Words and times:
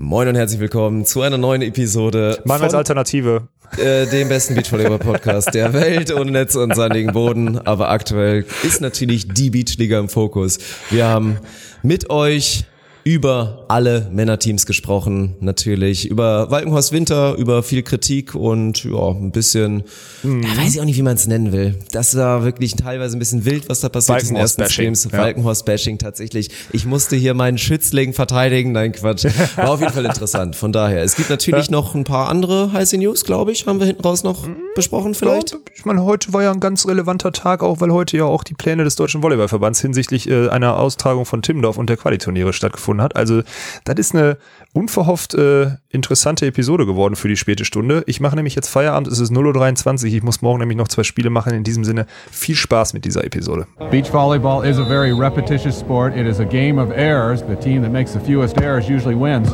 Moin 0.00 0.28
und 0.28 0.36
herzlich 0.36 0.60
willkommen 0.60 1.04
zu 1.04 1.22
einer 1.22 1.38
neuen 1.38 1.60
Episode. 1.60 2.40
Machen 2.44 2.62
als 2.62 2.74
Alternative. 2.74 3.48
Äh, 3.78 4.06
dem 4.06 4.28
besten 4.28 4.54
Beachvolleyball-Podcast 4.54 5.52
der 5.52 5.72
Welt 5.72 6.12
und 6.12 6.30
Netz 6.30 6.54
und 6.54 6.76
sandigen 6.76 7.12
Boden. 7.12 7.58
Aber 7.58 7.90
aktuell 7.90 8.46
ist 8.62 8.80
natürlich 8.80 9.26
die 9.26 9.50
Beachliga 9.50 9.98
im 9.98 10.08
Fokus. 10.08 10.58
Wir 10.90 11.08
haben 11.08 11.40
mit 11.82 12.10
euch 12.10 12.64
über 13.04 13.64
alle 13.68 14.08
Männerteams 14.12 14.66
gesprochen, 14.66 15.36
natürlich. 15.40 16.08
Über 16.08 16.50
Walkenhorst 16.50 16.92
Winter, 16.92 17.34
über 17.36 17.62
viel 17.62 17.82
Kritik 17.82 18.34
und 18.34 18.84
ja, 18.84 19.10
ein 19.10 19.32
bisschen, 19.32 19.84
mhm. 20.22 20.42
ja, 20.42 20.56
weiß 20.56 20.74
ich 20.74 20.80
auch 20.80 20.84
nicht, 20.84 20.96
wie 20.96 21.02
man 21.02 21.14
es 21.14 21.26
nennen 21.26 21.52
will. 21.52 21.76
Das 21.92 22.16
war 22.16 22.44
wirklich 22.44 22.76
teilweise 22.76 23.16
ein 23.16 23.18
bisschen 23.18 23.44
wild, 23.44 23.68
was 23.68 23.80
da 23.80 23.88
passiert 23.88 24.22
ist 24.22 24.28
in 24.28 24.34
den 24.34 24.42
ersten 24.42 24.64
Streams. 24.68 25.08
Ja. 25.10 25.18
Walkenhorst-Bashing 25.18 25.98
tatsächlich. 25.98 26.50
Ich 26.72 26.84
musste 26.84 27.16
hier 27.16 27.34
meinen 27.34 27.58
Schützling 27.58 28.12
verteidigen. 28.12 28.72
Nein, 28.72 28.92
Quatsch. 28.92 29.26
War 29.56 29.70
auf 29.70 29.80
jeden 29.80 29.92
Fall 29.92 30.04
interessant. 30.04 30.56
Von 30.56 30.72
daher, 30.72 31.02
es 31.02 31.16
gibt 31.16 31.30
natürlich 31.30 31.66
ja. 31.66 31.72
noch 31.72 31.94
ein 31.94 32.04
paar 32.04 32.28
andere 32.28 32.72
heiße 32.72 32.98
News, 32.98 33.24
glaube 33.24 33.52
ich. 33.52 33.66
Haben 33.66 33.80
wir 33.80 33.86
hinten 33.86 34.02
raus 34.02 34.22
noch 34.22 34.46
mhm. 34.46 34.56
besprochen 34.74 35.14
vielleicht? 35.14 35.52
Ja, 35.52 35.58
ich 35.74 35.84
meine, 35.84 36.04
heute 36.04 36.32
war 36.32 36.42
ja 36.42 36.52
ein 36.52 36.60
ganz 36.60 36.86
relevanter 36.86 37.32
Tag, 37.32 37.62
auch 37.62 37.80
weil 37.80 37.90
heute 37.90 38.16
ja 38.16 38.24
auch 38.24 38.44
die 38.44 38.54
Pläne 38.54 38.84
des 38.84 38.96
Deutschen 38.96 39.22
Volleyballverbands 39.22 39.80
hinsichtlich 39.80 40.28
äh, 40.28 40.48
einer 40.48 40.78
Austragung 40.78 41.24
von 41.24 41.42
Timmendorf 41.42 41.78
und 41.78 41.88
der 41.88 41.96
Qualiturniere 41.96 42.52
stattgefunden 42.52 42.97
gefunden 42.98 43.02
hat. 43.02 43.16
Also 43.16 43.42
das 43.84 43.96
ist 43.96 44.14
eine 44.14 44.36
unverhofft 44.72 45.34
äh, 45.34 45.70
interessante 45.88 46.46
Episode 46.46 46.86
geworden 46.86 47.16
für 47.16 47.28
die 47.28 47.36
späte 47.36 47.64
Stunde. 47.64 48.02
Ich 48.06 48.20
mache 48.20 48.36
nämlich 48.36 48.54
jetzt 48.54 48.68
Feierabend, 48.68 49.08
es 49.08 49.18
ist 49.18 49.32
0.23 49.32 50.08
Uhr. 50.08 50.16
Ich 50.16 50.22
muss 50.22 50.42
morgen 50.42 50.58
nämlich 50.58 50.76
noch 50.76 50.88
zwei 50.88 51.02
Spiele 51.02 51.30
machen. 51.30 51.54
In 51.54 51.64
diesem 51.64 51.84
Sinne 51.84 52.06
viel 52.30 52.54
Spaß 52.54 52.94
mit 52.94 53.04
dieser 53.04 53.24
Episode. 53.24 53.66
Beach 53.90 54.12
volleyball 54.12 54.64
is 54.64 54.78
a 54.78 54.84
very 54.84 55.12
repetitious 55.12 55.78
sport. 55.78 56.16
It 56.16 56.26
is 56.26 56.40
a 56.40 56.44
game 56.44 56.78
of 56.78 56.90
errors. 56.90 57.42
The 57.48 57.56
team 57.56 57.82
that 57.82 57.92
makes 57.92 58.12
the 58.12 58.20
fewest 58.20 58.60
errors 58.60 58.88
usually 58.88 59.16
wins. 59.16 59.48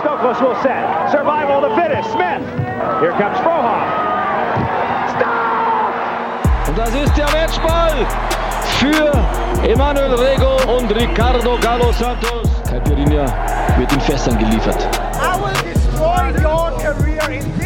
Stokos 0.00 0.40
will 0.40 0.56
set. 0.62 1.10
Survival 1.10 1.60
the 1.60 1.74
fittest. 1.74 2.10
Smith. 2.12 2.42
Here 3.00 3.12
comes 3.18 3.38
Frohoff. 3.42 3.82
Stop! 5.16 6.68
Und 6.68 6.78
das 6.78 6.94
ist 6.94 7.16
der 7.16 7.26
Matchball 7.32 8.06
für 8.78 9.37
Emanuel 9.64 10.14
Rego 10.14 10.56
und 10.76 10.90
Ricardo 10.90 11.58
Galo 11.60 11.92
Santos. 11.92 12.48
Caipirinha 12.68 13.26
wird 13.76 13.92
in 13.92 14.00
Fässern 14.00 14.38
geliefert. 14.38 14.88
I 15.14 15.36
will 15.40 15.74
destroy 15.74 16.30
your 16.42 16.70
career 16.78 17.28
in. 17.30 17.57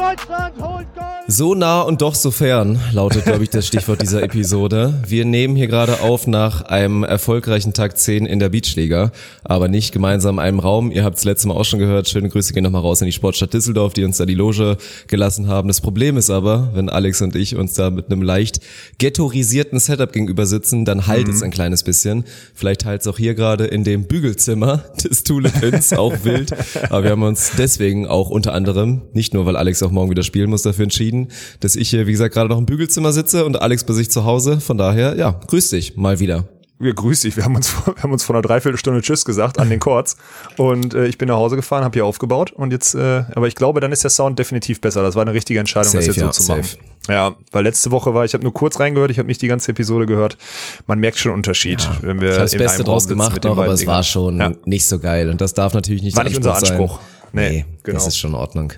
Deutschland 0.00 0.54
holt 0.62 0.86
so 1.32 1.54
nah 1.54 1.82
und 1.82 2.02
doch 2.02 2.16
so 2.16 2.32
fern, 2.32 2.80
lautet, 2.92 3.24
glaube 3.24 3.44
ich, 3.44 3.50
das 3.50 3.64
Stichwort 3.64 4.02
dieser 4.02 4.20
Episode. 4.24 5.00
Wir 5.06 5.24
nehmen 5.24 5.54
hier 5.54 5.68
gerade 5.68 6.00
auf 6.00 6.26
nach 6.26 6.62
einem 6.62 7.04
erfolgreichen 7.04 7.72
Tag 7.72 7.96
10 7.96 8.26
in 8.26 8.40
der 8.40 8.48
Beachliga, 8.48 9.12
aber 9.44 9.68
nicht 9.68 9.92
gemeinsam 9.92 10.36
in 10.36 10.40
einem 10.40 10.58
Raum. 10.58 10.90
Ihr 10.90 11.04
habt 11.04 11.18
es 11.18 11.24
letztes 11.24 11.46
Mal 11.46 11.54
auch 11.54 11.64
schon 11.64 11.78
gehört. 11.78 12.08
Schöne 12.08 12.28
Grüße 12.30 12.52
gehen 12.52 12.64
nochmal 12.64 12.80
raus 12.80 13.00
in 13.00 13.06
die 13.06 13.12
Sportstadt 13.12 13.54
Düsseldorf, 13.54 13.92
die 13.92 14.02
uns 14.02 14.16
da 14.16 14.26
die 14.26 14.34
Loge 14.34 14.76
gelassen 15.06 15.46
haben. 15.46 15.68
Das 15.68 15.80
Problem 15.80 16.16
ist 16.16 16.30
aber, 16.30 16.70
wenn 16.74 16.88
Alex 16.88 17.22
und 17.22 17.36
ich 17.36 17.54
uns 17.54 17.74
da 17.74 17.90
mit 17.90 18.06
einem 18.06 18.22
leicht 18.22 18.58
ghettoisierten 18.98 19.78
Setup 19.78 20.12
gegenüber 20.12 20.46
sitzen, 20.46 20.84
dann 20.84 21.06
halt 21.06 21.28
mhm. 21.28 21.32
es 21.32 21.44
ein 21.44 21.52
kleines 21.52 21.84
bisschen. 21.84 22.24
Vielleicht 22.54 22.84
halt 22.84 23.02
es 23.02 23.06
auch 23.06 23.18
hier 23.18 23.34
gerade 23.34 23.66
in 23.66 23.84
dem 23.84 24.08
Bügelzimmer 24.08 24.78
des 25.04 25.22
Tulepins, 25.22 25.92
auch 25.92 26.24
wild. 26.24 26.54
Aber 26.90 27.04
wir 27.04 27.10
haben 27.12 27.22
uns 27.22 27.52
deswegen 27.56 28.08
auch 28.08 28.30
unter 28.30 28.52
anderem, 28.52 29.02
nicht 29.12 29.32
nur 29.32 29.46
weil 29.46 29.56
Alex 29.56 29.80
auch 29.84 29.89
morgen 29.90 30.10
wieder 30.10 30.22
spielen 30.22 30.50
muss, 30.50 30.62
dafür 30.62 30.84
entschieden, 30.84 31.28
dass 31.60 31.76
ich 31.76 31.90
hier, 31.90 32.06
wie 32.06 32.12
gesagt, 32.12 32.34
gerade 32.34 32.48
noch 32.48 32.58
im 32.58 32.66
Bügelzimmer 32.66 33.12
sitze 33.12 33.44
und 33.44 33.60
Alex 33.60 33.84
bei 33.84 33.94
sich 33.94 34.10
zu 34.10 34.24
Hause. 34.24 34.60
Von 34.60 34.78
daher, 34.78 35.16
ja, 35.16 35.38
grüß 35.46 35.70
dich 35.70 35.96
mal 35.96 36.20
wieder. 36.20 36.48
Ja, 36.82 36.92
grüß 36.92 37.20
dich. 37.20 37.36
Wir 37.36 37.44
haben 37.44 37.54
uns, 37.54 37.74
wir 37.86 38.02
haben 38.02 38.12
uns 38.12 38.24
vor 38.24 38.34
einer 38.34 38.42
Dreiviertelstunde 38.42 39.02
Tschüss 39.02 39.26
gesagt 39.26 39.58
an 39.58 39.68
den 39.68 39.80
Chords 39.80 40.16
und 40.56 40.94
äh, 40.94 41.06
ich 41.06 41.18
bin 41.18 41.28
nach 41.28 41.36
Hause 41.36 41.56
gefahren, 41.56 41.84
habe 41.84 41.92
hier 41.92 42.06
aufgebaut 42.06 42.52
und 42.52 42.72
jetzt, 42.72 42.94
äh, 42.94 43.24
aber 43.34 43.48
ich 43.48 43.54
glaube, 43.54 43.80
dann 43.80 43.92
ist 43.92 44.02
der 44.02 44.10
Sound 44.10 44.38
definitiv 44.38 44.80
besser. 44.80 45.02
Das 45.02 45.14
war 45.14 45.22
eine 45.22 45.34
richtige 45.34 45.60
Entscheidung, 45.60 45.92
safe, 45.92 46.06
das 46.06 46.16
jetzt 46.16 46.16
ja, 46.16 46.32
so 46.32 46.42
zu 46.42 46.52
machen. 46.52 46.64
Ja, 47.08 47.36
weil 47.52 47.64
letzte 47.64 47.90
Woche 47.90 48.14
war, 48.14 48.24
ich 48.24 48.32
habe 48.32 48.44
nur 48.44 48.54
kurz 48.54 48.80
reingehört, 48.80 49.10
ich 49.10 49.18
habe 49.18 49.28
nicht 49.28 49.42
die 49.42 49.48
ganze 49.48 49.72
Episode 49.72 50.06
gehört. 50.06 50.38
Man 50.86 50.98
merkt 50.98 51.18
schon 51.18 51.32
Unterschied, 51.32 51.82
ja, 51.82 51.98
wenn 52.00 52.20
wir 52.20 52.32
ich 52.32 52.38
das 52.38 52.56
Beste 52.56 52.82
draus 52.82 53.06
gemacht, 53.06 53.44
noch, 53.44 53.50
aber 53.58 53.68
es 53.68 53.86
war 53.86 54.02
schon 54.02 54.38
ja. 54.38 54.52
nicht 54.64 54.86
so 54.86 54.98
geil 54.98 55.28
und 55.28 55.40
das 55.42 55.52
darf 55.52 55.74
natürlich 55.74 56.02
nicht 56.02 56.16
war 56.16 56.24
nicht 56.24 56.36
unser 56.36 56.56
Anspruch. 56.56 56.96
Sein. 56.96 57.06
Nee, 57.32 57.50
nee 57.50 57.64
genau. 57.82 57.98
das 57.98 58.06
ist 58.06 58.16
schon 58.16 58.30
in 58.30 58.36
Ordnung. 58.36 58.72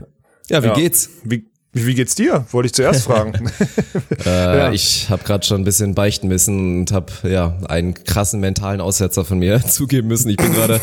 Ja, 0.52 0.62
wie 0.62 0.66
ja. 0.68 0.74
geht's? 0.74 1.08
Wie, 1.24 1.50
wie 1.74 1.94
geht's 1.94 2.14
dir? 2.14 2.44
Wollte 2.50 2.66
ich 2.66 2.74
zuerst 2.74 3.04
fragen. 3.04 3.32
äh, 4.26 4.28
ja. 4.28 4.72
Ich 4.72 5.08
habe 5.08 5.24
gerade 5.24 5.46
schon 5.46 5.62
ein 5.62 5.64
bisschen 5.64 5.94
beichten 5.94 6.28
müssen 6.28 6.80
und 6.80 6.92
habe 6.92 7.12
ja 7.24 7.56
einen 7.66 7.94
krassen 7.94 8.40
mentalen 8.40 8.82
Aussetzer 8.82 9.24
von 9.24 9.38
mir 9.38 9.62
zugeben 9.66 10.08
müssen. 10.08 10.28
Ich 10.28 10.36
bin 10.36 10.52
gerade 10.52 10.80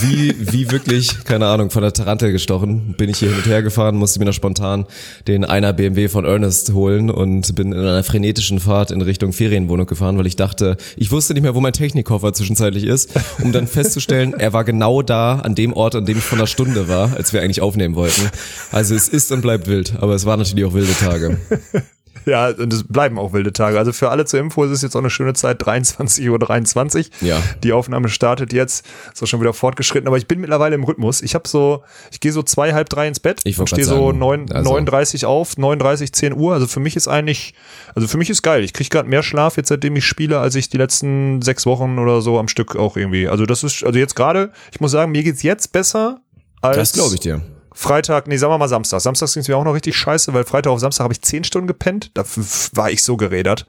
wie 0.00 0.34
wie 0.38 0.70
wirklich 0.70 1.24
keine 1.24 1.46
Ahnung 1.46 1.70
von 1.70 1.82
der 1.82 1.92
Tarantel 1.92 2.32
gestochen. 2.32 2.94
Bin 2.96 3.10
ich 3.10 3.18
hier 3.18 3.28
hin 3.28 3.38
und 3.38 3.46
her 3.46 3.62
gefahren, 3.62 3.96
musste 3.96 4.20
mir 4.20 4.24
noch 4.24 4.32
spontan 4.32 4.86
den 5.26 5.44
einer 5.44 5.74
BMW 5.74 6.08
von 6.08 6.24
Ernest 6.24 6.72
holen 6.72 7.10
und 7.10 7.54
bin 7.54 7.72
in 7.72 7.78
einer 7.78 8.02
frenetischen 8.02 8.58
Fahrt 8.58 8.90
in 8.90 9.02
Richtung 9.02 9.34
Ferienwohnung 9.34 9.86
gefahren, 9.86 10.16
weil 10.16 10.26
ich 10.26 10.36
dachte, 10.36 10.78
ich 10.96 11.10
wusste 11.10 11.34
nicht 11.34 11.42
mehr, 11.42 11.54
wo 11.54 11.60
mein 11.60 11.74
Technikkoffer 11.74 12.32
zwischenzeitlich 12.32 12.84
ist, 12.84 13.10
um 13.42 13.52
dann 13.52 13.66
festzustellen, 13.66 14.32
er 14.34 14.54
war 14.54 14.64
genau 14.64 15.02
da 15.02 15.40
an 15.40 15.54
dem 15.54 15.74
Ort, 15.74 15.94
an 15.94 16.06
dem 16.06 16.18
ich 16.18 16.24
vor 16.24 16.38
einer 16.38 16.46
Stunde 16.46 16.88
war, 16.88 17.14
als 17.16 17.32
wir 17.34 17.42
eigentlich 17.42 17.60
aufnehmen 17.60 17.94
wollten. 17.94 18.30
Also 18.70 18.94
es 18.94 19.08
ist 19.08 19.30
und 19.32 19.42
bleibt 19.42 19.66
wild, 19.66 19.94
aber 20.00 20.21
es 20.22 20.26
waren 20.26 20.38
natürlich 20.38 20.64
auch 20.64 20.74
wilde 20.74 20.94
Tage. 20.94 21.36
Ja, 22.24 22.50
und 22.50 22.72
es 22.72 22.84
bleiben 22.84 23.18
auch 23.18 23.32
wilde 23.32 23.52
Tage. 23.52 23.76
Also 23.78 23.92
für 23.92 24.10
alle 24.10 24.24
zur 24.24 24.38
Info 24.38 24.62
ist 24.62 24.70
es 24.70 24.80
jetzt 24.82 24.94
auch 24.94 25.00
eine 25.00 25.10
schöne 25.10 25.34
Zeit, 25.34 25.60
23.23 25.60 26.30
Uhr. 26.30 26.38
23. 26.38 27.10
Ja. 27.20 27.42
Die 27.64 27.72
Aufnahme 27.72 28.08
startet 28.08 28.52
jetzt, 28.52 28.86
ist 29.12 29.20
auch 29.24 29.26
schon 29.26 29.40
wieder 29.40 29.52
fortgeschritten, 29.52 30.06
aber 30.06 30.18
ich 30.18 30.28
bin 30.28 30.40
mittlerweile 30.40 30.76
im 30.76 30.84
Rhythmus. 30.84 31.20
Ich 31.20 31.34
habe 31.34 31.48
so, 31.48 31.82
ich 32.12 32.20
gehe 32.20 32.30
so 32.30 32.44
zwei, 32.44 32.74
halb 32.74 32.88
drei 32.90 33.08
ins 33.08 33.18
Bett 33.18 33.40
ich 33.42 33.58
und 33.58 33.68
stehe 33.68 33.84
so 33.84 34.12
neun, 34.12 34.52
also. 34.52 34.70
39 34.70 35.26
auf, 35.26 35.56
39, 35.56 36.12
10 36.12 36.34
Uhr. 36.34 36.54
Also 36.54 36.68
für 36.68 36.78
mich 36.78 36.94
ist 36.94 37.08
eigentlich, 37.08 37.54
also 37.94 38.06
für 38.06 38.18
mich 38.18 38.30
ist 38.30 38.42
geil. 38.42 38.62
Ich 38.62 38.72
kriege 38.72 38.88
gerade 38.88 39.08
mehr 39.08 39.24
Schlaf 39.24 39.56
jetzt, 39.56 39.70
seitdem 39.70 39.96
ich 39.96 40.06
spiele, 40.06 40.38
als 40.38 40.54
ich 40.54 40.68
die 40.68 40.78
letzten 40.78 41.42
sechs 41.42 41.66
Wochen 41.66 41.98
oder 41.98 42.20
so 42.20 42.38
am 42.38 42.46
Stück 42.46 42.76
auch 42.76 42.96
irgendwie. 42.96 43.26
Also 43.26 43.46
das 43.46 43.64
ist, 43.64 43.82
also 43.82 43.98
jetzt 43.98 44.14
gerade, 44.14 44.52
ich 44.72 44.80
muss 44.80 44.92
sagen, 44.92 45.10
mir 45.10 45.24
geht's 45.24 45.42
jetzt 45.42 45.72
besser 45.72 46.20
als. 46.60 46.76
Das 46.76 46.92
glaube 46.92 47.14
ich 47.14 47.20
dir. 47.20 47.42
Freitag, 47.74 48.26
nee, 48.26 48.36
sagen 48.36 48.52
wir 48.52 48.58
mal 48.58 48.68
Samstag. 48.68 49.00
Samstag 49.00 49.32
ging 49.32 49.40
es 49.42 49.48
mir 49.48 49.56
auch 49.56 49.64
noch 49.64 49.74
richtig 49.74 49.96
scheiße, 49.96 50.32
weil 50.34 50.44
Freitag 50.44 50.70
auf 50.70 50.80
Samstag 50.80 51.04
habe 51.04 51.14
ich 51.14 51.22
zehn 51.22 51.44
Stunden 51.44 51.66
gepennt. 51.66 52.10
Da 52.14 52.24
war 52.72 52.90
ich 52.90 53.02
so 53.02 53.16
gerädert. 53.16 53.66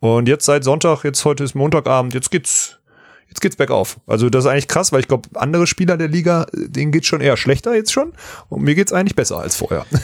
Und 0.00 0.28
jetzt 0.28 0.44
seit 0.44 0.64
Sonntag, 0.64 1.04
jetzt 1.04 1.24
heute 1.24 1.44
ist 1.44 1.54
Montagabend, 1.54 2.14
jetzt 2.14 2.30
geht's 2.30 2.77
jetzt 3.28 3.40
geht's 3.40 3.56
bergauf. 3.56 3.98
Also 4.06 4.30
das 4.30 4.44
ist 4.44 4.50
eigentlich 4.50 4.68
krass, 4.68 4.92
weil 4.92 5.00
ich 5.00 5.08
glaube, 5.08 5.28
andere 5.34 5.66
Spieler 5.66 5.96
der 5.96 6.08
Liga, 6.08 6.46
denen 6.52 6.92
geht's 6.92 7.06
schon 7.06 7.20
eher 7.20 7.36
schlechter 7.36 7.74
jetzt 7.74 7.92
schon. 7.92 8.12
Und 8.48 8.62
mir 8.62 8.74
geht's 8.74 8.92
eigentlich 8.92 9.16
besser 9.16 9.38
als 9.38 9.56
vorher. 9.56 9.86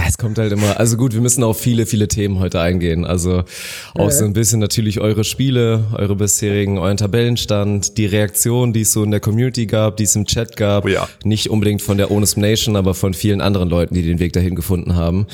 Ja, 0.00 0.06
es 0.08 0.16
kommt 0.16 0.38
halt 0.38 0.50
immer, 0.50 0.80
also 0.80 0.96
gut, 0.96 1.12
wir 1.12 1.20
müssen 1.20 1.44
auf 1.44 1.60
viele, 1.60 1.84
viele 1.84 2.08
Themen 2.08 2.38
heute 2.38 2.58
eingehen. 2.58 3.04
Also 3.04 3.42
auch 3.94 4.06
ja. 4.06 4.10
so 4.10 4.24
ein 4.24 4.32
bisschen 4.32 4.58
natürlich 4.58 4.98
eure 4.98 5.24
Spiele, 5.24 5.84
eure 5.92 6.16
bisherigen, 6.16 6.78
euren 6.78 6.96
Tabellenstand, 6.96 7.98
die 7.98 8.06
Reaktion, 8.06 8.72
die 8.72 8.80
es 8.82 8.92
so 8.92 9.04
in 9.04 9.10
der 9.10 9.20
Community 9.20 9.66
gab, 9.66 9.98
die 9.98 10.04
es 10.04 10.16
im 10.16 10.24
Chat 10.24 10.56
gab. 10.56 10.86
Oh 10.86 10.88
ja. 10.88 11.06
Nicht 11.22 11.50
unbedingt 11.50 11.82
von 11.82 11.98
der 11.98 12.08
Honest 12.08 12.38
Nation, 12.38 12.76
aber 12.76 12.94
von 12.94 13.12
vielen 13.12 13.42
anderen 13.42 13.68
Leuten, 13.68 13.94
die 13.94 14.02
den 14.02 14.20
Weg 14.20 14.32
dahin 14.32 14.54
gefunden 14.54 14.94
haben. 14.94 15.26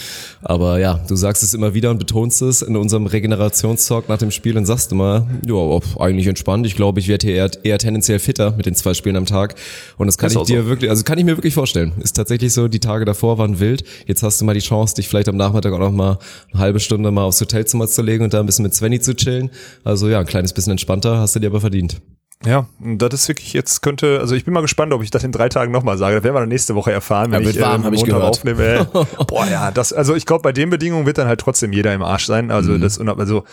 Aber 0.43 0.81
ja, 0.81 1.01
du 1.07 1.15
sagst 1.15 1.45
es 1.45 1.55
immer 1.55 1.75
wieder 1.75 1.93
und 1.93 1.99
betonst 1.99 2.43
es 2.43 2.63
in 2.63 2.77
unserem 2.77 3.07
Regenerationstalk 3.07 4.09
nach 4.09 4.19
dem 4.19 4.33
Spiel 4.33 4.59
und 4.59 4.67
sagst 4.67 4.91
immer, 4.91 5.29
ja, 5.47 5.81
eigentlich 6.01 6.27
entspannt. 6.27 6.67
Ich 6.67 6.75
glaube, 6.75 6.99
ich 6.99 7.06
werde 7.09 7.27
hier 7.27 7.37
eher, 7.37 7.51
eher 7.63 7.79
tendenziell 7.79 8.19
fitter 8.19 8.53
mit 8.57 8.67
den 8.67 8.75
zwei 8.75 8.95
Spielen 8.95 9.17
am 9.17 9.27
Tag. 9.27 9.55
Und 9.99 10.07
das 10.07 10.19
kann 10.19 10.33
das 10.33 10.43
ich 10.43 10.47
dir 10.47 10.63
so. 10.63 10.69
wirklich, 10.69 10.91
also 10.91 11.05
kann 11.05 11.19
ich 11.19 11.25
mir 11.25 11.37
wirklich 11.37 11.55
vorstellen. 11.55 11.93
Ist 12.01 12.17
tatsächlich 12.17 12.53
so, 12.53 12.69
die 12.69 12.81
Tage 12.81 13.05
davor 13.05 13.39
waren 13.39 13.61
wild. 13.61 13.85
Jetzt 14.07 14.23
hast 14.23 14.41
du 14.41 14.45
mal 14.45 14.55
die 14.55 14.61
Chance, 14.61 14.95
dich 14.95 15.09
vielleicht 15.09 15.29
am 15.29 15.37
Nachmittag 15.37 15.73
auch 15.73 15.79
noch 15.79 15.93
mal 15.93 16.19
eine 16.53 16.61
halbe 16.61 16.81
Stunde 16.81 17.11
mal 17.11 17.25
aufs 17.25 17.41
Hotelzimmer 17.41 17.87
zu 17.89 18.03
legen 18.03 18.25
und 18.25 18.35
da 18.35 18.41
ein 18.41 18.47
bisschen 18.47 18.63
mit 18.63 18.75
Svenny 18.75 19.01
zu 19.01 19.15
chillen. 19.15 19.51
Also 19.85 20.09
ja, 20.09 20.21
ein 20.21 20.27
kleines 20.27 20.53
bisschen 20.53 20.73
entspannter 20.73 21.19
hast 21.19 21.35
du 21.37 21.41
dir 21.41 21.49
aber 21.49 21.61
verdient. 21.61 22.01
Ja, 22.45 22.67
das 22.79 23.15
ist 23.15 23.29
wirklich 23.29 23.55
jetzt 23.55 23.81
könnte, 23.81 24.21
also 24.21 24.35
ich 24.35 24.45
bin 24.45 24.53
mal 24.53 24.61
gespannt, 24.61 24.93
ob 24.93 25.03
ich 25.03 25.11
das 25.11 25.25
in 25.25 25.33
drei 25.33 25.49
Tagen 25.49 25.73
nochmal 25.73 25.97
sage. 25.97 26.17
Das 26.17 26.23
werden 26.25 26.35
wir 26.35 26.41
dann 26.41 26.49
nächste 26.51 26.75
Woche 26.75 26.93
erfahren, 26.93 27.33
wenn 27.33 27.43
ja, 27.43 27.51
ich 27.51 27.61
warm, 27.61 27.83
äh, 27.83 27.91
Montag 27.91 28.07
ich 28.07 28.15
aufnehme. 28.15 28.87
Boah, 29.27 29.47
ja, 29.47 29.71
das, 29.71 29.93
also 29.93 30.15
ich 30.15 30.27
glaube, 30.27 30.43
bei 30.43 30.53
den 30.53 30.69
Bedingungen 30.69 31.07
wird 31.07 31.19
dann 31.19 31.29
halt 31.29 31.41
trotzdem 31.41 31.73
jeder 31.73 31.95
im 31.95 32.03
Arsch 32.03 32.27
sein. 32.27 32.51
Also 32.51 32.73
mhm. 32.73 32.83
das, 32.83 33.01
also 33.01 33.45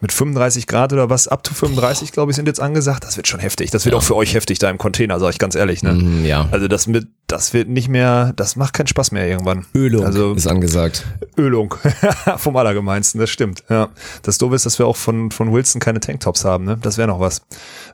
mit 0.00 0.12
35 0.12 0.66
Grad 0.66 0.92
oder 0.92 1.08
was, 1.08 1.28
ab 1.28 1.46
zu 1.46 1.54
35, 1.54 2.12
glaube 2.12 2.32
ich, 2.32 2.36
sind 2.36 2.46
jetzt 2.46 2.60
angesagt. 2.60 3.04
Das 3.04 3.16
wird 3.16 3.28
schon 3.28 3.40
heftig. 3.40 3.70
Das 3.70 3.84
wird 3.84 3.94
ja. 3.94 3.98
auch 3.98 4.02
für 4.02 4.16
euch 4.16 4.34
heftig 4.34 4.58
da 4.58 4.68
im 4.68 4.78
Container, 4.78 5.20
sage 5.20 5.32
ich 5.32 5.38
ganz 5.38 5.54
ehrlich. 5.54 5.82
Ne? 5.82 5.92
Mhm, 5.92 6.24
ja. 6.24 6.48
Also 6.50 6.66
das 6.68 6.86
mit 6.88 7.06
das 7.32 7.54
wird 7.54 7.66
nicht 7.66 7.88
mehr, 7.88 8.34
das 8.36 8.56
macht 8.56 8.74
keinen 8.74 8.88
Spaß 8.88 9.10
mehr 9.10 9.26
irgendwann. 9.26 9.64
Ölung 9.74 10.04
also, 10.04 10.34
ist 10.34 10.46
angesagt. 10.46 11.06
Ölung. 11.38 11.74
Vom 12.36 12.54
Allergemeinsten, 12.56 13.18
das 13.18 13.30
stimmt. 13.30 13.64
Ja. 13.70 13.88
Das 14.22 14.36
Doofe 14.36 14.54
ist, 14.54 14.66
dass 14.66 14.78
wir 14.78 14.86
auch 14.86 14.96
von, 14.96 15.30
von 15.30 15.50
Wilson 15.50 15.80
keine 15.80 15.98
Tanktops 15.98 16.44
haben, 16.44 16.64
ne? 16.64 16.78
Das 16.82 16.98
wäre 16.98 17.08
noch 17.08 17.20
was. 17.20 17.38
Da 17.38 17.46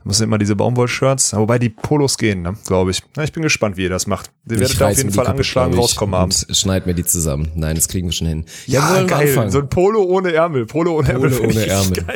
müssen 0.03 0.25
immer 0.25 0.39
diese 0.39 0.57
Baumwollshirts, 0.57 1.35
wobei 1.37 1.61
die 1.61 1.69
Polos 1.69 2.19
gehen, 2.19 2.43
ne? 2.43 2.57
glaube 2.67 2.91
ich. 2.91 3.05
Ja, 3.17 3.23
ich 3.23 3.33
bin 3.33 3.45
gespannt, 3.45 3.77
wie 3.77 3.85
ihr 3.85 3.91
das 3.91 4.09
macht. 4.09 4.33
Ihr 4.51 4.59
werdet 4.59 4.81
da 4.81 4.89
auf 4.89 4.97
jeden 4.97 5.13
Fall 5.13 5.29
angeschlagen 5.29 5.75
rauskommen 5.75 6.17
abends. 6.17 6.45
Schneid 6.51 6.87
mir 6.87 6.95
die 6.95 7.05
zusammen. 7.05 7.53
Nein, 7.55 7.77
das 7.77 7.87
kriegen 7.87 8.09
wir 8.09 8.13
schon 8.13 8.27
hin. 8.27 8.45
Ja, 8.67 8.97
ja 8.97 9.03
geil. 9.05 9.29
Anfangen. 9.29 9.53
So 9.53 9.61
ein 9.61 9.69
Polo 9.69 10.03
ohne 10.03 10.33
Ärmel. 10.33 10.67
Polo 10.67 10.99
ohne 10.99 11.15
Polo 11.15 11.27
Ärmel. 11.27 11.49
Ohne 11.49 11.67
Ärmel. 11.67 12.07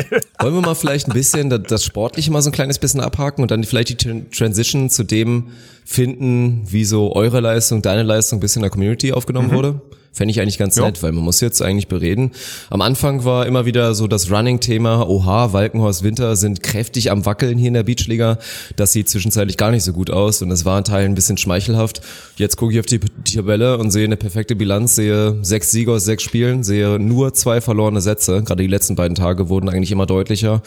Wollen 0.41 0.55
wir 0.55 0.61
mal 0.61 0.75
vielleicht 0.75 1.07
ein 1.07 1.13
bisschen 1.13 1.51
das 1.69 1.85
Sportliche 1.85 2.33
mal 2.33 2.43
so 2.43 2.51
ein 2.51 2.53
kleines 2.53 2.81
bisschen 2.81 3.01
abhaken 3.01 3.43
und 3.43 3.51
dann 3.53 3.63
vielleicht 3.63 3.91
die 3.91 4.25
Transition 4.31 4.91
zu 4.91 5.05
dem 5.05 5.53
finden, 5.85 6.63
wie 6.69 6.85
so 6.85 7.15
eure 7.15 7.41
Leistung, 7.41 7.83
deine 7.83 8.03
Leistung 8.03 8.41
bis 8.41 8.57
in 8.57 8.63
der 8.63 8.71
Community 8.71 9.13
aufgenommen 9.13 9.49
mhm. 9.49 9.55
wurde? 9.55 9.81
Fände 10.13 10.31
ich 10.31 10.41
eigentlich 10.41 10.59
ganz 10.59 10.77
ja. 10.77 10.85
nett, 10.85 11.03
weil 11.03 11.13
man 11.13 11.25
muss 11.25 11.41
jetzt 11.41 11.63
eigentlich 11.63 11.89
bereden. 11.89 12.33
Am 12.69 12.83
Anfang 12.83 13.25
war 13.25 13.47
immer 13.47 13.65
wieder 13.65 13.95
so 13.95 14.07
das 14.07 14.31
Running-Thema, 14.31 15.09
oha, 15.09 15.53
Walkenhorst 15.53 16.03
Winter 16.03 16.37
sind 16.37 16.63
kräftig 16.63 17.11
am 17.11 17.25
Wackeln 17.25 17.57
hier 17.57 17.69
in 17.69 17.75
der 17.75 17.83
Beachliga. 17.83 18.39
Das 18.77 18.93
sieht 18.93 19.09
zwischenzeitlich 19.09 19.57
gar 19.57 19.71
nicht 19.71 19.85
so 19.85 19.93
gut 19.93 20.11
aus 20.11 20.43
und 20.43 20.51
es 20.51 20.65
war 20.65 20.77
in 20.77 20.85
Teilen 20.85 21.13
ein 21.13 21.15
bisschen 21.15 21.39
schmeichelhaft. 21.39 22.03
Jetzt 22.37 22.57
gucke 22.57 22.75
ich 22.75 22.81
auf 22.81 22.87
die 22.87 23.01
Tabelle 23.25 23.79
und 23.79 23.91
sehe 23.91 24.05
eine 24.05 24.17
perfekte 24.19 24.55
Bilanz, 24.55 24.97
sehe 24.97 25.39
sechs 25.43 25.71
Siege 25.71 25.93
aus 25.93 26.05
sechs 26.05 26.23
Spielen, 26.23 26.63
sehe 26.63 26.99
nur 26.99 27.33
zwei 27.33 27.61
verlorene 27.61 28.03
Sätze. 28.03 28.43
Gerade 28.43 28.63
die 28.63 28.69
letzten 28.69 28.97
beiden 28.97 29.15
Tage 29.15 29.49
wurden 29.49 29.69
eigentlich 29.69 29.93
immer 29.93 30.07
deutlicher. 30.07 30.63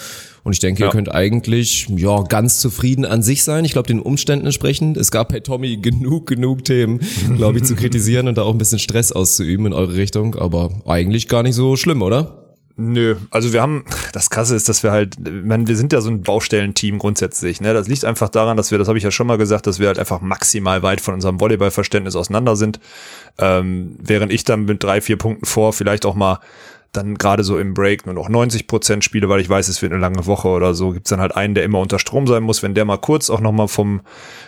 Und 0.46 0.54
ich 0.54 0.60
denke, 0.60 0.82
ja. 0.82 0.88
ihr 0.88 0.92
könnt 0.92 1.12
eigentlich 1.12 1.88
ja 1.90 2.22
ganz 2.22 2.60
zufrieden 2.60 3.04
an 3.04 3.24
sich 3.24 3.44
sein. 3.44 3.66
Ich 3.66 3.72
glaube, 3.72 3.88
den 3.88 4.00
Umständen 4.00 4.46
entsprechend. 4.46 4.96
Es 4.96 5.10
gab 5.10 5.30
bei 5.30 5.40
Tommy 5.40 5.78
genug, 5.78 6.28
genug 6.28 6.64
Themen, 6.64 7.00
glaube 7.36 7.58
ich, 7.58 7.64
zu 7.64 7.76
kritisieren 7.76 8.28
und 8.28 8.38
da 8.38 8.44
auch 8.44 8.52
ein 8.52 8.60
bisschen 8.60 8.78
Stress 8.78 9.12
auszuüben 9.36 9.68
in 9.68 9.74
eure 9.74 9.96
Richtung. 9.96 10.36
Aber 10.36 10.70
eigentlich 10.86 11.28
gar 11.28 11.44
nicht 11.44 11.56
so 11.56 11.76
schlimm, 11.76 12.02
oder? 12.02 12.42
Nö, 12.78 13.16
also 13.32 13.54
wir 13.54 13.62
haben, 13.62 13.86
das 14.12 14.30
Krasse 14.30 14.54
ist, 14.54 14.68
dass 14.68 14.84
wir 14.84 14.92
halt, 14.92 15.16
man, 15.20 15.66
wir 15.66 15.78
sind 15.78 15.94
ja 15.94 16.02
so 16.02 16.10
ein 16.10 16.24
Baustellenteam 16.24 17.00
grundsätzlich, 17.00 17.62
ne? 17.62 17.74
Das 17.74 17.88
liegt 17.88 18.04
einfach 18.04 18.28
daran, 18.28 18.58
dass 18.58 18.70
wir, 18.70 18.78
das 18.78 18.90
habe 18.90 18.98
ich 18.98 19.04
ja 19.06 19.12
schon 19.12 19.28
mal 19.28 19.38
gesagt, 19.38 19.66
dass 19.66 19.80
wir 19.80 19.88
halt 19.88 19.98
einfach 19.98 20.20
maximal 20.20 20.84
weit 20.84 21.00
von 21.00 21.14
unserem 21.14 21.40
Volleyballverständnis 21.40 22.18
auseinander 22.18 22.58
sind. 22.58 22.82
Ähm, 23.38 23.96
während 24.00 24.34
ich 24.34 24.44
dann 24.44 24.66
mit 24.66 24.84
drei, 24.84 25.00
vier 25.00 25.18
Punkten 25.18 25.46
vor 25.46 25.72
vielleicht 25.72 26.06
auch 26.06 26.16
mal 26.16 26.40
dann 26.96 27.16
gerade 27.16 27.44
so 27.44 27.58
im 27.58 27.74
Break 27.74 28.06
nur 28.06 28.16
noch 28.16 28.30
90 28.30 28.68
Prozent 28.68 29.04
spiele, 29.04 29.30
weil 29.30 29.40
ich 29.42 29.50
weiß, 29.50 29.68
es 29.68 29.82
wird 29.82 29.92
eine 29.92 30.02
lange 30.02 30.26
Woche 30.26 30.48
oder 30.48 30.74
so, 30.74 30.92
gibt's 30.92 31.10
dann 31.10 31.20
halt 31.20 31.36
einen, 31.36 31.56
der 31.56 31.64
immer 31.64 31.80
unter 31.80 32.00
Strom 32.00 32.28
sein 32.28 32.44
muss. 32.44 32.64
Wenn 32.64 32.74
der 32.74 32.86
mal 32.86 32.98
kurz 32.98 33.30
auch 33.30 33.40
nochmal 33.40 33.68
vom, 33.68 34.02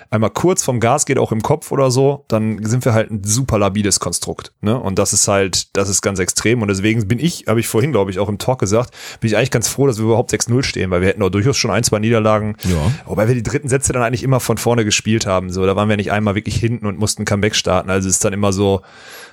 einmal 0.10 0.30
kurz 0.30 0.64
vom 0.64 0.80
Gas 0.80 1.06
geht, 1.06 1.18
auch 1.18 1.32
im 1.32 1.42
Kopf 1.42 1.72
oder 1.72 1.92
so, 1.92 2.26
dann 2.28 2.64
sind 2.64 2.86
wir 2.86 2.94
halt 2.94 3.12
ein 3.12 3.24
super 3.24 3.58
labiles 3.58 4.00
Konstrukt. 4.00 4.52
Ne? 4.62 4.80
Und 4.80 5.00
das 5.00 5.14
ist 5.14 5.28
halt, 5.28 5.76
das 5.76 5.90
ist 5.90 6.02
ganz 6.02 6.20
extrem. 6.20 6.62
Und 6.62 6.70
deswegen 6.70 7.08
bin 7.08 7.20
ich, 7.20 7.46
habe 7.48 7.60
ich 7.60 7.68
vorhin, 7.68 7.92
glaube 7.92 8.12
ich, 8.12 8.20
auch 8.20 8.30
im 8.30 8.38
Talk 8.38 8.60
gesagt, 8.60 8.92
bin 9.20 9.30
ich 9.30 9.38
eigentlich 9.38 9.52
ganz 9.52 9.68
froh, 9.68 9.88
dass 9.88 9.98
wir 9.98 10.06
überhaupt 10.06 10.32
6-0 10.32 10.64
stehen, 10.64 10.92
weil 10.92 11.02
wir 11.02 11.08
hätten 11.08 11.24
auch 11.24 11.30
durchaus 11.30 11.58
schon 11.58 11.72
ein, 11.72 11.84
zwei 11.84 12.00
Niederlagen, 12.00 12.56
ja. 12.64 12.92
wobei 13.06 13.28
wir 13.28 13.36
die 13.36 13.44
dritten 13.44 13.70
Sätze 13.70 13.94
dann 13.94 14.04
eigentlich 14.04 14.24
immer 14.24 14.40
von 14.40 14.58
vorne 14.58 14.86
gespielt 14.86 15.26
haben. 15.26 15.50
So, 15.50 15.66
da 15.66 15.76
waren 15.76 15.90
wir 15.90 15.98
nicht 15.98 16.12
einmal 16.12 16.36
wirklich 16.36 16.56
hinten 16.56 16.86
und 16.86 16.98
mussten 16.98 17.26
Comeback 17.26 17.56
starten. 17.56 17.90
Also 17.90 18.08
es 18.08 18.16
ist 18.16 18.26
dann 18.26 18.34
immer 18.34 18.54
so, 18.54 18.82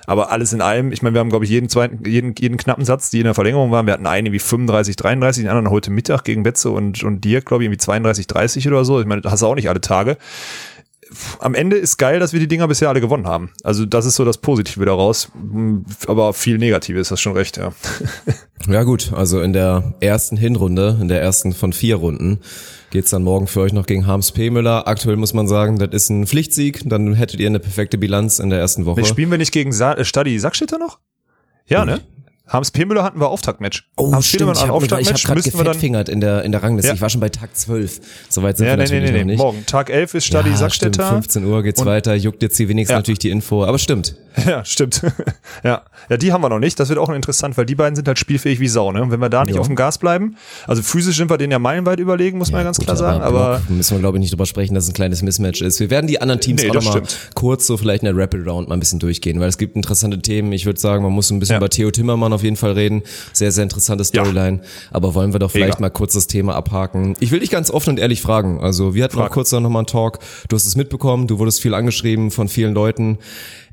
aber 0.07 0.31
alles 0.31 0.53
in 0.53 0.61
allem, 0.61 0.91
ich 0.91 1.01
meine, 1.01 1.15
wir 1.15 1.19
haben, 1.19 1.29
glaube 1.29 1.45
ich, 1.45 1.51
jeden 1.51 1.69
zweiten, 1.69 2.07
jeden, 2.07 2.35
jeden 2.37 2.57
knappen 2.57 2.85
Satz, 2.85 3.04
die 3.09 3.19
in 3.19 3.25
der 3.25 3.33
Verlängerung 3.33 3.71
waren. 3.71 3.85
Wir 3.85 3.93
hatten 3.93 4.07
einen 4.07 4.31
wie 4.31 4.39
35, 4.39 4.95
33, 4.95 5.43
den 5.43 5.49
anderen 5.49 5.69
heute 5.69 5.91
Mittag 5.91 6.23
gegen 6.23 6.43
Betze 6.43 6.71
und, 6.71 7.03
und 7.03 7.21
dir, 7.21 7.41
glaube 7.41 7.63
ich, 7.63 7.67
irgendwie 7.67 7.77
32, 7.77 8.27
30 8.27 8.67
oder 8.67 8.85
so. 8.85 8.99
Ich 8.99 9.05
meine, 9.05 9.21
das 9.21 9.31
hast 9.31 9.41
du 9.41 9.47
auch 9.47 9.55
nicht 9.55 9.69
alle 9.69 9.81
Tage. 9.81 10.17
Am 11.39 11.53
Ende 11.53 11.77
ist 11.77 11.97
geil, 11.97 12.19
dass 12.19 12.33
wir 12.33 12.39
die 12.39 12.47
Dinger 12.47 12.67
bisher 12.67 12.89
alle 12.89 12.99
gewonnen 12.99 13.27
haben. 13.27 13.51
Also 13.63 13.85
das 13.85 14.05
ist 14.05 14.15
so 14.15 14.25
das 14.25 14.39
Positive 14.39 14.85
daraus. 14.85 15.29
Aber 16.07 16.33
viel 16.33 16.57
Negatives, 16.57 17.11
hast 17.11 17.21
schon 17.21 17.33
recht, 17.33 17.57
ja. 17.57 17.71
Ja 18.67 18.81
gut, 18.83 19.13
also 19.13 19.41
in 19.41 19.53
der 19.53 19.93
ersten 19.99 20.37
Hinrunde, 20.37 20.97
in 20.99 21.07
der 21.07 21.21
ersten 21.21 21.53
von 21.53 21.71
vier 21.71 21.97
Runden, 21.97 22.39
geht's 22.89 23.11
dann 23.11 23.21
morgen 23.21 23.45
für 23.45 23.59
euch 23.59 23.73
noch 23.73 23.85
gegen 23.85 24.07
Harms 24.07 24.31
P. 24.31 24.49
Müller. 24.49 24.87
Aktuell 24.87 25.17
muss 25.17 25.33
man 25.33 25.47
sagen, 25.47 25.77
das 25.77 25.89
ist 25.91 26.09
ein 26.09 26.25
Pflichtsieg. 26.25 26.81
Dann 26.85 27.13
hättet 27.13 27.39
ihr 27.39 27.47
eine 27.47 27.59
perfekte 27.59 27.97
Bilanz 27.97 28.39
in 28.39 28.49
der 28.49 28.59
ersten 28.59 28.85
Woche. 28.85 29.05
Spielen 29.05 29.29
wir 29.29 29.37
nicht 29.37 29.51
gegen 29.51 29.71
Sa 29.71 29.93
äh, 29.93 30.05
Stadi 30.05 30.39
Sackstädter 30.39 30.79
noch? 30.79 30.99
Ja, 31.67 31.85
ne? 31.85 31.99
Hans 32.47 32.69
P. 32.69 32.85
Müller 32.85 33.03
hatten 33.03 33.19
wir 33.19 33.29
Auftaktmatch. 33.29 33.89
Oh, 33.97 34.13
Hans 34.13 34.27
stimmt. 34.27 34.55
Ich 34.55 34.61
habe 34.61 34.73
hab 34.73 35.23
gerade 35.23 35.41
gefettfingert 35.41 36.09
in 36.09 36.21
der, 36.21 36.43
in 36.43 36.51
der 36.51 36.61
Rangliste. 36.61 36.89
Ja. 36.89 36.93
Ich 36.93 37.01
war 37.01 37.09
schon 37.09 37.21
bei 37.21 37.29
Tag 37.29 37.55
12. 37.55 38.01
Soweit 38.29 38.57
sind 38.57 38.67
ja, 38.67 38.73
wir 38.73 38.77
nee, 38.77 38.83
natürlich 38.83 39.03
nee, 39.03 39.11
nee, 39.11 39.19
noch 39.19 39.25
nicht. 39.25 39.37
Morgen. 39.39 39.65
Tag 39.65 39.89
11 39.89 40.13
ist 40.13 40.25
Stadi 40.25 40.51
ja, 40.51 40.57
Sackstätter. 40.57 41.07
Stimmt. 41.07 41.23
15 41.23 41.45
Uhr 41.45 41.63
geht's 41.63 41.81
Und 41.81 41.87
weiter. 41.87 42.13
Juckt 42.13 42.43
jetzt 42.43 42.57
hier 42.57 42.69
wenigstens 42.69 42.91
ja. 42.91 42.97
natürlich 42.97 43.19
die 43.19 43.31
Info. 43.31 43.63
Aber 43.63 43.79
stimmt. 43.79 44.15
Ja, 44.45 44.65
stimmt. 44.65 45.01
ja. 45.63 45.83
ja, 46.09 46.17
die 46.17 46.33
haben 46.33 46.41
wir 46.41 46.49
noch 46.49 46.59
nicht. 46.59 46.77
Das 46.77 46.89
wird 46.89 46.99
auch 46.99 47.09
interessant, 47.09 47.57
weil 47.57 47.65
die 47.65 47.73
beiden 47.73 47.95
sind 47.95 48.05
halt 48.05 48.19
spielfähig 48.19 48.59
wie 48.59 48.67
Sau. 48.67 48.91
Ne? 48.91 49.01
Und 49.01 49.09
wenn 49.09 49.21
wir 49.21 49.29
da 49.29 49.45
nicht 49.45 49.55
jo. 49.55 49.61
auf 49.61 49.67
dem 49.67 49.77
Gas 49.77 49.97
bleiben, 49.97 50.35
also 50.67 50.81
physisch 50.81 51.15
sind 51.15 51.29
wir 51.29 51.37
denen 51.37 51.51
ja 51.51 51.59
meilenweit 51.59 52.01
überlegen, 52.01 52.37
muss 52.37 52.51
man 52.51 52.59
ja 52.59 52.65
ganz 52.65 52.77
gut, 52.77 52.85
klar 52.85 52.97
sagen. 52.97 53.21
Aber, 53.21 53.39
aber 53.39 53.61
müssen 53.69 53.95
wir, 53.95 54.01
glaube 54.01 54.17
ich, 54.17 54.19
nicht 54.19 54.33
drüber 54.33 54.45
sprechen, 54.45 54.75
dass 54.75 54.83
es 54.83 54.89
ein 54.89 54.93
kleines 54.93 55.21
Mismatch 55.21 55.61
ist. 55.61 55.79
Wir 55.79 55.89
werden 55.89 56.07
die 56.07 56.21
anderen 56.21 56.41
Teams 56.41 56.61
nee, 56.61 56.69
auch 56.69 56.73
nochmal 56.73 57.03
kurz 57.33 57.65
so 57.65 57.77
vielleicht 57.77 58.03
in 58.03 58.13
der 58.13 58.21
Rapid 58.21 58.45
Round 58.45 58.67
mal 58.67 58.75
ein 58.75 58.79
bisschen 58.81 58.99
durchgehen, 58.99 59.39
weil 59.39 59.47
es 59.47 59.57
gibt 59.57 59.77
interessante 59.77 60.19
Themen. 60.19 60.51
Ich 60.51 60.65
würde 60.65 60.81
sagen, 60.81 61.01
man 61.01 61.13
muss 61.13 61.29
ein 61.31 61.39
bisschen 61.39 61.55
über 61.55 61.69
Theo 61.69 61.89
Timmermann 61.89 62.33
auf 62.35 62.43
jeden 62.43 62.55
Fall 62.55 62.73
reden. 62.73 63.03
Sehr, 63.33 63.51
sehr 63.51 63.63
interessante 63.63 64.03
Storyline. 64.03 64.59
Ja. 64.61 64.69
Aber 64.91 65.13
wollen 65.15 65.33
wir 65.33 65.39
doch 65.39 65.51
vielleicht 65.51 65.79
Mega. 65.79 65.81
mal 65.81 65.89
kurz 65.89 66.13
das 66.13 66.27
Thema 66.27 66.55
abhaken. 66.55 67.15
Ich 67.19 67.31
will 67.31 67.39
dich 67.39 67.49
ganz 67.49 67.71
offen 67.71 67.91
und 67.91 67.99
ehrlich 67.99 68.21
fragen. 68.21 68.59
Also 68.61 68.95
wir 68.95 69.03
hatten 69.03 69.15
Frag. 69.15 69.29
auch 69.31 69.33
kurz 69.33 69.51
noch 69.51 69.61
mal 69.61 69.79
einen 69.79 69.87
Talk. 69.87 70.19
Du 70.49 70.55
hast 70.55 70.65
es 70.65 70.75
mitbekommen, 70.75 71.27
du 71.27 71.39
wurdest 71.39 71.61
viel 71.61 71.73
angeschrieben 71.73 72.31
von 72.31 72.47
vielen 72.47 72.73
Leuten. 72.73 73.17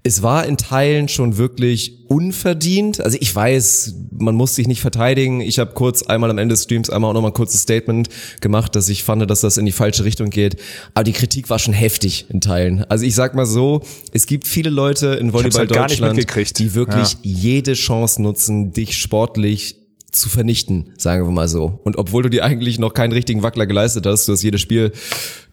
Es 0.05 0.23
war 0.23 0.47
in 0.47 0.57
Teilen 0.57 1.09
schon 1.09 1.37
wirklich 1.37 2.03
unverdient. 2.09 3.01
Also 3.01 3.17
ich 3.21 3.35
weiß, 3.35 3.95
man 4.11 4.35
muss 4.35 4.57
sich 4.57 4.67
nicht 4.67 4.81
verteidigen. 4.81 5.41
Ich 5.41 5.59
habe 5.59 5.73
kurz 5.75 6.03
einmal 6.03 6.31
am 6.31 6.39
Ende 6.39 6.55
des 6.55 6.65
Streams 6.65 6.91
einmal 6.91 7.11
auch 7.11 7.15
noch 7.15 7.23
mal 7.23 7.29
ein 7.29 7.35
kurzes 7.35 7.63
Statement 7.63 8.09
gemacht, 8.41 8.75
dass 8.75 8.89
ich 8.89 9.05
fand, 9.05 9.31
dass 9.31 9.43
das 9.43 9.57
in 9.57 9.65
die 9.65 9.73
falsche 9.73 10.05
Richtung 10.05 10.31
geht. 10.31 10.57
Aber 10.95 11.05
die 11.05 11.13
Kritik 11.13 11.51
war 11.51 11.59
schon 11.59 11.73
heftig 11.73 12.27
in 12.31 12.41
Teilen. 12.41 12.85
Also 12.89 13.05
ich 13.05 13.15
sag 13.15 13.35
mal 13.35 13.47
so, 13.47 13.83
es 14.13 14.27
gibt 14.27 14.47
viele 14.47 14.71
Leute 14.71 15.15
in 15.15 15.33
Volleyball 15.33 15.61
halt 15.61 15.71
Deutschland, 15.71 16.59
die 16.59 16.75
wirklich 16.75 17.13
ja. 17.13 17.19
jede 17.23 17.75
Chance 17.75 18.21
nutzen, 18.21 18.73
dich 18.73 18.99
sportlich 18.99 19.82
zu 20.13 20.29
vernichten, 20.29 20.93
sagen 20.99 21.25
wir 21.25 21.33
mal 21.33 21.49
so. 21.49 21.81
Und 21.85 21.97
obwohl 21.97 22.23
du 22.23 22.29
dir 22.29 22.45
eigentlich 22.45 22.79
noch 22.79 22.93
keinen 22.93 23.13
richtigen 23.13 23.43
Wackler 23.43 23.67
geleistet 23.67 24.07
hast, 24.07 24.29
du 24.29 24.33
hast 24.33 24.43
jedes 24.43 24.61
Spiel 24.61 24.93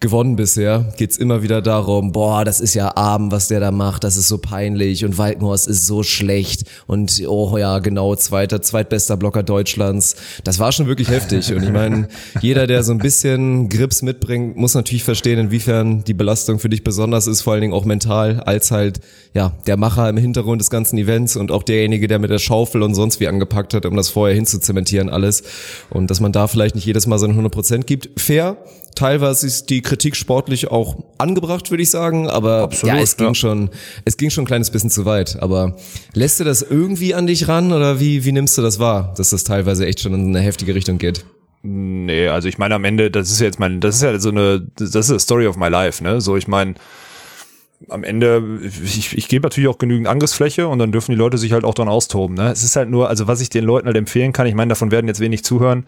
gewonnen 0.00 0.36
bisher, 0.36 0.92
geht's 0.96 1.16
immer 1.16 1.42
wieder 1.42 1.62
darum, 1.62 2.12
boah, 2.12 2.44
das 2.44 2.60
ist 2.60 2.74
ja 2.74 2.96
Abend, 2.96 3.32
was 3.32 3.48
der 3.48 3.60
da 3.60 3.70
macht, 3.70 4.04
das 4.04 4.16
ist 4.16 4.28
so 4.28 4.38
peinlich 4.38 5.04
und 5.04 5.18
Walkenhorst 5.18 5.66
ist 5.66 5.86
so 5.86 6.02
schlecht 6.02 6.64
und 6.86 7.22
oh 7.26 7.56
ja, 7.58 7.78
genau, 7.78 8.14
zweiter, 8.16 8.60
zweitbester 8.60 9.16
Blocker 9.16 9.42
Deutschlands. 9.42 10.16
Das 10.44 10.58
war 10.58 10.72
schon 10.72 10.86
wirklich 10.86 11.08
heftig 11.08 11.52
und 11.54 11.62
ich 11.62 11.72
meine, 11.72 12.08
jeder, 12.40 12.66
der 12.66 12.82
so 12.82 12.92
ein 12.92 12.98
bisschen 12.98 13.68
Grips 13.70 14.02
mitbringt, 14.02 14.56
muss 14.56 14.74
natürlich 14.74 15.04
verstehen, 15.04 15.38
inwiefern 15.38 16.04
die 16.04 16.14
Belastung 16.14 16.58
für 16.58 16.68
dich 16.68 16.84
besonders 16.84 17.26
ist, 17.26 17.42
vor 17.42 17.54
allen 17.54 17.62
Dingen 17.62 17.74
auch 17.74 17.86
mental, 17.86 18.40
als 18.40 18.70
halt, 18.70 19.00
ja, 19.34 19.52
der 19.66 19.76
Macher 19.76 20.08
im 20.08 20.16
Hintergrund 20.16 20.60
des 20.60 20.70
ganzen 20.70 20.98
Events 20.98 21.36
und 21.36 21.50
auch 21.50 21.62
derjenige, 21.62 22.08
der 22.08 22.18
mit 22.18 22.30
der 22.30 22.38
Schaufel 22.38 22.82
und 22.82 22.94
sonst 22.94 23.20
wie 23.20 23.28
angepackt 23.28 23.74
hat, 23.74 23.86
um 23.86 23.96
das 23.96 24.08
vorher 24.08 24.34
hinzuzementieren 24.50 25.08
alles 25.08 25.42
und 25.90 26.10
dass 26.10 26.20
man 26.20 26.32
da 26.32 26.46
vielleicht 26.46 26.74
nicht 26.74 26.86
jedes 26.86 27.06
Mal 27.06 27.18
seine 27.18 27.32
100 27.32 27.52
Prozent 27.52 27.86
gibt. 27.86 28.20
Fair, 28.20 28.56
Teilweise 28.94 29.46
ist 29.46 29.70
die 29.70 29.82
Kritik 29.82 30.16
sportlich 30.16 30.70
auch 30.70 30.96
angebracht, 31.16 31.70
würde 31.70 31.82
ich 31.82 31.90
sagen, 31.90 32.28
aber 32.28 32.62
Absolut, 32.62 32.96
ja, 32.96 33.00
es 33.00 33.16
ging 33.16 33.28
ja. 33.28 33.34
schon, 33.34 33.70
es 34.04 34.16
ging 34.16 34.30
schon 34.30 34.44
ein 34.44 34.46
kleines 34.46 34.70
bisschen 34.70 34.90
zu 34.90 35.04
weit. 35.04 35.40
Aber 35.40 35.76
lässt 36.12 36.40
du 36.40 36.44
das 36.44 36.62
irgendwie 36.62 37.14
an 37.14 37.26
dich 37.26 37.48
ran 37.48 37.72
oder 37.72 38.00
wie, 38.00 38.24
wie 38.24 38.32
nimmst 38.32 38.58
du 38.58 38.62
das 38.62 38.78
wahr, 38.78 39.14
dass 39.16 39.30
das 39.30 39.44
teilweise 39.44 39.86
echt 39.86 40.00
schon 40.00 40.12
in 40.14 40.28
eine 40.28 40.40
heftige 40.40 40.74
Richtung 40.74 40.98
geht? 40.98 41.24
Nee, 41.62 42.28
also 42.28 42.48
ich 42.48 42.58
meine 42.58 42.74
am 42.74 42.84
Ende, 42.84 43.10
das 43.10 43.30
ist 43.30 43.40
ja 43.40 43.46
jetzt 43.46 43.58
mein, 43.58 43.80
das 43.80 43.96
ist 43.96 44.02
ja 44.02 44.18
so 44.18 44.30
eine, 44.30 44.66
das 44.76 44.94
ist 44.94 45.10
a 45.10 45.18
story 45.18 45.46
of 45.46 45.56
my 45.56 45.68
life, 45.68 46.02
ne? 46.02 46.20
So, 46.20 46.36
ich 46.36 46.48
meine, 46.48 46.74
am 47.88 48.04
Ende, 48.04 48.60
ich, 48.62 49.16
ich 49.16 49.28
gebe 49.28 49.44
natürlich 49.44 49.68
auch 49.68 49.78
genügend 49.78 50.06
Angriffsfläche 50.06 50.68
und 50.68 50.78
dann 50.78 50.92
dürfen 50.92 51.12
die 51.12 51.16
Leute 51.18 51.38
sich 51.38 51.52
halt 51.52 51.64
auch 51.64 51.74
dran 51.74 51.88
austoben. 51.88 52.36
Ne? 52.36 52.50
Es 52.50 52.62
ist 52.62 52.76
halt 52.76 52.90
nur, 52.90 53.08
also 53.08 53.26
was 53.26 53.40
ich 53.40 53.48
den 53.48 53.64
Leuten 53.64 53.86
halt 53.86 53.96
empfehlen 53.96 54.32
kann, 54.32 54.46
ich 54.46 54.54
meine, 54.54 54.68
davon 54.68 54.90
werden 54.90 55.08
jetzt 55.08 55.20
wenig 55.20 55.44
zuhören, 55.44 55.86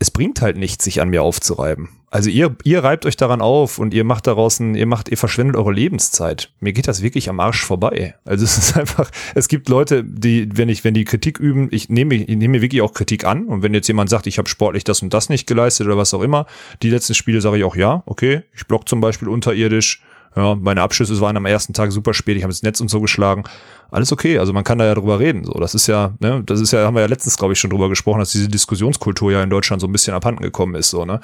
es 0.00 0.10
bringt 0.10 0.40
halt 0.42 0.56
nichts, 0.56 0.84
sich 0.84 1.00
an 1.00 1.08
mir 1.08 1.22
aufzureiben. 1.22 1.88
Also 2.10 2.28
ihr, 2.28 2.56
ihr 2.64 2.82
reibt 2.82 3.06
euch 3.06 3.16
daran 3.16 3.40
auf 3.40 3.78
und 3.78 3.94
ihr 3.94 4.04
macht 4.04 4.26
daraus 4.26 4.60
ein, 4.60 4.74
ihr 4.74 4.86
macht, 4.86 5.08
ihr 5.08 5.16
verschwendet 5.16 5.56
eure 5.56 5.72
Lebenszeit. 5.72 6.52
Mir 6.60 6.72
geht 6.72 6.88
das 6.88 7.00
wirklich 7.00 7.28
am 7.28 7.40
Arsch 7.40 7.64
vorbei. 7.64 8.14
Also 8.24 8.44
es 8.44 8.58
ist 8.58 8.76
einfach, 8.76 9.10
es 9.34 9.48
gibt 9.48 9.68
Leute, 9.68 10.04
die, 10.04 10.48
wenn 10.56 10.68
ich, 10.68 10.84
wenn 10.84 10.94
die 10.94 11.04
Kritik 11.04 11.38
üben, 11.38 11.68
ich 11.70 11.88
nehme, 11.88 12.14
ich 12.16 12.36
nehme 12.36 12.60
wirklich 12.60 12.82
auch 12.82 12.92
Kritik 12.92 13.24
an. 13.24 13.46
Und 13.46 13.62
wenn 13.62 13.72
jetzt 13.72 13.88
jemand 13.88 14.10
sagt, 14.10 14.26
ich 14.26 14.38
habe 14.38 14.48
sportlich 14.48 14.84
das 14.84 15.00
und 15.00 15.14
das 15.14 15.28
nicht 15.28 15.46
geleistet 15.46 15.86
oder 15.86 15.96
was 15.96 16.12
auch 16.12 16.22
immer, 16.22 16.46
die 16.82 16.90
letzten 16.90 17.14
Spiele 17.14 17.40
sage 17.40 17.58
ich 17.58 17.64
auch 17.64 17.76
ja, 17.76 18.02
okay, 18.06 18.42
ich 18.52 18.66
block 18.66 18.88
zum 18.88 19.00
Beispiel 19.00 19.28
unterirdisch 19.28 20.02
ja, 20.36 20.54
meine 20.54 20.82
Abschüsse 20.82 21.20
waren 21.20 21.36
am 21.36 21.46
ersten 21.46 21.72
Tag 21.72 21.92
super 21.92 22.14
spät, 22.14 22.36
ich 22.36 22.42
habe 22.42 22.52
das 22.52 22.62
Netz 22.62 22.80
und 22.80 22.88
so 22.88 23.00
geschlagen. 23.00 23.44
Alles 23.90 24.10
okay, 24.10 24.38
also 24.38 24.52
man 24.52 24.64
kann 24.64 24.78
da 24.78 24.86
ja 24.86 24.94
drüber 24.94 25.20
reden. 25.20 25.44
So, 25.44 25.52
das 25.52 25.74
ist 25.74 25.86
ja, 25.86 26.14
ne, 26.18 26.42
das 26.44 26.60
ist 26.60 26.72
ja, 26.72 26.84
haben 26.84 26.94
wir 26.94 27.02
ja 27.02 27.06
letztens, 27.06 27.36
glaube 27.36 27.52
ich, 27.52 27.60
schon 27.60 27.70
drüber 27.70 27.88
gesprochen, 27.88 28.18
dass 28.18 28.32
diese 28.32 28.48
Diskussionskultur 28.48 29.30
ja 29.30 29.42
in 29.42 29.50
Deutschland 29.50 29.80
so 29.80 29.86
ein 29.86 29.92
bisschen 29.92 30.14
abhanden 30.14 30.42
gekommen 30.42 30.74
ist. 30.74 30.90
So, 30.90 31.04
ne? 31.04 31.20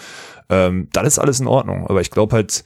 Ähm, 0.48 0.86
das 0.92 1.06
ist 1.06 1.18
alles 1.18 1.40
in 1.40 1.48
Ordnung. 1.48 1.88
Aber 1.88 2.00
ich 2.00 2.12
glaube 2.12 2.36
halt, 2.36 2.64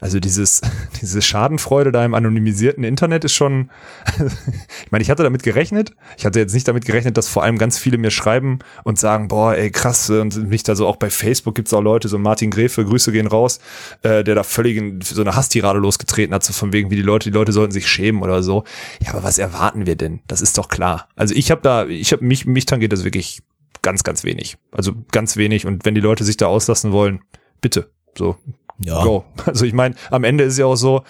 Also 0.00 0.20
dieses, 0.20 0.60
diese 1.00 1.22
Schadenfreude 1.22 1.92
da 1.92 2.04
im 2.04 2.14
anonymisierten 2.14 2.84
Internet 2.84 3.24
ist 3.24 3.34
schon, 3.34 3.70
ich 4.84 4.92
meine, 4.92 5.02
ich 5.02 5.10
hatte 5.10 5.22
damit 5.22 5.42
gerechnet. 5.42 5.92
Ich 6.16 6.26
hatte 6.26 6.38
jetzt 6.38 6.54
nicht 6.54 6.68
damit 6.68 6.84
gerechnet, 6.84 7.16
dass 7.16 7.28
vor 7.28 7.42
allem 7.42 7.58
ganz 7.58 7.78
viele 7.78 7.98
mir 7.98 8.10
schreiben 8.10 8.60
und 8.84 8.98
sagen, 8.98 9.28
boah, 9.28 9.54
ey, 9.54 9.70
krass, 9.70 10.08
und 10.10 10.48
mich 10.48 10.62
da 10.62 10.74
so 10.74 10.86
auch 10.86 10.96
bei 10.96 11.10
Facebook 11.10 11.54
gibt's 11.54 11.74
auch 11.74 11.82
Leute, 11.82 12.08
so 12.08 12.18
Martin 12.18 12.50
Gräfe, 12.50 12.84
Grüße 12.84 13.12
gehen 13.12 13.26
raus, 13.26 13.60
äh, 14.02 14.24
der 14.24 14.34
da 14.34 14.42
völlig 14.42 14.76
in 14.76 15.00
so 15.00 15.20
eine 15.20 15.34
Hasstirade 15.34 15.78
losgetreten 15.78 16.34
hat, 16.34 16.44
so 16.44 16.52
von 16.52 16.72
wegen, 16.72 16.90
wie 16.90 16.96
die 16.96 17.02
Leute, 17.02 17.30
die 17.30 17.34
Leute 17.34 17.52
sollten 17.52 17.72
sich 17.72 17.88
schämen 17.88 18.22
oder 18.22 18.42
so. 18.42 18.64
Ja, 19.02 19.12
aber 19.12 19.22
was 19.22 19.38
erwarten 19.38 19.86
wir 19.86 19.96
denn? 19.96 20.20
Das 20.26 20.40
ist 20.40 20.58
doch 20.58 20.68
klar. 20.68 21.08
Also 21.16 21.34
ich 21.34 21.50
habe 21.50 21.60
da, 21.62 21.86
ich 21.86 22.12
habe 22.12 22.24
mich, 22.24 22.46
mich 22.46 22.66
tangiert 22.66 22.92
das 22.92 23.04
wirklich 23.04 23.42
ganz, 23.82 24.04
ganz 24.04 24.24
wenig. 24.24 24.56
Also 24.72 24.92
ganz 25.12 25.36
wenig. 25.36 25.66
Und 25.66 25.84
wenn 25.84 25.94
die 25.94 26.00
Leute 26.00 26.24
sich 26.24 26.36
da 26.36 26.46
auslassen 26.46 26.92
wollen, 26.92 27.20
bitte. 27.60 27.90
So, 28.16 28.36
ja. 28.80 29.02
go. 29.02 29.24
Also 29.46 29.64
ich 29.64 29.72
meine, 29.72 29.94
am 30.10 30.24
Ende 30.24 30.44
ist 30.44 30.58
ja 30.58 30.66
auch 30.66 30.76
so, 30.76 31.02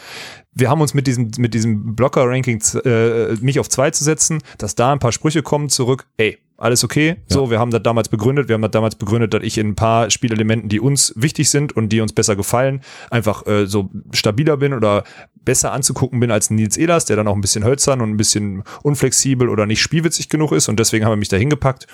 wir 0.54 0.70
haben 0.70 0.80
uns 0.80 0.94
mit 0.94 1.06
diesem, 1.06 1.30
mit 1.38 1.54
diesem 1.54 1.94
Blocker-Ranking, 1.94 2.62
äh, 2.84 3.34
mich 3.40 3.60
auf 3.60 3.68
zwei 3.68 3.90
zu 3.90 4.04
setzen, 4.04 4.42
dass 4.58 4.74
da 4.74 4.92
ein 4.92 4.98
paar 4.98 5.12
Sprüche 5.12 5.42
kommen 5.42 5.68
zurück, 5.68 6.06
ey, 6.16 6.38
alles 6.58 6.82
okay. 6.82 7.08
Ja. 7.08 7.14
So, 7.28 7.50
wir 7.50 7.60
haben 7.60 7.70
das 7.70 7.84
damals 7.84 8.08
begründet. 8.08 8.48
Wir 8.48 8.54
haben 8.54 8.62
das 8.62 8.72
damals 8.72 8.96
begründet, 8.96 9.32
dass 9.32 9.44
ich 9.44 9.56
in 9.58 9.68
ein 9.68 9.74
paar 9.76 10.10
Spielelementen, 10.10 10.68
die 10.68 10.80
uns 10.80 11.12
wichtig 11.16 11.50
sind 11.50 11.76
und 11.76 11.90
die 11.90 12.00
uns 12.00 12.12
besser 12.12 12.34
gefallen, 12.34 12.80
einfach 13.10 13.46
äh, 13.46 13.66
so 13.66 13.90
stabiler 14.12 14.56
bin 14.56 14.74
oder 14.74 15.04
besser 15.44 15.72
anzugucken 15.72 16.18
bin 16.18 16.32
als 16.32 16.50
Nils 16.50 16.76
Ehlers, 16.76 17.04
der 17.04 17.16
dann 17.16 17.28
auch 17.28 17.36
ein 17.36 17.40
bisschen 17.40 17.64
hölzern 17.64 18.00
und 18.00 18.10
ein 18.10 18.16
bisschen 18.16 18.64
unflexibel 18.82 19.48
oder 19.48 19.66
nicht 19.66 19.80
spielwitzig 19.80 20.28
genug 20.28 20.50
ist 20.50 20.68
und 20.68 20.80
deswegen 20.80 21.04
haben 21.04 21.12
wir 21.12 21.16
mich 21.16 21.28
da 21.28 21.36
hingepackt 21.36 21.86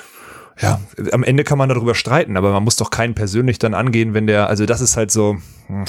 ja, 0.60 0.80
am 1.12 1.24
Ende 1.24 1.44
kann 1.44 1.58
man 1.58 1.68
darüber 1.68 1.94
streiten, 1.94 2.36
aber 2.36 2.52
man 2.52 2.62
muss 2.62 2.76
doch 2.76 2.90
keinen 2.90 3.14
persönlich 3.14 3.58
dann 3.58 3.74
angehen, 3.74 4.14
wenn 4.14 4.26
der, 4.26 4.48
also 4.48 4.66
das 4.66 4.80
ist 4.80 4.96
halt 4.96 5.10
so, 5.10 5.36
hm, 5.66 5.84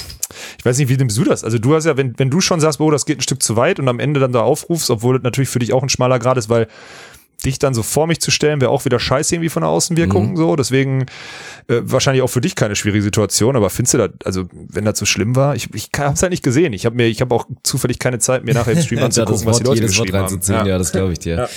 ich 0.58 0.64
weiß 0.64 0.78
nicht, 0.78 0.88
wie 0.88 0.96
nimmst 0.96 1.16
du 1.16 1.24
das? 1.24 1.44
Also 1.44 1.58
du 1.58 1.74
hast 1.74 1.84
ja, 1.84 1.96
wenn, 1.96 2.18
wenn 2.18 2.30
du 2.30 2.40
schon 2.40 2.60
sagst, 2.60 2.80
oh, 2.80 2.90
das 2.90 3.06
geht 3.06 3.18
ein 3.18 3.22
Stück 3.22 3.42
zu 3.42 3.56
weit 3.56 3.78
und 3.78 3.88
am 3.88 4.00
Ende 4.00 4.18
dann 4.18 4.32
da 4.32 4.40
aufrufst, 4.40 4.90
obwohl 4.90 5.14
das 5.14 5.22
natürlich 5.22 5.48
für 5.48 5.60
dich 5.60 5.72
auch 5.72 5.82
ein 5.82 5.88
schmaler 5.88 6.18
Grad 6.18 6.36
ist, 6.36 6.48
weil 6.48 6.66
dich 7.44 7.58
dann 7.58 7.74
so 7.74 7.82
vor 7.82 8.06
mich 8.06 8.20
zu 8.20 8.30
stellen, 8.30 8.60
wäre 8.60 8.70
auch 8.70 8.84
wieder 8.84 8.98
scheiße 8.98 9.34
irgendwie 9.34 9.50
von 9.50 9.62
der 9.62 9.70
Außenwirkung 9.70 10.30
mhm. 10.30 10.36
so. 10.36 10.56
Deswegen 10.56 11.02
äh, 11.68 11.80
wahrscheinlich 11.82 12.22
auch 12.22 12.28
für 12.28 12.40
dich 12.40 12.54
keine 12.54 12.76
schwierige 12.76 13.02
Situation. 13.02 13.56
Aber 13.56 13.70
findest 13.70 13.94
du 13.94 13.98
das, 13.98 14.10
also 14.24 14.44
wenn 14.52 14.84
das 14.84 14.98
so 14.98 15.04
schlimm 15.04 15.36
war, 15.36 15.54
ich, 15.54 15.72
ich 15.74 15.90
habe 15.98 16.14
es 16.14 16.22
halt 16.22 16.30
nicht 16.30 16.42
gesehen. 16.42 16.72
Ich 16.72 16.86
habe 16.86 16.96
mir, 16.96 17.06
ich 17.06 17.20
habe 17.20 17.34
auch 17.34 17.46
zufällig 17.62 17.98
keine 17.98 18.18
Zeit, 18.18 18.44
mir 18.44 18.54
nachher 18.54 18.72
im 18.72 18.82
Stream 18.82 18.98
anzugucken, 19.02 19.46
was 19.46 19.58
die 19.58 19.64
Leute 19.64 19.82
geschrieben 19.82 20.16
haben. 20.16 20.40
Ja. 20.48 20.66
ja, 20.66 20.78
das 20.78 20.92
glaube 20.92 21.12
ich 21.12 21.18
dir. 21.18 21.36
Ja. 21.36 21.48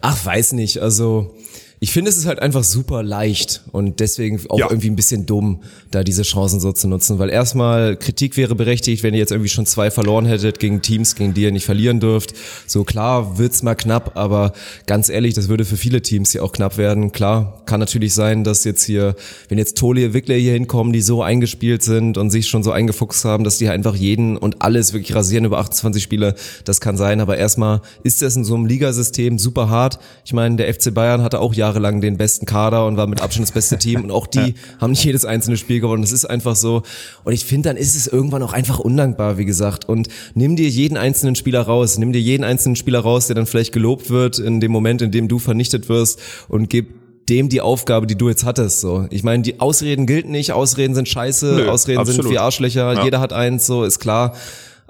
Ach, 0.00 0.24
weiß 0.24 0.52
nicht. 0.52 0.78
Also 0.78 1.34
ich 1.78 1.92
finde, 1.92 2.10
es 2.10 2.16
ist 2.16 2.24
halt 2.24 2.38
einfach 2.38 2.64
super 2.64 3.02
leicht 3.02 3.62
und 3.70 4.00
deswegen 4.00 4.40
auch 4.48 4.58
ja. 4.58 4.66
irgendwie 4.70 4.88
ein 4.88 4.96
bisschen 4.96 5.26
dumm, 5.26 5.60
da 5.90 6.04
diese 6.04 6.22
Chancen 6.22 6.58
so 6.58 6.72
zu 6.72 6.88
nutzen, 6.88 7.18
weil 7.18 7.28
erstmal 7.28 7.96
Kritik 7.96 8.38
wäre 8.38 8.54
berechtigt, 8.54 9.02
wenn 9.02 9.12
ihr 9.12 9.20
jetzt 9.20 9.30
irgendwie 9.30 9.50
schon 9.50 9.66
zwei 9.66 9.90
verloren 9.90 10.24
hättet 10.24 10.58
gegen 10.58 10.80
Teams, 10.80 11.16
gegen 11.16 11.34
die 11.34 11.42
ihr 11.42 11.52
nicht 11.52 11.66
verlieren 11.66 12.00
dürft. 12.00 12.32
So 12.66 12.84
klar 12.84 13.36
wird's 13.36 13.62
mal 13.62 13.74
knapp, 13.74 14.12
aber 14.16 14.54
ganz 14.86 15.10
ehrlich, 15.10 15.34
das 15.34 15.48
würde 15.48 15.66
für 15.66 15.76
viele 15.76 16.00
Teams 16.00 16.32
hier 16.32 16.44
auch 16.44 16.52
knapp 16.52 16.78
werden. 16.78 17.12
Klar, 17.12 17.62
kann 17.66 17.78
natürlich 17.78 18.14
sein, 18.14 18.42
dass 18.42 18.64
jetzt 18.64 18.84
hier, 18.84 19.14
wenn 19.50 19.58
jetzt 19.58 19.76
Toli 19.76 20.14
Wickler 20.14 20.36
hier 20.36 20.54
hinkommen, 20.54 20.94
die 20.94 21.02
so 21.02 21.22
eingespielt 21.22 21.82
sind 21.82 22.16
und 22.16 22.30
sich 22.30 22.48
schon 22.48 22.62
so 22.62 22.72
eingefuchst 22.72 23.26
haben, 23.26 23.44
dass 23.44 23.58
die 23.58 23.68
einfach 23.68 23.94
jeden 23.94 24.38
und 24.38 24.62
alles 24.62 24.94
wirklich 24.94 25.14
rasieren 25.14 25.44
über 25.44 25.58
28 25.58 26.02
Spiele, 26.02 26.36
das 26.64 26.80
kann 26.80 26.96
sein, 26.96 27.20
aber 27.20 27.36
erstmal 27.36 27.82
ist 28.02 28.22
das 28.22 28.34
in 28.34 28.44
so 28.44 28.54
einem 28.54 28.64
Ligasystem 28.64 29.38
super 29.38 29.68
hart. 29.68 29.98
Ich 30.24 30.32
meine, 30.32 30.56
der 30.56 30.72
FC 30.72 30.94
Bayern 30.94 31.22
hatte 31.22 31.38
auch 31.38 31.52
Jahre 31.52 31.65
jahrelang 31.66 32.00
den 32.00 32.16
besten 32.16 32.46
Kader 32.46 32.86
und 32.86 32.96
war 32.96 33.06
mit 33.06 33.20
Abstand 33.20 33.48
das 33.48 33.52
beste 33.52 33.78
Team 33.78 34.04
und 34.04 34.10
auch 34.10 34.26
die 34.26 34.38
ja. 34.38 34.80
haben 34.80 34.90
nicht 34.90 35.04
jedes 35.04 35.24
einzelne 35.24 35.56
Spiel 35.56 35.80
gewonnen. 35.80 36.02
Das 36.02 36.12
ist 36.12 36.24
einfach 36.24 36.56
so. 36.56 36.82
Und 37.24 37.32
ich 37.32 37.44
finde, 37.44 37.70
dann 37.70 37.76
ist 37.76 37.96
es 37.96 38.06
irgendwann 38.06 38.42
auch 38.42 38.52
einfach 38.52 38.78
undankbar, 38.78 39.38
wie 39.38 39.44
gesagt. 39.44 39.88
Und 39.88 40.08
nimm 40.34 40.56
dir 40.56 40.68
jeden 40.68 40.96
einzelnen 40.96 41.34
Spieler 41.34 41.62
raus. 41.62 41.98
Nimm 41.98 42.12
dir 42.12 42.20
jeden 42.20 42.44
einzelnen 42.44 42.76
Spieler 42.76 43.00
raus, 43.00 43.26
der 43.26 43.34
dann 43.34 43.46
vielleicht 43.46 43.72
gelobt 43.72 44.10
wird 44.10 44.38
in 44.38 44.60
dem 44.60 44.72
Moment, 44.72 45.02
in 45.02 45.10
dem 45.10 45.28
du 45.28 45.38
vernichtet 45.38 45.88
wirst 45.88 46.20
und 46.48 46.70
gib 46.70 46.88
dem 47.28 47.48
die 47.48 47.60
Aufgabe, 47.60 48.06
die 48.06 48.16
du 48.16 48.28
jetzt 48.28 48.44
hattest. 48.44 48.80
So, 48.80 49.06
ich 49.10 49.24
meine, 49.24 49.42
die 49.42 49.58
Ausreden 49.58 50.06
gilt 50.06 50.28
nicht. 50.28 50.52
Ausreden 50.52 50.94
sind 50.94 51.08
scheiße. 51.08 51.54
Nö, 51.56 51.68
Ausreden 51.68 51.98
absolut. 51.98 52.22
sind 52.22 52.32
wie 52.32 52.38
Arschlöcher. 52.38 52.92
Ja. 52.94 53.04
Jeder 53.04 53.18
hat 53.18 53.32
eins. 53.32 53.66
So 53.66 53.82
ist 53.82 53.98
klar. 53.98 54.34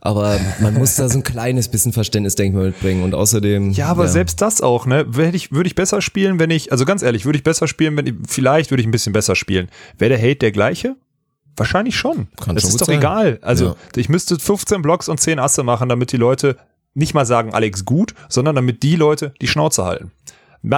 Aber 0.06 0.38
man 0.60 0.74
muss 0.74 0.94
da 0.94 1.08
so 1.08 1.18
ein 1.18 1.24
kleines 1.24 1.68
bisschen 1.68 1.92
Verständnis, 1.92 2.36
denke 2.36 2.56
ich 2.56 2.62
mal, 2.62 2.66
mitbringen. 2.68 3.02
Und 3.02 3.14
außerdem. 3.14 3.72
Ja, 3.72 3.88
aber 3.88 4.04
ja. 4.04 4.10
selbst 4.10 4.40
das 4.40 4.60
auch, 4.60 4.86
ne? 4.86 5.04
Würde 5.08 5.36
ich, 5.36 5.50
würde 5.50 5.66
ich 5.66 5.74
besser 5.74 6.00
spielen, 6.00 6.38
wenn 6.38 6.50
ich, 6.50 6.70
also 6.70 6.84
ganz 6.84 7.02
ehrlich, 7.02 7.24
würde 7.24 7.38
ich 7.38 7.42
besser 7.42 7.66
spielen, 7.66 7.96
wenn 7.96 8.06
ich, 8.06 8.14
vielleicht 8.28 8.70
würde 8.70 8.82
ich 8.82 8.86
ein 8.86 8.92
bisschen 8.92 9.12
besser 9.12 9.34
spielen. 9.34 9.68
Wäre 9.98 10.10
der 10.10 10.18
Hate 10.18 10.36
der 10.36 10.52
gleiche? 10.52 10.94
Wahrscheinlich 11.56 11.96
schon. 11.96 12.28
Kann 12.40 12.54
das 12.54 12.62
schon 12.62 12.70
ist 12.70 12.80
doch 12.80 12.86
sein. 12.86 12.98
egal. 12.98 13.38
Also, 13.42 13.66
ja. 13.66 13.76
ich 13.96 14.08
müsste 14.08 14.38
15 14.38 14.80
Blocks 14.80 15.08
und 15.08 15.18
10 15.18 15.40
Asse 15.40 15.64
machen, 15.64 15.88
damit 15.88 16.12
die 16.12 16.18
Leute 16.18 16.56
nicht 16.94 17.12
mal 17.12 17.26
sagen, 17.26 17.52
Alex 17.52 17.84
gut, 17.84 18.14
sondern 18.28 18.54
damit 18.54 18.84
die 18.84 18.94
Leute 18.96 19.34
die 19.40 19.48
Schnauze 19.48 19.84
halten. 19.84 20.12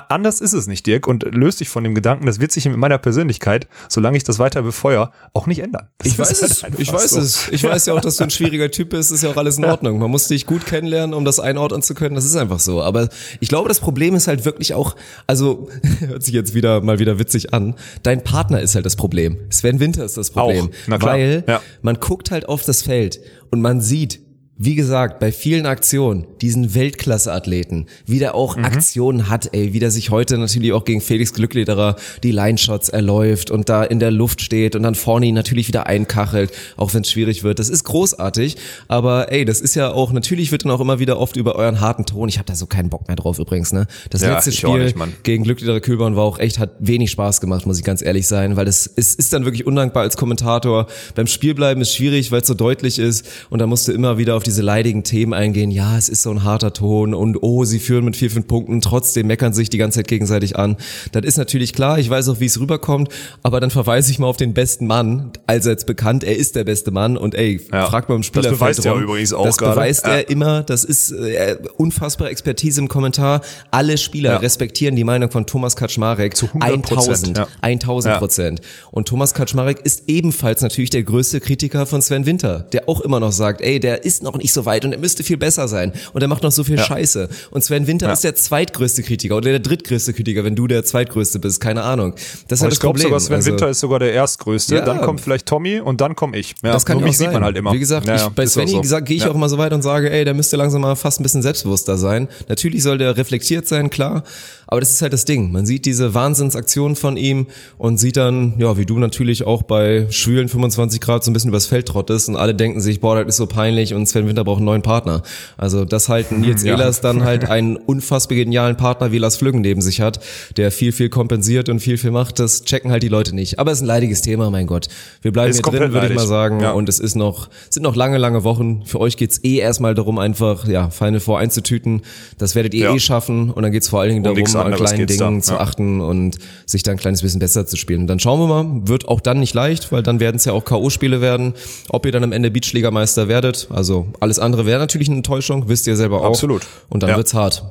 Anders 0.08 0.40
ist 0.40 0.52
es 0.52 0.66
nicht, 0.66 0.86
Dirk, 0.86 1.06
und 1.06 1.24
löst 1.34 1.60
dich 1.60 1.68
von 1.68 1.84
dem 1.84 1.94
Gedanken, 1.94 2.26
das 2.26 2.40
wird 2.40 2.52
sich 2.52 2.66
in 2.66 2.78
meiner 2.78 2.98
Persönlichkeit, 2.98 3.68
solange 3.88 4.16
ich 4.16 4.24
das 4.24 4.38
weiter 4.38 4.62
befeuere, 4.62 5.12
auch 5.32 5.46
nicht 5.46 5.60
ändern. 5.60 5.88
Das 5.98 6.12
ich 6.12 6.18
weiß 6.18 6.42
es, 6.42 6.64
ich 6.78 6.92
weiß 6.92 7.10
so. 7.10 7.20
es. 7.20 7.48
Ich 7.50 7.64
weiß 7.64 7.86
ja 7.86 7.94
auch, 7.94 8.00
dass 8.00 8.16
du 8.16 8.24
ein 8.24 8.30
schwieriger 8.30 8.70
Typ 8.70 8.90
bist, 8.90 9.10
ist 9.12 9.22
ja 9.22 9.30
auch 9.30 9.36
alles 9.36 9.58
in 9.58 9.64
Ordnung. 9.64 9.98
Man 9.98 10.10
muss 10.10 10.28
dich 10.28 10.46
gut 10.46 10.66
kennenlernen, 10.66 11.14
um 11.14 11.24
das 11.24 11.40
einordnen 11.40 11.82
zu 11.82 11.94
können, 11.94 12.14
das 12.14 12.24
ist 12.24 12.36
einfach 12.36 12.60
so. 12.60 12.82
Aber 12.82 13.08
ich 13.40 13.48
glaube, 13.48 13.68
das 13.68 13.80
Problem 13.80 14.14
ist 14.14 14.28
halt 14.28 14.44
wirklich 14.44 14.74
auch, 14.74 14.94
also, 15.26 15.68
hört 16.00 16.22
sich 16.22 16.34
jetzt 16.34 16.54
wieder 16.54 16.80
mal 16.80 16.98
wieder 16.98 17.18
witzig 17.18 17.54
an, 17.54 17.74
dein 18.02 18.22
Partner 18.22 18.60
ist 18.60 18.74
halt 18.74 18.86
das 18.86 18.96
Problem. 18.96 19.38
Sven 19.50 19.80
Winter 19.80 20.04
ist 20.04 20.16
das 20.16 20.30
Problem. 20.30 20.66
Auch. 20.66 20.70
Na 20.86 20.98
klar. 20.98 21.14
Weil 21.14 21.44
ja. 21.46 21.62
man 21.82 21.98
guckt 21.98 22.30
halt 22.30 22.48
auf 22.48 22.64
das 22.64 22.82
Feld 22.82 23.20
und 23.50 23.60
man 23.60 23.80
sieht, 23.80 24.20
wie 24.60 24.74
gesagt, 24.74 25.20
bei 25.20 25.30
vielen 25.30 25.66
Aktionen, 25.66 26.26
diesen 26.40 26.74
Weltklasse-Athleten, 26.74 27.86
wie 28.06 28.18
der 28.18 28.34
auch 28.34 28.56
mhm. 28.56 28.64
Aktionen 28.64 29.28
hat, 29.28 29.50
ey, 29.52 29.72
wie 29.72 29.78
der 29.78 29.92
sich 29.92 30.10
heute 30.10 30.36
natürlich 30.36 30.72
auch 30.72 30.84
gegen 30.84 31.00
Felix 31.00 31.32
Glücklederer 31.32 31.94
die 32.24 32.32
Line-Shots 32.32 32.88
erläuft 32.88 33.52
und 33.52 33.68
da 33.68 33.84
in 33.84 34.00
der 34.00 34.10
Luft 34.10 34.42
steht 34.42 34.74
und 34.74 34.82
dann 34.82 34.96
vorne 34.96 35.26
ihn 35.26 35.34
natürlich 35.36 35.68
wieder 35.68 35.86
einkachelt, 35.86 36.50
auch 36.76 36.92
wenn 36.92 37.02
es 37.02 37.10
schwierig 37.10 37.44
wird. 37.44 37.60
Das 37.60 37.68
ist 37.68 37.84
großartig, 37.84 38.56
aber 38.88 39.30
ey, 39.30 39.44
das 39.44 39.60
ist 39.60 39.76
ja 39.76 39.92
auch, 39.92 40.10
natürlich 40.12 40.50
wird 40.50 40.64
dann 40.64 40.72
auch 40.72 40.80
immer 40.80 40.98
wieder 40.98 41.20
oft 41.20 41.36
über 41.36 41.54
euren 41.54 41.80
harten 41.80 42.04
Ton, 42.04 42.28
ich 42.28 42.38
habe 42.38 42.46
da 42.46 42.56
so 42.56 42.66
keinen 42.66 42.90
Bock 42.90 43.06
mehr 43.06 43.16
drauf 43.16 43.38
übrigens, 43.38 43.72
ne? 43.72 43.86
Das 44.10 44.22
ja, 44.22 44.34
letzte 44.34 44.50
Spiel 44.50 44.82
nicht, 44.82 44.96
gegen 45.22 45.44
Glücklederer 45.44 45.78
Kühlborn 45.78 46.16
war 46.16 46.24
auch 46.24 46.40
echt, 46.40 46.58
hat 46.58 46.72
wenig 46.80 47.12
Spaß 47.12 47.40
gemacht, 47.40 47.64
muss 47.64 47.78
ich 47.78 47.84
ganz 47.84 48.02
ehrlich 48.02 48.26
sein, 48.26 48.56
weil 48.56 48.64
das 48.64 48.88
ist, 48.88 49.20
ist 49.20 49.32
dann 49.32 49.44
wirklich 49.44 49.68
undankbar 49.68 50.02
als 50.02 50.16
Kommentator. 50.16 50.88
Beim 51.14 51.28
Spielbleiben 51.28 51.80
ist 51.80 51.94
schwierig, 51.94 52.32
weil 52.32 52.40
es 52.40 52.48
so 52.48 52.54
deutlich 52.54 52.98
ist 52.98 53.24
und 53.50 53.60
da 53.60 53.68
musst 53.68 53.86
du 53.86 53.92
immer 53.92 54.18
wieder 54.18 54.34
auf 54.34 54.47
diese 54.48 54.62
leidigen 54.62 55.04
Themen 55.04 55.34
eingehen. 55.34 55.70
Ja, 55.70 55.98
es 55.98 56.08
ist 56.08 56.22
so 56.22 56.30
ein 56.30 56.42
harter 56.42 56.72
Ton 56.72 57.12
und 57.12 57.42
oh, 57.42 57.64
sie 57.64 57.78
führen 57.78 58.06
mit 58.06 58.16
vier, 58.16 58.30
fünf 58.30 58.46
Punkten, 58.46 58.80
trotzdem 58.80 59.26
meckern 59.26 59.52
sich 59.52 59.68
die 59.68 59.76
ganze 59.76 59.98
Zeit 59.98 60.08
gegenseitig 60.08 60.56
an. 60.56 60.76
Das 61.12 61.24
ist 61.24 61.36
natürlich 61.36 61.74
klar, 61.74 61.98
ich 61.98 62.08
weiß 62.08 62.30
auch, 62.30 62.40
wie 62.40 62.46
es 62.46 62.58
rüberkommt, 62.58 63.10
aber 63.42 63.60
dann 63.60 63.70
verweise 63.70 64.10
ich 64.10 64.18
mal 64.18 64.26
auf 64.26 64.38
den 64.38 64.54
besten 64.54 64.86
Mann, 64.86 65.32
allseits 65.46 65.84
bekannt, 65.84 66.24
er 66.24 66.36
ist 66.36 66.56
der 66.56 66.64
beste 66.64 66.90
Mann 66.90 67.18
und 67.18 67.34
ey, 67.34 67.60
ja, 67.70 67.86
frag 67.86 68.08
mal 68.08 68.14
im 68.14 68.22
Spieler. 68.22 68.44
Das 68.44 68.58
beweist 68.58 68.86
er 68.86 68.94
übrigens 68.94 69.34
auch 69.34 69.44
Das 69.44 69.58
beweist 69.58 70.06
ja. 70.06 70.14
er 70.14 70.30
immer, 70.30 70.62
das 70.62 70.84
ist 70.84 71.10
äh, 71.10 71.58
unfassbare 71.76 72.30
Expertise 72.30 72.80
im 72.80 72.88
Kommentar. 72.88 73.42
Alle 73.70 73.98
Spieler 73.98 74.32
ja. 74.32 74.36
respektieren 74.38 74.96
die 74.96 75.04
Meinung 75.04 75.30
von 75.30 75.44
Thomas 75.44 75.76
Kaczmarek 75.76 76.34
zu 76.34 76.48
1000, 76.58 77.36
ja. 77.36 77.46
1000 77.60 78.16
Prozent. 78.16 78.60
Und 78.92 79.08
Thomas 79.08 79.34
Kaczmarek 79.34 79.80
ist 79.84 80.04
ebenfalls 80.06 80.62
natürlich 80.62 80.88
der 80.88 81.02
größte 81.02 81.40
Kritiker 81.40 81.84
von 81.84 82.00
Sven 82.00 82.24
Winter, 82.24 82.60
der 82.72 82.88
auch 82.88 83.02
immer 83.02 83.20
noch 83.20 83.32
sagt, 83.32 83.60
ey, 83.60 83.78
der 83.78 84.04
ist 84.04 84.22
noch 84.22 84.37
nicht 84.38 84.52
so 84.52 84.64
weit 84.66 84.84
und 84.84 84.92
er 84.92 84.98
müsste 84.98 85.22
viel 85.22 85.36
besser 85.36 85.68
sein 85.68 85.92
und 86.12 86.22
er 86.22 86.28
macht 86.28 86.42
noch 86.42 86.52
so 86.52 86.64
viel 86.64 86.76
ja. 86.76 86.82
Scheiße. 86.82 87.28
Und 87.50 87.64
Sven 87.64 87.86
Winter 87.86 88.06
ja. 88.06 88.12
ist 88.12 88.24
der 88.24 88.34
zweitgrößte 88.34 89.02
Kritiker 89.02 89.36
oder 89.36 89.50
der 89.50 89.60
drittgrößte 89.60 90.14
Kritiker, 90.14 90.44
wenn 90.44 90.56
du 90.56 90.66
der 90.66 90.84
zweitgrößte 90.84 91.38
bist, 91.38 91.60
keine 91.60 91.82
Ahnung. 91.82 92.14
Das 92.48 92.58
ist 92.58 92.62
halt 92.62 92.72
das 92.72 92.76
ich 92.76 92.80
glaube 92.80 92.98
sogar, 92.98 93.20
Sven 93.20 93.36
also, 93.36 93.50
Winter 93.50 93.68
ist 93.68 93.80
sogar 93.80 93.98
der 93.98 94.12
erstgrößte, 94.12 94.76
ja. 94.76 94.84
dann 94.84 95.00
kommt 95.00 95.20
vielleicht 95.20 95.46
Tommy 95.46 95.80
und 95.80 96.00
dann 96.00 96.16
komme 96.16 96.36
ich. 96.36 96.54
Ja, 96.62 96.72
das 96.72 96.86
kann 96.86 97.02
mich 97.02 97.18
sieht 97.18 97.32
man 97.32 97.44
halt 97.44 97.56
immer. 97.56 97.72
Wie 97.72 97.78
gesagt, 97.78 98.08
ich, 98.08 98.28
bei 98.28 98.46
Svenny 98.46 98.80
so. 98.84 99.00
gehe 99.00 99.16
ich 99.16 99.26
auch 99.26 99.34
immer 99.34 99.48
so 99.48 99.58
weit 99.58 99.72
und 99.72 99.82
sage, 99.82 100.10
ey, 100.10 100.24
der 100.24 100.34
müsste 100.34 100.56
langsam 100.56 100.82
mal 100.82 100.96
fast 100.96 101.20
ein 101.20 101.22
bisschen 101.22 101.42
selbstbewusster 101.42 101.98
sein. 101.98 102.28
Natürlich 102.48 102.82
soll 102.82 102.98
der 102.98 103.16
reflektiert 103.16 103.66
sein, 103.66 103.90
klar, 103.90 104.22
aber 104.70 104.80
das 104.80 104.90
ist 104.90 105.00
halt 105.00 105.14
das 105.14 105.24
Ding. 105.24 105.50
Man 105.50 105.64
sieht 105.64 105.86
diese 105.86 106.12
Wahnsinnsaktion 106.12 106.94
von 106.94 107.16
ihm 107.16 107.46
und 107.78 107.98
sieht 107.98 108.18
dann, 108.18 108.52
ja, 108.58 108.76
wie 108.76 108.84
du 108.84 108.98
natürlich 108.98 109.44
auch 109.44 109.62
bei 109.62 110.06
schwülen 110.10 110.48
25 110.48 111.00
Grad 111.00 111.24
so 111.24 111.30
ein 111.30 111.34
bisschen 111.34 111.48
übers 111.48 111.64
Feld 111.64 111.88
trottest 111.88 112.28
und 112.28 112.36
alle 112.36 112.54
denken 112.54 112.82
sich, 112.82 113.00
boah, 113.00 113.16
das 113.16 113.28
ist 113.28 113.36
so 113.38 113.46
peinlich 113.46 113.94
und 113.94 114.06
Sven 114.06 114.28
Winter 114.28 114.44
braucht 114.44 114.58
einen 114.58 114.66
neuen 114.66 114.82
Partner. 114.82 115.22
Also 115.56 115.86
das 115.86 116.10
halten 116.10 116.40
Nils 116.40 116.64
ja. 116.64 116.74
Ehlers 116.74 117.00
dann 117.00 117.24
halt 117.24 117.48
einen 117.48 117.76
unfassbar 117.76 118.36
genialen 118.36 118.76
Partner 118.76 119.10
wie 119.10 119.16
Lars 119.16 119.38
Flüggen 119.38 119.62
neben 119.62 119.80
sich 119.80 120.02
hat, 120.02 120.20
der 120.58 120.70
viel, 120.70 120.92
viel 120.92 121.08
kompensiert 121.08 121.70
und 121.70 121.80
viel, 121.80 121.96
viel 121.96 122.10
macht. 122.10 122.38
Das 122.38 122.62
checken 122.64 122.90
halt 122.90 123.02
die 123.02 123.08
Leute 123.08 123.34
nicht. 123.34 123.58
Aber 123.58 123.72
es 123.72 123.78
ist 123.78 123.82
ein 123.84 123.86
leidiges 123.86 124.20
Thema, 124.20 124.50
mein 124.50 124.66
Gott. 124.66 124.88
Wir 125.22 125.32
bleiben 125.32 125.50
ist 125.50 125.64
hier 125.64 125.78
drin, 125.78 125.94
würde 125.94 126.08
ich 126.08 126.14
mal 126.14 126.26
sagen. 126.26 126.60
Ja. 126.60 126.72
Und 126.72 126.90
es 126.90 127.00
ist 127.00 127.14
noch, 127.14 127.48
sind 127.70 127.84
noch 127.84 127.96
lange, 127.96 128.18
lange 128.18 128.44
Wochen. 128.44 128.82
Für 128.84 129.00
euch 129.00 129.16
geht's 129.16 129.42
eh 129.44 129.56
erstmal 129.56 129.94
darum, 129.94 130.18
einfach 130.18 130.68
ja 130.68 130.90
Final 130.90 131.20
Four 131.20 131.38
einzutüten. 131.38 132.02
Das 132.36 132.54
werdet 132.54 132.74
ihr 132.74 132.84
ja. 132.84 132.94
eh 132.94 132.98
schaffen. 132.98 133.50
Und 133.50 133.62
dann 133.62 133.72
geht's 133.72 133.88
vor 133.88 134.00
allen 134.00 134.10
Dingen 134.10 134.24
darum, 134.24 134.36
an 134.64 134.74
kleinen 134.74 135.06
Dingen 135.06 135.42
zu 135.42 135.58
achten 135.58 136.00
und 136.00 136.38
sich 136.66 136.82
da 136.82 136.92
ein 136.92 136.96
kleines 136.96 137.22
bisschen 137.22 137.40
besser 137.40 137.66
zu 137.66 137.76
spielen. 137.76 138.06
Dann 138.06 138.20
schauen 138.20 138.40
wir 138.40 138.46
mal. 138.46 138.88
Wird 138.88 139.08
auch 139.08 139.20
dann 139.20 139.40
nicht 139.40 139.54
leicht, 139.54 139.92
weil 139.92 140.02
dann 140.02 140.20
werden 140.20 140.36
es 140.36 140.44
ja 140.44 140.52
auch 140.52 140.64
K.O.-Spiele 140.64 141.20
werden. 141.20 141.54
Ob 141.88 142.06
ihr 142.06 142.12
dann 142.12 142.24
am 142.24 142.32
Ende 142.32 142.50
Beachligameister 142.50 143.28
werdet. 143.28 143.68
Also 143.70 144.06
alles 144.20 144.38
andere 144.38 144.66
wäre 144.66 144.78
natürlich 144.78 145.08
eine 145.08 145.18
Enttäuschung, 145.18 145.68
wisst 145.68 145.86
ihr 145.86 145.96
selber 145.96 146.22
auch. 146.22 146.26
Absolut. 146.26 146.62
Und 146.88 147.02
dann 147.02 147.10
ja. 147.10 147.16
wird's 147.16 147.34
hart. 147.34 147.64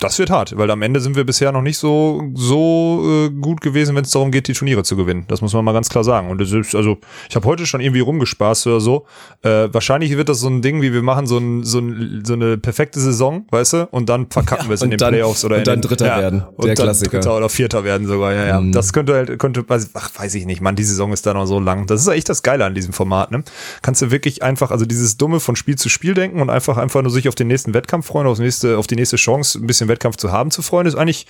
Das 0.00 0.18
wird 0.18 0.30
hart, 0.30 0.56
weil 0.56 0.70
am 0.70 0.80
Ende 0.80 1.00
sind 1.00 1.14
wir 1.14 1.24
bisher 1.24 1.52
noch 1.52 1.60
nicht 1.60 1.76
so 1.76 2.22
so 2.34 3.26
äh, 3.26 3.30
gut 3.30 3.60
gewesen, 3.60 3.94
wenn 3.94 4.04
es 4.04 4.10
darum 4.10 4.30
geht, 4.30 4.48
die 4.48 4.54
Turniere 4.54 4.82
zu 4.82 4.96
gewinnen. 4.96 5.24
Das 5.28 5.42
muss 5.42 5.52
man 5.52 5.62
mal 5.64 5.72
ganz 5.72 5.90
klar 5.90 6.04
sagen. 6.04 6.30
Und 6.30 6.40
es 6.40 6.52
ist, 6.52 6.74
also 6.74 6.98
ich 7.28 7.36
habe 7.36 7.46
heute 7.46 7.66
schon 7.66 7.80
irgendwie 7.80 8.00
rumgespaßt 8.00 8.66
oder 8.66 8.80
so. 8.80 9.06
Äh, 9.42 9.68
wahrscheinlich 9.72 10.16
wird 10.16 10.30
das 10.30 10.40
so 10.40 10.48
ein 10.48 10.62
Ding, 10.62 10.80
wie 10.80 10.94
wir 10.94 11.02
machen 11.02 11.26
so, 11.26 11.36
ein, 11.36 11.64
so, 11.64 11.80
ein, 11.80 12.22
so 12.24 12.32
eine 12.32 12.56
perfekte 12.56 12.98
Saison, 12.98 13.46
weißt 13.50 13.72
du, 13.74 13.88
und 13.90 14.08
dann 14.08 14.28
verkacken 14.30 14.64
ja, 14.64 14.70
wir 14.70 14.74
es 14.74 14.82
in 14.82 14.90
den 14.90 14.98
dann, 14.98 15.12
Playoffs 15.12 15.44
oder 15.44 15.58
und 15.58 15.66
dann 15.66 15.80
den, 15.80 15.88
Dritter 15.88 16.06
ja, 16.06 16.18
werden. 16.18 16.44
Der 16.62 16.70
und 16.70 16.74
Klassiker. 16.74 17.18
Dritter 17.18 17.36
oder 17.36 17.48
Vierter 17.50 17.84
werden 17.84 18.06
sogar. 18.06 18.32
Ja, 18.32 18.46
ja. 18.46 18.60
Mhm. 18.60 18.72
Das 18.72 18.94
könnte 18.94 19.14
halt 19.14 19.38
könnte, 19.38 19.64
ach, 19.68 20.10
weiß 20.16 20.34
ich 20.34 20.46
nicht, 20.46 20.62
man, 20.62 20.76
die 20.76 20.84
Saison 20.84 21.12
ist 21.12 21.26
da 21.26 21.34
noch 21.34 21.46
so 21.46 21.60
lang. 21.60 21.86
Das 21.86 22.00
ist 22.00 22.08
echt 22.08 22.30
das 22.30 22.42
Geile 22.42 22.64
an 22.64 22.74
diesem 22.74 22.94
Format. 22.94 23.32
Ne, 23.32 23.44
kannst 23.82 24.00
du 24.00 24.10
wirklich 24.10 24.42
einfach, 24.42 24.70
also 24.70 24.86
dieses 24.86 25.18
dumme 25.18 25.40
von 25.40 25.56
Spiel 25.56 25.76
zu 25.76 25.90
Spiel 25.90 26.14
denken 26.14 26.40
und 26.40 26.48
einfach 26.48 26.78
einfach 26.78 27.02
nur 27.02 27.10
sich 27.10 27.28
auf 27.28 27.34
den 27.34 27.48
nächsten 27.48 27.74
Wettkampf 27.74 28.06
freuen, 28.06 28.26
auf, 28.26 28.38
nächste, 28.38 28.78
auf 28.78 28.86
die 28.86 28.96
nächste 28.96 29.16
Chance, 29.16 29.58
ein 29.58 29.66
bisschen 29.66 29.89
Wettkampf 29.90 30.16
zu 30.16 30.32
haben 30.32 30.50
zu 30.50 30.62
Freunde 30.62 30.88
ist 30.88 30.96
eigentlich, 30.96 31.26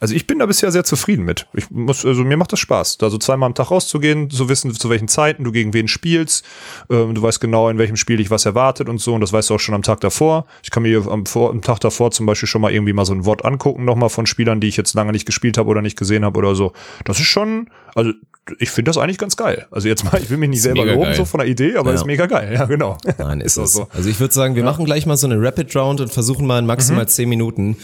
also 0.00 0.14
ich 0.14 0.26
bin 0.26 0.38
da 0.38 0.46
bisher 0.46 0.72
sehr 0.72 0.82
zufrieden 0.82 1.24
mit. 1.24 1.46
Ich 1.52 1.70
muss, 1.70 2.06
also 2.06 2.24
mir 2.24 2.38
macht 2.38 2.52
das 2.52 2.58
Spaß, 2.60 2.96
da 2.98 3.10
so 3.10 3.18
zweimal 3.18 3.46
am 3.46 3.54
Tag 3.54 3.70
rauszugehen, 3.70 4.30
zu 4.30 4.48
wissen, 4.48 4.72
zu 4.72 4.88
welchen 4.88 5.08
Zeiten 5.08 5.44
du 5.44 5.52
gegen 5.52 5.74
wen 5.74 5.88
spielst. 5.88 6.44
Ähm, 6.88 7.14
du 7.14 7.22
weißt 7.22 7.40
genau, 7.40 7.68
in 7.68 7.76
welchem 7.76 7.96
Spiel 7.96 8.16
dich 8.16 8.30
was 8.30 8.46
erwartet 8.46 8.88
und 8.88 8.98
so. 8.98 9.14
Und 9.14 9.20
das 9.20 9.32
weißt 9.32 9.50
du 9.50 9.54
auch 9.54 9.60
schon 9.60 9.74
am 9.74 9.82
Tag 9.82 10.00
davor. 10.00 10.46
Ich 10.62 10.70
kann 10.70 10.82
mir 10.82 11.06
am, 11.06 11.26
vor, 11.26 11.50
am 11.50 11.60
Tag 11.60 11.80
davor 11.80 12.10
zum 12.10 12.24
Beispiel 12.24 12.48
schon 12.48 12.62
mal 12.62 12.72
irgendwie 12.72 12.94
mal 12.94 13.04
so 13.04 13.12
ein 13.12 13.26
Wort 13.26 13.44
angucken, 13.44 13.84
nochmal 13.84 14.08
von 14.08 14.26
Spielern, 14.26 14.60
die 14.60 14.68
ich 14.68 14.78
jetzt 14.78 14.94
lange 14.94 15.12
nicht 15.12 15.26
gespielt 15.26 15.58
habe 15.58 15.68
oder 15.68 15.82
nicht 15.82 15.98
gesehen 15.98 16.24
habe 16.24 16.38
oder 16.38 16.54
so. 16.54 16.72
Das 17.04 17.20
ist 17.20 17.26
schon, 17.26 17.68
also 17.94 18.12
ich 18.58 18.70
finde 18.70 18.88
das 18.88 18.96
eigentlich 18.96 19.18
ganz 19.18 19.36
geil. 19.36 19.66
Also 19.70 19.86
jetzt 19.86 20.04
mal, 20.04 20.18
ich 20.20 20.30
will 20.30 20.38
mich 20.38 20.48
nicht 20.48 20.62
selber 20.62 20.86
loben, 20.86 21.12
so 21.14 21.26
von 21.26 21.40
der 21.40 21.48
Idee, 21.48 21.76
aber 21.76 21.90
ja. 21.90 21.96
ist 21.96 22.06
mega 22.06 22.24
geil. 22.24 22.54
Ja, 22.54 22.64
genau. 22.64 22.96
Nein, 23.18 23.42
ist, 23.42 23.56
ist 23.58 23.64
es. 23.64 23.72
So. 23.74 23.88
Also 23.92 24.08
ich 24.08 24.18
würde 24.18 24.32
sagen, 24.32 24.54
wir 24.54 24.62
ja. 24.62 24.68
machen 24.68 24.86
gleich 24.86 25.04
mal 25.04 25.18
so 25.18 25.26
eine 25.26 25.40
Rapid 25.40 25.76
Round 25.76 26.00
und 26.00 26.10
versuchen 26.10 26.46
mal 26.46 26.58
in 26.58 26.66
maximal 26.66 27.04
mhm. 27.04 27.08
zehn 27.08 27.28
Minuten 27.28 27.76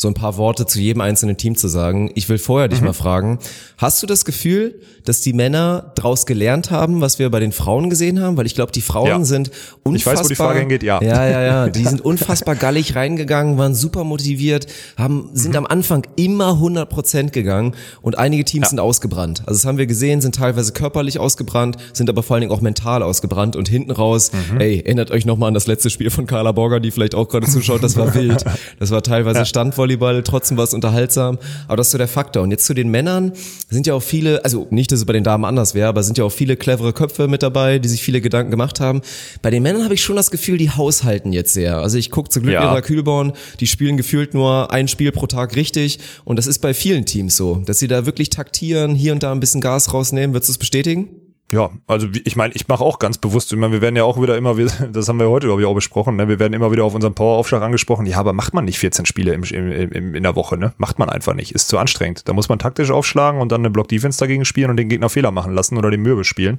so 0.00 0.08
ein 0.08 0.14
paar 0.14 0.38
Worte 0.38 0.64
zu 0.64 0.80
jedem 0.80 1.02
einzelnen 1.02 1.36
Team 1.36 1.56
zu 1.56 1.68
sagen. 1.68 2.10
Ich 2.14 2.28
will 2.30 2.38
vorher 2.38 2.68
dich 2.68 2.80
mhm. 2.80 2.86
mal 2.86 2.92
fragen, 2.94 3.38
hast 3.76 4.02
du 4.02 4.06
das 4.06 4.24
Gefühl, 4.24 4.80
dass 5.04 5.20
die 5.20 5.32
Männer 5.32 5.92
daraus 5.94 6.24
gelernt 6.24 6.70
haben, 6.70 7.00
was 7.00 7.18
wir 7.18 7.30
bei 7.30 7.40
den 7.40 7.52
Frauen 7.52 7.90
gesehen 7.90 8.20
haben? 8.20 8.36
Weil 8.36 8.46
ich 8.46 8.54
glaube, 8.54 8.72
die 8.72 8.80
Frauen 8.80 9.08
ja. 9.08 9.24
sind 9.24 9.50
unfassbar. 9.82 9.94
Ich 9.94 10.06
weiß, 10.06 10.24
wo 10.24 10.28
die 10.28 10.34
Frage 10.36 10.60
hingeht, 10.60 10.82
ja. 10.82 11.02
Ja, 11.02 11.28
ja, 11.28 11.42
ja. 11.42 11.68
Die 11.68 11.84
sind 11.84 12.00
unfassbar 12.04 12.54
gallig 12.54 12.96
reingegangen, 12.96 13.58
waren 13.58 13.74
super 13.74 14.04
motiviert, 14.04 14.66
haben, 14.96 15.30
sind 15.34 15.50
mhm. 15.50 15.58
am 15.58 15.66
Anfang 15.66 16.06
immer 16.16 16.54
100 16.54 16.88
Prozent 16.88 17.32
gegangen 17.32 17.74
und 18.00 18.18
einige 18.18 18.44
Teams 18.44 18.66
ja. 18.66 18.70
sind 18.70 18.80
ausgebrannt. 18.80 19.40
Also 19.40 19.58
das 19.58 19.66
haben 19.66 19.76
wir 19.76 19.86
gesehen, 19.86 20.22
sind 20.22 20.34
teilweise 20.34 20.72
körperlich 20.72 21.18
ausgebrannt, 21.18 21.76
sind 21.92 22.08
aber 22.08 22.22
vor 22.22 22.36
allen 22.36 22.42
Dingen 22.42 22.52
auch 22.52 22.62
mental 22.62 23.02
ausgebrannt 23.02 23.54
und 23.56 23.68
hinten 23.68 23.90
raus, 23.90 24.30
mhm. 24.52 24.60
ey, 24.60 24.78
erinnert 24.78 25.10
euch 25.10 25.26
nochmal 25.26 25.48
an 25.48 25.54
das 25.54 25.66
letzte 25.66 25.90
Spiel 25.90 26.10
von 26.10 26.26
Carla 26.26 26.52
Borger, 26.52 26.80
die 26.80 26.90
vielleicht 26.90 27.14
auch 27.14 27.28
gerade 27.28 27.46
zuschaut, 27.46 27.82
das 27.82 27.96
war 27.96 28.14
wild. 28.14 28.44
Das 28.78 28.90
war 28.90 29.02
teilweise 29.02 29.40
ja. 29.40 29.44
Standvolleyball, 29.90 30.22
trotzdem 30.22 30.56
war 30.56 30.64
es 30.64 30.74
unterhaltsam, 30.74 31.38
aber 31.66 31.76
das 31.76 31.88
ist 31.88 31.92
so 31.92 31.98
der 31.98 32.08
Faktor. 32.08 32.42
Und 32.42 32.50
jetzt 32.50 32.66
zu 32.66 32.74
den 32.74 32.90
Männern 32.90 33.32
sind 33.68 33.86
ja 33.86 33.94
auch 33.94 34.02
viele, 34.02 34.44
also 34.44 34.66
nicht, 34.70 34.92
dass 34.92 35.00
es 35.00 35.06
bei 35.06 35.12
den 35.12 35.24
Damen 35.24 35.44
anders 35.44 35.74
wäre, 35.74 35.88
aber 35.88 36.02
sind 36.02 36.18
ja 36.18 36.24
auch 36.24 36.32
viele 36.32 36.56
clevere 36.56 36.92
Köpfe 36.92 37.28
mit 37.28 37.42
dabei, 37.42 37.78
die 37.78 37.88
sich 37.88 38.02
viele 38.02 38.20
Gedanken 38.20 38.50
gemacht 38.50 38.80
haben. 38.80 39.00
Bei 39.42 39.50
den 39.50 39.62
Männern 39.62 39.84
habe 39.84 39.94
ich 39.94 40.02
schon 40.02 40.16
das 40.16 40.30
Gefühl, 40.30 40.58
die 40.58 40.70
haushalten 40.70 41.32
jetzt 41.32 41.54
sehr. 41.54 41.78
Also 41.78 41.98
ich 41.98 42.10
gucke 42.10 42.28
zu 42.28 42.40
Glück 42.40 42.54
ja. 42.54 42.62
ihrer 42.62 42.82
Kühlborn, 42.82 43.32
die 43.60 43.66
spielen 43.66 43.96
gefühlt 43.96 44.34
nur 44.34 44.72
ein 44.72 44.88
Spiel 44.88 45.12
pro 45.12 45.26
Tag 45.26 45.56
richtig 45.56 45.98
und 46.24 46.36
das 46.36 46.46
ist 46.46 46.60
bei 46.60 46.74
vielen 46.74 47.04
Teams 47.04 47.36
so, 47.36 47.56
dass 47.66 47.78
sie 47.78 47.88
da 47.88 48.06
wirklich 48.06 48.30
taktieren, 48.30 48.94
hier 48.94 49.12
und 49.12 49.22
da 49.22 49.32
ein 49.32 49.40
bisschen 49.40 49.60
Gas 49.60 49.92
rausnehmen. 49.92 50.34
Würdest 50.34 50.48
du 50.48 50.52
es 50.52 50.58
bestätigen? 50.58 51.19
Ja, 51.52 51.70
also 51.88 52.06
ich 52.24 52.36
meine, 52.36 52.54
ich 52.54 52.68
mache 52.68 52.84
auch 52.84 53.00
ganz 53.00 53.18
bewusst, 53.18 53.52
ich 53.52 53.58
meine, 53.58 53.72
wir 53.72 53.80
werden 53.80 53.96
ja 53.96 54.04
auch 54.04 54.22
wieder 54.22 54.36
immer, 54.36 54.54
das 54.92 55.08
haben 55.08 55.18
wir 55.18 55.28
heute, 55.28 55.48
glaube 55.48 55.62
ich, 55.62 55.66
auch 55.66 55.74
besprochen, 55.74 56.16
ne? 56.16 56.28
wir 56.28 56.38
werden 56.38 56.52
immer 56.52 56.70
wieder 56.70 56.84
auf 56.84 56.94
unseren 56.94 57.14
Poweraufschlag 57.14 57.62
angesprochen, 57.62 58.06
ja, 58.06 58.18
aber 58.18 58.32
macht 58.32 58.54
man 58.54 58.64
nicht 58.64 58.78
14 58.78 59.04
Spiele 59.04 59.32
im, 59.34 59.42
im, 59.42 59.92
im, 59.92 60.14
in 60.14 60.22
der 60.22 60.36
Woche, 60.36 60.56
ne? 60.56 60.72
Macht 60.78 60.98
man 60.98 61.08
einfach 61.08 61.34
nicht, 61.34 61.52
ist 61.52 61.68
zu 61.68 61.78
anstrengend. 61.78 62.28
Da 62.28 62.32
muss 62.32 62.48
man 62.48 62.58
taktisch 62.58 62.90
aufschlagen 62.90 63.40
und 63.40 63.50
dann 63.50 63.62
eine 63.62 63.70
Block-Defense 63.70 64.18
dagegen 64.18 64.44
spielen 64.44 64.70
und 64.70 64.76
den 64.76 64.88
Gegner 64.88 65.08
Fehler 65.08 65.32
machen 65.32 65.52
lassen 65.52 65.76
oder 65.76 65.90
den 65.90 66.02
Mürbe 66.02 66.24
spielen. 66.24 66.58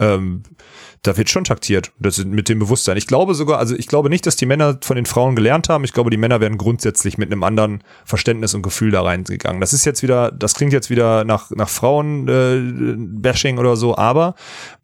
Ähm, 0.00 0.42
da 1.02 1.16
wird 1.16 1.28
schon 1.28 1.42
taktiert. 1.42 1.90
Das 1.98 2.18
ist 2.18 2.28
mit 2.28 2.48
dem 2.48 2.60
Bewusstsein. 2.60 2.96
Ich 2.96 3.08
glaube 3.08 3.34
sogar, 3.34 3.58
also 3.58 3.74
ich 3.74 3.88
glaube 3.88 4.08
nicht, 4.08 4.24
dass 4.24 4.36
die 4.36 4.46
Männer 4.46 4.78
von 4.82 4.94
den 4.94 5.04
Frauen 5.04 5.34
gelernt 5.34 5.68
haben. 5.68 5.82
Ich 5.82 5.92
glaube, 5.92 6.10
die 6.10 6.16
Männer 6.16 6.40
werden 6.40 6.58
grundsätzlich 6.58 7.18
mit 7.18 7.32
einem 7.32 7.42
anderen 7.42 7.82
Verständnis 8.04 8.54
und 8.54 8.62
Gefühl 8.62 8.92
da 8.92 9.02
reingegangen. 9.02 9.60
Das 9.60 9.72
ist 9.72 9.84
jetzt 9.84 10.04
wieder, 10.04 10.30
das 10.30 10.54
klingt 10.54 10.72
jetzt 10.72 10.90
wieder 10.90 11.24
nach, 11.24 11.50
nach 11.50 11.68
Frauen-Bashing 11.68 13.56
äh, 13.56 13.60
oder 13.60 13.74
so, 13.74 13.96
aber 13.96 14.36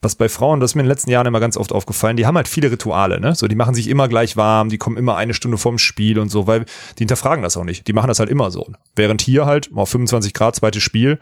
was 0.03 0.17
bei 0.17 0.29
Frauen, 0.29 0.59
das 0.59 0.73
ist 0.73 0.75
mir 0.75 0.81
in 0.81 0.87
den 0.87 0.91
letzten 0.91 1.11
Jahren 1.11 1.27
immer 1.27 1.41
ganz 1.41 1.57
oft 1.57 1.73
aufgefallen, 1.73 2.17
die 2.17 2.27
haben 2.27 2.37
halt 2.37 2.49
viele 2.49 2.71
Rituale, 2.71 3.21
ne? 3.21 3.37
So, 3.37 3.47
die 3.47 3.57
machen 3.57 3.75
sich 3.75 3.89
immer 3.89 4.09
gleich 4.09 4.37
warm, 4.37 4.71
die 4.71 4.79
kommen 4.79 4.97
immer 4.97 5.17
eine 5.17 5.35
Stunde 5.35 5.57
vorm 5.57 5.79
Spiel 5.79 6.19
und 6.19 6.31
so, 6.31 6.49
weil 6.49 6.65
die 6.99 7.03
hinterfragen 7.03 7.43
das 7.43 7.57
auch 7.57 7.65
nicht. 7.65 7.87
Die 7.87 7.93
machen 7.93 8.09
das 8.09 8.19
halt 8.19 8.31
immer 8.31 8.51
so. 8.51 8.67
Während 8.97 9.23
hier 9.23 9.47
halt 9.47 9.71
auf 9.75 9.89
25 9.91 10.35
Grad 10.35 10.57
zweites 10.57 10.83
Spiel, 10.83 11.21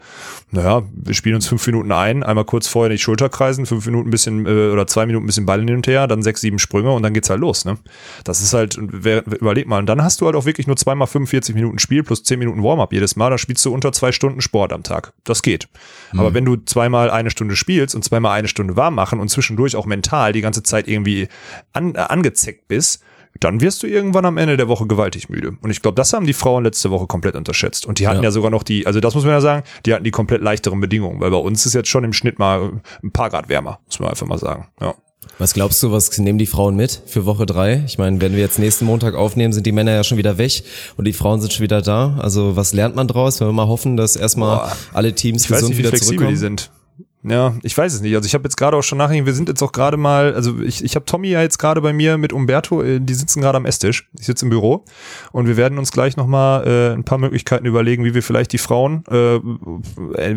naja, 0.49 0.83
wir 0.91 1.13
spielen 1.13 1.35
uns 1.35 1.47
fünf 1.47 1.65
Minuten 1.67 1.91
ein, 1.91 2.23
einmal 2.23 2.45
kurz 2.45 2.67
vorher 2.67 2.89
die 2.89 2.97
Schulter 2.97 3.29
kreisen, 3.29 3.67
fünf 3.67 3.85
Minuten 3.85 4.09
ein 4.09 4.11
bisschen 4.11 4.45
äh, 4.47 4.69
oder 4.71 4.86
zwei 4.87 5.05
Minuten 5.05 5.25
ein 5.25 5.27
bisschen 5.27 5.45
Ball 5.45 5.59
hin 5.59 5.75
und 5.75 5.87
her, 5.87 6.07
dann 6.07 6.21
sechs, 6.23 6.41
sieben 6.41 6.59
Sprünge 6.59 6.91
und 6.91 7.03
dann 7.03 7.13
geht's 7.13 7.29
halt 7.29 7.39
los. 7.39 7.65
Ne? 7.65 7.77
Das 8.23 8.41
ist 8.41 8.53
halt, 8.53 8.75
überleg 8.75 9.67
mal, 9.67 9.79
und 9.79 9.85
dann 9.87 10.03
hast 10.03 10.21
du 10.21 10.25
halt 10.25 10.35
auch 10.35 10.45
wirklich 10.45 10.67
nur 10.67 10.77
zweimal 10.77 11.07
45 11.07 11.55
Minuten 11.55 11.79
Spiel 11.79 12.03
plus 12.03 12.23
zehn 12.23 12.39
Minuten 12.39 12.63
Warm-up 12.63 12.93
jedes 12.93 13.15
Mal, 13.15 13.29
da 13.29 13.37
spielst 13.37 13.65
du 13.65 13.73
unter 13.73 13.91
zwei 13.91 14.11
Stunden 14.11 14.41
Sport 14.41 14.73
am 14.73 14.83
Tag. 14.83 15.13
Das 15.23 15.41
geht. 15.41 15.67
Mhm. 16.11 16.19
Aber 16.19 16.33
wenn 16.33 16.45
du 16.45 16.57
zweimal 16.57 17.09
eine 17.09 17.29
Stunde 17.29 17.55
spielst 17.55 17.95
und 17.95 18.03
zweimal 18.03 18.37
eine 18.37 18.47
Stunde 18.47 18.75
warm 18.75 18.95
machen 18.95 19.19
und 19.19 19.29
zwischendurch 19.29 19.75
auch 19.75 19.85
mental 19.85 20.33
die 20.33 20.41
ganze 20.41 20.63
Zeit 20.63 20.87
irgendwie 20.87 21.27
an, 21.73 21.95
äh, 21.95 21.99
angezeckt 21.99 22.67
bist, 22.67 23.03
dann 23.39 23.61
wirst 23.61 23.83
du 23.83 23.87
irgendwann 23.87 24.25
am 24.25 24.37
Ende 24.37 24.57
der 24.57 24.67
Woche 24.67 24.87
gewaltig 24.87 25.29
müde. 25.29 25.57
Und 25.61 25.69
ich 25.69 25.81
glaube, 25.81 25.95
das 25.95 26.13
haben 26.13 26.25
die 26.25 26.33
Frauen 26.33 26.63
letzte 26.63 26.91
Woche 26.91 27.07
komplett 27.07 27.35
unterschätzt. 27.35 27.85
Und 27.85 27.99
die 27.99 28.07
hatten 28.07 28.17
ja. 28.17 28.25
ja. 28.25 28.31
sogar 28.31 28.51
noch 28.51 28.63
die, 28.63 28.85
also 28.85 28.99
das 28.99 29.15
muss 29.15 29.23
man 29.23 29.33
ja 29.33 29.41
sagen, 29.41 29.63
die 29.85 29.93
hatten 29.93 30.03
die 30.03 30.11
komplett 30.11 30.41
leichteren 30.41 30.79
Bedingungen, 30.79 31.19
weil 31.19 31.31
bei 31.31 31.37
uns 31.37 31.65
ist 31.65 31.73
jetzt 31.73 31.89
schon 31.89 32.03
im 32.03 32.13
Schnitt 32.13 32.39
mal 32.39 32.81
ein 33.03 33.11
paar 33.11 33.29
Grad 33.29 33.49
wärmer, 33.49 33.79
muss 33.85 33.99
man 33.99 34.09
einfach 34.09 34.27
mal 34.27 34.39
sagen. 34.39 34.67
Ja. 34.81 34.95
Was 35.39 35.53
glaubst 35.53 35.83
du, 35.83 35.91
was 35.91 36.17
nehmen 36.17 36.39
die 36.39 36.45
Frauen 36.45 36.75
mit 36.75 37.01
für 37.05 37.25
Woche 37.25 37.45
drei? 37.45 37.83
Ich 37.85 37.97
meine, 37.97 38.21
wenn 38.21 38.33
wir 38.33 38.39
jetzt 38.39 38.59
nächsten 38.59 38.85
Montag 38.85 39.13
aufnehmen, 39.13 39.53
sind 39.53 39.67
die 39.67 39.71
Männer 39.71 39.91
ja 39.91 40.03
schon 40.03 40.17
wieder 40.17 40.37
weg 40.37 40.63
und 40.95 41.05
die 41.05 41.13
Frauen 41.13 41.41
sind 41.41 41.53
schon 41.53 41.63
wieder 41.63 41.81
da. 41.81 42.17
Also 42.19 42.55
was 42.55 42.73
lernt 42.73 42.95
man 42.95 43.07
draus? 43.07 43.39
Wenn 43.39 43.47
wir 43.47 43.53
mal 43.53 43.67
hoffen, 43.67 43.97
dass 43.97 44.15
erstmal 44.15 44.57
Boah, 44.57 44.77
alle 44.93 45.13
Teams 45.13 45.43
ich 45.43 45.47
gesund 45.49 45.63
weiß 45.63 45.69
nicht, 45.69 45.77
wieder 45.77 45.89
wie 45.89 45.97
flexibel 45.97 46.17
zurückkommen. 46.17 46.33
die 46.33 46.37
sind. 46.37 46.71
Ja, 47.29 47.55
ich 47.61 47.77
weiß 47.77 47.93
es 47.93 48.01
nicht. 48.01 48.15
Also 48.15 48.25
ich 48.25 48.33
habe 48.33 48.45
jetzt 48.45 48.55
gerade 48.55 48.77
auch 48.77 48.83
schon 48.83 48.97
nachgedacht, 48.97 49.25
wir 49.25 49.33
sind 49.33 49.49
jetzt 49.49 49.61
auch 49.61 49.71
gerade 49.71 49.97
mal, 49.97 50.33
also 50.33 50.59
ich, 50.61 50.83
ich 50.83 50.95
habe 50.95 51.05
Tommy 51.05 51.29
ja 51.29 51.41
jetzt 51.41 51.57
gerade 51.57 51.81
bei 51.81 51.91
mir 51.91 52.17
mit 52.17 52.31
Umberto, 52.31 52.81
äh, 52.81 52.99
die 53.01 53.13
sitzen 53.13 53.41
gerade 53.41 53.57
am 53.57 53.65
Esstisch. 53.65 54.09
Ich 54.17 54.25
sitze 54.25 54.45
im 54.45 54.49
Büro 54.49 54.85
und 55.31 55.47
wir 55.47 55.57
werden 55.57 55.77
uns 55.77 55.91
gleich 55.91 56.15
nochmal 56.15 56.65
äh, 56.65 56.93
ein 56.93 57.03
paar 57.03 57.17
Möglichkeiten 57.17 57.65
überlegen, 57.65 58.05
wie 58.05 58.13
wir 58.13 58.23
vielleicht 58.23 58.53
die 58.53 58.57
Frauen, 58.57 59.03
äh, 59.11 59.35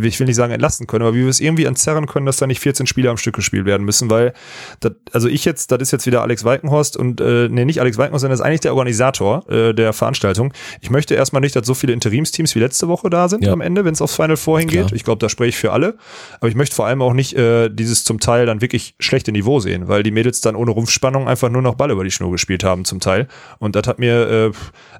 ich 0.04 0.18
will 0.18 0.26
nicht 0.26 0.36
sagen 0.36 0.52
entlasten 0.52 0.86
können, 0.86 1.04
aber 1.04 1.14
wie 1.14 1.22
wir 1.22 1.28
es 1.28 1.40
irgendwie 1.40 1.64
entzerren 1.64 2.06
können, 2.06 2.26
dass 2.26 2.38
da 2.38 2.46
nicht 2.46 2.60
14 2.60 2.86
Spiele 2.86 3.10
am 3.10 3.16
Stück 3.16 3.36
gespielt 3.36 3.66
werden 3.66 3.84
müssen, 3.84 4.10
weil, 4.10 4.32
das, 4.80 4.92
also 5.12 5.28
ich 5.28 5.44
jetzt, 5.44 5.70
das 5.70 5.80
ist 5.80 5.92
jetzt 5.92 6.06
wieder 6.06 6.22
Alex 6.22 6.44
Weikenhorst 6.44 6.96
und, 6.96 7.20
äh, 7.20 7.48
nee, 7.48 7.64
nicht 7.64 7.80
Alex 7.80 7.98
Weikenhorst, 7.98 8.22
sondern 8.22 8.32
das 8.32 8.40
ist 8.40 8.46
eigentlich 8.46 8.60
der 8.60 8.72
Organisator 8.72 9.48
äh, 9.48 9.74
der 9.74 9.92
Veranstaltung. 9.92 10.52
Ich 10.80 10.90
möchte 10.90 11.14
erstmal 11.14 11.40
nicht, 11.40 11.54
dass 11.54 11.66
so 11.66 11.74
viele 11.74 11.92
Interimsteams 11.92 12.54
wie 12.54 12.60
letzte 12.60 12.88
Woche 12.88 13.10
da 13.10 13.28
sind 13.28 13.44
ja. 13.44 13.52
am 13.52 13.60
Ende, 13.60 13.84
wenn 13.84 13.92
es 13.92 14.02
aufs 14.02 14.16
Final 14.16 14.36
Four 14.36 14.58
hingeht. 14.58 14.92
Ich 14.92 15.04
glaube, 15.04 15.20
da 15.20 15.28
spreche 15.28 15.50
ich 15.50 15.56
für 15.56 15.72
alle. 15.72 15.96
Aber 16.40 16.48
ich 16.48 16.54
möchte 16.54 16.74
vor 16.80 16.86
allem 16.86 17.02
auch 17.02 17.12
nicht 17.12 17.34
äh, 17.34 17.68
dieses 17.68 18.04
zum 18.04 18.20
Teil 18.20 18.46
dann 18.46 18.62
wirklich 18.62 18.94
schlechte 18.98 19.32
Niveau 19.32 19.60
sehen, 19.60 19.86
weil 19.88 20.02
die 20.02 20.10
Mädels 20.10 20.40
dann 20.40 20.56
ohne 20.56 20.70
Rumpfspannung 20.70 21.28
einfach 21.28 21.50
nur 21.50 21.60
noch 21.60 21.74
Ball 21.74 21.90
über 21.90 22.04
die 22.04 22.10
Schnur 22.10 22.30
gespielt 22.30 22.64
haben 22.64 22.86
zum 22.86 23.00
Teil. 23.00 23.28
Und 23.58 23.76
das 23.76 23.86
hat 23.86 23.98
mir 23.98 24.30
äh, 24.30 24.52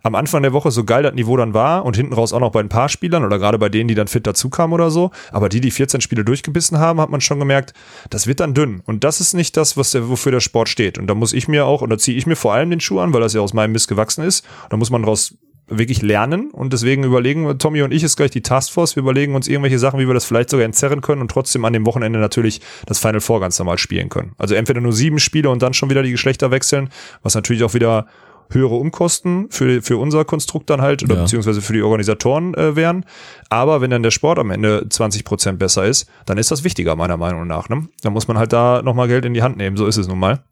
am 0.03 0.15
Anfang 0.15 0.43
der 0.43 0.53
Woche 0.53 0.71
so 0.73 0.85
geil 0.85 1.05
das 1.05 1.15
Niveau 1.15 1.39
dann 1.39 1.55
war 1.55 1.87
und 1.87 1.97
hinten 1.97 2.13
raus 2.13 2.35
auch 2.35 2.41
noch 2.41 2.53
bei 2.53 2.61
ein 2.61 2.69
paar 2.69 2.91
Spielern 2.91 3.25
oder 3.25 3.39
gerade 3.39 3.59
bei 3.59 3.71
denen, 3.71 3.89
die 3.89 3.95
dann 3.95 4.09
fit 4.09 4.27
dazu 4.27 4.51
kamen 4.51 4.75
oder 4.75 4.91
so. 4.91 5.11
Aber 5.33 5.49
die, 5.49 5.63
die 5.63 5.71
14 5.71 6.03
Spiele 6.03 6.23
durchgebissen 6.23 6.79
haben, 6.79 7.01
hat 7.01 7.09
man 7.09 7.23
schon 7.23 7.39
gemerkt, 7.39 7.73
das 8.11 8.27
wird 8.27 8.41
dann 8.41 8.53
dünn. 8.53 8.83
Und 8.85 9.03
das 9.03 9.23
ist 9.23 9.33
nicht 9.33 9.57
das, 9.57 9.79
was 9.79 9.93
der, 9.93 10.11
wofür 10.11 10.33
der 10.33 10.41
Sport 10.41 10.69
steht. 10.69 10.99
Und 10.99 11.07
da 11.07 11.15
muss 11.15 11.33
ich 11.33 11.49
mir 11.49 11.65
auch, 11.65 11.81
und 11.81 11.89
da 11.89 11.97
ziehe 11.97 12.19
ich 12.19 12.27
mir 12.27 12.37
vor 12.37 12.53
allem 12.53 12.69
den 12.69 12.81
Schuh 12.81 13.01
an, 13.01 13.15
weil 13.15 13.23
das 13.23 13.33
ja 13.33 13.41
aus 13.41 13.55
meinem 13.55 13.73
Mist 13.73 13.89
gewachsen 13.89 14.23
ist. 14.23 14.45
Da 14.69 14.77
muss 14.77 14.91
man 14.91 15.01
daraus 15.01 15.35
wirklich 15.71 16.03
lernen 16.03 16.51
und 16.51 16.73
deswegen 16.73 17.05
überlegen 17.05 17.59
Tommy 17.59 17.83
und 17.83 17.93
ich 17.93 18.03
ist 18.03 18.17
gleich 18.17 18.31
die 18.31 18.43
Taskforce. 18.43 18.97
Wir 18.97 19.03
überlegen 19.03 19.35
uns 19.35 19.49
irgendwelche 19.49 19.79
Sachen, 19.79 20.01
wie 20.01 20.07
wir 20.07 20.15
das 20.15 20.25
vielleicht 20.25 20.51
sogar 20.51 20.67
entzerren 20.67 21.01
können 21.01 21.21
und 21.23 21.31
trotzdem 21.31 21.65
an 21.65 21.73
dem 21.73 21.87
Wochenende 21.87 22.19
natürlich 22.19 22.61
das 22.87 22.99
Final 22.99 23.21
Four 23.21 23.41
ganz 23.41 23.59
normal 23.59 23.79
spielen 23.79 24.09
können. 24.09 24.33
Also 24.37 24.55
entweder 24.55 24.81
nur 24.81 24.93
sieben 24.93 25.19
Spiele 25.19 25.49
und 25.49 25.63
dann 25.63 25.73
schon 25.75 25.89
wieder 25.91 26.03
die 26.03 26.11
Geschlechter 26.11 26.51
wechseln, 26.51 26.91
was 27.23 27.35
natürlich 27.35 27.63
auch 27.65 27.75
wieder 27.75 28.07
höhere 28.53 28.75
Umkosten 28.75 29.47
für, 29.51 29.81
für 29.81 29.97
unser 29.97 30.25
Konstrukt 30.25 30.69
dann 30.71 30.81
halt 30.83 31.05
oder 31.05 31.15
Ja. 31.15 31.23
beziehungsweise 31.23 31.63
für 31.63 31.73
die 31.73 31.83
Organisatoren 31.83 32.53
äh, 32.55 32.75
wären. 32.75 33.05
Aber 33.49 33.81
wenn 33.81 33.91
dann 33.91 34.03
der 34.03 34.11
Sport 34.11 34.41
am 34.41 34.51
Ende 34.51 34.87
20 34.89 35.25
Prozent 35.25 35.59
besser 35.61 35.85
ist, 35.85 36.09
dann 36.27 36.37
ist 36.37 36.51
das 36.51 36.65
wichtiger 36.65 36.97
meiner 36.97 37.17
Meinung 37.17 37.47
nach. 37.47 37.69
Ne? 37.69 37.87
Dann 38.03 38.13
muss 38.13 38.27
man 38.27 38.39
halt 38.39 38.53
da 38.53 38.83
nochmal 38.83 39.07
Geld 39.07 39.25
in 39.25 39.35
die 39.35 39.43
Hand 39.43 39.57
nehmen. 39.57 39.77
So 39.77 39.87
ist 39.87 39.99
es 39.99 40.09
nun 40.09 40.19
mal. 40.19 40.43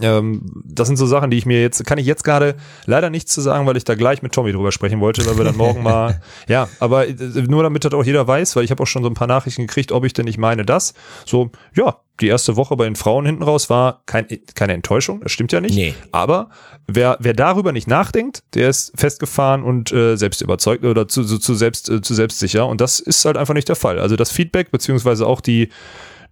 Ähm, 0.00 0.62
das 0.64 0.86
sind 0.86 0.96
so 0.96 1.06
Sachen, 1.06 1.30
die 1.30 1.36
ich 1.36 1.44
mir 1.44 1.60
jetzt, 1.60 1.84
kann 1.84 1.98
ich 1.98 2.06
jetzt 2.06 2.24
gerade 2.24 2.54
leider 2.86 3.10
nichts 3.10 3.32
zu 3.34 3.42
sagen, 3.42 3.66
weil 3.66 3.76
ich 3.76 3.84
da 3.84 3.94
gleich 3.94 4.22
mit 4.22 4.32
Tommy 4.32 4.52
drüber 4.52 4.72
sprechen 4.72 5.00
wollte, 5.00 5.26
weil 5.26 5.36
wir 5.36 5.44
dann 5.44 5.56
morgen 5.56 5.82
mal, 5.82 6.22
ja, 6.48 6.68
aber 6.80 7.08
äh, 7.08 7.14
nur 7.46 7.62
damit 7.62 7.84
das 7.84 7.92
auch 7.92 8.04
jeder 8.04 8.26
weiß, 8.26 8.56
weil 8.56 8.64
ich 8.64 8.70
habe 8.70 8.82
auch 8.82 8.86
schon 8.86 9.02
so 9.02 9.10
ein 9.10 9.14
paar 9.14 9.26
Nachrichten 9.26 9.66
gekriegt, 9.66 9.92
ob 9.92 10.04
ich 10.04 10.14
denn 10.14 10.24
nicht 10.24 10.38
meine 10.38 10.64
das. 10.64 10.94
So, 11.26 11.50
ja, 11.74 11.98
die 12.20 12.28
erste 12.28 12.56
Woche 12.56 12.76
bei 12.76 12.84
den 12.84 12.96
Frauen 12.96 13.26
hinten 13.26 13.42
raus 13.42 13.68
war 13.68 14.02
kein, 14.06 14.26
keine 14.54 14.72
Enttäuschung, 14.72 15.20
das 15.20 15.32
stimmt 15.32 15.52
ja 15.52 15.60
nicht. 15.60 15.74
Nee. 15.74 15.94
Aber 16.10 16.48
wer, 16.86 17.18
wer 17.20 17.34
darüber 17.34 17.72
nicht 17.72 17.88
nachdenkt, 17.88 18.44
der 18.54 18.70
ist 18.70 18.92
festgefahren 18.94 19.62
und 19.62 19.92
äh, 19.92 20.16
selbst 20.16 20.40
überzeugt 20.40 20.84
oder 20.84 21.06
zu, 21.08 21.24
zu, 21.24 21.38
zu, 21.38 21.54
selbst, 21.54 21.90
äh, 21.90 22.00
zu 22.00 22.14
selbstsicher. 22.14 22.66
Und 22.66 22.80
das 22.80 22.98
ist 22.98 23.24
halt 23.24 23.36
einfach 23.36 23.54
nicht 23.54 23.68
der 23.68 23.76
Fall. 23.76 23.98
Also 23.98 24.16
das 24.16 24.30
Feedback, 24.30 24.70
beziehungsweise 24.70 25.26
auch 25.26 25.40
die, 25.40 25.68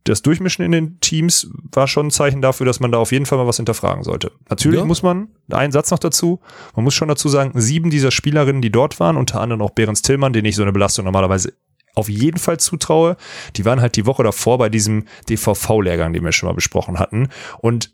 das 0.04 0.22
Durchmischen 0.22 0.64
in 0.64 0.72
den 0.72 1.00
Teams 1.00 1.50
war 1.72 1.86
schon 1.86 2.06
ein 2.06 2.10
Zeichen 2.10 2.40
dafür, 2.40 2.66
dass 2.66 2.80
man 2.80 2.90
da 2.90 2.98
auf 2.98 3.12
jeden 3.12 3.26
Fall 3.26 3.38
mal 3.38 3.46
was 3.46 3.56
hinterfragen 3.56 4.02
sollte. 4.02 4.32
Natürlich 4.48 4.80
Ja. 4.80 4.84
muss 4.86 5.02
man, 5.02 5.28
einen 5.50 5.72
Satz 5.72 5.90
noch 5.90 5.98
dazu, 5.98 6.40
man 6.74 6.84
muss 6.84 6.94
schon 6.94 7.08
dazu 7.08 7.28
sagen, 7.28 7.52
sieben 7.54 7.90
dieser 7.90 8.10
Spielerinnen, 8.10 8.62
die 8.62 8.70
dort 8.70 8.98
waren, 8.98 9.16
unter 9.16 9.40
anderem 9.40 9.62
auch 9.62 9.70
Behrens 9.70 10.02
Tillmann, 10.02 10.32
den 10.32 10.44
ich 10.44 10.56
so 10.56 10.62
eine 10.62 10.72
Belastung 10.72 11.04
normalerweise 11.04 11.52
auf 11.94 12.08
jeden 12.08 12.38
Fall 12.38 12.58
zutraue, 12.58 13.16
die 13.56 13.64
waren 13.64 13.80
halt 13.80 13.96
die 13.96 14.06
Woche 14.06 14.22
davor 14.22 14.58
bei 14.58 14.68
diesem 14.68 15.04
DVV-Lehrgang, 15.28 16.12
den 16.12 16.24
wir 16.24 16.32
schon 16.32 16.48
mal 16.48 16.54
besprochen 16.54 16.98
hatten. 16.98 17.28
Und 17.58 17.92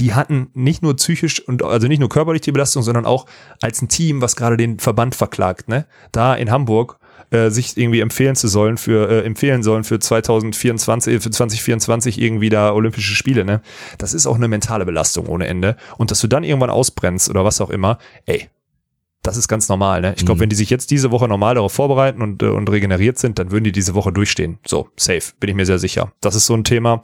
die 0.00 0.14
hatten 0.14 0.50
nicht 0.54 0.82
nur 0.82 0.94
psychisch 0.96 1.40
und 1.46 1.62
also 1.62 1.88
nicht 1.88 1.98
nur 1.98 2.08
körperlich 2.08 2.42
die 2.42 2.52
Belastung, 2.52 2.82
sondern 2.82 3.04
auch 3.04 3.26
als 3.60 3.82
ein 3.82 3.88
Team, 3.88 4.22
was 4.22 4.36
gerade 4.36 4.56
den 4.56 4.78
Verband 4.78 5.14
verklagt, 5.14 5.68
ne? 5.68 5.86
Da 6.12 6.34
in 6.34 6.50
Hamburg 6.50 6.98
äh, 7.30 7.50
sich 7.50 7.76
irgendwie 7.76 8.00
empfehlen 8.00 8.36
zu 8.36 8.48
sollen 8.48 8.76
für 8.76 9.10
äh, 9.10 9.26
empfehlen 9.26 9.62
sollen 9.62 9.84
für 9.84 9.98
2024 9.98 11.14
äh, 11.14 11.20
für 11.20 11.30
2024 11.30 12.20
irgendwie 12.20 12.48
da 12.48 12.72
Olympische 12.72 13.14
Spiele, 13.14 13.44
ne? 13.44 13.60
Das 13.98 14.14
ist 14.14 14.26
auch 14.26 14.36
eine 14.36 14.48
mentale 14.48 14.84
Belastung 14.84 15.26
ohne 15.26 15.46
Ende 15.46 15.76
und 15.96 16.10
dass 16.10 16.20
du 16.20 16.26
dann 16.26 16.44
irgendwann 16.44 16.70
ausbrennst 16.70 17.28
oder 17.30 17.44
was 17.44 17.60
auch 17.60 17.70
immer, 17.70 17.98
ey, 18.26 18.48
das 19.28 19.36
ist 19.36 19.46
ganz 19.48 19.68
normal, 19.68 20.00
ne? 20.00 20.14
Ich 20.16 20.24
glaube, 20.24 20.38
Mhm. 20.38 20.42
wenn 20.42 20.48
die 20.50 20.56
sich 20.56 20.70
jetzt 20.70 20.90
diese 20.90 21.10
Woche 21.10 21.28
normal 21.28 21.54
darauf 21.54 21.72
vorbereiten 21.72 22.22
und, 22.22 22.42
äh, 22.42 22.46
und 22.46 22.68
regeneriert 22.70 23.18
sind, 23.18 23.38
dann 23.38 23.50
würden 23.50 23.64
die 23.64 23.72
diese 23.72 23.94
Woche 23.94 24.10
durchstehen. 24.12 24.58
So, 24.66 24.88
safe, 24.96 25.20
bin 25.40 25.50
ich 25.50 25.56
mir 25.56 25.66
sehr 25.66 25.78
sicher. 25.78 26.12
Das 26.20 26.34
ist 26.34 26.46
so 26.46 26.54
ein 26.54 26.64
Thema. 26.64 27.00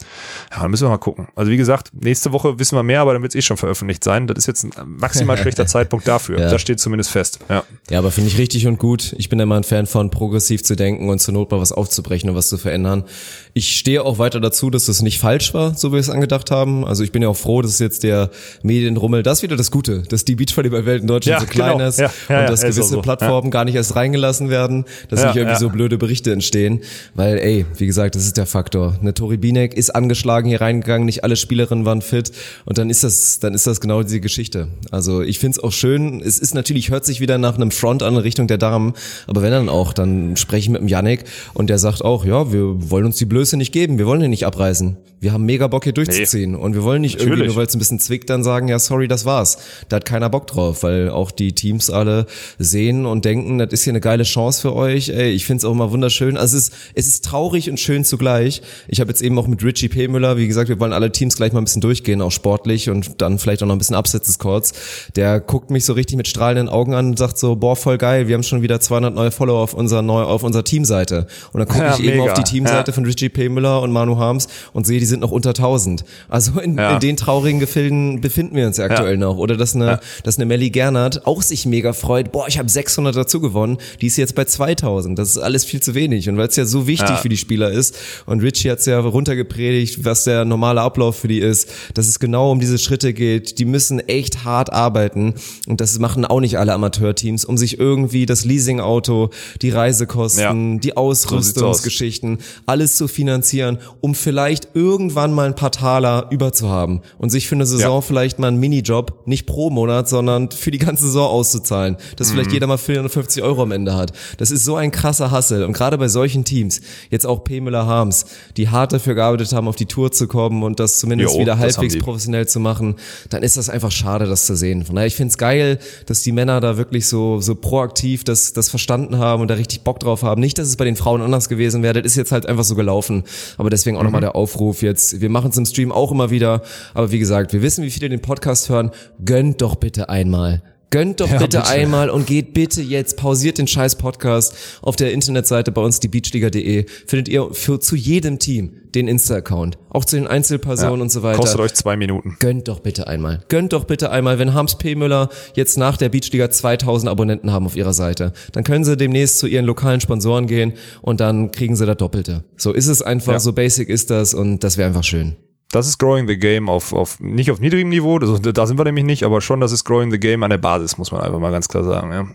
Ja, 0.53 0.63
dann 0.63 0.71
müssen 0.71 0.85
wir 0.85 0.91
mal 0.91 0.99
gucken. 0.99 1.29
Also 1.37 1.51
wie 1.51 1.57
gesagt, 1.57 1.91
nächste 1.95 2.33
Woche 2.33 2.59
wissen 2.59 2.77
wir 2.77 2.83
mehr, 2.83 3.01
aber 3.03 3.13
dann 3.13 3.23
wird 3.23 3.33
es 3.35 3.39
eh 3.39 3.43
schon 3.43 3.57
veröffentlicht 3.57 4.03
sein. 4.03 4.27
Das 4.27 4.39
ist 4.39 4.47
jetzt 4.47 4.65
ein 4.65 4.73
maximal 4.87 5.37
schlechter 5.39 5.67
Zeitpunkt 5.67 6.09
dafür. 6.09 6.39
Ja. 6.41 6.51
Das 6.51 6.61
steht 6.61 6.81
zumindest 6.81 7.11
fest. 7.11 7.39
Ja. 7.49 7.65
Ja, 7.91 7.99
aber 7.99 8.11
finde 8.11 8.29
ich 8.31 8.39
richtig 8.39 8.67
und 8.67 8.79
gut. 8.79 9.15
Ich 9.19 9.29
bin 9.29 9.39
immer 9.39 9.57
ein 9.57 9.65
Fan 9.65 9.87
von 9.87 10.11
progressiv 10.11 10.63
zu 10.65 10.75
denken 10.77 11.09
und 11.11 11.19
zur 11.21 11.35
Not 11.35 11.51
mal 11.51 11.61
was 11.61 11.73
aufzubrechen 11.73 12.31
und 12.31 12.37
was 12.37 12.49
zu 12.49 12.57
verändern. 12.59 13.05
Ich 13.53 13.77
stehe 13.77 14.03
auch 14.03 14.19
weiter 14.19 14.41
dazu, 14.41 14.71
dass 14.71 14.87
das 14.87 15.03
nicht 15.03 15.19
falsch 15.19 15.53
war, 15.55 15.75
so 15.75 15.89
wie 15.91 15.93
wir 15.95 16.01
es 16.01 16.11
angedacht 16.11 16.51
haben. 16.51 16.85
Also 16.87 17.05
ich 17.05 17.13
bin 17.13 17.23
ja 17.23 17.29
auch 17.29 17.37
froh, 17.37 17.61
dass 17.63 17.79
jetzt 17.79 18.03
der 18.03 18.31
Medienrummel, 18.63 19.23
das 19.23 19.39
ist 19.39 19.43
wieder 19.43 19.57
das 19.57 19.71
Gute, 19.71 20.03
dass 20.03 20.25
die 20.25 20.35
Beachvolleyball-Welt 20.37 21.03
in 21.03 21.07
Deutschland 21.09 21.41
Ja, 21.41 21.47
so 21.47 21.53
klein 21.53 21.73
genau. 21.79 21.89
ist 21.89 21.99
Ja, 21.99 22.11
ja, 22.29 22.37
und 22.37 22.42
ja, 22.44 22.50
dass 22.50 22.61
auch 22.61 22.68
gewisse 22.68 22.88
so. 22.88 23.03
Plattformen 23.03 23.50
gar 23.50 23.64
nicht 23.64 23.74
erst 23.74 23.96
reingelassen 23.96 24.50
werden, 24.50 24.85
dass 25.09 25.20
Ja, 25.20 25.29
nicht 25.29 25.37
irgendwie 25.37 25.55
ja. 25.55 25.59
so 25.59 25.68
blöde 25.68 25.98
Berichte 25.98 26.33
entstehen. 26.33 26.81
Weil, 27.14 27.38
ey, 27.38 27.66
wie 27.77 27.87
gesagt, 27.87 28.14
das 28.14 28.24
ist 28.24 28.37
der 28.37 28.46
Faktor. 28.46 28.96
Eine 29.00 29.14
Tori 29.14 29.37
Binek 29.37 29.74
ist 29.74 29.90
angeschlagen 29.90 30.48
hier 30.48 30.61
reingegangen, 30.61 31.07
nicht 31.07 31.24
alle 31.24 31.37
Spielerinnen 31.37 31.85
waren 31.85 32.03
fit 32.03 32.33
und 32.64 32.79
dann 32.79 32.90
ist 32.90 33.05
das, 33.05 33.38
dann 33.38 33.55
ist 33.55 33.66
das 33.66 33.81
genau 33.81 34.03
diese 34.03 34.20
Geschichte. 34.20 34.68
Also 34.90 35.22
ich 35.22 35.38
finde 35.38 35.59
es 35.59 35.64
auch 35.64 35.72
schön, 35.72 36.20
es 36.24 36.38
ist 36.38 36.55
natürlich, 36.55 36.90
hört 36.90 37.05
sich 37.05 37.20
wieder 37.20 37.38
nach 37.38 37.57
einem 37.57 37.70
Front 37.70 38.03
an 38.03 38.14
in 38.14 38.20
Richtung 38.20 38.46
der 38.46 38.59
Damen, 38.59 38.94
aber 39.27 39.42
wenn 39.42 39.50
dann 39.50 39.68
auch, 39.68 39.92
dann 39.92 40.37
spreche 40.37 40.64
ich 40.64 40.68
mit 40.70 40.81
dem 40.81 40.88
Yannick 40.88 41.24
und 41.55 41.70
der 41.70 41.79
sagt 41.79 42.05
auch, 42.05 42.24
ja, 42.24 42.53
wir 42.53 42.90
wollen 42.90 43.07
uns 43.07 43.16
die 43.16 43.24
Blöße 43.24 43.57
nicht 43.57 43.72
geben, 43.72 43.98
wir 43.98 44.07
wollen 44.07 44.20
hier 44.20 44.29
nicht 44.29 44.46
abreißen. 44.46 44.96
Wir 45.20 45.33
haben 45.33 45.46
mega 45.46 45.68
Bock 45.68 45.85
hier 45.85 45.94
durchzuziehen 45.94 46.55
und 46.55 46.74
wir 46.74 46.83
wollen 46.83 47.00
nicht 47.00 47.14
irgendwie, 47.14 47.31
Natürlich. 47.31 47.48
nur 47.48 47.57
weil 47.57 47.66
es 47.66 47.74
ein 47.74 47.79
bisschen 47.79 47.98
zwickt, 47.98 48.29
dann 48.29 48.44
sagen, 48.44 48.68
ja, 48.68 48.79
sorry, 48.79 49.09
das 49.09 49.24
war's. 49.24 49.57
Da 49.88 49.96
hat 49.96 50.05
keiner 50.05 50.29
Bock 50.29 50.46
drauf, 50.46 50.83
weil 50.83 51.09
auch 51.09 51.31
die 51.31 51.55
Teams 51.55 51.88
alle 51.94 52.26
sehen 52.59 53.07
und 53.07 53.24
denken, 53.24 53.59
das 53.59 53.72
ist 53.72 53.85
hier 53.85 53.92
eine 53.92 54.00
geile 54.00 54.24
Chance 54.24 54.61
für 54.61 54.74
euch. 54.74 55.09
Ey, 55.09 55.30
ich 55.30 55.46
find's 55.46 55.64
auch 55.64 55.72
immer 55.72 55.90
wunderschön. 55.90 56.37
Also 56.37 56.57
es 56.57 56.68
ist, 56.68 56.74
es 56.94 57.07
ist 57.07 57.24
traurig 57.24 57.70
und 57.70 57.80
schön 57.80 58.04
zugleich. 58.04 58.62
Ich 58.88 59.00
habe 59.00 59.11
jetzt 59.11 59.22
eben 59.22 59.38
auch 59.38 59.46
mit 59.46 59.62
Richie 59.64 59.88
P. 59.88 60.09
Müller, 60.09 60.37
wie 60.37 60.46
gesagt, 60.46 60.68
wir 60.68 60.78
wollen 60.80 60.92
alle 60.92 61.11
Teams 61.12 61.37
gleich 61.37 61.52
mal 61.52 61.61
ein 61.61 61.64
bisschen 61.64 61.80
durchgehen, 61.83 62.20
auch 62.20 62.30
sportlich 62.33 62.90
und 62.90 63.20
dann 63.22 63.38
vielleicht 63.38 63.62
auch 63.62 63.66
noch 63.66 63.74
ein 63.74 63.78
bisschen 63.78 63.96
abseits 63.96 64.26
des 64.26 64.38
Courts. 64.38 64.72
Der 65.16 65.40
guckt 65.40 65.70
mich 65.70 65.85
so 65.85 65.92
richtig 65.94 66.16
mit 66.16 66.28
strahlenden 66.28 66.68
Augen 66.68 66.94
an 66.94 67.07
und 67.11 67.18
sagt 67.18 67.38
so, 67.38 67.57
boah, 67.57 67.76
voll 67.76 67.98
geil, 67.98 68.28
wir 68.28 68.35
haben 68.35 68.42
schon 68.42 68.62
wieder 68.62 68.80
200 68.80 69.14
neue 69.14 69.30
Follower 69.30 69.61
auf 69.61 69.74
unserer, 69.74 70.02
neu, 70.02 70.22
auf 70.22 70.42
unserer 70.42 70.64
Teamseite. 70.64 71.26
Und 71.52 71.61
dann 71.61 71.68
gucke 71.68 71.85
Ja, 71.85 71.94
ich 71.94 72.00
eben 72.04 72.18
mega. 72.18 72.33
auf 72.33 72.35
die 72.38 72.44
Teamseite 72.44 72.90
Ja. 72.90 72.94
von 72.94 73.04
Richie 73.04 73.28
P. 73.28 73.48
Müller 73.48 73.83
und 73.83 73.92
Manu 73.92 74.16
Harms 74.18 74.48
und 74.72 74.87
sehe, 74.87 74.98
die 75.00 75.07
sind 75.07 75.20
noch 75.20 75.30
unter 75.30 75.50
1000. 75.54 76.04
Also 76.28 76.59
in, 76.61 76.76
Ja. 76.76 76.94
in 76.94 77.00
den 77.00 77.16
traurigen 77.16 77.61
Gefilden 77.61 78.20
befinden 78.20 78.57
wir 78.57 78.66
uns 78.66 78.76
ja 78.78 78.85
aktuell 78.87 79.16
noch. 79.16 79.37
Oder 79.37 79.57
dass 79.57 79.74
eine, 79.74 80.00
dass 80.22 80.37
eine 80.38 80.46
Melly 80.46 80.70
Gernert 80.70 81.26
auch 81.26 81.42
sich 81.42 81.66
mega 81.66 81.84
freut, 81.92 82.33
boah, 82.33 82.47
ich 82.49 82.59
habe 82.59 82.68
600 82.68 83.14
dazu 83.14 83.40
gewonnen, 83.40 83.79
die 84.01 84.07
ist 84.07 84.16
jetzt 84.16 84.35
bei 84.35 84.44
2000. 84.44 85.18
Das 85.18 85.31
ist 85.31 85.38
alles 85.38 85.64
viel 85.64 85.81
zu 85.83 85.94
wenig. 85.94 86.29
Und 86.29 86.37
weil 86.38 86.49
es 86.49 86.57
ja 86.57 86.64
so 86.64 86.87
wichtig 86.87 87.11
Ja. 87.11 87.16
für 87.16 87.29
die 87.29 87.37
Spieler 87.37 87.70
ist, 87.70 87.97
und 88.27 88.40
Richie 88.40 88.70
hat 88.70 88.79
es 88.79 88.87
ja 88.87 88.99
runtergepredigt, 89.01 90.05
was 90.05 90.25
der 90.25 90.44
normale 90.44 90.81
Ablauf 90.81 91.16
für 91.16 91.29
die 91.29 91.40
ist, 91.40 91.68
dass 91.94 92.09
es 92.09 92.18
genau 92.18 92.51
um 92.53 92.61
diese 92.61 92.79
Schritte 92.79 93.12
geht. 93.12 93.59
Die 93.59 93.64
müssen 93.64 94.01
echt 94.09 94.44
hart 94.44 94.73
arbeiten. 94.73 95.35
Und 95.66 95.81
das 95.81 95.99
machen 95.99 96.25
auch 96.25 96.40
nicht 96.40 96.59
alle 96.59 96.73
Amateurteams, 96.73 97.44
um 97.44 97.59
sich 97.59 97.79
irgendwie 97.79 98.27
das 98.27 98.44
Leasingauto, 98.44 99.31
die 99.62 99.70
Reisekosten, 99.70 100.75
Ja. 100.75 100.79
die 100.81 100.88
So. 100.88 100.94
Ausrüstungsgeschichten, 100.97 102.38
alles 102.66 102.97
zu 102.97 103.09
finanzieren, 103.09 103.79
um 104.01 104.14
vielleicht 104.14 104.68
irgendwann 104.75 105.33
mal 105.33 105.47
ein 105.47 105.55
paar 105.55 105.70
Taler 105.73 106.29
über 106.31 106.53
zu 106.53 106.68
haben 106.68 107.01
und 107.18 107.31
sich 107.31 107.49
für 107.49 107.55
eine 107.55 107.66
Saison 107.66 107.97
Ja. 107.97 108.01
vielleicht 108.01 108.38
mal 108.38 108.49
einen 108.49 108.59
Minijob, 108.61 109.27
nicht 109.27 109.47
pro 109.47 109.70
Monat, 109.70 110.09
sondern 110.09 110.51
für 110.51 110.70
die 110.70 110.79
ganze 110.79 111.05
Saison 111.05 111.29
auszuzahlen, 111.29 111.74
dass 112.17 112.31
vielleicht 112.31 112.49
Mhm. 112.51 112.55
jeder 112.55 112.67
mal 112.67 112.79
450 112.79 113.43
Euro 113.43 113.63
am 113.63 113.73
Ende 113.73 113.95
hat. 113.97 114.13
Das 114.39 114.51
ist 114.51 114.65
so 114.65 114.77
ein 114.77 114.91
krasser 114.91 115.31
Hassel 115.31 115.65
und 115.65 115.73
gerade 115.73 115.99
bei 115.99 116.09
solchen 116.09 116.45
Teams, 116.45 116.81
jetzt 117.11 117.27
auch 117.27 117.45
P. 117.45 117.61
Müller-Harms, 117.61 118.27
die 118.57 118.69
hart 118.69 118.93
dafür 118.93 119.15
gearbeitet 119.15 119.53
haben, 119.53 119.69
auf 119.69 119.77
die 119.77 119.87
Tour 119.87 120.13
zu 120.13 120.27
kommen 120.29 120.63
und 120.63 120.81
das 120.81 120.99
zumindest 120.99 121.35
Jo, 121.35 121.41
wieder 121.41 121.59
halbwegs 121.59 121.99
professionell 121.99 122.47
zu 122.49 122.61
machen, 122.61 122.97
dann 123.31 123.43
ist 123.43 123.57
das 123.57 123.69
einfach 123.69 123.91
schade, 123.91 124.27
das 124.27 124.47
zu 124.47 124.57
sehen. 124.57 124.85
Von 124.85 124.95
daher, 124.97 125.07
ich 125.09 125.17
find's 125.17 125.39
geil, 125.39 125.79
dass 126.07 126.23
die 126.23 126.33
Männer 126.33 126.61
da 126.61 126.77
wirklich 126.77 127.07
so, 127.07 127.41
so 127.41 127.55
proaktiv 127.55 128.25
das, 128.25 128.53
das 128.53 128.69
verstanden 128.69 129.19
haben 129.19 129.43
und 129.43 129.49
da 129.49 129.55
richtig 129.55 129.83
Bock 129.83 130.01
drauf 130.01 130.23
haben. 130.23 130.41
Nicht, 130.41 130.59
dass 130.59 130.69
es 130.69 130.77
bei 130.77 130.85
den 130.85 130.97
Frauen 130.97 131.23
anders 131.23 131.49
gewesen 131.49 131.83
wäre, 131.83 131.95
das 131.95 132.05
ist 132.13 132.17
jetzt 132.17 132.33
halt 132.33 132.47
einfach 132.47 132.65
so 132.65 132.75
gelaufen. 132.75 133.25
Aber 133.59 133.71
deswegen 133.71 133.97
auch 133.97 134.01
Mhm. 134.01 134.07
nochmal 134.07 134.21
der 134.21 134.37
Aufruf 134.37 134.83
jetzt. 134.83 135.21
Wir 135.21 135.31
machen 135.31 135.51
es 135.51 135.57
im 135.57 135.67
Stream 135.67 135.93
auch 135.93 136.11
immer 136.13 136.31
wieder. 136.31 136.63
Aber 136.95 137.11
wie 137.11 137.19
gesagt, 137.19 137.53
wir 137.53 137.63
wissen, 137.63 137.85
wie 137.85 137.91
viele 137.91 138.09
den 138.09 138.21
Podcast 138.21 138.69
hören. 138.69 138.91
Gönnt 139.25 139.63
doch 139.63 139.75
bitte 139.77 140.09
einmal. 140.09 140.63
Gönnt 140.94 141.18
doch 141.18 141.26
Ja, 141.28 141.38
bitte, 141.38 141.59
bitte. 141.59 141.66
einmal 141.66 142.09
und 142.09 142.24
geht 142.24 142.54
bitte 142.54 142.80
jetzt, 142.80 143.16
pausiert 143.16 143.59
den 143.59 143.66
scheiß 143.66 143.96
Podcast 143.96 144.54
auf 144.80 144.94
der 144.94 145.12
Internetseite 145.12 145.72
bei 145.72 145.83
uns, 145.83 145.98
die 145.98 146.07
beachliga.de, 146.07 146.87
findet 147.09 147.28
ihr 147.28 147.48
für, 147.50 147.80
zu 147.80 147.96
jedem 147.96 148.38
Team 148.38 148.74
den 148.94 149.09
Insta-Account. 149.09 149.76
Auch 149.90 150.04
zu 150.04 150.14
den 150.14 150.28
Einzelpersonen 150.28 151.00
und 151.00 151.11
so 151.11 151.24
weiter. 151.24 151.40
Kostet 151.40 151.59
euch 151.61 151.74
zwei 151.74 151.96
Minuten. 151.96 152.37
Gönnt 152.38 152.68
doch 152.68 152.78
bitte 152.78 153.09
einmal. 153.09 153.42
Gönnt 153.48 153.72
doch 153.72 153.87
bitte 153.87 154.12
einmal, 154.12 154.38
wenn 154.38 154.54
Harms 154.54 154.78
P. 154.78 154.94
Müller 154.94 155.30
jetzt 155.57 155.76
nach 155.78 155.96
der 155.96 156.11
Beachliga 156.11 156.48
2000 156.48 157.11
Abonnenten 157.11 157.50
haben 157.50 157.66
auf 157.66 157.74
ihrer 157.74 157.92
Seite, 157.92 158.33
dann 158.52 158.62
können 158.62 158.85
sie 158.85 158.96
demnächst 158.96 159.40
zu 159.40 159.48
ihren 159.48 159.64
lokalen 159.64 160.00
Sponsoren 160.00 160.46
gehen 160.46 160.74
und 161.02 161.18
dann 161.18 161.50
kriegen 161.50 161.74
sie 161.74 161.87
das 161.87 161.96
Doppelte. 161.96 162.44
So 162.57 162.72
ist 162.72 162.87
es 162.87 163.02
einfach, 163.02 163.33
Ja. 163.33 163.40
so 163.40 163.52
basic 163.52 163.88
ist 163.88 164.11
das 164.11 164.33
und 164.33 164.62
das 164.62 164.76
wäre 164.76 164.87
einfach 164.87 165.02
schön. 165.02 165.35
Das 165.75 165.89
ist 165.89 165.99
Growing 165.99 166.29
the 166.29 166.37
Game 166.39 166.69
auf, 166.69 166.93
auf 166.93 167.19
nicht 167.19 167.51
auf 167.51 167.59
niedrigem 167.59 167.89
Niveau, 167.89 168.19
das, 168.21 168.41
da 168.41 168.67
sind 168.67 168.79
wir 168.79 168.85
nämlich 168.85 169.05
nicht, 169.05 169.25
aber 169.25 169.41
schon, 169.41 169.61
das 169.61 169.73
ist 169.73 169.85
Growing 169.85 170.11
the 170.13 170.21
Game 170.21 170.43
an 170.45 170.51
der 170.51 170.59
Basis, 170.59 170.99
muss 170.99 171.11
man 171.11 171.21
einfach 171.23 171.41
mal 171.41 171.51
ganz 171.51 171.69
klar 171.69 171.83
sagen. 171.83 172.13
Ja, 172.13 172.27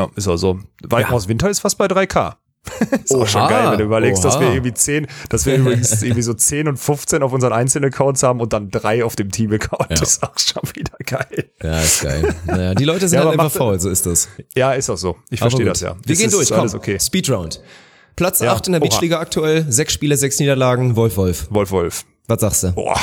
ja 0.00 0.08
ist 0.16 0.26
auch 0.26 0.36
so. 0.36 0.58
Weitmaus 0.82 1.28
Winter 1.28 1.48
ist 1.48 1.60
fast 1.60 1.78
bei 1.78 1.86
3K. 1.86 2.34
ist 3.04 3.14
auch 3.14 3.26
schon 3.26 3.42
Oha, 3.42 3.48
geil, 3.48 3.70
wenn 3.70 3.78
du 3.78 3.84
überlegst, 3.84 4.24
dass 4.24 4.34
oha. 4.34 4.40
wir 4.42 4.52
irgendwie 4.52 4.74
10, 4.74 5.06
dass 5.28 5.46
wir 5.46 5.54
übrigens 5.54 6.02
irgendwie 6.02 6.22
so 6.22 6.34
10 6.34 6.66
und 6.68 6.76
15 6.76 7.22
auf 7.22 7.32
unseren 7.32 7.52
einzelnen 7.52 7.92
Accounts 7.92 8.24
haben 8.24 8.40
und 8.40 8.52
dann 8.52 8.70
drei 8.70 9.04
auf 9.04 9.14
dem 9.14 9.30
Team-Account. 9.30 9.90
Das 9.90 10.00
ist 10.02 10.22
auch 10.24 10.36
schon 10.36 10.62
wieder 10.74 10.96
geil. 11.06 11.50
Ja, 11.62 11.80
ist 11.80 12.02
geil. 12.02 12.34
naja, 12.46 12.74
die 12.74 12.84
Leute 12.84 13.08
sind 13.08 13.18
Ja, 13.20 13.24
halt 13.26 13.34
aber 13.34 13.44
einfach 13.44 13.44
macht- 13.44 13.58
faul, 13.58 13.78
so 13.80 13.88
ist 13.90 14.06
das. 14.06 14.28
Ja, 14.56 14.72
ist 14.72 14.90
auch 14.90 14.98
so. 14.98 15.16
Ich 15.30 15.38
verstehe 15.38 15.64
das 15.64 15.80
ja. 15.80 15.94
Wir 16.04 16.14
Das 16.14 16.18
gehen 16.18 16.30
durch, 16.32 16.48
komm. 16.48 16.60
Alles 16.60 16.74
okay. 16.74 16.98
Speedround. 16.98 17.62
Platz 18.16 18.40
Ja, 18.40 18.52
8 18.52 18.66
in 18.66 18.72
der 18.72 18.82
oha. 18.82 18.88
Beachliga 18.88 19.20
aktuell, 19.20 19.64
sechs 19.70 19.92
Spiele, 19.92 20.16
sechs 20.16 20.40
Niederlagen, 20.40 20.96
Wolf 20.96 21.16
Wolf. 21.16 21.46
Wolf 21.50 21.70
Wolf. 21.70 22.04
Was 22.28 22.40
sagst 22.40 22.62
du? 22.62 22.72
Boah. 22.72 22.98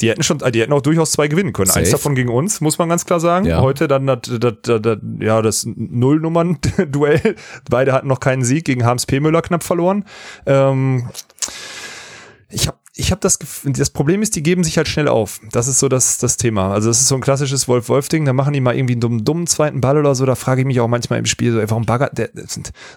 Die 0.00 0.10
hätten 0.10 0.24
schon, 0.24 0.38
die 0.38 0.60
hätten 0.60 0.72
auch 0.72 0.82
durchaus 0.82 1.12
zwei 1.12 1.28
gewinnen 1.28 1.52
können. 1.52 1.68
Safe. 1.68 1.80
Eins 1.80 1.90
davon 1.90 2.16
gegen 2.16 2.28
uns, 2.28 2.60
muss 2.60 2.78
man 2.78 2.88
ganz 2.88 3.06
klar 3.06 3.20
sagen. 3.20 3.46
Ja. 3.46 3.60
Heute 3.60 3.86
dann 3.86 4.06
das, 4.06 4.18
das, 4.22 4.54
das, 4.62 4.82
das, 4.82 4.98
ja, 5.20 5.40
das 5.40 5.66
Nullnummern-Duell. 5.66 7.36
Beide 7.70 7.92
hatten 7.92 8.08
noch 8.08 8.18
keinen 8.20 8.44
Sieg 8.44 8.64
gegen 8.64 8.84
Harms 8.84 9.06
P. 9.06 9.20
Müller 9.20 9.40
knapp 9.40 9.62
verloren. 9.62 10.04
Ähm, 10.46 11.08
ich 12.50 12.66
habe 12.66 12.78
ich 12.96 13.10
habe 13.10 13.20
das 13.20 13.40
Gefühl, 13.40 13.72
das 13.72 13.90
Problem 13.90 14.22
ist, 14.22 14.36
die 14.36 14.42
geben 14.42 14.62
sich 14.62 14.76
halt 14.76 14.86
schnell 14.86 15.08
auf. 15.08 15.40
Das 15.50 15.66
ist 15.66 15.80
so 15.80 15.88
das, 15.88 16.18
das 16.18 16.36
Thema. 16.36 16.72
Also 16.72 16.88
das 16.88 17.00
ist 17.00 17.08
so 17.08 17.16
ein 17.16 17.20
klassisches 17.20 17.66
Wolf-Wolf-Ding, 17.66 18.24
da 18.24 18.32
machen 18.32 18.52
die 18.52 18.60
mal 18.60 18.76
irgendwie 18.76 18.94
einen 18.94 19.00
dummen, 19.00 19.24
dummen 19.24 19.46
zweiten 19.48 19.80
Ball 19.80 19.98
oder 19.98 20.14
so, 20.14 20.24
da 20.24 20.36
frage 20.36 20.60
ich 20.60 20.66
mich 20.66 20.80
auch 20.80 20.86
manchmal 20.86 21.18
im 21.18 21.26
Spiel, 21.26 21.52
so, 21.52 21.58
ey, 21.58 21.68
warum 21.68 21.86
baggert 21.86 22.16
der, 22.18 22.30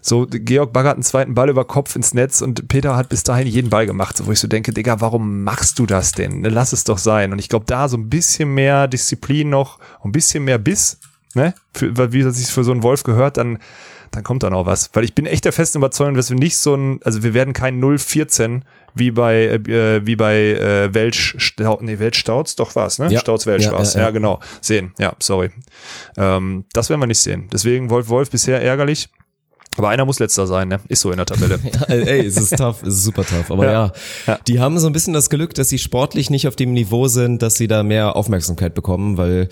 so, 0.01 0.27
Georg 0.29 0.71
baggert 0.71 0.93
einen 0.95 1.03
zweiten 1.03 1.33
Ball 1.33 1.49
über 1.49 1.65
Kopf 1.65 1.95
ins 1.95 2.13
Netz 2.13 2.41
und 2.41 2.67
Peter 2.67 2.95
hat 2.95 3.09
bis 3.09 3.23
dahin 3.23 3.47
jeden 3.47 3.71
Ball 3.71 3.87
gemacht, 3.87 4.21
wo 4.23 4.31
ich 4.31 4.39
so 4.39 4.47
denke, 4.47 4.71
Digga, 4.71 5.01
warum 5.01 5.43
machst 5.43 5.79
du 5.79 5.87
das 5.87 6.11
denn? 6.11 6.41
Ne, 6.41 6.49
lass 6.49 6.73
es 6.73 6.83
doch 6.83 6.99
sein. 6.99 7.31
Und 7.31 7.39
ich 7.39 7.49
glaube, 7.49 7.65
da 7.65 7.89
so 7.89 7.97
ein 7.97 8.09
bisschen 8.09 8.53
mehr 8.53 8.87
Disziplin 8.87 9.49
noch, 9.49 9.79
ein 10.03 10.11
bisschen 10.11 10.43
mehr 10.43 10.59
Biss, 10.59 10.99
ne, 11.33 11.55
für, 11.73 12.13
wie 12.13 12.21
das 12.21 12.37
sich 12.37 12.47
für 12.47 12.63
so 12.63 12.71
einen 12.71 12.83
Wolf 12.83 13.01
gehört, 13.01 13.37
dann, 13.37 13.57
dann 14.11 14.23
kommt 14.23 14.43
da 14.43 14.49
noch 14.49 14.65
was. 14.65 14.89
Weil 14.93 15.03
ich 15.03 15.13
bin 15.13 15.25
echt 15.25 15.45
der 15.45 15.53
festen 15.53 15.79
Überzeugung, 15.79 16.15
dass 16.15 16.29
wir 16.29 16.37
nicht 16.37 16.57
so 16.57 16.75
ein, 16.75 16.99
also 17.03 17.23
wir 17.23 17.33
werden 17.33 17.53
kein 17.53 17.81
014 17.81 18.63
wie 18.95 19.11
bei 19.11 19.45
äh, 19.45 20.05
wie 20.05 20.15
bei 20.15 20.35
äh, 20.35 20.93
Welsch 20.93 21.35
Stau, 21.37 21.79
nee, 21.81 21.99
Welsch 21.99 22.17
Stauz, 22.17 22.55
doch 22.55 22.75
war's, 22.75 22.99
ne? 22.99 23.11
Ja. 23.11 23.19
Stauz 23.19 23.45
Welsch 23.45 23.65
ja, 23.65 23.71
war's. 23.71 23.93
Ja, 23.93 24.01
ja. 24.01 24.05
ja, 24.07 24.11
genau. 24.11 24.39
Sehen. 24.61 24.93
Ja, 24.97 25.13
sorry. 25.19 25.51
Ähm, 26.17 26.65
das 26.73 26.89
werden 26.89 27.01
wir 27.01 27.07
nicht 27.07 27.21
sehen. 27.21 27.47
Deswegen 27.51 27.89
Wolf 27.89 28.09
Wolf 28.09 28.29
bisher 28.29 28.61
ärgerlich. 28.61 29.09
Aber 29.77 29.89
einer 29.89 30.05
muss 30.05 30.17
letzter 30.19 30.47
sein, 30.47 30.69
ne? 30.69 30.79
Ist 30.87 31.01
so 31.01 31.11
in 31.11 31.17
der 31.17 31.27
Tabelle. 31.27 31.59
ja, 31.71 31.81
ey, 31.93 32.25
es 32.25 32.37
ist 32.37 32.57
tough, 32.57 32.81
es 32.81 32.95
ist 32.95 33.03
super 33.03 33.23
tough. 33.23 33.51
Aber 33.51 33.65
ja, 33.65 33.91
ja, 34.25 34.39
die 34.47 34.59
haben 34.59 34.79
so 34.79 34.87
ein 34.87 34.93
bisschen 34.93 35.13
das 35.13 35.29
Glück, 35.29 35.53
dass 35.53 35.69
sie 35.69 35.77
sportlich 35.77 36.31
nicht 36.31 36.47
auf 36.47 36.55
dem 36.55 36.73
Niveau 36.73 37.07
sind, 37.07 37.43
dass 37.43 37.55
sie 37.55 37.67
da 37.67 37.83
mehr 37.83 38.15
Aufmerksamkeit 38.15 38.73
bekommen, 38.73 39.17
weil 39.17 39.49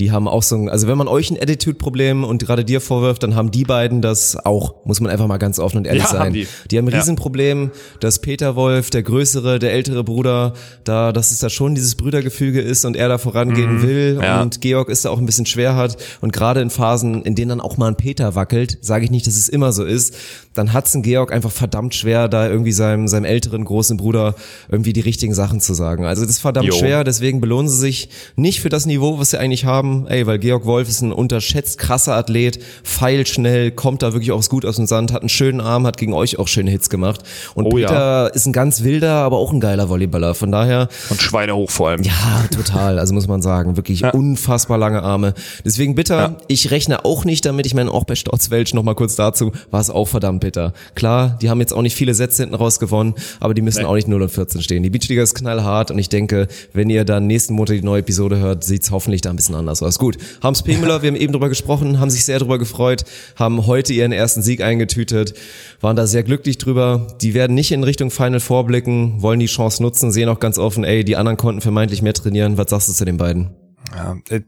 die 0.00 0.10
haben 0.10 0.26
auch 0.26 0.42
so 0.42 0.56
ein, 0.56 0.68
also 0.68 0.86
wenn 0.86 0.96
man 0.96 1.06
euch 1.06 1.30
ein 1.30 1.36
Attitude-Problem 1.36 2.24
und 2.24 2.42
gerade 2.42 2.64
dir 2.64 2.80
vorwirft, 2.80 3.22
dann 3.22 3.34
haben 3.34 3.50
die 3.50 3.64
beiden 3.64 4.00
das 4.00 4.36
auch, 4.36 4.84
muss 4.86 5.00
man 5.00 5.10
einfach 5.10 5.26
mal 5.26 5.36
ganz 5.36 5.58
offen 5.58 5.78
und 5.78 5.86
ehrlich 5.86 6.04
ja, 6.04 6.08
sein. 6.08 6.20
Haben 6.20 6.32
die. 6.32 6.46
die 6.70 6.78
haben 6.78 6.88
ein 6.88 6.94
Riesenproblem, 6.94 7.70
dass 8.00 8.18
Peter 8.20 8.56
Wolf, 8.56 8.90
der 8.90 9.02
größere, 9.02 9.58
der 9.58 9.72
ältere 9.72 10.02
Bruder, 10.02 10.54
da, 10.84 11.12
dass 11.12 11.30
es 11.30 11.40
da 11.40 11.50
schon 11.50 11.74
dieses 11.74 11.94
Brüdergefüge 11.96 12.60
ist 12.60 12.84
und 12.84 12.96
er 12.96 13.08
da 13.08 13.18
vorangehen 13.18 13.76
mhm. 13.76 13.82
will 13.82 14.20
ja. 14.22 14.40
und 14.40 14.60
Georg 14.60 14.88
ist 14.88 15.04
da 15.04 15.10
auch 15.10 15.18
ein 15.18 15.26
bisschen 15.26 15.46
schwer 15.46 15.76
hat 15.76 15.96
und 16.20 16.32
gerade 16.32 16.60
in 16.60 16.70
Phasen, 16.70 17.22
in 17.22 17.34
denen 17.34 17.50
dann 17.50 17.60
auch 17.60 17.76
mal 17.76 17.88
ein 17.88 17.96
Peter 17.96 18.34
wackelt, 18.34 18.78
sage 18.80 19.04
ich 19.04 19.10
nicht, 19.10 19.26
dass 19.26 19.36
es 19.36 19.48
immer 19.48 19.72
so 19.72 19.84
ist, 19.84 20.14
dann 20.54 20.72
hat's 20.72 20.94
ein 20.94 21.02
Georg 21.02 21.32
einfach 21.32 21.50
verdammt 21.50 21.94
schwer, 21.94 22.28
da 22.28 22.48
irgendwie 22.48 22.72
seinem, 22.72 23.08
seinem 23.08 23.24
älteren 23.24 23.64
großen 23.64 23.96
Bruder 23.96 24.34
irgendwie 24.70 24.92
die 24.92 25.00
richtigen 25.00 25.34
Sachen 25.34 25.60
zu 25.60 25.74
sagen. 25.74 26.04
Also 26.04 26.22
das 26.22 26.32
ist 26.32 26.38
verdammt 26.40 26.68
jo. 26.68 26.74
schwer, 26.74 27.04
deswegen 27.04 27.40
belohnen 27.40 27.68
sie 27.68 27.78
sich 27.78 28.08
nicht 28.36 28.60
für 28.60 28.68
das 28.68 28.86
Niveau, 28.86 29.18
was 29.18 29.30
sie 29.30 29.38
eigentlich 29.38 29.64
haben, 29.64 29.81
haben, 29.82 30.06
ey, 30.06 30.26
weil 30.26 30.38
Georg 30.38 30.64
Wolf 30.64 30.88
ist 30.88 31.02
ein 31.02 31.12
unterschätzt 31.12 31.78
krasser 31.78 32.14
Athlet, 32.14 32.60
feilschnell, 32.84 33.72
kommt 33.72 34.02
da 34.02 34.12
wirklich 34.12 34.32
auch 34.32 34.42
gut 34.48 34.64
aus 34.64 34.76
dem 34.76 34.86
Sand, 34.86 35.12
hat 35.12 35.22
einen 35.22 35.28
schönen 35.28 35.60
Arm, 35.60 35.86
hat 35.86 35.96
gegen 35.96 36.12
euch 36.12 36.38
auch 36.38 36.48
schöne 36.48 36.70
Hits 36.70 36.88
gemacht. 36.88 37.22
Und 37.54 37.66
oh, 37.66 37.70
Peter 37.70 37.92
ja. 37.92 38.26
ist 38.28 38.46
ein 38.46 38.52
ganz 38.52 38.82
wilder, 38.82 39.14
aber 39.14 39.38
auch 39.38 39.52
ein 39.52 39.60
geiler 39.60 39.88
Volleyballer. 39.88 40.34
Von 40.34 40.52
daher. 40.52 40.88
Und 41.10 41.20
Schweine 41.20 41.54
hoch 41.54 41.70
vor 41.70 41.90
allem. 41.90 42.02
Ja, 42.02 42.44
total. 42.54 42.98
Also 42.98 43.14
muss 43.14 43.28
man 43.28 43.42
sagen, 43.42 43.76
wirklich 43.76 44.00
ja. 44.00 44.10
unfassbar 44.10 44.78
lange 44.78 45.02
Arme. 45.02 45.34
Deswegen 45.64 45.94
bitter, 45.94 46.16
ja. 46.16 46.36
ich 46.48 46.70
rechne 46.70 47.04
auch 47.04 47.24
nicht 47.24 47.44
damit. 47.44 47.66
Ich 47.66 47.74
meine, 47.74 47.90
auch 47.90 48.04
bei 48.04 48.14
Storzwelsch 48.14 48.74
noch 48.74 48.82
mal 48.82 48.94
kurz 48.94 49.16
dazu, 49.16 49.52
war 49.70 49.80
es 49.80 49.90
auch 49.90 50.06
verdammt 50.06 50.40
bitter. 50.40 50.72
Klar, 50.94 51.38
die 51.40 51.50
haben 51.50 51.60
jetzt 51.60 51.72
auch 51.72 51.82
nicht 51.82 51.96
viele 51.96 52.14
Sätze 52.14 52.42
hinten 52.42 52.54
raus 52.54 52.78
gewonnen, 52.78 53.14
aber 53.40 53.54
die 53.54 53.62
müssen 53.62 53.80
nee. 53.80 53.86
auch 53.86 53.94
nicht 53.94 54.08
0 54.08 54.22
und 54.22 54.30
14 54.30 54.62
stehen. 54.62 54.82
Die 54.82 54.90
Beachliga 54.90 55.22
ist 55.22 55.34
knallhart 55.34 55.90
und 55.90 55.98
ich 55.98 56.08
denke, 56.08 56.48
wenn 56.72 56.90
ihr 56.90 57.04
dann 57.04 57.26
nächsten 57.26 57.54
Montag 57.54 57.76
die 57.76 57.82
neue 57.82 58.00
Episode 58.00 58.38
hört, 58.38 58.64
sieht's 58.64 58.90
hoffentlich 58.90 59.22
da 59.22 59.30
ein 59.30 59.36
bisschen 59.36 59.54
anders 59.54 59.71
aus. 59.80 60.00
Gut, 60.00 60.18
Hans 60.42 60.64
P. 60.64 60.76
Müller, 60.76 61.02
wir 61.02 61.08
haben 61.08 61.16
eben 61.16 61.32
drüber 61.32 61.48
gesprochen, 61.48 62.00
haben 62.00 62.10
sich 62.10 62.24
sehr 62.24 62.40
drüber 62.40 62.58
gefreut, 62.58 63.04
haben 63.36 63.66
heute 63.66 63.92
ihren 63.92 64.10
ersten 64.10 64.42
Sieg 64.42 64.60
eingetütet, 64.60 65.34
waren 65.80 65.94
da 65.94 66.08
sehr 66.08 66.24
glücklich 66.24 66.58
drüber. 66.58 67.06
Die 67.22 67.32
werden 67.34 67.54
nicht 67.54 67.70
in 67.70 67.84
Richtung 67.84 68.10
Final 68.10 68.40
vorblicken, 68.40 69.22
wollen 69.22 69.38
die 69.38 69.46
Chance 69.46 69.82
nutzen, 69.82 70.10
sehen 70.10 70.28
auch 70.28 70.40
ganz 70.40 70.58
offen, 70.58 70.82
ey, 70.82 71.04
die 71.04 71.16
anderen 71.16 71.36
konnten 71.36 71.60
vermeintlich 71.60 72.02
mehr 72.02 72.14
trainieren. 72.14 72.58
Was 72.58 72.70
sagst 72.70 72.88
du 72.88 72.92
zu 72.92 73.04
den 73.04 73.16
beiden? 73.16 73.50
Ja, 73.94 74.16
äh, 74.30 74.40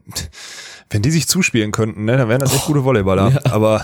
wenn 0.89 1.01
die 1.01 1.11
sich 1.11 1.27
zuspielen 1.27 1.71
könnten, 1.71 2.05
ne, 2.05 2.17
dann 2.17 2.29
wären 2.29 2.41
das 2.41 2.53
echt 2.53 2.65
gute 2.65 2.83
Volleyballer. 2.83 3.31
Ja. 3.31 3.51
Aber 3.51 3.83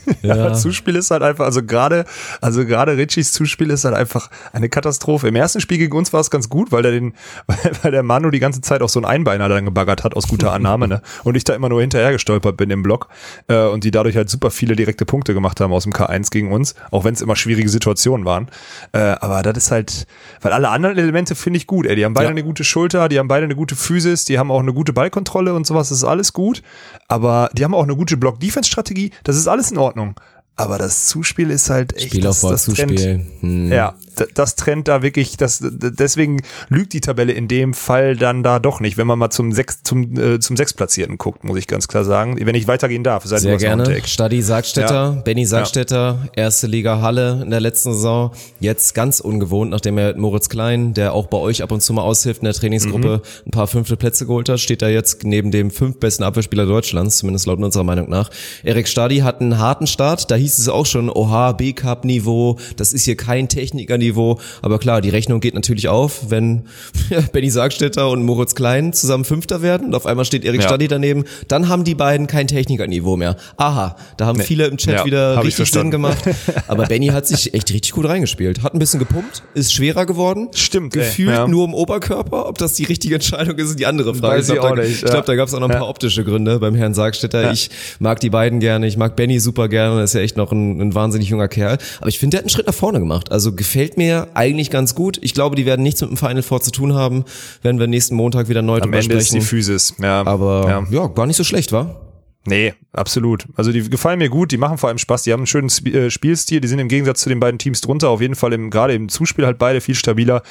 ja. 0.22 0.52
Zuspiel 0.54 0.96
ist 0.96 1.10
halt 1.10 1.22
einfach, 1.22 1.44
also 1.44 1.62
gerade, 1.62 2.04
also 2.40 2.64
gerade 2.64 2.96
Richies 2.96 3.32
Zuspiel 3.32 3.70
ist 3.70 3.84
halt 3.84 3.94
einfach 3.94 4.30
eine 4.52 4.68
Katastrophe. 4.68 5.28
Im 5.28 5.36
ersten 5.36 5.60
Spiel 5.60 5.78
gegen 5.78 5.96
uns 5.96 6.12
war 6.12 6.20
es 6.20 6.30
ganz 6.30 6.48
gut, 6.48 6.72
weil 6.72 6.82
der 6.82 6.92
den, 6.92 7.14
weil 7.82 7.90
der 7.90 8.02
Manu 8.02 8.30
die 8.30 8.40
ganze 8.40 8.60
Zeit 8.60 8.82
auch 8.82 8.88
so 8.88 9.00
ein 9.00 9.04
Einbeiner 9.04 9.48
dann 9.48 9.64
gebaggert 9.64 10.04
hat 10.04 10.14
aus 10.14 10.28
guter 10.28 10.52
Annahme, 10.52 10.88
ne? 10.88 11.02
Und 11.24 11.36
ich 11.36 11.44
da 11.44 11.54
immer 11.54 11.68
nur 11.68 11.80
hinterher 11.80 12.12
gestolpert 12.12 12.56
bin 12.56 12.70
im 12.70 12.82
Block 12.82 13.08
äh, 13.48 13.66
und 13.66 13.84
die 13.84 13.90
dadurch 13.90 14.16
halt 14.16 14.30
super 14.30 14.50
viele 14.50 14.76
direkte 14.76 15.04
Punkte 15.04 15.34
gemacht 15.34 15.60
haben 15.60 15.72
aus 15.72 15.84
dem 15.84 15.92
K1 15.92 16.30
gegen 16.30 16.52
uns, 16.52 16.74
auch 16.90 17.04
wenn 17.04 17.14
es 17.14 17.20
immer 17.20 17.36
schwierige 17.36 17.68
Situationen 17.68 18.26
waren. 18.26 18.48
Äh, 18.92 18.98
aber 18.98 19.42
das 19.42 19.56
ist 19.56 19.70
halt, 19.70 20.06
weil 20.40 20.52
alle 20.52 20.68
anderen 20.68 20.98
Elemente 20.98 21.34
finde 21.34 21.56
ich 21.58 21.66
gut, 21.66 21.86
ey. 21.86 21.96
Die 21.96 22.04
haben 22.04 22.14
beide 22.14 22.26
ja. 22.26 22.30
eine 22.30 22.42
gute 22.42 22.64
Schulter, 22.64 23.08
die 23.08 23.18
haben 23.18 23.28
beide 23.28 23.44
eine 23.44 23.56
gute 23.56 23.76
Physis, 23.76 24.24
die 24.24 24.38
haben 24.38 24.50
auch 24.50 24.60
eine 24.60 24.72
gute 24.72 24.92
Ballkontrolle 24.92 25.54
und 25.54 25.66
sowas, 25.66 25.88
das 25.88 25.98
ist 25.98 26.04
alles 26.04 26.32
gut. 26.32 26.62
Aber 27.08 27.50
die 27.52 27.64
haben 27.64 27.74
auch 27.74 27.82
eine 27.82 27.96
gute 27.96 28.16
Block-Defense-Strategie, 28.16 29.12
das 29.24 29.36
ist 29.36 29.48
alles 29.48 29.70
in 29.70 29.78
Ordnung. 29.82 30.14
Aber 30.54 30.76
das 30.76 31.06
Zuspiel 31.06 31.50
ist 31.50 31.70
halt 31.70 31.96
echt 31.96 32.08
Spielaufbau, 32.08 32.50
das, 32.50 32.66
das 32.66 32.74
Zuspiel. 32.76 33.24
Hm. 33.40 33.72
Ja, 33.72 33.94
das 34.34 34.54
trennt 34.54 34.86
da 34.86 35.02
wirklich, 35.02 35.38
das, 35.38 35.60
deswegen 35.62 36.42
lügt 36.68 36.92
die 36.92 37.00
Tabelle 37.00 37.32
in 37.32 37.48
dem 37.48 37.72
Fall 37.72 38.16
dann 38.16 38.42
da 38.42 38.58
doch 38.58 38.78
nicht, 38.78 38.98
wenn 38.98 39.06
man 39.06 39.18
mal 39.18 39.30
zum 39.30 39.52
sechs, 39.52 39.82
zum, 39.82 40.18
äh, 40.18 40.40
zum 40.40 40.58
Sechsplatzierten 40.58 41.16
guckt, 41.16 41.42
muss 41.44 41.56
ich 41.58 41.66
ganz 41.66 41.88
klar 41.88 42.04
sagen. 42.04 42.36
Wenn 42.38 42.54
ich 42.54 42.68
weitergehen 42.68 43.02
darf, 43.02 43.24
seid 43.24 43.40
Sehr 43.40 43.56
gerne. 43.56 44.02
Stadi 44.04 44.42
Sargstetter, 44.42 45.14
ja. 45.16 45.22
Benny 45.24 45.46
Sargstetter, 45.46 46.18
ja. 46.36 46.42
erste 46.42 46.66
Liga 46.66 47.00
Halle 47.00 47.40
in 47.42 47.50
der 47.50 47.60
letzten 47.60 47.94
Saison. 47.94 48.32
Jetzt 48.60 48.94
ganz 48.94 49.20
ungewohnt, 49.20 49.70
nachdem 49.70 49.96
er 49.96 50.16
Moritz 50.18 50.50
Klein, 50.50 50.92
der 50.92 51.14
auch 51.14 51.28
bei 51.28 51.38
euch 51.38 51.62
ab 51.62 51.72
und 51.72 51.80
zu 51.80 51.94
mal 51.94 52.02
aushilft 52.02 52.42
in 52.42 52.44
der 52.44 52.54
Trainingsgruppe, 52.54 53.22
mhm. 53.24 53.48
ein 53.48 53.50
paar 53.50 53.66
fünfte 53.66 53.96
Plätze 53.96 54.26
geholt 54.26 54.50
hat, 54.50 54.60
steht 54.60 54.82
da 54.82 54.88
jetzt 54.88 55.24
neben 55.24 55.50
dem 55.50 55.70
fünf 55.70 55.98
besten 55.98 56.24
Abwehrspieler 56.24 56.66
Deutschlands, 56.66 57.16
zumindest 57.16 57.46
laut 57.46 57.58
unserer 57.58 57.84
Meinung 57.84 58.10
nach. 58.10 58.28
Erik 58.62 58.86
Stadi 58.86 59.18
hat 59.18 59.40
einen 59.40 59.58
harten 59.58 59.86
Start, 59.86 60.30
da 60.30 60.41
hieß 60.42 60.58
es 60.58 60.68
auch 60.68 60.86
schon, 60.86 61.10
oha, 61.10 61.52
B-Cup-Niveau, 61.52 62.58
das 62.76 62.92
ist 62.92 63.04
hier 63.04 63.16
kein 63.16 63.48
Techniker-Niveau. 63.48 64.38
Aber 64.60 64.78
klar, 64.78 65.00
die 65.00 65.10
Rechnung 65.10 65.40
geht 65.40 65.54
natürlich 65.54 65.88
auf, 65.88 66.30
wenn 66.30 66.62
Benny 67.32 67.50
Sargstetter 67.50 68.10
und 68.10 68.24
Moritz 68.24 68.54
Klein 68.54 68.92
zusammen 68.92 69.24
Fünfter 69.24 69.62
werden 69.62 69.88
und 69.88 69.94
auf 69.94 70.06
einmal 70.06 70.24
steht 70.24 70.44
Erik 70.44 70.60
ja. 70.60 70.68
Stadi 70.68 70.88
daneben, 70.88 71.24
dann 71.48 71.68
haben 71.68 71.84
die 71.84 71.94
beiden 71.94 72.26
kein 72.26 72.46
Techniker-Niveau 72.46 73.16
mehr. 73.16 73.36
Aha, 73.56 73.96
da 74.16 74.26
haben 74.26 74.38
nee. 74.38 74.44
viele 74.44 74.66
im 74.66 74.76
Chat 74.76 74.94
ja, 74.94 75.04
wieder 75.04 75.42
richtig 75.42 75.70
Sinn 75.70 75.90
gemacht. 75.90 76.22
Aber 76.68 76.86
Benny 76.86 77.08
hat 77.08 77.26
sich 77.26 77.54
echt 77.54 77.72
richtig 77.72 77.92
gut 77.92 78.06
reingespielt. 78.06 78.62
Hat 78.62 78.74
ein 78.74 78.78
bisschen 78.78 79.00
gepumpt, 79.00 79.42
ist 79.54 79.72
schwerer 79.72 80.06
geworden. 80.06 80.48
Stimmt. 80.54 80.92
Gefühlt 80.92 81.30
ey, 81.30 81.34
ja. 81.34 81.48
nur 81.48 81.64
im 81.64 81.74
Oberkörper. 81.74 82.48
Ob 82.48 82.58
das 82.58 82.74
die 82.74 82.84
richtige 82.84 83.16
Entscheidung 83.16 83.56
ist, 83.58 83.70
ist 83.70 83.78
die 83.78 83.86
andere 83.86 84.14
Frage. 84.14 84.38
Weiß 84.38 84.48
ich 84.48 84.54
glaube, 84.54 84.82
da, 84.82 85.10
glaub, 85.10 85.26
da 85.26 85.34
gab 85.34 85.48
es 85.48 85.54
auch 85.54 85.60
noch 85.60 85.70
ein 85.70 85.78
paar 85.78 85.88
optische 85.88 86.24
Gründe 86.24 86.58
beim 86.58 86.74
Herrn 86.74 86.94
Sargstetter. 86.94 87.52
Ich 87.52 87.70
mag 87.98 88.20
die 88.20 88.30
beiden 88.30 88.60
gerne, 88.60 88.86
ich 88.86 88.96
mag 88.96 89.16
Benny 89.16 89.40
super 89.40 89.68
gerne, 89.68 90.02
ist 90.02 90.14
ja 90.14 90.20
echt 90.20 90.31
noch 90.36 90.52
ein 90.52 90.80
ein, 90.80 90.94
wahnsinnig 90.94 91.28
junger 91.28 91.48
Kerl. 91.48 91.78
Aber 92.00 92.08
ich 92.08 92.18
finde, 92.18 92.36
der 92.36 92.38
hat 92.38 92.44
einen 92.44 92.50
Schritt 92.50 92.66
nach 92.66 92.74
vorne 92.74 92.98
gemacht. 92.98 93.32
Also 93.32 93.54
gefällt 93.54 93.96
mir 93.96 94.28
eigentlich 94.34 94.70
ganz 94.70 94.94
gut. 94.94 95.18
Ich 95.22 95.34
glaube, 95.34 95.56
die 95.56 95.66
werden 95.66 95.82
nichts 95.82 96.00
mit 96.00 96.10
dem 96.10 96.16
Final 96.16 96.42
Four 96.42 96.60
zu 96.60 96.70
tun 96.70 96.94
haben, 96.94 97.24
wenn 97.62 97.78
wir 97.78 97.86
nächsten 97.86 98.14
Montag 98.14 98.48
wieder 98.48 98.62
neu 98.62 98.76
Am 98.76 98.82
drüber 98.82 98.98
Ende 98.98 99.04
sprechen. 99.04 99.38
Ist 99.38 99.44
die 99.44 99.48
Physis, 99.48 99.94
ja. 100.00 100.26
Aber 100.26 100.66
ja. 100.68 100.86
ja, 100.90 101.06
gar 101.08 101.26
nicht 101.26 101.36
so 101.36 101.44
schlecht, 101.44 101.72
war. 101.72 102.00
Nee, 102.44 102.74
absolut. 102.92 103.46
Also 103.54 103.70
die 103.70 103.88
gefallen 103.88 104.18
mir 104.18 104.28
gut, 104.28 104.50
die 104.50 104.56
machen 104.56 104.76
vor 104.76 104.88
allem 104.88 104.98
Spaß, 104.98 105.22
die 105.22 105.32
haben 105.32 105.40
einen 105.40 105.46
schönen 105.46 105.68
äh, 105.86 106.10
Spielstil, 106.10 106.60
die 106.60 106.66
sind 106.66 106.80
im 106.80 106.88
Gegensatz 106.88 107.20
zu 107.20 107.28
den 107.28 107.38
beiden 107.38 107.58
Teams 107.58 107.80
drunter 107.80 108.08
auf 108.08 108.20
jeden 108.20 108.34
Fall 108.34 108.52
im, 108.52 108.68
gerade 108.70 108.94
im 108.94 109.08
Zuspiel 109.08 109.46
halt 109.46 109.58
beide 109.58 109.80
viel 109.80 109.94
stabiler. 109.94 110.42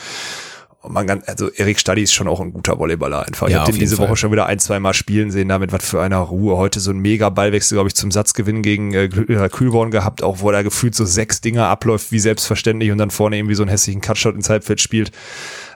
Man 0.88 1.06
kann, 1.06 1.22
also 1.28 1.50
Erik 1.50 1.80
Stadi 1.80 2.02
ist 2.02 2.12
schon 2.12 2.28
auch 2.28 2.40
ein 2.40 2.54
guter 2.54 2.80
Volleyballer 2.80 3.28
einfach. 3.28 3.48
Ich 3.48 3.54
ja, 3.54 3.62
habe 3.62 3.72
den 3.72 3.80
diese 3.80 3.98
Fall. 3.98 4.08
Woche 4.08 4.16
schon 4.16 4.32
wieder 4.32 4.48
ein, 4.48 4.58
zwei 4.58 4.80
Mal 4.80 4.96
spielen 4.96 5.30
sehen, 5.30 5.48
damit 5.48 5.72
was 5.72 5.88
für 5.88 6.02
einer 6.02 6.18
Ruhe. 6.18 6.58
Heute 6.58 6.80
so 6.80 6.90
ein 6.90 6.98
mega 6.98 7.30
Ballwechsel, 7.30 7.76
glaube 7.76 7.90
ich, 7.90 7.94
zum 7.94 8.10
Satzgewinn 8.10 8.64
gegen 8.64 8.92
äh, 8.96 9.04
äh, 9.04 9.50
Kühlborn 9.50 9.92
gehabt, 9.92 10.24
auch 10.24 10.40
wo 10.40 10.50
er 10.50 10.64
gefühlt 10.64 10.96
so 10.96 11.06
sechs 11.06 11.40
Dinger 11.40 11.68
abläuft, 11.68 12.12
wie 12.12 12.18
selbstverständlich 12.18 12.92
und 12.92 12.98
dann 12.98 13.12
vorne 13.12 13.38
irgendwie 13.38 13.54
so 13.54 13.62
einen 13.62 13.70
hässlichen 13.70 14.02
Cutshot 14.02 14.34
ins 14.34 14.50
Halbfeld 14.50 14.82
spielt. 14.82 15.12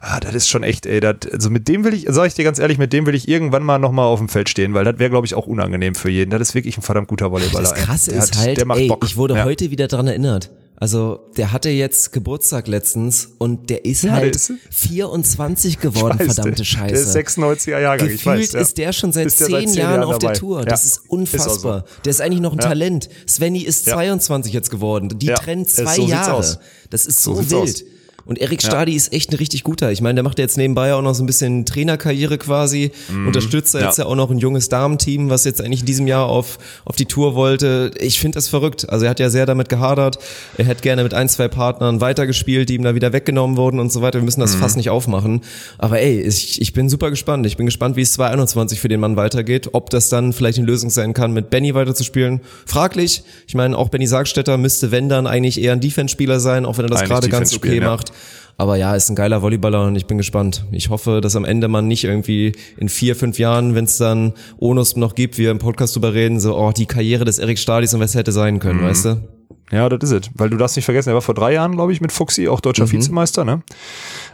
Ah, 0.01 0.19
das 0.19 0.33
ist 0.33 0.49
schon 0.49 0.63
echt, 0.63 0.87
ey, 0.87 0.99
das, 1.01 1.17
also 1.31 1.51
mit 1.51 1.67
dem 1.67 1.83
will 1.83 1.93
ich, 1.93 2.07
sag 2.09 2.25
ich 2.25 2.33
dir 2.33 2.43
ganz 2.43 2.57
ehrlich, 2.57 2.79
mit 2.79 2.91
dem 2.91 3.05
will 3.05 3.13
ich 3.13 3.27
irgendwann 3.27 3.63
mal 3.63 3.77
nochmal 3.77 4.07
auf 4.07 4.19
dem 4.19 4.29
Feld 4.29 4.49
stehen, 4.49 4.73
weil 4.73 4.85
das 4.85 4.97
wäre, 4.97 5.11
glaube 5.11 5.27
ich, 5.27 5.35
auch 5.35 5.45
unangenehm 5.45 5.93
für 5.93 6.09
jeden. 6.09 6.31
Das 6.31 6.41
ist 6.41 6.55
wirklich 6.55 6.77
ein 6.77 6.81
verdammt 6.81 7.09
guter 7.09 7.29
Volleyballer. 7.31 7.69
Das 7.69 7.75
krasse 7.75 8.11
ist 8.11 8.35
hat, 8.35 8.43
halt, 8.43 8.57
der 8.57 8.65
macht 8.65 8.79
ey, 8.79 8.87
Bock. 8.87 9.03
ich 9.05 9.17
wurde 9.17 9.35
ja. 9.35 9.43
heute 9.43 9.69
wieder 9.69 9.87
dran 9.87 10.07
erinnert. 10.07 10.49
Also 10.77 11.21
der 11.37 11.53
hatte 11.53 11.69
jetzt 11.69 12.11
Geburtstag 12.11 12.67
letztens 12.67 13.29
und 13.37 13.69
der 13.69 13.85
ist 13.85 14.03
ja, 14.03 14.11
halt 14.11 14.35
ist 14.35 14.51
24 14.71 15.79
geworden, 15.79 16.19
weiß, 16.19 16.35
verdammte 16.35 16.65
Scheiße. 16.65 16.93
Der 16.93 17.01
ist 17.01 17.35
96er 17.37 17.79
Jahrgang, 17.79 18.07
Gefühlt 18.09 18.19
ich 18.19 18.25
weiß. 18.25 18.51
Ja. 18.53 18.59
ist 18.59 18.77
der 18.77 18.93
schon 18.93 19.11
seit 19.13 19.31
zehn, 19.31 19.47
seit 19.49 19.69
zehn 19.69 19.73
Jahren, 19.73 20.01
Jahren 20.01 20.03
auf 20.03 20.17
der 20.17 20.33
Tour. 20.33 20.59
Ja. 20.59 20.65
Das 20.65 20.85
ist 20.85 21.01
unfassbar. 21.07 21.85
Ist 21.85 21.87
so. 21.95 22.01
Der 22.03 22.11
ist 22.11 22.21
eigentlich 22.21 22.41
noch 22.41 22.51
ein 22.51 22.59
Talent. 22.59 23.09
Svenny 23.27 23.61
ist 23.61 23.85
22 23.85 24.51
jetzt 24.51 24.69
geworden. 24.69 25.17
Die 25.17 25.27
trennen 25.27 25.65
zwei 25.65 25.97
Jahre. 25.97 26.59
Das 26.89 27.05
ist 27.05 27.23
so, 27.23 27.35
so 27.35 27.51
wild. 27.51 27.75
Aus. 27.75 27.83
Und 28.25 28.39
Erik 28.39 28.61
Stadi 28.61 28.91
ja. 28.91 28.97
ist 28.97 29.13
echt 29.13 29.31
ein 29.31 29.35
richtig 29.35 29.63
guter. 29.63 29.91
Ich 29.91 30.01
meine, 30.01 30.15
der 30.15 30.23
macht 30.23 30.39
jetzt 30.39 30.57
nebenbei 30.57 30.95
auch 30.95 31.01
noch 31.03 31.13
so 31.13 31.23
ein 31.23 31.27
bisschen 31.27 31.65
Trainerkarriere 31.65 32.39
quasi, 32.39 32.91
mhm. 33.07 33.27
unterstützt 33.27 33.75
ja. 33.75 33.81
jetzt 33.81 33.99
ja 33.99 34.07
auch 34.07 34.15
noch 34.15 34.31
ein 34.31 34.39
junges 34.39 34.67
Damenteam, 34.67 35.29
was 35.29 35.43
jetzt 35.43 35.61
eigentlich 35.61 35.81
in 35.81 35.85
diesem 35.85 36.07
Jahr 36.07 36.25
auf, 36.25 36.57
auf 36.85 36.95
die 36.95 37.05
Tour 37.05 37.35
wollte. 37.35 37.91
Ich 37.99 38.19
finde 38.19 38.35
das 38.37 38.47
verrückt. 38.47 38.89
Also 38.89 39.05
er 39.05 39.11
hat 39.11 39.19
ja 39.19 39.29
sehr 39.29 39.45
damit 39.45 39.69
gehadert. 39.69 40.17
Er 40.57 40.65
hätte 40.65 40.81
gerne 40.81 41.03
mit 41.03 41.13
ein, 41.13 41.29
zwei 41.29 41.47
Partnern 41.47 42.01
weitergespielt, 42.01 42.69
die 42.69 42.75
ihm 42.75 42.83
da 42.83 42.95
wieder 42.95 43.13
weggenommen 43.13 43.57
wurden 43.57 43.79
und 43.79 43.91
so 43.91 44.01
weiter. 44.01 44.19
Wir 44.19 44.25
müssen 44.25 44.39
das 44.39 44.55
mhm. 44.55 44.59
fast 44.59 44.77
nicht 44.77 44.89
aufmachen. 44.89 45.41
Aber 45.77 45.99
ey, 45.99 46.21
ich, 46.21 46.59
ich 46.59 46.73
bin 46.73 46.89
super 46.89 47.11
gespannt. 47.11 47.45
Ich 47.45 47.57
bin 47.57 47.67
gespannt, 47.67 47.95
wie 47.95 48.01
es 48.01 48.13
2021 48.13 48.79
für 48.79 48.87
den 48.87 49.01
Mann 49.01 49.17
weitergeht. 49.17 49.69
Ob 49.73 49.91
das 49.91 50.09
dann 50.09 50.33
vielleicht 50.33 50.57
eine 50.57 50.65
Lösung 50.65 50.89
sein 50.89 51.13
kann, 51.13 51.31
mit 51.31 51.51
Benny 51.51 51.75
weiterzuspielen. 51.75 52.41
Fraglich. 52.65 53.23
Ich 53.47 53.53
meine, 53.53 53.77
auch 53.77 53.89
Benny 53.89 54.07
Sargstetter 54.07 54.57
müsste, 54.57 54.89
wenn 54.91 55.09
dann, 55.09 55.27
eigentlich 55.27 55.61
eher 55.61 55.73
ein 55.73 55.79
Defense-Spieler 55.79 56.39
sein, 56.39 56.65
auch 56.65 56.77
wenn 56.77 56.85
er 56.85 56.89
das 56.89 57.03
gerade 57.03 57.29
ganz 57.29 57.55
okay 57.55 57.79
ja. 57.79 57.85
macht. 57.85 58.11
Aber 58.57 58.77
ja, 58.77 58.95
ist 58.95 59.09
ein 59.09 59.15
geiler 59.15 59.41
Volleyballer 59.41 59.85
und 59.85 59.95
ich 59.95 60.05
bin 60.05 60.17
gespannt. 60.17 60.65
Ich 60.71 60.89
hoffe, 60.89 61.19
dass 61.19 61.35
am 61.35 61.43
Ende 61.43 61.67
man 61.67 61.87
nicht 61.87 62.05
irgendwie 62.05 62.53
in 62.77 62.87
vier, 62.87 63.15
fünf 63.15 63.37
Jahren, 63.37 63.75
wenn 63.75 63.85
es 63.85 63.97
dann 63.97 64.33
Onus 64.59 64.95
noch 64.95 65.15
gibt, 65.15 65.37
wir 65.37 65.51
im 65.51 65.59
Podcast 65.59 65.95
drüber 65.95 66.13
reden, 66.13 66.39
so, 66.39 66.57
oh, 66.57 66.71
die 66.71 66.85
Karriere 66.85 67.25
des 67.25 67.37
Erik 67.37 67.59
Stadis 67.59 67.93
und 67.93 67.99
was 67.99 68.15
hätte 68.15 68.31
sein 68.31 68.59
können, 68.59 68.81
mhm. 68.81 68.85
weißt 68.85 69.05
du? 69.05 69.34
Ja, 69.71 69.89
das 69.89 70.11
ist 70.11 70.25
es. 70.25 70.31
Weil 70.35 70.49
du 70.49 70.57
darfst 70.57 70.75
nicht 70.75 70.85
vergessen, 70.85 71.09
er 71.09 71.15
war 71.15 71.21
vor 71.21 71.33
drei 71.33 71.53
Jahren, 71.53 71.73
glaube 71.73 71.91
ich, 71.91 72.01
mit 72.01 72.11
Fuxi, 72.11 72.47
auch 72.47 72.59
deutscher 72.59 72.85
mhm. 72.85 72.91
Vizemeister, 72.91 73.45
ne? 73.45 73.63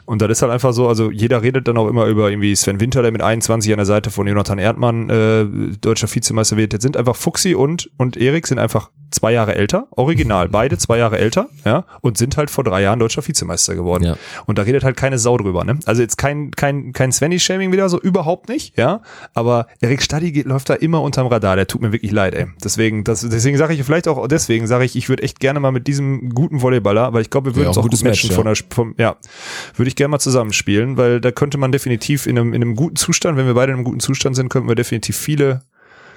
Und 0.05 0.21
das 0.21 0.29
ist 0.29 0.41
halt 0.41 0.51
einfach 0.51 0.73
so, 0.73 0.87
also 0.87 1.09
jeder 1.09 1.41
redet 1.41 1.67
dann 1.67 1.77
auch 1.77 1.87
immer 1.87 2.05
über 2.07 2.29
irgendwie 2.29 2.55
Sven 2.55 2.79
Winter, 2.79 3.01
der 3.01 3.11
mit 3.11 3.21
21 3.21 3.71
an 3.71 3.77
der 3.77 3.85
Seite 3.85 4.11
von 4.11 4.27
Jonathan 4.27 4.57
Erdmann 4.57 5.09
äh, 5.09 5.45
deutscher 5.79 6.13
Vizemeister 6.13 6.57
wird. 6.57 6.73
Jetzt 6.73 6.83
sind 6.83 6.97
einfach 6.97 7.15
Fuxi 7.15 7.55
und, 7.55 7.89
und 7.97 8.17
Erik 8.17 8.47
sind 8.47 8.59
einfach 8.59 8.89
zwei 9.11 9.31
Jahre 9.31 9.55
älter, 9.55 9.87
original, 9.91 10.49
beide 10.49 10.77
zwei 10.77 10.97
Jahre 10.97 11.17
älter, 11.19 11.49
ja, 11.65 11.85
und 12.01 12.17
sind 12.17 12.37
halt 12.37 12.49
vor 12.49 12.63
drei 12.63 12.81
Jahren 12.81 12.99
deutscher 12.99 13.25
Vizemeister 13.25 13.75
geworden. 13.75 14.03
Ja. 14.03 14.17
Und 14.45 14.57
da 14.57 14.63
redet 14.63 14.83
halt 14.83 14.97
keine 14.97 15.19
Sau 15.19 15.37
drüber, 15.37 15.63
ne? 15.63 15.79
Also 15.85 16.01
jetzt 16.01 16.17
kein, 16.17 16.51
kein, 16.51 16.93
kein 16.93 17.11
Svenny-Shaming 17.11 17.71
wieder, 17.71 17.87
so 17.89 17.99
überhaupt 17.99 18.49
nicht, 18.49 18.77
ja. 18.77 19.01
Aber 19.33 19.67
Erik 19.79 20.01
Stadi 20.01 20.31
geht, 20.31 20.45
läuft 20.45 20.69
da 20.69 20.73
immer 20.73 21.01
unterm 21.01 21.27
Radar, 21.27 21.55
der 21.55 21.67
tut 21.67 21.81
mir 21.81 21.91
wirklich 21.91 22.11
leid, 22.11 22.33
ey. 22.33 22.47
Deswegen, 22.63 23.03
das, 23.03 23.21
deswegen 23.21 23.57
sage 23.57 23.73
ich 23.73 23.83
vielleicht 23.83 24.07
auch, 24.07 24.27
deswegen 24.27 24.67
sage 24.67 24.85
ich, 24.85 24.95
ich 24.95 25.00
würde 25.09 25.23
echt 25.23 25.39
gerne 25.39 25.59
mal 25.59 25.71
mit 25.71 25.87
diesem 25.87 26.29
guten 26.29 26.61
Volleyballer, 26.61 27.13
weil 27.13 27.21
ich 27.21 27.29
glaube, 27.29 27.51
wir 27.51 27.55
würden 27.55 27.63
ja, 27.63 27.69
uns 27.69 27.77
auch 27.77 27.83
gut 27.83 27.91
matchen 28.03 28.27
Match, 28.29 28.35
von 28.35 28.45
der, 28.45 28.55
vom, 28.69 28.95
ja, 28.97 29.17
würde 29.75 29.87
ich 29.87 29.95
gerne 29.95 30.09
mal 30.09 30.19
zusammenspielen, 30.19 30.97
weil 30.97 31.21
da 31.21 31.31
könnte 31.31 31.57
man 31.57 31.71
definitiv 31.71 32.27
in 32.27 32.37
einem, 32.37 32.53
in 32.53 32.61
einem 32.61 32.75
guten 32.75 32.95
Zustand, 32.95 33.37
wenn 33.37 33.45
wir 33.45 33.53
beide 33.53 33.71
in 33.71 33.77
einem 33.77 33.85
guten 33.85 33.99
Zustand 33.99 34.35
sind, 34.35 34.49
könnten 34.49 34.67
wir 34.67 34.75
definitiv 34.75 35.17
viele 35.17 35.63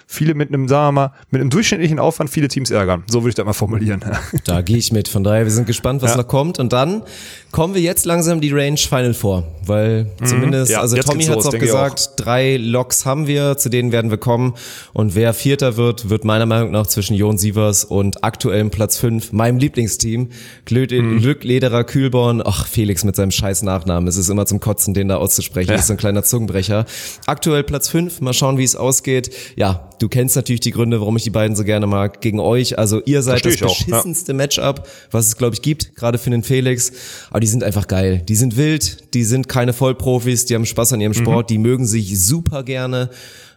viele 0.07 0.35
mit 0.35 0.49
einem, 0.49 0.69
sagen 0.69 0.89
wir 0.89 0.93
mal, 0.93 1.13
mit 1.31 1.41
einem 1.41 1.51
durchschnittlichen 1.51 1.99
Aufwand 1.99 2.31
viele 2.31 2.49
Teams 2.49 2.71
ärgern. 2.71 3.05
So 3.07 3.23
würde 3.23 3.31
ich 3.31 3.35
das 3.35 3.45
mal 3.45 3.53
formulieren. 3.53 4.05
Da 4.45 4.63
gehe 4.63 4.77
ich 4.77 4.93
mit. 4.93 5.09
Von 5.09 5.25
daher, 5.25 5.45
wir 5.45 5.51
sind 5.51 5.67
gespannt, 5.67 6.03
was 6.03 6.13
ja. 6.13 6.17
noch 6.19 6.29
kommt. 6.29 6.59
Und 6.59 6.73
dann 6.73 7.03
kommen 7.51 7.75
wir 7.75 7.81
jetzt 7.81 8.05
langsam 8.05 8.41
die 8.41 8.51
Range 8.51 8.77
Final 8.77 9.15
vor, 9.15 9.45
weil 9.65 10.05
mhm. 10.21 10.27
zumindest, 10.27 10.73
ja, 10.73 10.81
also 10.81 10.97
Tommy 10.97 11.25
hat 11.25 11.39
es 11.39 11.47
auch 11.47 11.53
gesagt, 11.53 12.09
auch. 12.11 12.17
drei 12.17 12.57
Loks 12.57 13.07
haben 13.07 13.27
wir, 13.27 13.57
zu 13.57 13.69
denen 13.69 13.93
werden 13.93 14.11
wir 14.11 14.19
kommen. 14.19 14.55
Und 14.93 15.15
wer 15.15 15.35
Vierter 15.35 15.77
wird, 15.77 16.11
wird 16.11 16.25
meiner 16.25 16.47
Meinung 16.47 16.73
nach 16.73 16.87
zwischen 16.87 17.15
Jon 17.15 17.39
Sievers 17.39 17.85
und 17.85 18.25
aktuellem 18.25 18.71
Platz 18.71 18.99
fünf, 18.99 19.33
meinem 19.33 19.59
Lieblingsteam, 19.59 20.31
Glück, 20.65 20.91
mhm. 20.91 21.37
Lederer 21.43 21.85
Kühlborn. 21.85 22.43
Ach, 22.45 22.67
Felix 22.67 23.05
mit 23.05 23.17
seinem 23.17 23.31
scheiß 23.31 23.63
Nachnamen. 23.63 24.09
Es 24.09 24.17
ist 24.17 24.29
immer 24.29 24.47
zum 24.47 24.61
Kotzen, 24.61 24.95
den 24.95 25.09
da 25.09 25.17
auszusprechen. 25.17 25.71
Ja. 25.71 25.75
Das 25.75 25.83
ist 25.83 25.89
so 25.89 25.95
ein 25.95 25.99
kleiner 25.99 26.25
Zungenbrecher. 26.25 26.87
Aktuell 27.27 27.63
Platz 27.63 27.89
fünf. 27.89 28.21
Mal 28.21 28.33
schauen, 28.33 28.59
wie 28.59 28.65
es 28.65 28.77
ausgeht. 28.77 29.31
Ja, 29.57 29.91
du 29.99 30.09
kennst 30.09 30.37
natürlich 30.37 30.61
die 30.61 30.71
Gründe, 30.71 31.01
warum 31.01 31.17
ich 31.17 31.23
die 31.23 31.31
beiden 31.31 31.57
so 31.57 31.65
gerne 31.65 31.87
mag. 31.87 32.21
Gegen 32.21 32.41
euch, 32.41 32.79
also 32.79 33.01
ihr 33.05 33.23
seid 33.23 33.43
Versteh 33.43 33.65
das 33.65 33.79
beschissenste 33.79 34.33
ja. 34.33 34.37
Matchup, 34.37 34.89
was 35.11 35.27
es 35.27 35.37
glaube 35.37 35.55
ich 35.55 35.63
gibt, 35.63 35.95
gerade 35.97 36.19
für 36.19 36.31
den 36.31 36.43
Felix. 36.43 36.93
Aber 37.31 37.41
die 37.41 37.47
sind 37.47 37.65
einfach 37.65 37.89
geil. 37.89 38.23
Die 38.29 38.37
sind 38.37 38.57
wild, 38.57 39.15
die 39.15 39.25
sind 39.25 39.49
keine 39.49 39.73
Vollprofis, 39.73 40.47
die 40.47 40.55
haben 40.55 40.67
Spaß 40.67 40.93
an 40.95 41.01
ihrem 41.01 41.15
Sport, 41.15 41.51
mhm. 41.51 41.55
die 41.55 41.59
mögen 41.59 41.87
sich 41.87 42.25
super 42.25 42.63
gerne. 42.63 43.11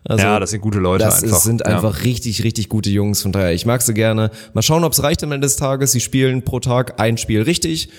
Also, 0.03 0.23
ja, 0.23 0.39
das 0.39 0.51
sind 0.51 0.61
gute 0.61 0.79
Leute 0.79 1.03
das 1.03 1.23
einfach. 1.23 1.35
Das 1.35 1.43
sind 1.43 1.65
einfach 1.65 1.97
ja. 1.97 2.03
richtig, 2.03 2.43
richtig 2.43 2.69
gute 2.69 2.89
Jungs. 2.89 3.21
Von 3.21 3.33
daher, 3.33 3.53
ich 3.53 3.65
mag 3.65 3.81
sie 3.81 3.93
gerne. 3.93 4.31
Mal 4.53 4.61
schauen, 4.61 4.83
ob 4.85 4.93
es 4.93 5.03
reicht 5.03 5.21
am 5.23 5.31
Ende 5.33 5.45
des 5.45 5.57
Tages. 5.57 5.91
Sie 5.91 5.99
spielen 5.99 6.43
pro 6.43 6.61
Tag 6.61 6.99
ein 6.99 7.17
Spiel 7.17 7.41
richtig. 7.41 7.89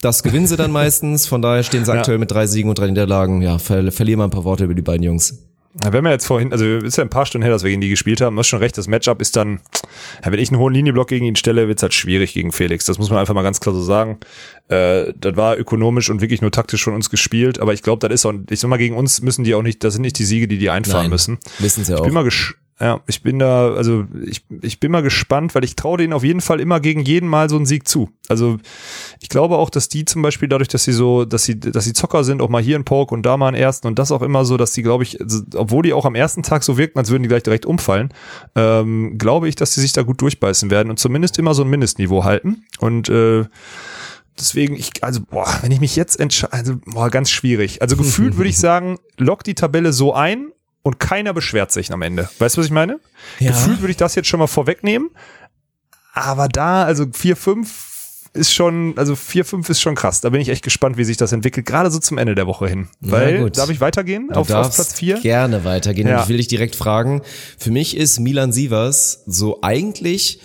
Das 0.00 0.22
gewinnen 0.22 0.46
sie 0.46 0.56
dann 0.56 0.70
meistens. 0.72 1.26
Von 1.26 1.42
daher 1.42 1.62
stehen 1.62 1.84
sie 1.84 1.92
aktuell 1.92 2.16
ja. 2.16 2.20
mit 2.20 2.30
drei 2.30 2.46
Siegen 2.46 2.70
und 2.70 2.78
drei 2.78 2.86
Niederlagen. 2.86 3.42
Ja, 3.42 3.58
ver 3.58 3.92
verlieren 3.92 4.20
wir 4.20 4.24
ein 4.24 4.30
paar 4.30 4.44
Worte 4.44 4.64
über 4.64 4.74
die 4.74 4.82
beiden 4.82 5.02
Jungs. 5.02 5.47
Wenn 5.80 6.04
wir 6.04 6.10
jetzt 6.10 6.26
vorhin, 6.26 6.52
also 6.52 6.64
ist 6.64 6.96
ja 6.96 7.04
ein 7.04 7.10
paar 7.10 7.26
Stunden 7.26 7.42
her, 7.44 7.52
dass 7.52 7.62
wir 7.62 7.70
gegen 7.70 7.80
die 7.80 7.88
gespielt 7.88 8.20
haben, 8.20 8.34
du 8.34 8.40
hast 8.40 8.48
schon 8.48 8.58
recht, 8.58 8.76
das 8.76 8.88
Matchup 8.88 9.20
ist 9.20 9.36
dann, 9.36 9.60
wenn 10.24 10.38
ich 10.38 10.50
einen 10.50 10.58
hohen 10.58 10.74
Linienblock 10.74 11.08
gegen 11.08 11.24
ihn 11.24 11.36
stelle, 11.36 11.68
wird's 11.68 11.82
halt 11.82 11.94
schwierig 11.94 12.34
gegen 12.34 12.52
Felix. 12.52 12.84
Das 12.84 12.98
muss 12.98 13.10
man 13.10 13.18
einfach 13.18 13.34
mal 13.34 13.42
ganz 13.42 13.60
klar 13.60 13.74
so 13.74 13.82
sagen. 13.82 14.18
Äh, 14.68 15.12
das 15.16 15.36
war 15.36 15.56
ökonomisch 15.56 16.10
und 16.10 16.20
wirklich 16.20 16.42
nur 16.42 16.50
taktisch 16.50 16.82
von 16.82 16.94
uns 16.94 17.10
gespielt, 17.10 17.60
aber 17.60 17.74
ich 17.74 17.82
glaube, 17.82 18.06
das 18.06 18.14
ist 18.14 18.26
auch, 18.26 18.34
ich 18.50 18.60
sag 18.60 18.68
mal, 18.68 18.76
gegen 18.76 18.96
uns 18.96 19.22
müssen 19.22 19.44
die 19.44 19.54
auch 19.54 19.62
nicht, 19.62 19.84
das 19.84 19.94
sind 19.94 20.02
nicht 20.02 20.18
die 20.18 20.24
Siege, 20.24 20.48
die 20.48 20.58
die 20.58 20.70
einfahren 20.70 21.02
Nein, 21.02 21.10
müssen. 21.10 21.38
Wissen 21.58 21.84
sie 21.84 21.94
auch. 21.94 21.98
Ich 21.98 22.04
bin 22.04 22.14
mal 22.14 22.24
ja, 22.80 23.00
ich 23.08 23.22
bin 23.22 23.40
da, 23.40 23.72
also 23.74 24.04
ich, 24.24 24.44
ich 24.62 24.78
bin 24.78 24.92
mal 24.92 25.02
gespannt, 25.02 25.54
weil 25.56 25.64
ich 25.64 25.74
traue 25.74 25.98
denen 25.98 26.12
auf 26.12 26.22
jeden 26.22 26.40
Fall 26.40 26.60
immer 26.60 26.78
gegen 26.78 27.00
jeden 27.00 27.28
Mal 27.28 27.50
so 27.50 27.56
einen 27.56 27.66
Sieg 27.66 27.88
zu. 27.88 28.10
Also 28.28 28.58
ich 29.20 29.28
glaube 29.28 29.56
auch, 29.56 29.68
dass 29.68 29.88
die 29.88 30.04
zum 30.04 30.22
Beispiel 30.22 30.48
dadurch, 30.48 30.68
dass 30.68 30.84
sie 30.84 30.92
so, 30.92 31.24
dass 31.24 31.42
sie, 31.42 31.58
dass 31.58 31.84
sie 31.84 31.92
Zocker 31.92 32.22
sind, 32.22 32.40
auch 32.40 32.48
mal 32.48 32.62
hier 32.62 32.76
in 32.76 32.84
Poke 32.84 33.12
und 33.12 33.24
da 33.24 33.36
mal 33.36 33.48
einen 33.48 33.56
ersten 33.56 33.88
und 33.88 33.98
das 33.98 34.12
auch 34.12 34.22
immer 34.22 34.44
so, 34.44 34.56
dass 34.56 34.72
die, 34.72 34.82
glaube 34.82 35.02
ich, 35.02 35.20
also, 35.20 35.42
obwohl 35.56 35.82
die 35.82 35.92
auch 35.92 36.04
am 36.04 36.14
ersten 36.14 36.44
Tag 36.44 36.62
so 36.62 36.78
wirken, 36.78 36.98
als 37.00 37.10
würden 37.10 37.24
die 37.24 37.28
gleich 37.28 37.42
direkt 37.42 37.66
umfallen, 37.66 38.14
ähm, 38.54 39.18
glaube 39.18 39.48
ich, 39.48 39.56
dass 39.56 39.74
die 39.74 39.80
sich 39.80 39.92
da 39.92 40.02
gut 40.02 40.20
durchbeißen 40.20 40.70
werden 40.70 40.90
und 40.90 41.00
zumindest 41.00 41.36
immer 41.38 41.54
so 41.54 41.64
ein 41.64 41.70
Mindestniveau 41.70 42.22
halten. 42.22 42.64
Und 42.78 43.08
äh, 43.08 43.44
deswegen, 44.38 44.76
ich, 44.76 45.02
also, 45.02 45.20
boah, 45.28 45.48
wenn 45.62 45.72
ich 45.72 45.80
mich 45.80 45.96
jetzt 45.96 46.20
entscheide, 46.20 46.52
also, 46.52 46.74
boah, 46.86 47.10
ganz 47.10 47.28
schwierig. 47.30 47.82
Also 47.82 47.96
gefühlt 47.96 48.36
würde 48.36 48.50
ich 48.50 48.58
sagen, 48.58 48.98
lock 49.16 49.42
die 49.42 49.54
Tabelle 49.54 49.92
so 49.92 50.14
ein 50.14 50.52
und 50.88 50.98
keiner 50.98 51.34
beschwert 51.34 51.70
sich 51.70 51.92
am 51.92 52.00
Ende. 52.00 52.30
Weißt 52.38 52.56
du, 52.56 52.60
was 52.60 52.66
ich 52.66 52.72
meine? 52.72 52.98
Ja. 53.40 53.50
Gefühlt 53.50 53.82
würde 53.82 53.90
ich 53.90 53.98
das 53.98 54.14
jetzt 54.14 54.26
schon 54.26 54.40
mal 54.40 54.46
vorwegnehmen. 54.46 55.10
Aber 56.14 56.48
da, 56.48 56.84
also 56.84 57.04
4, 57.12 57.36
5 57.36 58.30
ist 58.32 58.54
schon, 58.54 58.94
also 58.96 59.14
4, 59.14 59.44
5 59.44 59.68
ist 59.68 59.82
schon 59.82 59.94
krass. 59.94 60.22
Da 60.22 60.30
bin 60.30 60.40
ich 60.40 60.48
echt 60.48 60.64
gespannt, 60.64 60.96
wie 60.96 61.04
sich 61.04 61.18
das 61.18 61.32
entwickelt, 61.32 61.66
gerade 61.66 61.90
so 61.90 61.98
zum 61.98 62.16
Ende 62.16 62.34
der 62.34 62.46
Woche 62.46 62.68
hin. 62.68 62.88
Weil, 63.00 63.50
darf 63.50 63.68
ich 63.68 63.82
weitergehen 63.82 64.30
auf, 64.32 64.50
auf, 64.50 64.74
Platz 64.74 64.94
4? 64.94 65.20
Gerne 65.20 65.62
weitergehen. 65.64 66.08
Ja. 66.08 66.16
Und 66.16 66.22
ich 66.22 66.28
will 66.30 66.38
dich 66.38 66.48
direkt 66.48 66.74
fragen. 66.74 67.20
Für 67.58 67.70
mich 67.70 67.94
ist 67.94 68.18
Milan 68.18 68.50
Sievers 68.50 69.24
so 69.26 69.58
eigentlich 69.60 70.40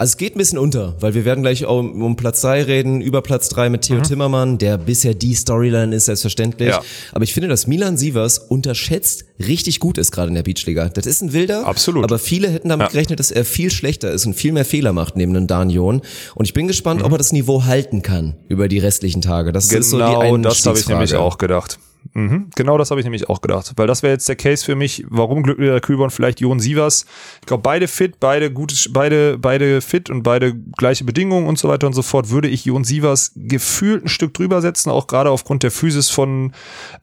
also 0.00 0.12
es 0.12 0.16
geht 0.16 0.36
ein 0.36 0.38
bisschen 0.38 0.58
unter, 0.58 0.94
weil 1.00 1.14
wir 1.14 1.24
werden 1.24 1.42
gleich 1.42 1.64
auch 1.64 1.80
um 1.80 2.14
Platz 2.14 2.40
drei 2.40 2.62
reden, 2.62 3.00
über 3.00 3.20
Platz 3.20 3.48
drei 3.48 3.68
mit 3.68 3.82
Theo 3.82 3.96
mhm. 3.96 4.04
Timmermann, 4.04 4.56
der 4.56 4.78
bisher 4.78 5.12
die 5.12 5.34
Storyline 5.34 5.92
ist, 5.94 6.04
selbstverständlich. 6.04 6.68
Ja. 6.68 6.82
Aber 7.10 7.24
ich 7.24 7.34
finde, 7.34 7.48
dass 7.48 7.66
Milan 7.66 7.96
Sievers 7.96 8.38
unterschätzt 8.38 9.24
richtig 9.40 9.80
gut 9.80 9.98
ist 9.98 10.12
gerade 10.12 10.28
in 10.28 10.36
der 10.36 10.44
Beachliga. 10.44 10.88
Das 10.88 11.04
ist 11.04 11.20
ein 11.20 11.32
Wilder. 11.32 11.66
Absolut. 11.66 12.04
Aber 12.04 12.20
viele 12.20 12.48
hätten 12.48 12.68
damit 12.68 12.86
ja. 12.86 12.90
gerechnet, 12.92 13.18
dass 13.18 13.32
er 13.32 13.44
viel 13.44 13.72
schlechter 13.72 14.12
ist 14.12 14.24
und 14.24 14.34
viel 14.34 14.52
mehr 14.52 14.64
Fehler 14.64 14.92
macht 14.92 15.16
neben 15.16 15.34
einem 15.34 15.48
Danion. 15.48 16.00
Und 16.36 16.44
ich 16.44 16.54
bin 16.54 16.68
gespannt, 16.68 17.00
mhm. 17.00 17.06
ob 17.06 17.12
er 17.12 17.18
das 17.18 17.32
Niveau 17.32 17.64
halten 17.64 18.02
kann 18.02 18.36
über 18.48 18.68
die 18.68 18.78
restlichen 18.78 19.20
Tage. 19.20 19.50
Das 19.50 19.68
genau, 19.68 19.80
ist 19.80 19.90
so 19.90 19.96
die 19.98 20.04
Genau, 20.04 20.36
das 20.38 20.64
habe 20.64 20.78
ich 20.78 20.88
nämlich 20.88 21.16
auch 21.16 21.38
gedacht. 21.38 21.80
Mhm, 22.14 22.50
genau 22.54 22.78
das 22.78 22.90
habe 22.90 23.00
ich 23.00 23.04
nämlich 23.04 23.28
auch 23.28 23.40
gedacht. 23.40 23.72
Weil 23.76 23.86
das 23.86 24.02
wäre 24.02 24.12
jetzt 24.12 24.28
der 24.28 24.36
Case 24.36 24.64
für 24.64 24.74
mich, 24.74 25.04
warum 25.08 25.42
glücklicher 25.42 25.80
Kühlborn 25.80 26.10
vielleicht 26.10 26.40
Jon 26.40 26.60
Sievers. 26.60 27.06
Ich 27.40 27.46
glaube, 27.46 27.62
beide 27.62 27.88
fit, 27.88 28.18
beide 28.20 28.50
gutes, 28.50 28.92
beide, 28.92 29.38
beide 29.38 29.80
fit 29.80 30.10
und 30.10 30.22
beide 30.22 30.54
gleiche 30.54 31.04
Bedingungen 31.04 31.46
und 31.46 31.58
so 31.58 31.68
weiter 31.68 31.86
und 31.86 31.92
so 31.92 32.02
fort, 32.02 32.30
würde 32.30 32.48
ich 32.48 32.64
Jon 32.64 32.84
Sievers 32.84 33.32
gefühlt 33.36 34.04
ein 34.04 34.08
Stück 34.08 34.34
drüber 34.34 34.60
setzen, 34.60 34.90
auch 34.90 35.06
gerade 35.06 35.30
aufgrund 35.30 35.62
der 35.62 35.70
Physis 35.70 36.10
von, 36.10 36.52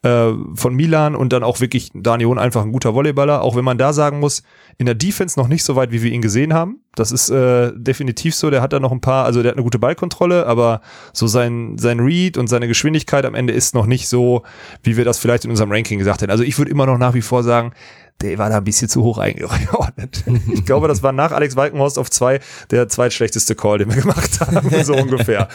äh, 0.01 0.31
von 0.55 0.73
Milan 0.73 1.15
und 1.15 1.31
dann 1.31 1.43
auch 1.43 1.61
wirklich 1.61 1.91
Danion 1.93 2.39
einfach 2.39 2.63
ein 2.63 2.71
guter 2.71 2.93
Volleyballer, 2.93 3.41
auch 3.41 3.55
wenn 3.55 3.65
man 3.65 3.77
da 3.77 3.93
sagen 3.93 4.19
muss, 4.19 4.43
in 4.77 4.85
der 4.85 4.95
Defense 4.95 5.39
noch 5.39 5.47
nicht 5.47 5.63
so 5.63 5.75
weit, 5.75 5.91
wie 5.91 6.01
wir 6.01 6.11
ihn 6.11 6.21
gesehen 6.21 6.53
haben. 6.53 6.81
Das 6.95 7.11
ist 7.11 7.29
äh, 7.29 7.71
definitiv 7.75 8.35
so. 8.35 8.49
Der 8.49 8.61
hat 8.61 8.73
da 8.73 8.79
noch 8.79 8.91
ein 8.91 9.01
paar, 9.01 9.25
also 9.25 9.41
der 9.41 9.51
hat 9.51 9.57
eine 9.57 9.63
gute 9.63 9.79
Ballkontrolle, 9.79 10.45
aber 10.45 10.81
so 11.13 11.27
sein, 11.27 11.77
sein 11.77 11.99
Read 11.99 12.37
und 12.37 12.47
seine 12.47 12.67
Geschwindigkeit 12.67 13.25
am 13.25 13.35
Ende 13.35 13.53
ist 13.53 13.75
noch 13.75 13.85
nicht 13.85 14.07
so, 14.07 14.43
wie 14.83 14.97
wir 14.97 15.05
das 15.05 15.19
vielleicht 15.19 15.45
in 15.45 15.51
unserem 15.51 15.71
Ranking 15.71 15.99
gesagt 15.99 16.21
hätten. 16.21 16.31
Also 16.31 16.43
ich 16.43 16.57
würde 16.57 16.71
immer 16.71 16.85
noch 16.85 16.97
nach 16.97 17.13
wie 17.13 17.21
vor 17.21 17.43
sagen, 17.43 17.73
der 18.21 18.37
war 18.37 18.49
da 18.49 18.57
ein 18.57 18.63
bisschen 18.63 18.89
zu 18.89 19.03
hoch 19.03 19.17
eingeordnet. 19.17 20.23
Ich 20.51 20.65
glaube, 20.65 20.87
das 20.87 21.03
war 21.03 21.11
nach 21.11 21.31
Alex 21.31 21.55
Walkenhorst 21.55 21.99
auf 21.99 22.09
zwei 22.09 22.39
der 22.71 22.87
zweitschlechteste 22.87 23.55
Call, 23.55 23.79
den 23.79 23.93
wir 23.93 24.01
gemacht 24.01 24.39
haben, 24.39 24.83
so 24.83 24.93
ungefähr. 24.95 25.49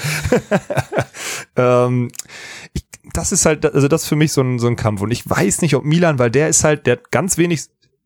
ähm, 1.57 2.11
ich, 2.73 2.85
das 3.13 3.33
ist 3.33 3.47
halt, 3.47 3.65
also 3.65 3.89
das 3.89 4.03
ist 4.03 4.09
für 4.09 4.17
mich 4.17 4.33
so 4.33 4.43
ein, 4.43 4.59
so 4.59 4.67
ein 4.67 4.77
Kampf. 4.77 5.01
Und 5.01 5.11
ich 5.11 5.29
weiß 5.29 5.63
nicht, 5.63 5.75
ob 5.75 5.85
Milan, 5.85 6.19
weil 6.19 6.31
der 6.31 6.49
ist 6.49 6.65
halt, 6.65 6.87
der 6.87 6.93
hat 6.93 7.11
ganz 7.11 7.39
wenig 7.39 7.63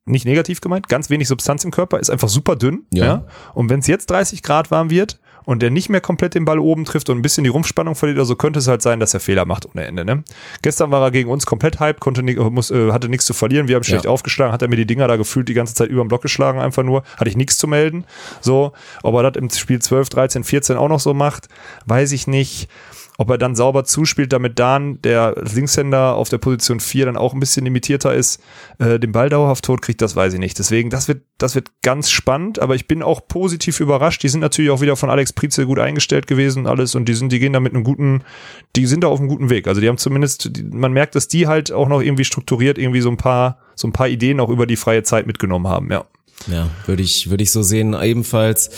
nicht 0.07 0.27
negativ 0.27 0.61
gemeint, 0.61 0.88
ganz 0.88 1.09
wenig 1.09 1.29
Substanz 1.29 1.64
im 1.64 1.71
Körper, 1.71 1.99
ist 1.99 2.11
einfach 2.11 2.29
super 2.29 2.57
dünn. 2.57 2.85
Ja. 2.93 3.05
ja? 3.05 3.25
Und 3.55 3.71
wenn 3.71 3.81
es 3.81 3.87
jetzt 3.87 4.11
30 4.11 4.43
Grad 4.43 4.71
warm 4.71 4.90
wird 4.90 5.19
und 5.45 5.62
der 5.62 5.71
nicht 5.71 5.88
mehr 5.88 6.01
komplett 6.01 6.35
den 6.35 6.45
Ball 6.45 6.59
oben 6.59 6.85
trifft 6.85 7.09
und 7.09 7.19
ein 7.19 7.23
bisschen 7.23 7.45
die 7.45 7.51
Rumpfspannung 7.51 7.95
verliert, 7.95 8.19
also 8.19 8.37
könnte 8.37 8.59
es 8.59 8.69
halt 8.69 8.83
sein, 8.83 9.01
dass 9.01 9.14
er 9.14 9.21
Fehler 9.21 9.47
macht 9.47 9.67
ohne 9.67 9.87
Ende. 9.87 10.05
Ne? 10.05 10.23
Gestern 10.61 10.90
war 10.90 11.03
er 11.03 11.11
gegen 11.11 11.31
uns 11.31 11.47
komplett 11.47 11.81
hype, 11.81 12.01
konnte 12.01 12.23
muss, 12.23 12.71
äh, 12.71 12.93
hatte 12.93 13.09
nichts 13.09 13.25
zu 13.25 13.33
verlieren, 13.33 13.67
wir 13.67 13.77
haben 13.77 13.85
schlecht 13.85 14.05
ja. 14.05 14.11
aufgeschlagen, 14.11 14.53
hat 14.53 14.61
er 14.61 14.69
mir 14.69 14.77
die 14.77 14.87
Dinger 14.87 15.09
da 15.09 15.17
gefühlt 15.17 15.49
die 15.49 15.55
ganze 15.55 15.75
Zeit 15.75 15.88
über 15.88 16.05
den 16.05 16.09
Block 16.09 16.23
geschlagen, 16.23 16.61
einfach 16.61 16.83
nur, 16.83 17.03
hatte 17.17 17.31
ich 17.31 17.37
nichts 17.37 17.57
zu 17.57 17.67
melden. 17.67 18.05
So, 18.43 18.73
ob 19.03 19.14
er 19.14 19.31
das 19.31 19.40
im 19.40 19.49
Spiel 19.49 19.81
12, 19.81 20.11
13, 20.11 20.45
14 20.45 20.77
auch 20.77 20.88
noch 20.88 21.01
so 21.01 21.14
macht, 21.14 21.49
weiß 21.87 22.12
ich 22.12 22.27
nicht. 22.27 22.69
Ob 23.16 23.31
er 23.31 23.38
dann 23.38 23.55
sauber 23.55 23.85
zuspielt, 23.85 24.33
damit 24.33 24.59
Dan, 24.59 25.00
der 25.03 25.35
Linkshänder 25.37 26.14
auf 26.14 26.29
der 26.29 26.38
Position 26.38 26.81
4 26.81 27.07
dann 27.07 27.16
auch 27.16 27.33
ein 27.33 27.40
bisschen 27.40 27.64
limitierter 27.64 28.12
ist, 28.12 28.42
äh, 28.79 28.98
den 28.98 29.12
Ball 29.12 29.29
dauerhaft 29.29 29.64
tot 29.64 29.83
kriegt, 29.83 30.03
das 30.03 30.16
weiß 30.16 30.35
ich 30.35 30.40
nicht. 30.40 30.59
Deswegen, 30.59 30.90
das 30.90 31.07
wird, 31.07 31.22
das 31.38 31.55
wird 31.55 31.70
ganz 31.83 32.11
spannend, 32.11 32.59
aber 32.59 32.74
ich 32.74 32.88
bin 32.88 33.03
auch 33.03 33.27
positiv 33.29 33.81
überrascht. 33.81 34.22
Die 34.22 34.29
sind 34.29 34.40
natürlich 34.40 34.70
auch 34.70 34.81
wieder 34.81 34.96
von 34.96 35.11
Alex 35.11 35.33
Prize 35.33 35.64
gut 35.64 35.79
eingestellt 35.79 36.27
gewesen 36.27 36.61
und 36.61 36.66
alles 36.66 36.94
und 36.94 37.09
die 37.09 37.14
sind, 37.14 37.31
die 37.31 37.38
gehen 37.38 37.53
da 37.53 37.61
mit 37.61 37.74
einem 37.74 37.85
guten, 37.85 38.24
die 38.74 38.87
sind 38.87 39.05
da 39.05 39.09
auf 39.09 39.20
einem 39.20 39.29
guten 39.29 39.50
Weg. 39.50 39.68
Also 39.68 39.81
die 39.81 39.88
haben 39.88 39.98
zumindest, 39.98 40.50
man 40.72 40.92
merkt, 40.92 41.14
dass 41.14 41.29
die 41.29 41.46
halt 41.46 41.70
auch 41.70 41.88
noch 41.88 42.00
irgendwie 42.00 42.24
strukturiert 42.24 42.79
irgendwie 42.79 43.00
so 43.00 43.11
ein 43.11 43.16
paar, 43.16 43.59
so 43.77 43.87
ein 43.87 43.92
paar 43.92 44.09
Ideen 44.09 44.40
auch 44.40 44.48
über 44.48 44.66
die 44.66 44.77
freie 44.77 45.05
Zeit 45.05 45.27
mitgenommen 45.27 45.68
haben, 45.68 45.90
ja. 45.90 46.05
Ja, 46.51 46.68
würde 46.87 47.03
ich, 47.03 47.31
würde 47.31 47.42
ich 47.42 47.51
so 47.51 47.62
sehen. 47.62 47.97
Ebenfalls, 48.01 48.70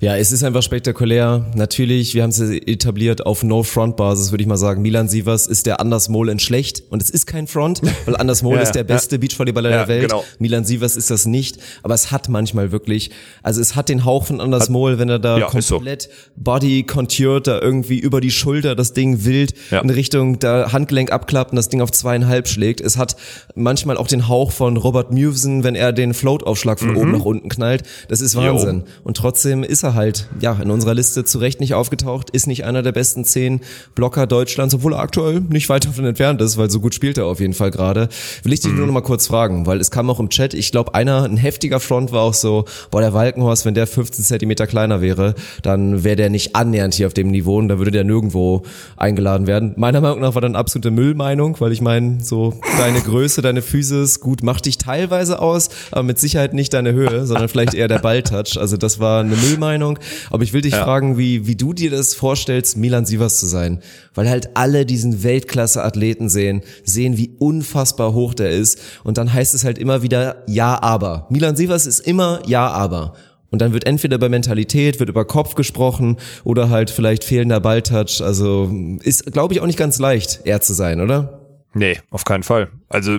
ja, 0.00 0.16
es 0.16 0.32
ist 0.32 0.42
einfach 0.42 0.62
spektakulär. 0.62 1.50
Natürlich, 1.54 2.14
wir 2.14 2.22
haben 2.22 2.30
es 2.30 2.40
etabliert 2.40 3.26
auf 3.26 3.42
No-Front-Basis, 3.42 4.30
würde 4.30 4.42
ich 4.42 4.48
mal 4.48 4.56
sagen. 4.56 4.80
Milan 4.80 5.08
Sievers 5.08 5.46
ist 5.46 5.66
der 5.66 5.80
Anders 5.80 6.08
Mol 6.08 6.30
in 6.30 6.38
schlecht 6.38 6.82
und 6.88 7.02
es 7.02 7.10
ist 7.10 7.26
kein 7.26 7.46
Front, 7.46 7.82
weil 8.06 8.16
Anders 8.16 8.42
Mol 8.42 8.56
ja, 8.56 8.62
ist 8.62 8.72
der 8.72 8.84
beste 8.84 9.16
ja. 9.16 9.20
Beachvolleyballer 9.20 9.70
ja, 9.70 9.76
der 9.78 9.88
Welt. 9.88 10.08
Genau. 10.08 10.24
Milan 10.38 10.64
Sievers 10.64 10.96
ist 10.96 11.10
das 11.10 11.26
nicht, 11.26 11.58
aber 11.82 11.94
es 11.94 12.10
hat 12.10 12.30
manchmal 12.30 12.72
wirklich, 12.72 13.10
also 13.42 13.60
es 13.60 13.76
hat 13.76 13.90
den 13.90 14.04
Hauch 14.06 14.26
von 14.26 14.40
Anders 14.40 14.64
hat, 14.64 14.70
Mol, 14.70 14.98
wenn 14.98 15.10
er 15.10 15.18
da 15.18 15.40
komplett 15.40 16.02
so. 16.02 16.08
Body 16.36 16.84
contoured, 16.84 17.46
da 17.46 17.60
irgendwie 17.60 17.98
über 17.98 18.22
die 18.22 18.30
Schulter 18.30 18.74
das 18.74 18.94
Ding 18.94 19.24
wild 19.24 19.54
in 19.70 19.90
Richtung 19.90 20.38
da 20.38 20.72
Handgelenk 20.72 21.12
abklappt 21.12 21.52
und 21.52 21.56
das 21.56 21.68
Ding 21.68 21.82
auf 21.82 21.90
zweieinhalb 21.90 22.48
schlägt. 22.48 22.80
Es 22.80 22.96
hat 22.96 23.16
manchmal 23.54 23.98
auch 23.98 24.08
den 24.08 24.26
Hauch 24.26 24.52
von 24.52 24.78
Robert 24.78 25.12
Mewson, 25.12 25.64
wenn 25.64 25.74
er 25.74 25.92
den 25.92 26.14
Float-Aufschlag 26.14 26.78
von 26.78 26.92
mhm 26.92 26.99
oben 27.00 27.10
mhm. 27.10 27.18
nach 27.18 27.24
unten 27.24 27.48
knallt. 27.48 27.82
Das 28.08 28.20
ist 28.20 28.36
Wahnsinn. 28.36 28.80
Jo. 28.80 28.92
Und 29.04 29.16
trotzdem 29.16 29.62
ist 29.62 29.82
er 29.82 29.94
halt, 29.94 30.28
ja, 30.40 30.52
in 30.54 30.70
unserer 30.70 30.94
Liste 30.94 31.24
zu 31.24 31.38
Recht 31.38 31.60
nicht 31.60 31.74
aufgetaucht, 31.74 32.30
ist 32.30 32.46
nicht 32.46 32.64
einer 32.64 32.82
der 32.82 32.92
besten 32.92 33.24
zehn 33.24 33.60
Blocker 33.94 34.26
Deutschlands, 34.26 34.74
obwohl 34.74 34.94
er 34.94 35.00
aktuell 35.00 35.40
nicht 35.40 35.68
weit 35.68 35.84
davon 35.84 36.04
entfernt 36.04 36.40
ist, 36.40 36.56
weil 36.56 36.70
so 36.70 36.80
gut 36.80 36.94
spielt 36.94 37.18
er 37.18 37.26
auf 37.26 37.40
jeden 37.40 37.54
Fall 37.54 37.70
gerade. 37.70 38.08
Will 38.42 38.52
ich 38.52 38.60
dich 38.60 38.72
mhm. 38.72 38.78
nur 38.78 38.86
noch 38.86 38.94
mal 38.94 39.02
kurz 39.02 39.26
fragen, 39.26 39.66
weil 39.66 39.80
es 39.80 39.90
kam 39.90 40.10
auch 40.10 40.20
im 40.20 40.28
Chat, 40.28 40.54
ich 40.54 40.70
glaube, 40.72 40.94
einer, 40.94 41.24
ein 41.24 41.36
heftiger 41.36 41.80
Front 41.80 42.12
war 42.12 42.22
auch 42.22 42.34
so, 42.34 42.64
boah, 42.90 43.00
der 43.00 43.14
Walkenhorst, 43.14 43.64
wenn 43.64 43.74
der 43.74 43.86
15 43.86 44.24
Zentimeter 44.24 44.66
kleiner 44.66 45.00
wäre, 45.00 45.34
dann 45.62 46.04
wäre 46.04 46.16
der 46.16 46.30
nicht 46.30 46.56
annähernd 46.56 46.94
hier 46.94 47.06
auf 47.06 47.14
dem 47.14 47.30
Niveau 47.30 47.58
und 47.58 47.68
da 47.68 47.78
würde 47.78 47.90
der 47.90 48.04
nirgendwo 48.04 48.62
eingeladen 48.96 49.46
werden. 49.46 49.74
Meiner 49.76 50.00
Meinung 50.00 50.20
nach 50.20 50.34
war 50.34 50.42
dann 50.42 50.56
absolute 50.56 50.90
Müllmeinung, 50.90 51.56
weil 51.60 51.72
ich 51.72 51.80
meine, 51.80 52.18
so 52.22 52.54
deine 52.78 53.00
Größe, 53.00 53.42
deine 53.42 53.62
Physis, 53.62 54.20
gut, 54.20 54.42
macht 54.42 54.66
dich 54.66 54.78
teilweise 54.78 55.40
aus, 55.40 55.70
aber 55.90 56.02
mit 56.02 56.18
Sicherheit 56.18 56.54
nicht 56.54 56.72
deine 56.72 56.89
Höhe, 56.92 57.26
sondern 57.26 57.48
vielleicht 57.48 57.74
eher 57.74 57.88
der 57.88 57.98
Balltouch. 57.98 58.56
Also 58.56 58.76
das 58.76 59.00
war 59.00 59.20
eine 59.20 59.36
Müllmeinung. 59.36 59.98
Aber 60.30 60.42
ich 60.42 60.52
will 60.52 60.60
dich 60.60 60.74
ja. 60.74 60.84
fragen, 60.84 61.18
wie, 61.18 61.46
wie 61.46 61.56
du 61.56 61.72
dir 61.72 61.90
das 61.90 62.14
vorstellst, 62.14 62.76
Milan 62.76 63.06
Sievers 63.06 63.40
zu 63.40 63.46
sein. 63.46 63.80
Weil 64.14 64.28
halt 64.28 64.50
alle 64.54 64.86
diesen 64.86 65.22
Weltklasse-Athleten 65.22 66.28
sehen, 66.28 66.62
sehen, 66.84 67.16
wie 67.16 67.30
unfassbar 67.38 68.14
hoch 68.14 68.34
der 68.34 68.50
ist. 68.50 68.80
Und 69.04 69.18
dann 69.18 69.32
heißt 69.32 69.54
es 69.54 69.64
halt 69.64 69.78
immer 69.78 70.02
wieder, 70.02 70.44
ja, 70.46 70.80
aber. 70.82 71.26
Milan 71.30 71.56
Sievers 71.56 71.86
ist 71.86 72.00
immer 72.00 72.42
ja, 72.46 72.68
aber. 72.68 73.14
Und 73.50 73.60
dann 73.60 73.72
wird 73.72 73.86
entweder 73.86 74.16
über 74.16 74.28
Mentalität, 74.28 75.00
wird 75.00 75.10
über 75.10 75.24
Kopf 75.24 75.54
gesprochen 75.54 76.16
oder 76.44 76.70
halt 76.70 76.90
vielleicht 76.90 77.24
fehlender 77.24 77.60
Balltouch. 77.60 78.20
Also 78.22 78.70
ist, 79.02 79.32
glaube 79.32 79.54
ich, 79.54 79.60
auch 79.60 79.66
nicht 79.66 79.78
ganz 79.78 79.98
leicht, 79.98 80.40
er 80.44 80.60
zu 80.60 80.72
sein, 80.72 81.00
oder? 81.00 81.40
Nee, 81.74 81.98
auf 82.10 82.24
keinen 82.24 82.42
Fall. 82.42 82.68
Also 82.88 83.18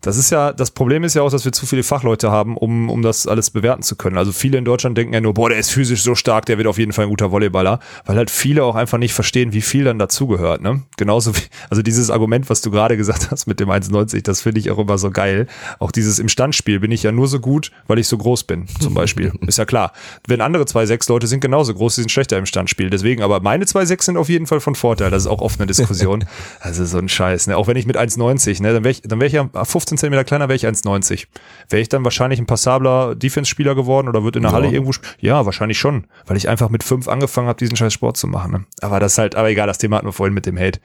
das 0.00 0.16
ist 0.16 0.30
ja, 0.30 0.52
das 0.52 0.70
Problem 0.70 1.04
ist 1.04 1.14
ja 1.14 1.22
auch, 1.22 1.30
dass 1.30 1.44
wir 1.44 1.52
zu 1.52 1.66
viele 1.66 1.82
Fachleute 1.82 2.30
haben, 2.30 2.56
um, 2.56 2.90
um 2.90 3.02
das 3.02 3.26
alles 3.26 3.50
bewerten 3.50 3.82
zu 3.82 3.96
können. 3.96 4.18
Also 4.18 4.32
viele 4.32 4.58
in 4.58 4.64
Deutschland 4.64 4.96
denken 4.96 5.14
ja 5.14 5.20
nur, 5.20 5.34
boah, 5.34 5.48
der 5.48 5.58
ist 5.58 5.70
physisch 5.70 6.02
so 6.02 6.14
stark, 6.14 6.46
der 6.46 6.58
wird 6.58 6.66
auf 6.66 6.78
jeden 6.78 6.92
Fall 6.92 7.06
ein 7.06 7.10
guter 7.10 7.30
Volleyballer, 7.30 7.80
weil 8.04 8.16
halt 8.16 8.30
viele 8.30 8.64
auch 8.64 8.74
einfach 8.74 8.98
nicht 8.98 9.14
verstehen, 9.14 9.52
wie 9.52 9.62
viel 9.62 9.84
dann 9.84 9.98
dazugehört, 9.98 10.60
ne? 10.62 10.82
Genauso 10.96 11.36
wie, 11.36 11.42
also 11.70 11.82
dieses 11.82 12.10
Argument, 12.10 12.48
was 12.50 12.60
du 12.62 12.70
gerade 12.70 12.96
gesagt 12.96 13.30
hast 13.30 13.46
mit 13.46 13.60
dem 13.60 13.70
1,90, 13.70 14.22
das 14.22 14.42
finde 14.42 14.60
ich 14.60 14.70
auch 14.70 14.78
immer 14.78 14.98
so 14.98 15.10
geil. 15.10 15.46
Auch 15.78 15.90
dieses 15.90 16.18
im 16.18 16.28
Standspiel 16.28 16.80
bin 16.80 16.90
ich 16.90 17.02
ja 17.02 17.12
nur 17.12 17.28
so 17.28 17.40
gut, 17.40 17.70
weil 17.86 17.98
ich 17.98 18.08
so 18.08 18.18
groß 18.18 18.44
bin, 18.44 18.66
zum 18.80 18.94
Beispiel. 18.94 19.32
ist 19.46 19.58
ja 19.58 19.64
klar. 19.64 19.92
Wenn 20.26 20.40
andere 20.40 20.64
2,6 20.64 21.08
Leute 21.10 21.26
sind 21.26 21.40
genauso 21.40 21.74
groß, 21.74 21.96
die 21.96 22.00
sind 22.02 22.10
schlechter 22.10 22.38
im 22.38 22.46
Standspiel. 22.46 22.90
Deswegen, 22.90 23.22
aber 23.22 23.40
meine 23.40 23.64
2,6 23.64 24.02
sind 24.04 24.16
auf 24.16 24.28
jeden 24.28 24.46
Fall 24.46 24.60
von 24.60 24.74
Vorteil. 24.74 25.10
Das 25.10 25.24
ist 25.24 25.28
auch 25.28 25.40
oft 25.40 25.60
eine 25.60 25.66
Diskussion. 25.66 26.24
Also 26.60 26.84
so 26.84 26.98
ein 26.98 27.08
Scheiß, 27.08 27.46
ne? 27.46 27.56
Auch 27.56 27.66
wenn 27.66 27.76
ich 27.76 27.86
mit 27.86 27.96
1,90, 27.96 28.62
ne, 28.62 28.72
dann 28.72 28.82
wäre 28.82 28.92
ich, 28.92 29.02
dann 29.02 29.20
wäre 29.20 29.26
ich 29.26 29.32
ja 29.32 29.48
15 29.52 29.85
15 29.86 29.98
Zentimeter 29.98 30.24
kleiner 30.24 30.48
wäre 30.48 30.56
ich 30.56 30.66
1,90. 30.66 31.26
Wäre 31.68 31.80
ich 31.80 31.88
dann 31.88 32.04
wahrscheinlich 32.04 32.40
ein 32.40 32.46
passabler 32.46 33.14
Defense-Spieler 33.14 33.74
geworden 33.74 34.08
oder 34.08 34.24
wird 34.24 34.36
in 34.36 34.42
der 34.42 34.50
ja. 34.50 34.56
Halle 34.56 34.68
irgendwo, 34.68 34.92
ja, 35.20 35.46
wahrscheinlich 35.46 35.78
schon, 35.78 36.06
weil 36.26 36.36
ich 36.36 36.48
einfach 36.48 36.68
mit 36.68 36.82
fünf 36.82 37.08
angefangen 37.08 37.46
habe, 37.46 37.58
diesen 37.58 37.76
scheiß 37.76 37.92
Sport 37.92 38.16
zu 38.16 38.26
machen. 38.26 38.52
Ne? 38.52 38.64
Aber 38.80 38.98
das 39.00 39.12
ist 39.12 39.18
halt, 39.18 39.34
aber 39.36 39.48
egal, 39.48 39.66
das 39.66 39.78
Thema 39.78 39.96
hatten 39.96 40.08
wir 40.08 40.12
vorhin 40.12 40.34
mit 40.34 40.46
dem 40.46 40.58
Hate. 40.58 40.80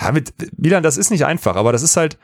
Ja, 0.00 0.12
mit 0.12 0.32
Milan, 0.56 0.82
das 0.82 0.96
ist 0.96 1.10
nicht 1.10 1.26
einfach, 1.26 1.56
aber 1.56 1.72
das 1.72 1.82
ist 1.82 1.96
halt, 1.96 2.18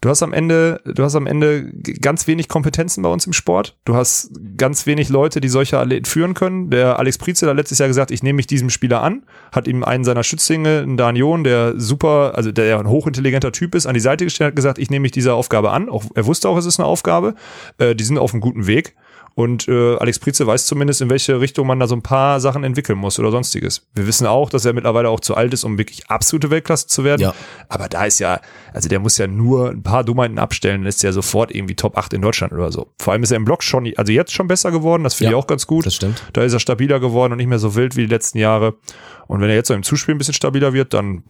Du 0.00 0.08
hast 0.08 0.22
am 0.22 0.32
Ende, 0.32 0.80
du 0.84 1.02
hast 1.02 1.14
am 1.14 1.26
Ende 1.26 1.72
ganz 2.00 2.26
wenig 2.26 2.48
Kompetenzen 2.48 3.02
bei 3.02 3.08
uns 3.08 3.26
im 3.26 3.32
Sport. 3.32 3.76
Du 3.84 3.94
hast 3.94 4.30
ganz 4.56 4.86
wenig 4.86 5.08
Leute, 5.08 5.40
die 5.40 5.48
solche 5.48 5.78
Athleten 5.78 6.04
führen 6.04 6.34
können. 6.34 6.70
Der 6.70 6.98
Alex 6.98 7.18
Prize 7.18 7.46
hat 7.46 7.56
letztes 7.56 7.78
Jahr 7.78 7.88
gesagt, 7.88 8.10
ich 8.10 8.22
nehme 8.22 8.36
mich 8.36 8.46
diesem 8.46 8.70
Spieler 8.70 9.02
an, 9.02 9.22
hat 9.52 9.66
ihm 9.66 9.82
einen 9.82 10.04
seiner 10.04 10.22
Schützlinge, 10.22 10.80
einen 10.80 10.96
Danion, 10.96 11.44
der 11.44 11.78
super, 11.78 12.32
also 12.34 12.52
der 12.52 12.78
ein 12.78 12.88
hochintelligenter 12.88 13.52
Typ 13.52 13.74
ist, 13.74 13.86
an 13.86 13.94
die 13.94 14.00
Seite 14.00 14.24
gestellt, 14.24 14.48
hat 14.48 14.56
gesagt, 14.56 14.78
ich 14.78 14.90
nehme 14.90 15.02
mich 15.02 15.12
dieser 15.12 15.34
Aufgabe 15.34 15.70
an. 15.70 15.88
Auch, 15.88 16.04
er 16.14 16.26
wusste 16.26 16.48
auch, 16.48 16.58
es 16.58 16.66
ist 16.66 16.78
eine 16.78 16.86
Aufgabe. 16.86 17.34
Äh, 17.78 17.94
die 17.94 18.04
sind 18.04 18.18
auf 18.18 18.32
einem 18.32 18.40
guten 18.40 18.66
Weg. 18.66 18.94
Und 19.34 19.66
äh, 19.66 19.96
Alex 19.96 20.20
Prize 20.20 20.46
weiß 20.46 20.66
zumindest, 20.66 21.00
in 21.00 21.10
welche 21.10 21.40
Richtung 21.40 21.66
man 21.66 21.80
da 21.80 21.88
so 21.88 21.96
ein 21.96 22.02
paar 22.02 22.38
Sachen 22.38 22.62
entwickeln 22.62 22.98
muss 22.98 23.18
oder 23.18 23.32
sonstiges. 23.32 23.82
Wir 23.92 24.06
wissen 24.06 24.28
auch, 24.28 24.48
dass 24.48 24.64
er 24.64 24.72
mittlerweile 24.72 25.08
auch 25.08 25.18
zu 25.18 25.34
alt 25.34 25.52
ist, 25.52 25.64
um 25.64 25.76
wirklich 25.76 26.08
absolute 26.08 26.50
Weltklasse 26.50 26.86
zu 26.86 27.02
werden. 27.02 27.22
Ja. 27.22 27.34
Aber 27.68 27.88
da 27.88 28.04
ist 28.04 28.20
ja, 28.20 28.40
also 28.72 28.88
der 28.88 29.00
muss 29.00 29.18
ja 29.18 29.26
nur 29.26 29.70
ein 29.70 29.82
paar 29.82 30.04
Dummheiten 30.04 30.38
abstellen, 30.38 30.82
dann 30.82 30.88
ist 30.88 31.02
ja 31.02 31.10
sofort 31.10 31.52
irgendwie 31.52 31.74
Top 31.74 31.98
8 31.98 32.12
in 32.12 32.22
Deutschland 32.22 32.52
oder 32.52 32.70
so. 32.70 32.92
Vor 33.00 33.12
allem 33.12 33.24
ist 33.24 33.32
er 33.32 33.36
im 33.36 33.44
Block 33.44 33.64
schon, 33.64 33.92
also 33.96 34.12
jetzt 34.12 34.32
schon 34.32 34.46
besser 34.46 34.70
geworden, 34.70 35.02
das 35.02 35.14
finde 35.14 35.32
ja, 35.32 35.38
ich 35.38 35.42
auch 35.42 35.48
ganz 35.48 35.66
gut. 35.66 35.84
Das 35.84 35.96
stimmt. 35.96 36.22
Da 36.32 36.42
ist 36.42 36.52
er 36.52 36.60
stabiler 36.60 37.00
geworden 37.00 37.32
und 37.32 37.38
nicht 37.38 37.48
mehr 37.48 37.58
so 37.58 37.74
wild 37.74 37.96
wie 37.96 38.02
die 38.02 38.12
letzten 38.12 38.38
Jahre. 38.38 38.74
Und 39.26 39.40
wenn 39.40 39.48
er 39.48 39.56
jetzt 39.56 39.68
so 39.68 39.74
im 39.74 39.82
Zuspiel 39.82 40.14
ein 40.14 40.18
bisschen 40.18 40.34
stabiler 40.34 40.72
wird, 40.72 40.94
dann, 40.94 41.24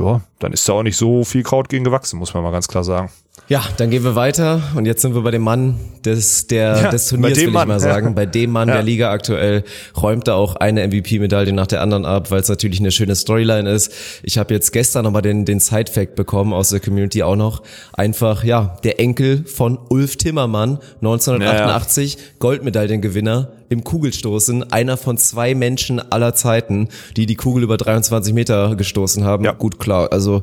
ja, 0.00 0.20
dann 0.38 0.52
ist 0.52 0.68
da 0.68 0.74
auch 0.74 0.82
nicht 0.82 0.96
so 0.96 1.24
viel 1.24 1.42
Kraut 1.42 1.68
gegen 1.68 1.84
gewachsen, 1.84 2.18
muss 2.18 2.34
man 2.34 2.42
mal 2.42 2.52
ganz 2.52 2.68
klar 2.68 2.84
sagen. 2.84 3.10
Ja, 3.48 3.64
dann 3.78 3.88
gehen 3.88 4.04
wir 4.04 4.14
weiter 4.14 4.60
und 4.74 4.84
jetzt 4.84 5.00
sind 5.00 5.14
wir 5.14 5.22
bei 5.22 5.30
dem 5.30 5.40
Mann 5.40 5.76
des, 6.04 6.48
der, 6.48 6.76
ja, 6.76 6.90
des 6.90 7.08
Turniers, 7.08 7.38
will 7.38 7.44
ich 7.46 7.50
Mann, 7.50 7.66
mal 7.66 7.80
sagen. 7.80 8.08
Ja. 8.08 8.12
Bei 8.12 8.26
dem 8.26 8.50
Mann 8.50 8.68
ja. 8.68 8.74
der 8.74 8.82
Liga 8.82 9.10
aktuell 9.10 9.64
räumt 9.96 10.28
er 10.28 10.34
auch 10.34 10.56
eine 10.56 10.86
MVP-Medaille 10.86 11.54
nach 11.54 11.66
der 11.66 11.80
anderen 11.80 12.04
ab, 12.04 12.30
weil 12.30 12.40
es 12.40 12.48
natürlich 12.50 12.80
eine 12.80 12.90
schöne 12.90 13.16
Storyline 13.16 13.70
ist. 13.70 13.90
Ich 14.22 14.36
habe 14.36 14.52
jetzt 14.52 14.72
gestern 14.72 15.04
nochmal 15.04 15.22
den, 15.22 15.46
den 15.46 15.60
Side-Fact 15.60 16.14
bekommen 16.14 16.52
aus 16.52 16.68
der 16.68 16.80
Community 16.80 17.22
auch 17.22 17.36
noch. 17.36 17.62
Einfach, 17.94 18.44
ja, 18.44 18.76
der 18.84 19.00
Enkel 19.00 19.44
von 19.46 19.78
Ulf 19.88 20.16
Timmermann, 20.16 20.78
1988, 21.00 22.18
Goldmedaillengewinner 22.40 23.52
im 23.68 23.84
Kugelstoßen, 23.84 24.72
einer 24.72 24.96
von 24.96 25.18
zwei 25.18 25.54
Menschen 25.54 26.00
aller 26.00 26.34
Zeiten, 26.34 26.88
die 27.16 27.26
die 27.26 27.34
Kugel 27.36 27.62
über 27.62 27.76
23 27.76 28.34
Meter 28.34 28.76
gestoßen 28.76 29.24
haben. 29.24 29.44
Ja. 29.44 29.52
Gut, 29.52 29.78
klar, 29.78 30.12
also 30.12 30.42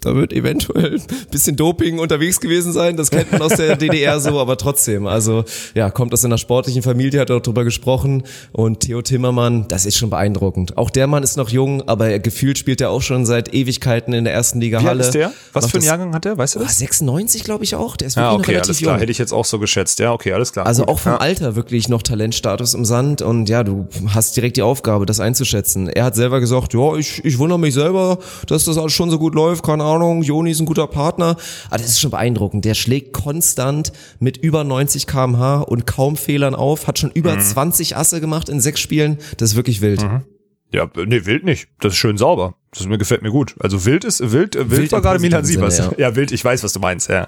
da 0.00 0.14
wird 0.14 0.32
eventuell 0.32 0.94
ein 0.94 1.02
bisschen 1.30 1.56
Doping 1.56 1.98
unterwegs 1.98 2.40
gewesen 2.40 2.72
sein. 2.72 2.96
Das 2.96 3.10
kennt 3.10 3.32
man 3.32 3.42
aus 3.42 3.54
der 3.54 3.76
DDR 3.76 4.20
so, 4.20 4.38
aber 4.38 4.56
trotzdem. 4.56 5.06
Also 5.06 5.44
ja, 5.74 5.90
kommt 5.90 6.12
aus 6.12 6.24
einer 6.24 6.38
sportlichen 6.38 6.82
Familie, 6.82 7.20
hat 7.20 7.30
darüber 7.30 7.64
gesprochen. 7.64 8.22
Und 8.52 8.80
Theo 8.80 9.02
Timmermann, 9.02 9.66
das 9.68 9.86
ist 9.86 9.96
schon 9.96 10.10
beeindruckend. 10.10 10.78
Auch 10.78 10.90
der 10.90 11.08
Mann 11.08 11.22
ist 11.22 11.36
noch 11.36 11.48
jung, 11.48 11.86
aber 11.88 12.18
gefühlt 12.20 12.58
spielt 12.58 12.80
er 12.80 12.90
auch 12.90 13.02
schon 13.02 13.26
seit 13.26 13.52
Ewigkeiten 13.52 14.12
in 14.12 14.24
der 14.24 14.32
ersten 14.32 14.60
Liga 14.60 14.82
Halle. 14.82 15.00
Wie 15.00 15.06
ist 15.06 15.14
der? 15.14 15.32
Was 15.52 15.66
für 15.70 15.78
einen 15.78 15.86
Jahrgang 15.86 16.14
hat 16.14 16.24
der? 16.24 16.38
Weißt 16.38 16.54
du 16.54 16.60
das? 16.60 16.78
96, 16.78 17.42
glaube 17.42 17.64
ich 17.64 17.74
auch. 17.74 17.96
Der 17.96 18.06
ist 18.08 18.16
wirklich 18.16 18.30
ah, 18.30 18.34
okay, 18.34 18.52
relativ 18.52 18.68
alles 18.68 18.78
klar. 18.78 18.94
Jung. 18.94 19.00
Hätte 19.00 19.12
ich 19.12 19.18
jetzt 19.18 19.32
auch 19.32 19.44
so 19.44 19.58
geschätzt. 19.58 19.98
Ja, 19.98 20.12
okay, 20.12 20.32
alles 20.32 20.52
klar. 20.52 20.66
Also 20.66 20.84
Gut. 20.84 20.94
auch 20.94 20.98
vom 21.00 21.12
ja. 21.12 21.18
Alter 21.18 21.56
wirklich 21.56 21.88
noch 21.88 22.02
Talentstatus 22.02 22.74
im 22.74 22.84
Sand. 22.84 23.20
Und 23.20 23.48
ja, 23.48 23.64
du 23.64 23.88
hast 24.14 24.36
direkt 24.36 24.56
die 24.56 24.62
Aufgabe, 24.62 25.06
das 25.06 25.18
einzuschätzen. 25.18 25.88
Er 25.88 26.04
hat 26.04 26.14
selber 26.14 26.38
gesagt, 26.38 26.72
ja, 26.74 26.94
ich, 26.94 27.24
ich 27.24 27.38
wundere 27.38 27.58
mich 27.58 27.74
selber, 27.74 28.18
dass 28.46 28.64
das 28.64 28.78
alles 28.78 28.92
schon 28.92 29.10
so 29.10 29.18
gut 29.18 29.34
läuft. 29.34 29.64
Keine 29.68 29.84
Ahnung, 29.84 30.22
Joni 30.22 30.52
ist 30.52 30.60
ein 30.60 30.64
guter 30.64 30.86
Partner. 30.86 31.36
Aber 31.66 31.76
das 31.76 31.88
ist 31.88 32.00
schon 32.00 32.10
beeindruckend. 32.10 32.64
Der 32.64 32.72
schlägt 32.72 33.12
konstant 33.12 33.92
mit 34.18 34.38
über 34.38 34.64
90 34.64 35.06
kmh 35.06 35.58
und 35.60 35.86
kaum 35.86 36.16
Fehlern 36.16 36.54
auf, 36.54 36.86
hat 36.86 36.98
schon 36.98 37.10
über 37.10 37.36
mhm. 37.36 37.40
20 37.40 37.94
Asse 37.94 38.22
gemacht 38.22 38.48
in 38.48 38.62
sechs 38.62 38.80
Spielen. 38.80 39.18
Das 39.36 39.50
ist 39.50 39.56
wirklich 39.56 39.82
wild. 39.82 40.00
Mhm. 40.00 40.24
Ja, 40.72 40.90
nee, 40.96 41.26
wild 41.26 41.44
nicht. 41.44 41.68
Das 41.80 41.92
ist 41.92 41.98
schön 41.98 42.16
sauber. 42.16 42.54
Das 42.72 42.86
mir 42.86 42.98
gefällt 42.98 43.22
mir 43.22 43.30
gut. 43.30 43.54
Also 43.60 43.84
wild 43.84 44.04
ist 44.04 44.20
wild. 44.20 44.54
Wild, 44.54 44.70
wild 44.70 44.92
war 44.92 45.00
gerade 45.00 45.20
Milan 45.20 45.44
Siebers. 45.44 45.76
Sinne, 45.76 45.94
ja. 45.96 46.08
ja. 46.08 46.16
wild. 46.16 46.32
Ich 46.32 46.44
weiß, 46.44 46.62
was 46.62 46.72
du 46.72 46.80
meinst. 46.80 47.08
Ja. 47.08 47.26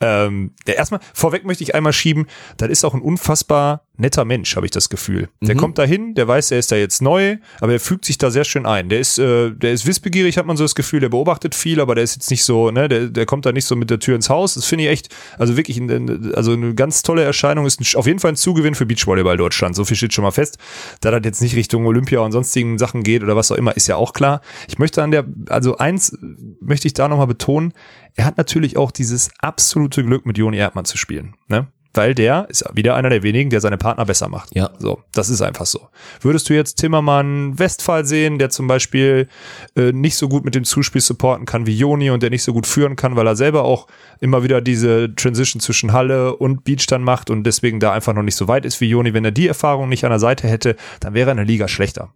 Ähm, 0.00 0.52
ja. 0.66 0.74
Erstmal 0.74 1.00
vorweg 1.12 1.44
möchte 1.44 1.64
ich 1.64 1.74
einmal 1.74 1.92
schieben. 1.92 2.26
Das 2.56 2.68
ist 2.68 2.84
auch 2.84 2.94
ein 2.94 3.02
unfassbar 3.02 3.82
netter 3.98 4.24
Mensch, 4.24 4.56
habe 4.56 4.66
ich 4.66 4.72
das 4.72 4.88
Gefühl. 4.88 5.28
Der 5.40 5.54
mhm. 5.54 5.58
kommt 5.58 5.78
da 5.78 5.84
hin, 5.84 6.14
der 6.14 6.28
weiß, 6.28 6.50
er 6.50 6.58
ist 6.58 6.70
da 6.70 6.76
jetzt 6.76 7.00
neu, 7.00 7.38
aber 7.60 7.72
er 7.72 7.80
fügt 7.80 8.04
sich 8.04 8.18
da 8.18 8.30
sehr 8.30 8.44
schön 8.44 8.66
ein. 8.66 8.88
Der 8.88 9.00
ist, 9.00 9.18
äh, 9.18 9.50
der 9.50 9.72
ist 9.72 9.86
wissbegierig, 9.86 10.36
hat 10.38 10.46
man 10.46 10.56
so 10.56 10.64
das 10.64 10.74
Gefühl, 10.74 11.00
der 11.00 11.08
beobachtet 11.08 11.54
viel, 11.54 11.80
aber 11.80 11.94
der 11.94 12.04
ist 12.04 12.14
jetzt 12.14 12.30
nicht 12.30 12.44
so, 12.44 12.70
ne, 12.70 12.88
der, 12.88 13.06
der 13.06 13.26
kommt 13.26 13.46
da 13.46 13.52
nicht 13.52 13.64
so 13.64 13.74
mit 13.76 13.90
der 13.90 13.98
Tür 13.98 14.16
ins 14.16 14.28
Haus. 14.28 14.54
Das 14.54 14.66
finde 14.66 14.84
ich 14.84 14.90
echt, 14.90 15.08
also 15.38 15.56
wirklich, 15.56 15.78
ein, 15.78 16.34
also 16.34 16.52
eine 16.52 16.74
ganz 16.74 17.02
tolle 17.02 17.22
Erscheinung, 17.22 17.66
ist 17.66 17.80
ein, 17.80 17.86
auf 17.98 18.06
jeden 18.06 18.18
Fall 18.18 18.32
ein 18.32 18.36
Zugewinn 18.36 18.74
für 18.74 18.86
Beachvolleyball 18.86 19.36
Deutschland. 19.36 19.74
So 19.74 19.84
viel 19.84 19.96
steht 19.96 20.12
schon 20.12 20.24
mal 20.24 20.30
fest. 20.30 20.58
Da 21.00 21.10
das 21.10 21.22
jetzt 21.24 21.42
nicht 21.42 21.56
Richtung 21.56 21.86
Olympia 21.86 22.20
und 22.20 22.32
sonstigen 22.32 22.78
Sachen 22.78 23.02
geht 23.02 23.22
oder 23.22 23.36
was 23.36 23.50
auch 23.50 23.56
immer, 23.56 23.76
ist 23.76 23.86
ja 23.86 23.96
auch 23.96 24.12
klar. 24.12 24.42
Ich 24.68 24.75
möchte 24.78 25.02
an 25.02 25.10
der, 25.10 25.24
also 25.48 25.78
eins 25.78 26.16
möchte 26.60 26.86
ich 26.86 26.94
da 26.94 27.08
nochmal 27.08 27.26
betonen, 27.26 27.72
er 28.14 28.24
hat 28.24 28.36
natürlich 28.36 28.76
auch 28.76 28.90
dieses 28.90 29.30
absolute 29.38 30.04
Glück, 30.04 30.26
mit 30.26 30.38
Joni 30.38 30.56
Erdmann 30.56 30.84
zu 30.84 30.96
spielen. 30.96 31.34
Ne? 31.48 31.68
weil 31.96 32.14
der 32.14 32.46
ist 32.48 32.64
wieder 32.74 32.94
einer 32.94 33.10
der 33.10 33.22
wenigen, 33.22 33.50
der 33.50 33.60
seine 33.60 33.78
Partner 33.78 34.04
besser 34.04 34.28
macht. 34.28 34.54
Ja. 34.54 34.70
So, 34.78 35.00
das 35.12 35.30
ist 35.30 35.42
einfach 35.42 35.66
so. 35.66 35.88
Würdest 36.20 36.48
du 36.48 36.54
jetzt 36.54 36.76
Timmermann 36.76 37.58
Westphal 37.58 38.04
sehen, 38.04 38.38
der 38.38 38.50
zum 38.50 38.66
Beispiel 38.66 39.28
äh, 39.76 39.92
nicht 39.92 40.16
so 40.16 40.28
gut 40.28 40.44
mit 40.44 40.54
dem 40.54 40.64
Zuspiel 40.64 41.00
supporten 41.00 41.46
kann 41.46 41.66
wie 41.66 41.76
Joni 41.76 42.10
und 42.10 42.22
der 42.22 42.30
nicht 42.30 42.42
so 42.42 42.52
gut 42.52 42.66
führen 42.66 42.96
kann, 42.96 43.16
weil 43.16 43.26
er 43.26 43.36
selber 43.36 43.64
auch 43.64 43.86
immer 44.20 44.42
wieder 44.42 44.60
diese 44.60 45.14
Transition 45.14 45.60
zwischen 45.60 45.92
Halle 45.92 46.36
und 46.36 46.64
Beach 46.64 46.86
dann 46.86 47.02
macht 47.02 47.30
und 47.30 47.44
deswegen 47.44 47.80
da 47.80 47.92
einfach 47.92 48.14
noch 48.14 48.22
nicht 48.22 48.36
so 48.36 48.48
weit 48.48 48.64
ist 48.64 48.80
wie 48.80 48.88
Joni. 48.88 49.14
Wenn 49.14 49.24
er 49.24 49.32
die 49.32 49.48
Erfahrung 49.48 49.88
nicht 49.88 50.04
an 50.04 50.10
der 50.10 50.20
Seite 50.20 50.48
hätte, 50.48 50.76
dann 51.00 51.14
wäre 51.14 51.30
er 51.30 51.32
in 51.32 51.38
der 51.38 51.46
Liga 51.46 51.68
schlechter. 51.68 52.12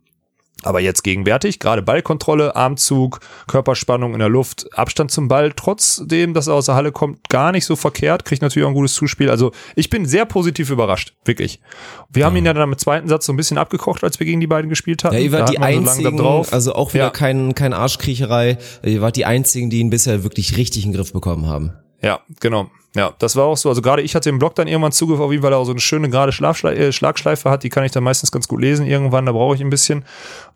Aber 0.62 0.80
jetzt 0.80 1.02
gegenwärtig, 1.02 1.58
gerade 1.58 1.82
Ballkontrolle, 1.82 2.54
Armzug, 2.54 3.20
Körperspannung 3.46 4.12
in 4.12 4.18
der 4.18 4.28
Luft, 4.28 4.68
Abstand 4.76 5.10
zum 5.10 5.28
Ball, 5.28 5.52
trotzdem, 5.54 6.34
dass 6.34 6.46
er 6.46 6.54
aus 6.54 6.66
der 6.66 6.74
Halle 6.74 6.92
kommt, 6.92 7.28
gar 7.28 7.52
nicht 7.52 7.64
so 7.64 7.76
verkehrt, 7.76 8.24
kriegt 8.24 8.42
natürlich 8.42 8.64
auch 8.66 8.70
ein 8.70 8.74
gutes 8.74 8.94
Zuspiel. 8.94 9.30
Also 9.30 9.52
ich 9.74 9.90
bin 9.90 10.06
sehr 10.06 10.26
positiv 10.26 10.70
überrascht, 10.70 11.14
wirklich. 11.24 11.60
Wir 12.10 12.20
ja. 12.20 12.26
haben 12.26 12.36
ihn 12.36 12.46
ja 12.46 12.52
dann 12.52 12.70
im 12.70 12.78
zweiten 12.78 13.08
Satz 13.08 13.26
so 13.26 13.32
ein 13.32 13.36
bisschen 13.36 13.58
abgekocht, 13.58 14.04
als 14.04 14.18
wir 14.20 14.26
gegen 14.26 14.40
die 14.40 14.46
beiden 14.46 14.68
gespielt 14.68 15.04
hatten. 15.04 15.14
Ja, 15.14 15.20
ihr 15.20 15.32
wart 15.32 15.50
die 15.50 15.58
einzigen, 15.58 16.18
so 16.18 16.44
also 16.50 16.74
auch 16.74 16.94
wieder 16.94 17.04
ja. 17.04 17.10
kein, 17.10 17.54
kein 17.54 17.72
Arschkriecherei, 17.72 18.58
ihr 18.84 19.00
wart 19.00 19.16
die 19.16 19.24
einzigen, 19.24 19.70
die 19.70 19.80
ihn 19.80 19.90
bisher 19.90 20.24
wirklich 20.24 20.56
richtig 20.56 20.84
in 20.84 20.90
den 20.92 20.96
Griff 20.96 21.12
bekommen 21.12 21.46
haben. 21.46 21.72
Ja, 22.02 22.20
genau. 22.40 22.70
Ja, 22.96 23.14
das 23.18 23.36
war 23.36 23.44
auch 23.44 23.56
so. 23.56 23.68
Also 23.68 23.82
gerade 23.82 24.02
ich 24.02 24.16
hatte 24.16 24.28
im 24.28 24.38
Blog 24.38 24.56
dann 24.56 24.66
irgendwann 24.66 24.92
Zugriff 24.92 25.20
auf 25.20 25.32
ihn, 25.32 25.42
weil 25.42 25.52
er 25.52 25.58
auch 25.58 25.64
so 25.64 25.70
eine 25.70 25.80
schöne 25.80 26.10
gerade 26.10 26.32
Schlafschle 26.32 26.74
äh, 26.74 26.92
Schlagschleife 26.92 27.48
hat. 27.48 27.62
Die 27.62 27.68
kann 27.68 27.84
ich 27.84 27.92
dann 27.92 28.02
meistens 28.02 28.32
ganz 28.32 28.48
gut 28.48 28.60
lesen 28.60 28.84
irgendwann. 28.84 29.26
Da 29.26 29.32
brauche 29.32 29.54
ich 29.54 29.60
ein 29.60 29.70
bisschen. 29.70 30.04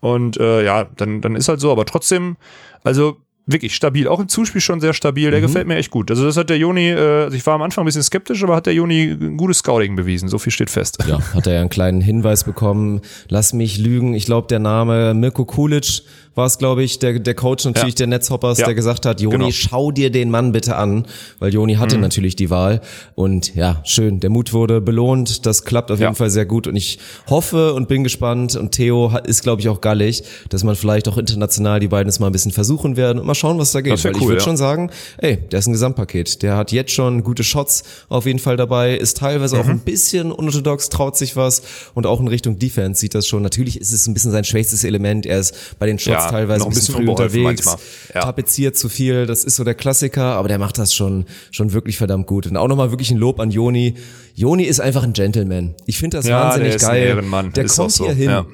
Und 0.00 0.36
äh, 0.38 0.64
ja, 0.64 0.84
dann, 0.96 1.20
dann 1.20 1.36
ist 1.36 1.48
halt 1.48 1.60
so. 1.60 1.70
Aber 1.70 1.86
trotzdem, 1.86 2.36
also 2.82 3.18
wirklich 3.46 3.74
stabil. 3.74 4.08
Auch 4.08 4.20
im 4.20 4.28
Zuspiel 4.28 4.60
schon 4.60 4.80
sehr 4.80 4.94
stabil. 4.94 5.30
Der 5.30 5.40
mhm. 5.40 5.46
gefällt 5.46 5.68
mir 5.68 5.76
echt 5.76 5.90
gut. 5.90 6.10
Also 6.10 6.24
das 6.24 6.36
hat 6.36 6.50
der 6.50 6.58
Joni, 6.58 6.88
äh, 6.88 7.24
also 7.24 7.36
ich 7.36 7.46
war 7.46 7.54
am 7.54 7.62
Anfang 7.62 7.84
ein 7.84 7.86
bisschen 7.86 8.02
skeptisch, 8.02 8.42
aber 8.42 8.56
hat 8.56 8.66
der 8.66 8.74
Joni 8.74 9.10
ein 9.10 9.36
gutes 9.36 9.58
Scouting 9.58 9.96
bewiesen. 9.96 10.28
So 10.28 10.38
viel 10.38 10.52
steht 10.52 10.70
fest. 10.70 10.98
Ja, 11.06 11.20
hat 11.34 11.46
er 11.46 11.54
ja 11.54 11.60
einen 11.60 11.70
kleinen 11.70 12.00
Hinweis 12.00 12.44
bekommen. 12.44 13.00
Lass 13.28 13.52
mich 13.52 13.78
lügen. 13.78 14.14
Ich 14.14 14.26
glaube, 14.26 14.48
der 14.48 14.58
Name 14.58 15.14
Mirko 15.14 15.44
Kulic 15.44 16.02
war 16.34 16.46
es, 16.46 16.58
glaube 16.58 16.82
ich, 16.82 16.98
der, 16.98 17.18
der 17.18 17.34
Coach 17.34 17.64
natürlich 17.64 17.94
ja. 17.94 17.98
der 17.98 18.06
Netzhoppers, 18.08 18.58
ja. 18.58 18.66
der 18.66 18.74
gesagt 18.74 19.06
hat, 19.06 19.20
Joni, 19.20 19.36
genau. 19.36 19.50
schau 19.50 19.90
dir 19.90 20.10
den 20.10 20.30
Mann 20.30 20.52
bitte 20.52 20.76
an, 20.76 21.06
weil 21.38 21.52
Joni 21.52 21.74
hatte 21.74 21.96
mhm. 21.96 22.02
natürlich 22.02 22.36
die 22.36 22.50
Wahl. 22.50 22.80
Und 23.14 23.54
ja, 23.54 23.80
schön, 23.84 24.20
der 24.20 24.30
Mut 24.30 24.52
wurde 24.52 24.80
belohnt, 24.80 25.46
das 25.46 25.64
klappt 25.64 25.90
auf 25.90 26.00
ja. 26.00 26.06
jeden 26.06 26.16
Fall 26.16 26.30
sehr 26.30 26.46
gut 26.46 26.66
und 26.66 26.76
ich 26.76 26.98
hoffe 27.28 27.74
und 27.74 27.88
bin 27.88 28.04
gespannt 28.04 28.56
und 28.56 28.72
Theo 28.72 29.12
ist, 29.24 29.42
glaube 29.42 29.60
ich, 29.60 29.68
auch 29.68 29.80
gallig, 29.80 30.24
dass 30.48 30.64
man 30.64 30.76
vielleicht 30.76 31.08
auch 31.08 31.18
international 31.18 31.80
die 31.80 31.88
beiden 31.88 32.08
es 32.08 32.18
mal 32.18 32.26
ein 32.26 32.32
bisschen 32.32 32.52
versuchen 32.52 32.96
werden 32.96 33.18
und 33.18 33.26
mal 33.26 33.34
schauen, 33.34 33.58
was 33.58 33.72
da 33.72 33.80
geht. 33.80 34.04
Weil 34.04 34.12
cool, 34.14 34.22
ich 34.22 34.28
würde 34.28 34.40
schon 34.40 34.56
sagen, 34.56 34.90
ey, 35.18 35.36
der 35.36 35.60
ist 35.60 35.66
ein 35.66 35.72
Gesamtpaket. 35.72 36.42
Der 36.42 36.56
hat 36.56 36.72
jetzt 36.72 36.92
schon 36.92 37.22
gute 37.22 37.44
Shots 37.44 37.84
auf 38.08 38.26
jeden 38.26 38.38
Fall 38.38 38.56
dabei, 38.56 38.96
ist 38.96 39.18
teilweise 39.18 39.56
mhm. 39.56 39.62
auch 39.62 39.68
ein 39.68 39.80
bisschen 39.80 40.32
unorthodox, 40.32 40.88
traut 40.88 41.16
sich 41.16 41.36
was 41.36 41.62
und 41.94 42.06
auch 42.06 42.20
in 42.20 42.28
Richtung 42.28 42.58
Defense 42.58 43.00
sieht 43.00 43.14
das 43.14 43.26
schon. 43.26 43.42
Natürlich 43.42 43.80
ist 43.80 43.92
es 43.92 44.06
ein 44.06 44.14
bisschen 44.14 44.32
sein 44.32 44.44
schwächstes 44.44 44.84
Element. 44.84 45.26
Er 45.26 45.38
ist 45.38 45.78
bei 45.78 45.86
den 45.86 45.98
Shots 45.98 46.23
teilweise 46.30 46.64
ein 46.64 46.70
bisschen, 46.70 46.94
früh 46.94 47.08
unterwegs, 47.08 47.76
ja. 48.14 48.20
tapeziert 48.20 48.76
zu 48.76 48.88
viel, 48.88 49.26
das 49.26 49.44
ist 49.44 49.56
so 49.56 49.64
der 49.64 49.74
Klassiker, 49.74 50.36
aber 50.36 50.48
der 50.48 50.58
macht 50.58 50.78
das 50.78 50.94
schon, 50.94 51.26
schon 51.50 51.72
wirklich 51.72 51.98
verdammt 51.98 52.26
gut. 52.26 52.46
Und 52.46 52.56
auch 52.56 52.68
nochmal 52.68 52.90
wirklich 52.90 53.10
ein 53.10 53.18
Lob 53.18 53.40
an 53.40 53.50
Joni. 53.50 53.94
Joni 54.34 54.64
ist 54.64 54.80
einfach 54.80 55.02
ein 55.02 55.12
Gentleman. 55.12 55.74
Ich 55.86 55.98
finde 55.98 56.18
das 56.18 56.26
ja, 56.26 56.44
wahnsinnig 56.44 56.76
der 56.76 56.88
geil. 56.88 57.24
Der 57.54 57.66
kommt 57.66 57.92
so. 57.92 58.04
hier 58.04 58.14
hin. 58.14 58.44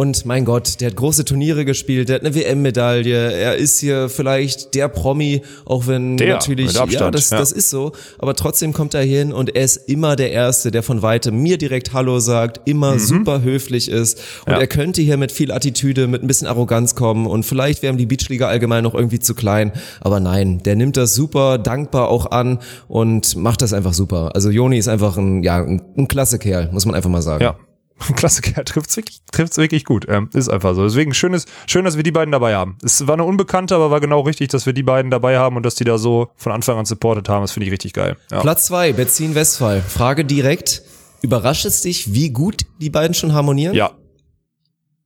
Und 0.00 0.24
mein 0.24 0.46
Gott, 0.46 0.80
der 0.80 0.88
hat 0.88 0.96
große 0.96 1.26
Turniere 1.26 1.66
gespielt, 1.66 2.08
der 2.08 2.14
hat 2.14 2.24
eine 2.24 2.34
WM-Medaille, 2.34 3.32
er 3.32 3.56
ist 3.56 3.80
hier 3.80 4.08
vielleicht 4.08 4.74
der 4.74 4.88
Promi, 4.88 5.42
auch 5.66 5.88
wenn 5.88 6.16
der, 6.16 6.36
natürlich, 6.36 6.72
ja 6.72 6.86
das, 7.10 7.28
ja. 7.28 7.36
das 7.36 7.52
ist 7.52 7.68
so, 7.68 7.92
aber 8.18 8.34
trotzdem 8.34 8.72
kommt 8.72 8.94
er 8.94 9.02
hin 9.02 9.30
und 9.30 9.54
er 9.54 9.62
ist 9.62 9.76
immer 9.90 10.16
der 10.16 10.32
Erste, 10.32 10.70
der 10.70 10.82
von 10.82 11.02
weitem 11.02 11.42
mir 11.42 11.58
direkt 11.58 11.92
Hallo 11.92 12.18
sagt, 12.18 12.66
immer 12.66 12.94
mhm. 12.94 12.98
super 12.98 13.42
höflich 13.42 13.90
ist 13.90 14.22
und 14.46 14.54
ja. 14.54 14.60
er 14.60 14.66
könnte 14.68 15.02
hier 15.02 15.18
mit 15.18 15.32
viel 15.32 15.52
Attitüde, 15.52 16.06
mit 16.06 16.22
ein 16.22 16.26
bisschen 16.26 16.48
Arroganz 16.48 16.94
kommen 16.94 17.26
und 17.26 17.44
vielleicht 17.44 17.82
wäre 17.82 17.92
ihm 17.92 17.98
die 17.98 18.06
Beachliga 18.06 18.48
allgemein 18.48 18.84
noch 18.84 18.94
irgendwie 18.94 19.18
zu 19.18 19.34
klein, 19.34 19.70
aber 20.00 20.18
nein, 20.18 20.62
der 20.62 20.76
nimmt 20.76 20.96
das 20.96 21.14
super 21.14 21.58
dankbar 21.58 22.08
auch 22.08 22.30
an 22.30 22.60
und 22.88 23.36
macht 23.36 23.60
das 23.60 23.74
einfach 23.74 23.92
super. 23.92 24.30
Also 24.32 24.48
Joni 24.48 24.78
ist 24.78 24.88
einfach 24.88 25.18
ein, 25.18 25.42
ja, 25.42 25.62
ein, 25.62 25.82
ein 25.98 26.08
klasse 26.08 26.38
Kerl, 26.38 26.70
muss 26.72 26.86
man 26.86 26.94
einfach 26.94 27.10
mal 27.10 27.20
sagen. 27.20 27.44
Ja. 27.44 27.56
Klassiker 28.16 28.64
trifft's 28.64 28.96
wirklich, 28.96 29.20
trifft's 29.32 29.56
wirklich 29.56 29.84
gut. 29.84 30.06
Ähm, 30.08 30.30
ist 30.32 30.48
einfach 30.48 30.74
so. 30.74 30.84
Deswegen 30.84 31.14
schön, 31.14 31.34
ist, 31.34 31.48
schön, 31.66 31.84
dass 31.84 31.96
wir 31.96 32.02
die 32.02 32.12
beiden 32.12 32.32
dabei 32.32 32.54
haben. 32.54 32.76
Es 32.82 33.06
war 33.06 33.14
eine 33.14 33.24
Unbekannte, 33.24 33.74
aber 33.74 33.90
war 33.90 34.00
genau 34.00 34.20
richtig, 34.20 34.48
dass 34.48 34.66
wir 34.66 34.72
die 34.72 34.82
beiden 34.82 35.10
dabei 35.10 35.38
haben 35.38 35.56
und 35.56 35.64
dass 35.64 35.74
die 35.74 35.84
da 35.84 35.98
so 35.98 36.30
von 36.36 36.52
Anfang 36.52 36.78
an 36.78 36.84
supportet 36.86 37.28
haben. 37.28 37.42
Das 37.42 37.52
finde 37.52 37.66
ich 37.66 37.72
richtig 37.72 37.92
geil. 37.92 38.16
Ja. 38.30 38.40
Platz 38.40 38.66
zwei, 38.66 38.92
Benzin 38.92 39.34
Westphal. 39.34 39.82
Frage 39.82 40.24
direkt. 40.24 40.82
Überrascht 41.22 41.66
es 41.66 41.82
dich, 41.82 42.14
wie 42.14 42.30
gut 42.30 42.62
die 42.80 42.90
beiden 42.90 43.14
schon 43.14 43.34
harmonieren? 43.34 43.74
Ja. 43.74 43.92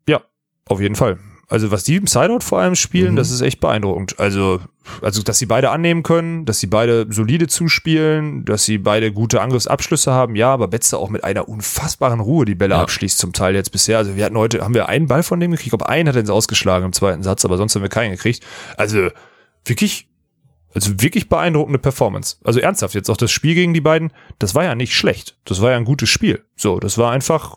Ja, 0.09 0.23
auf 0.67 0.81
jeden 0.81 0.95
Fall 0.95 1.19
also 1.49 1.71
was 1.71 1.85
die 1.85 1.97
im 1.97 2.07
Sideout 2.07 2.41
vor 2.41 2.61
allem 2.61 2.75
spielen, 2.75 3.13
mhm. 3.13 3.17
das 3.17 3.31
ist 3.31 3.41
echt 3.41 3.61
beeindruckend. 3.61 4.19
Also, 4.19 4.61
also, 5.01 5.23
dass 5.23 5.39
sie 5.39 5.47
beide 5.47 5.71
annehmen 5.71 6.03
können, 6.03 6.45
dass 6.45 6.61
sie 6.61 6.67
beide 6.67 7.07
solide 7.11 7.47
zuspielen, 7.47 8.45
dass 8.45 8.65
sie 8.65 8.79
beide 8.79 9.13
gute 9.13 9.41
Angriffsabschlüsse 9.41 10.13
haben, 10.13 10.37
ja, 10.37 10.53
aber 10.53 10.69
Betze 10.69 10.99
auch 10.99 11.11
mit 11.11 11.25
einer 11.25 11.49
unfassbaren 11.49 12.21
Ruhe 12.21 12.45
die 12.45 12.55
Bälle 12.55 12.75
ja. 12.75 12.83
abschließt 12.83 13.19
zum 13.19 13.33
Teil 13.33 13.55
jetzt 13.55 13.73
bisher. 13.73 13.99
Also 13.99 14.17
wir 14.17 14.25
hatten 14.25 14.37
heute, 14.37 14.63
haben 14.63 14.75
wir 14.75 14.89
einen 14.89 15.07
Ball 15.07 15.23
von 15.23 15.41
dem 15.41 15.51
gekriegt? 15.53 15.67
Ich 15.67 15.71
glaube, 15.71 15.89
einen 15.89 16.09
hat 16.09 16.17
er 16.17 16.21
ins 16.21 16.31
ausgeschlagen 16.31 16.87
im 16.87 16.93
zweiten 16.93 17.23
Satz, 17.23 17.45
aber 17.45 17.57
sonst 17.57 17.75
haben 17.75 17.83
wir 17.83 17.89
keinen 17.89 18.13
gekriegt. 18.13 18.45
Also 18.77 19.09
wirklich, 19.65 20.09
also 20.75 21.01
wirklich 21.01 21.29
beeindruckende 21.29 21.79
Performance. 21.79 22.37
Also 22.45 22.61
ernsthaft, 22.61 22.95
jetzt 22.95 23.11
auch 23.11 23.17
das 23.17 23.31
Spiel 23.31 23.55
gegen 23.55 23.75
die 23.75 23.81
beiden, 23.81 24.13
das 24.39 24.55
war 24.55 24.65
ja 24.65 24.75
nicht 24.75 24.95
schlecht. 24.95 25.37
Das 25.45 25.61
war 25.61 25.71
ja 25.71 25.77
ein 25.77 25.85
gutes 25.85 26.09
Spiel. 26.09 26.45
So, 26.57 26.79
das 26.79 26.99
war 26.99 27.13
einfach, 27.13 27.57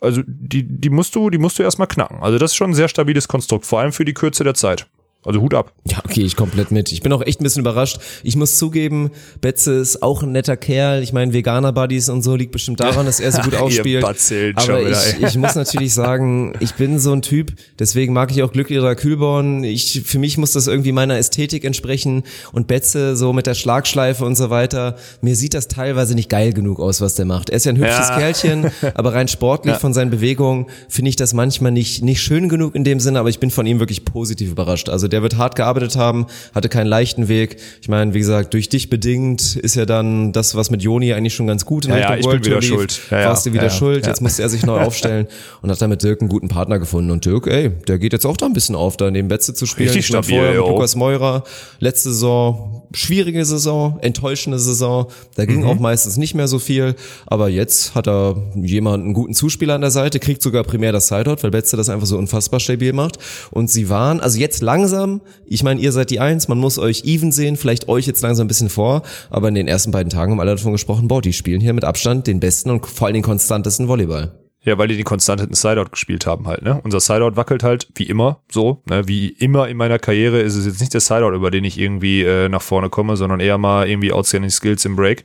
also 0.00 0.22
die, 0.26 0.64
die 0.64 0.90
musst 0.90 1.14
du, 1.14 1.30
die 1.30 1.38
musst 1.38 1.58
du 1.58 1.62
erstmal 1.62 1.88
knacken. 1.88 2.22
Also 2.22 2.38
das 2.38 2.52
ist 2.52 2.56
schon 2.56 2.70
ein 2.70 2.74
sehr 2.74 2.88
stabiles 2.88 3.28
Konstrukt, 3.28 3.66
vor 3.66 3.80
allem 3.80 3.92
für 3.92 4.04
die 4.04 4.14
Kürze 4.14 4.44
der 4.44 4.54
Zeit. 4.54 4.86
Also 5.24 5.40
Hut 5.40 5.54
ab. 5.54 5.72
Ja, 5.86 5.98
okay, 6.04 6.22
ich 6.22 6.36
komplett 6.36 6.70
mit. 6.70 6.92
Ich 6.92 7.00
bin 7.00 7.12
auch 7.12 7.22
echt 7.22 7.40
ein 7.40 7.44
bisschen 7.44 7.60
überrascht. 7.60 7.98
Ich 8.22 8.36
muss 8.36 8.58
zugeben, 8.58 9.10
Betze 9.40 9.72
ist 9.72 10.02
auch 10.02 10.22
ein 10.22 10.32
netter 10.32 10.56
Kerl. 10.56 11.02
Ich 11.02 11.12
meine, 11.12 11.32
Veganer-Buddies 11.32 12.10
und 12.10 12.22
so 12.22 12.36
liegt 12.36 12.52
bestimmt 12.52 12.80
daran, 12.80 13.06
dass 13.06 13.20
er 13.20 13.32
so 13.32 13.40
gut 13.42 13.56
aufspielt. 13.60 14.04
Aber 14.04 14.82
ich, 14.82 15.22
ich 15.22 15.36
muss 15.36 15.54
natürlich 15.54 15.94
sagen, 15.94 16.54
ich 16.60 16.74
bin 16.74 16.98
so 16.98 17.12
ein 17.12 17.22
Typ, 17.22 17.52
deswegen 17.78 18.12
mag 18.12 18.30
ich 18.30 18.42
auch 18.42 18.52
Glücklicher 18.52 18.94
Kühlborn. 18.94 19.64
Ich, 19.64 20.02
für 20.04 20.18
mich 20.18 20.36
muss 20.36 20.52
das 20.52 20.66
irgendwie 20.66 20.92
meiner 20.92 21.16
Ästhetik 21.16 21.64
entsprechen. 21.64 22.24
Und 22.52 22.66
Betze 22.66 23.16
so 23.16 23.32
mit 23.32 23.46
der 23.46 23.54
Schlagschleife 23.54 24.24
und 24.24 24.36
so 24.36 24.50
weiter, 24.50 24.96
mir 25.22 25.36
sieht 25.36 25.54
das 25.54 25.68
teilweise 25.68 26.14
nicht 26.14 26.28
geil 26.28 26.52
genug 26.52 26.80
aus, 26.80 27.00
was 27.00 27.14
der 27.14 27.24
macht. 27.24 27.50
Er 27.50 27.56
ist 27.56 27.64
ja 27.64 27.72
ein 27.72 27.78
hübsches 27.78 28.08
ja. 28.10 28.18
Kerlchen, 28.18 28.70
aber 28.94 29.14
rein 29.14 29.28
sportlich 29.28 29.74
ja. 29.74 29.78
von 29.78 29.94
seinen 29.94 30.10
Bewegungen 30.10 30.66
finde 30.88 31.08
ich 31.08 31.16
das 31.16 31.32
manchmal 31.32 31.72
nicht, 31.72 32.02
nicht 32.02 32.20
schön 32.20 32.48
genug 32.48 32.74
in 32.74 32.84
dem 32.84 33.00
Sinne, 33.00 33.20
aber 33.20 33.30
ich 33.30 33.40
bin 33.40 33.50
von 33.50 33.66
ihm 33.66 33.80
wirklich 33.80 34.04
positiv 34.04 34.50
überrascht. 34.50 34.88
Also 34.88 35.08
der 35.14 35.22
wird 35.22 35.36
hart 35.36 35.54
gearbeitet 35.54 35.94
haben, 35.94 36.26
hatte 36.56 36.68
keinen 36.68 36.88
leichten 36.88 37.28
Weg. 37.28 37.56
Ich 37.80 37.88
meine, 37.88 38.14
wie 38.14 38.18
gesagt, 38.18 38.52
durch 38.52 38.68
dich 38.68 38.90
bedingt 38.90 39.54
ist 39.54 39.76
ja 39.76 39.86
dann 39.86 40.32
das, 40.32 40.56
was 40.56 40.70
mit 40.70 40.82
Joni 40.82 41.12
eigentlich 41.12 41.34
schon 41.34 41.46
ganz 41.46 41.64
gut 41.64 41.84
in 41.84 41.92
ja, 41.92 41.96
Richtung 41.96 42.14
ja, 42.14 42.18
ich 42.18 42.26
World 42.26 42.42
bin 42.42 42.50
wieder 42.50 42.60
lief. 42.60 42.68
schuld. 42.68 43.00
Ja, 43.12 43.26
warst 43.26 43.46
du 43.46 43.52
wieder 43.52 43.62
ja, 43.64 43.70
schuld. 43.70 44.06
Jetzt 44.08 44.20
musste 44.20 44.42
er 44.42 44.48
sich 44.48 44.66
neu 44.66 44.80
aufstellen 44.84 45.28
und 45.62 45.70
hat 45.70 45.80
dann 45.80 45.90
mit 45.90 46.02
Dirk 46.02 46.20
einen 46.20 46.28
guten 46.28 46.48
Partner 46.48 46.80
gefunden. 46.80 47.12
Und 47.12 47.24
Dirk, 47.24 47.46
ey, 47.46 47.70
der 47.86 48.00
geht 48.00 48.12
jetzt 48.12 48.26
auch 48.26 48.36
da 48.36 48.46
ein 48.46 48.54
bisschen 48.54 48.74
auf, 48.74 48.96
da 48.96 49.08
neben 49.08 49.28
Betze 49.28 49.54
zu 49.54 49.66
spielen. 49.66 49.88
Richtig 49.88 50.06
stabil, 50.08 50.36
vorher 50.36 50.60
mit 50.60 50.68
Lukas 50.68 50.96
Meurer. 50.96 51.44
Letzte 51.78 52.10
Saison, 52.10 52.82
schwierige 52.92 53.44
Saison, 53.44 53.98
enttäuschende 54.00 54.58
Saison. 54.58 55.06
Da 55.36 55.44
ging 55.44 55.60
mhm. 55.60 55.68
auch 55.68 55.78
meistens 55.78 56.16
nicht 56.16 56.34
mehr 56.34 56.48
so 56.48 56.58
viel. 56.58 56.96
Aber 57.26 57.48
jetzt 57.48 57.94
hat 57.94 58.08
er 58.08 58.36
jemanden, 58.56 59.06
einen 59.06 59.14
guten 59.14 59.34
Zuspieler 59.34 59.74
an 59.74 59.80
der 59.80 59.92
Seite, 59.92 60.18
kriegt 60.18 60.42
sogar 60.42 60.64
primär 60.64 60.90
das 60.90 61.06
Sideout, 61.06 61.36
weil 61.42 61.52
Betze 61.52 61.76
das 61.76 61.88
einfach 61.88 62.06
so 62.06 62.18
unfassbar 62.18 62.58
stabil 62.58 62.92
macht. 62.92 63.18
Und 63.52 63.70
sie 63.70 63.88
waren, 63.88 64.20
also 64.20 64.38
jetzt 64.38 64.60
langsam 64.62 65.03
ich 65.46 65.62
meine, 65.62 65.80
ihr 65.80 65.92
seid 65.92 66.10
die 66.10 66.20
Eins, 66.20 66.48
man 66.48 66.58
muss 66.58 66.78
euch 66.78 67.04
even 67.04 67.32
sehen, 67.32 67.56
vielleicht 67.56 67.88
euch 67.88 68.06
jetzt 68.06 68.22
langsam 68.22 68.44
ein 68.44 68.48
bisschen 68.48 68.70
vor, 68.70 69.02
aber 69.30 69.48
in 69.48 69.54
den 69.54 69.68
ersten 69.68 69.90
beiden 69.90 70.10
Tagen 70.10 70.32
haben 70.32 70.40
alle 70.40 70.54
davon 70.54 70.72
gesprochen, 70.72 71.08
boah, 71.08 71.22
die 71.22 71.32
spielen 71.32 71.60
hier 71.60 71.72
mit 71.72 71.84
Abstand 71.84 72.26
den 72.26 72.40
besten 72.40 72.70
und 72.70 72.86
vor 72.86 73.06
allem 73.06 73.14
den 73.14 73.22
konstantesten 73.22 73.88
Volleyball. 73.88 74.32
Ja, 74.64 74.78
weil 74.78 74.88
die 74.88 74.96
den 74.96 75.04
konstant 75.04 75.40
hinten 75.40 75.54
Sideout 75.54 75.90
gespielt 75.90 76.26
haben 76.26 76.46
halt, 76.46 76.62
ne? 76.62 76.80
Unser 76.84 76.98
Sideout 76.98 77.36
wackelt 77.36 77.62
halt, 77.62 77.86
wie 77.96 78.04
immer, 78.04 78.40
so, 78.50 78.82
ne? 78.88 79.06
Wie 79.06 79.28
immer 79.28 79.68
in 79.68 79.76
meiner 79.76 79.98
Karriere 79.98 80.40
ist 80.40 80.54
es 80.54 80.64
jetzt 80.64 80.80
nicht 80.80 80.94
der 80.94 81.02
Sideout, 81.02 81.34
über 81.34 81.50
den 81.50 81.64
ich 81.64 81.78
irgendwie 81.78 82.22
äh, 82.22 82.48
nach 82.48 82.62
vorne 82.62 82.88
komme, 82.88 83.16
sondern 83.16 83.40
eher 83.40 83.58
mal 83.58 83.86
irgendwie 83.86 84.12
Outstanding 84.12 84.50
Skills 84.50 84.86
im 84.86 84.96
Break. 84.96 85.24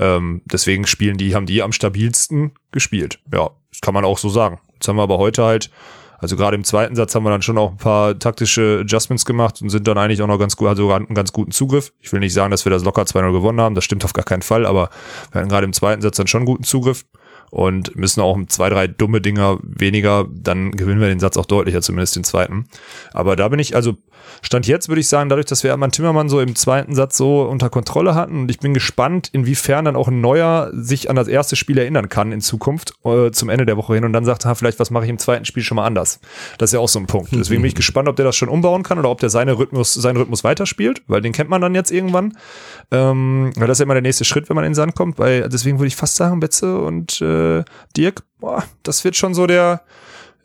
Ähm, 0.00 0.42
deswegen 0.46 0.84
spielen 0.86 1.16
die, 1.16 1.34
haben 1.34 1.46
die 1.46 1.62
am 1.62 1.70
stabilsten 1.70 2.52
gespielt. 2.72 3.20
Ja, 3.32 3.50
das 3.70 3.80
kann 3.82 3.94
man 3.94 4.04
auch 4.04 4.18
so 4.18 4.28
sagen. 4.28 4.58
Jetzt 4.74 4.88
haben 4.88 4.96
wir 4.96 5.02
aber 5.02 5.18
heute 5.18 5.44
halt, 5.44 5.70
also 6.22 6.36
gerade 6.36 6.54
im 6.54 6.62
zweiten 6.62 6.94
Satz 6.94 7.14
haben 7.14 7.24
wir 7.24 7.30
dann 7.30 7.42
schon 7.42 7.58
auch 7.58 7.72
ein 7.72 7.76
paar 7.76 8.16
taktische 8.16 8.78
Adjustments 8.82 9.24
gemacht 9.24 9.60
und 9.60 9.70
sind 9.70 9.88
dann 9.88 9.98
eigentlich 9.98 10.22
auch 10.22 10.28
noch 10.28 10.38
ganz 10.38 10.56
gut, 10.56 10.68
also 10.68 10.90
einen 10.92 11.14
ganz 11.14 11.32
guten 11.32 11.50
Zugriff. 11.50 11.92
Ich 12.00 12.12
will 12.12 12.20
nicht 12.20 12.32
sagen, 12.32 12.52
dass 12.52 12.64
wir 12.64 12.70
das 12.70 12.84
locker 12.84 13.02
2-0 13.02 13.32
gewonnen 13.32 13.60
haben, 13.60 13.74
das 13.74 13.82
stimmt 13.82 14.04
auf 14.04 14.12
gar 14.12 14.24
keinen 14.24 14.42
Fall, 14.42 14.64
aber 14.64 14.90
wir 15.32 15.40
hatten 15.40 15.50
gerade 15.50 15.64
im 15.64 15.72
zweiten 15.72 16.00
Satz 16.00 16.16
dann 16.16 16.28
schon 16.28 16.44
guten 16.44 16.62
Zugriff 16.62 17.04
und 17.50 17.96
müssen 17.96 18.20
auch 18.20 18.38
zwei, 18.46 18.70
drei 18.70 18.86
dumme 18.86 19.20
Dinger 19.20 19.58
weniger, 19.62 20.26
dann 20.32 20.70
gewinnen 20.70 21.00
wir 21.00 21.08
den 21.08 21.20
Satz 21.20 21.36
auch 21.36 21.44
deutlicher, 21.44 21.82
zumindest 21.82 22.14
den 22.14 22.24
zweiten. 22.24 22.66
Aber 23.12 23.34
da 23.34 23.48
bin 23.48 23.58
ich, 23.58 23.74
also 23.74 23.96
Stand 24.42 24.66
jetzt 24.66 24.88
würde 24.88 25.00
ich 25.00 25.08
sagen, 25.08 25.28
dadurch, 25.28 25.46
dass 25.46 25.62
wir 25.62 25.70
Hermann 25.70 25.92
Timmermann 25.92 26.28
so 26.28 26.40
im 26.40 26.54
zweiten 26.56 26.94
Satz 26.94 27.16
so 27.16 27.42
unter 27.42 27.70
Kontrolle 27.70 28.14
hatten 28.14 28.42
und 28.42 28.50
ich 28.50 28.58
bin 28.58 28.74
gespannt, 28.74 29.28
inwiefern 29.32 29.84
dann 29.84 29.96
auch 29.96 30.08
ein 30.08 30.20
Neuer 30.20 30.70
sich 30.72 31.10
an 31.10 31.16
das 31.16 31.28
erste 31.28 31.56
Spiel 31.56 31.78
erinnern 31.78 32.08
kann 32.08 32.32
in 32.32 32.40
Zukunft 32.40 32.94
äh, 33.04 33.30
zum 33.30 33.48
Ende 33.48 33.66
der 33.66 33.76
Woche 33.76 33.94
hin 33.94 34.04
und 34.04 34.12
dann 34.12 34.24
sagt, 34.24 34.44
ha, 34.44 34.54
vielleicht 34.54 34.78
was 34.80 34.90
mache 34.90 35.04
ich 35.04 35.10
im 35.10 35.18
zweiten 35.18 35.44
Spiel 35.44 35.62
schon 35.62 35.76
mal 35.76 35.86
anders. 35.86 36.20
Das 36.58 36.70
ist 36.70 36.74
ja 36.74 36.80
auch 36.80 36.88
so 36.88 36.98
ein 36.98 37.06
Punkt. 37.06 37.30
Deswegen 37.32 37.62
bin 37.62 37.68
ich 37.68 37.74
gespannt, 37.74 38.08
ob 38.08 38.16
der 38.16 38.24
das 38.24 38.36
schon 38.36 38.48
umbauen 38.48 38.82
kann 38.82 38.98
oder 38.98 39.10
ob 39.10 39.20
der 39.20 39.30
seine 39.30 39.58
Rhythmus, 39.58 39.94
seinen 39.94 40.16
Rhythmus 40.16 40.44
weiterspielt, 40.44 41.02
weil 41.06 41.20
den 41.20 41.32
kennt 41.32 41.50
man 41.50 41.60
dann 41.60 41.74
jetzt 41.74 41.90
irgendwann. 41.90 42.36
Ähm, 42.90 43.52
weil 43.56 43.66
das 43.66 43.76
ist 43.76 43.80
ja 43.80 43.84
immer 43.84 43.94
der 43.94 44.02
nächste 44.02 44.24
Schritt, 44.24 44.48
wenn 44.48 44.54
man 44.54 44.64
in 44.64 44.70
den 44.70 44.76
Sand 44.76 44.94
kommt. 44.94 45.18
Weil, 45.18 45.48
deswegen 45.48 45.78
würde 45.78 45.88
ich 45.88 45.96
fast 45.96 46.16
sagen, 46.16 46.40
Betze 46.40 46.78
und 46.78 47.20
äh, 47.20 47.64
Dirk, 47.96 48.22
boah, 48.38 48.64
das 48.82 49.04
wird 49.04 49.16
schon 49.16 49.34
so 49.34 49.46
der, 49.46 49.82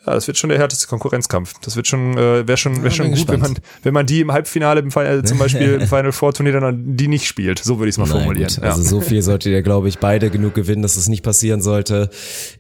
ja, 0.08 0.14
das 0.14 0.26
wird 0.26 0.38
schon 0.38 0.50
der 0.50 0.58
härteste 0.58 0.88
Konkurrenzkampf. 0.88 1.56
Das 1.62 1.76
wird 1.76 1.86
schon, 1.86 2.18
äh, 2.18 2.48
wäre 2.48 2.56
schon, 2.56 2.82
wär 2.82 2.92
schon 2.92 3.12
gut, 3.12 3.28
wenn 3.28 3.42
man, 3.42 3.56
wenn 3.84 3.94
man 3.94 4.06
die 4.06 4.22
im 4.22 4.32
Halbfinale 4.32 4.80
im 4.80 4.90
Final, 4.90 5.22
zum 5.24 5.38
Beispiel 5.38 5.74
im 5.82 5.82
Final 5.88 6.14
Four 6.14 6.34
Turnier 6.34 6.58
dann 6.62 6.96
die 6.96 7.10
nicht 7.10 7.28
spielt. 7.28 7.60
So 7.60 7.78
würde 7.78 7.90
ich 7.90 7.96
es 7.96 7.98
mal 7.98 8.06
Nein, 8.06 8.20
formulieren. 8.20 8.54
Gut. 8.56 8.64
Also 8.64 8.84
so 8.84 9.02
viel 9.02 9.22
solltet 9.22 9.52
ihr, 9.52 9.62
glaube 9.62 9.90
ich, 9.90 10.00
beide 10.00 10.30
genug 10.30 10.54
gewinnen, 10.54 10.82
dass 10.82 10.96
es 10.96 11.10
nicht 11.10 11.24
passieren 11.24 11.62
sollte. 11.62 12.10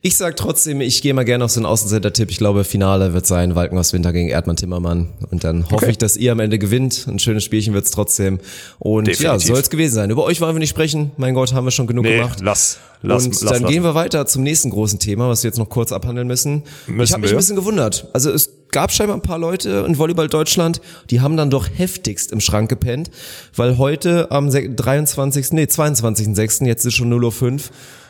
Ich 0.01 0.17
sag 0.17 0.35
trotzdem, 0.35 0.81
ich 0.81 1.01
gehe 1.01 1.13
mal 1.13 1.23
gerne 1.23 1.45
auf 1.45 1.51
so 1.51 1.61
einen 1.61 1.67
Außenseiter-Tipp. 1.67 2.29
Ich 2.31 2.37
glaube, 2.37 2.65
Finale 2.65 3.13
wird 3.13 3.25
sein 3.25 3.55
Walkenhaus 3.55 3.93
Winter 3.93 4.11
gegen 4.11 4.27
Erdmann 4.27 4.57
Timmermann. 4.57 5.13
Und 5.31 5.45
dann 5.45 5.63
hoffe 5.65 5.75
okay. 5.75 5.91
ich, 5.91 5.97
dass 5.97 6.17
ihr 6.17 6.33
am 6.33 6.41
Ende 6.41 6.59
gewinnt. 6.59 7.07
Ein 7.07 7.19
schönes 7.19 7.45
Spielchen 7.45 7.73
wird's 7.73 7.91
trotzdem. 7.91 8.39
Und 8.77 9.07
Definitiv. 9.07 9.23
ja, 9.23 9.39
soll 9.39 9.61
es 9.61 9.69
gewesen 9.69 9.95
sein. 9.95 10.09
Über 10.09 10.25
euch 10.25 10.41
wollen 10.41 10.53
wir 10.53 10.59
nicht 10.59 10.71
sprechen. 10.71 11.11
Mein 11.15 11.33
Gott, 11.33 11.53
haben 11.53 11.63
wir 11.63 11.71
schon 11.71 11.87
genug 11.87 12.03
nee, 12.03 12.17
gemacht. 12.17 12.39
Lass. 12.41 12.79
Lass, 13.01 13.25
und 13.25 13.41
lass, 13.41 13.51
dann 13.51 13.63
lass. 13.63 13.71
gehen 13.71 13.83
wir 13.83 13.95
weiter 13.95 14.25
zum 14.25 14.43
nächsten 14.43 14.69
großen 14.69 14.99
Thema, 14.99 15.29
was 15.29 15.43
wir 15.43 15.49
jetzt 15.49 15.57
noch 15.57 15.69
kurz 15.69 15.91
abhandeln 15.91 16.27
müssen. 16.27 16.63
müssen 16.87 17.01
ich 17.03 17.11
habe 17.13 17.21
mich 17.21 17.31
ein 17.31 17.37
bisschen 17.37 17.55
gewundert. 17.55 18.07
Also 18.13 18.31
es 18.31 18.49
gab 18.71 18.91
scheinbar 18.91 19.17
ein 19.17 19.21
paar 19.21 19.39
Leute 19.39 19.85
in 19.87 19.97
Volleyball 19.97 20.27
Deutschland, 20.27 20.81
die 21.09 21.21
haben 21.21 21.37
dann 21.37 21.49
doch 21.49 21.67
heftigst 21.73 22.31
im 22.31 22.39
Schrank 22.39 22.69
gepennt, 22.69 23.11
weil 23.55 23.77
heute 23.77 24.31
am 24.31 24.49
23. 24.49 25.53
nee 25.53 25.63
22.06. 25.63 26.65
jetzt 26.65 26.85
ist 26.85 26.95
schon 26.95 27.13
0.05 27.13 27.53
Uhr 27.53 27.59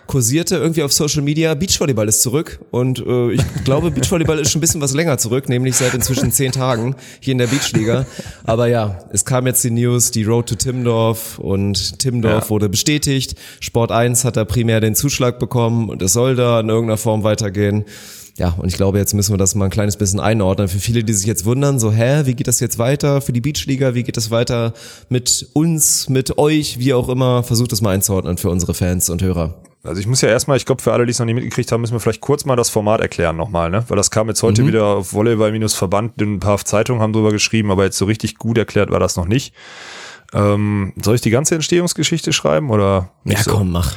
kursierte 0.07 0.55
irgendwie 0.55 0.83
auf 0.83 0.93
Social 0.93 1.21
Media, 1.21 1.53
Beachvolleyball 1.53 2.07
ist 2.07 2.21
zurück 2.21 2.59
und 2.71 3.05
äh, 3.05 3.31
ich 3.33 3.41
glaube, 3.63 3.91
Beachvolleyball 3.91 4.39
ist 4.39 4.51
schon 4.51 4.59
ein 4.59 4.61
bisschen 4.61 4.81
was 4.81 4.93
länger 4.93 5.17
zurück, 5.17 5.49
nämlich 5.49 5.75
seit 5.75 5.93
inzwischen 5.93 6.31
zehn 6.31 6.51
Tagen 6.51 6.95
hier 7.19 7.33
in 7.33 7.37
der 7.37 7.47
Beachliga. 7.47 8.05
Aber 8.43 8.67
ja, 8.67 8.99
es 9.11 9.25
kam 9.25 9.45
jetzt 9.45 9.63
die 9.63 9.71
News, 9.71 10.11
die 10.11 10.23
Road 10.23 10.47
to 10.47 10.55
Timdorf 10.55 11.37
und 11.39 11.99
Timdorf 11.99 12.45
ja. 12.45 12.49
wurde 12.49 12.69
bestätigt. 12.69 13.35
Sport 13.59 13.91
1 13.91 14.23
hat 14.23 14.37
da 14.37 14.45
primär 14.45 14.79
den 14.79 14.95
Zuschlag 14.95 15.39
bekommen 15.39 15.89
und 15.89 16.01
es 16.01 16.13
soll 16.13 16.35
da 16.35 16.59
in 16.59 16.69
irgendeiner 16.69 16.97
Form 16.97 17.23
weitergehen. 17.23 17.85
Ja, 18.37 18.49
und 18.49 18.67
ich 18.67 18.75
glaube, 18.75 18.99
jetzt 18.99 19.13
müssen 19.15 19.33
wir 19.33 19.37
das 19.37 19.55
mal 19.55 19.65
ein 19.65 19.71
kleines 19.71 19.97
bisschen 19.97 20.19
einordnen. 20.19 20.67
Für 20.67 20.77
viele, 20.77 21.03
die 21.03 21.13
sich 21.13 21.25
jetzt 21.25 21.45
wundern, 21.45 21.79
so, 21.79 21.91
hä, 21.91 22.21
wie 22.25 22.35
geht 22.35 22.47
das 22.47 22.59
jetzt 22.59 22.77
weiter 22.77 23.19
für 23.19 23.33
die 23.33 23.41
Beachliga? 23.41 23.95
Wie 23.95 24.03
geht 24.03 24.15
das 24.15 24.29
weiter 24.29 24.73
mit 25.09 25.49
uns, 25.53 26.07
mit 26.07 26.37
euch, 26.37 26.77
wie 26.77 26.93
auch 26.93 27.09
immer? 27.09 27.41
Versucht 27.41 27.71
das 27.71 27.81
mal 27.81 27.95
einzuordnen 27.95 28.37
für 28.37 28.51
unsere 28.51 28.75
Fans 28.75 29.09
und 29.09 29.23
Hörer. 29.23 29.55
Also 29.87 29.99
ich 29.99 30.07
muss 30.07 30.21
ja 30.21 30.29
erstmal, 30.29 30.57
ich 30.57 30.65
glaube, 30.65 30.81
für 30.81 30.93
alle, 30.93 31.05
die 31.05 31.11
es 31.11 31.19
noch 31.19 31.25
nicht 31.25 31.35
mitgekriegt 31.35 31.71
haben, 31.71 31.81
müssen 31.81 31.93
wir 31.93 31.99
vielleicht 31.99 32.21
kurz 32.21 32.45
mal 32.45 32.55
das 32.55 32.69
Format 32.69 33.01
erklären 33.01 33.37
nochmal, 33.37 33.69
ne? 33.69 33.85
Weil 33.87 33.97
das 33.97 34.11
kam 34.11 34.27
jetzt 34.27 34.43
heute 34.43 34.63
mhm. 34.63 34.67
wieder 34.67 34.85
auf 34.85 35.13
Volleyball-Verband, 35.13 36.19
ein 36.21 36.39
paar 36.39 36.57
Zeitungen 36.63 37.01
haben 37.01 37.13
drüber 37.13 37.31
geschrieben, 37.31 37.71
aber 37.71 37.85
jetzt 37.85 37.97
so 37.97 38.05
richtig 38.05 38.37
gut 38.37 38.57
erklärt 38.57 38.91
war 38.91 38.99
das 38.99 39.15
noch 39.15 39.25
nicht. 39.25 39.53
Ähm, 40.33 40.93
soll 41.01 41.15
ich 41.15 41.21
die 41.21 41.29
ganze 41.29 41.55
Entstehungsgeschichte 41.55 42.33
schreiben 42.33 42.69
oder? 42.69 43.09
Ja, 43.23 43.41
so? 43.41 43.51
komm, 43.51 43.71
mach. 43.71 43.93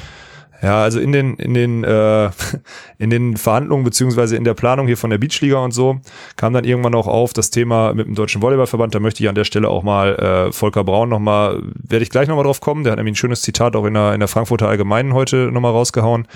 Ja, 0.62 0.82
also 0.82 1.00
in 1.00 1.12
den 1.12 1.36
in 1.36 1.54
den 1.54 1.84
äh, 1.84 2.30
in 2.98 3.10
den 3.10 3.36
Verhandlungen 3.36 3.84
beziehungsweise 3.84 4.36
in 4.36 4.44
der 4.44 4.54
Planung 4.54 4.86
hier 4.86 4.96
von 4.96 5.10
der 5.10 5.18
Beachliga 5.18 5.58
und 5.58 5.72
so 5.72 6.00
kam 6.36 6.52
dann 6.52 6.64
irgendwann 6.64 6.94
auch 6.94 7.06
auf 7.06 7.32
das 7.32 7.50
Thema 7.50 7.94
mit 7.94 8.06
dem 8.06 8.14
deutschen 8.14 8.42
Volleyballverband. 8.42 8.94
Da 8.94 9.00
möchte 9.00 9.22
ich 9.22 9.28
an 9.28 9.34
der 9.34 9.44
Stelle 9.44 9.68
auch 9.68 9.82
mal 9.82 10.16
äh, 10.16 10.52
Volker 10.52 10.84
Braun 10.84 11.08
noch 11.08 11.18
mal 11.18 11.62
werde 11.74 12.02
ich 12.02 12.10
gleich 12.10 12.28
noch 12.28 12.36
mal 12.36 12.42
drauf 12.42 12.60
kommen. 12.60 12.84
Der 12.84 12.92
hat 12.92 12.98
nämlich 12.98 13.14
ein 13.14 13.16
schönes 13.16 13.42
Zitat 13.42 13.74
auch 13.74 13.86
in 13.86 13.94
der 13.94 14.12
in 14.12 14.20
der 14.20 14.28
Frankfurter 14.28 14.68
Allgemeinen 14.68 15.14
heute 15.14 15.50
noch 15.50 15.60
mal 15.60 15.70
rausgehauen. 15.70 16.28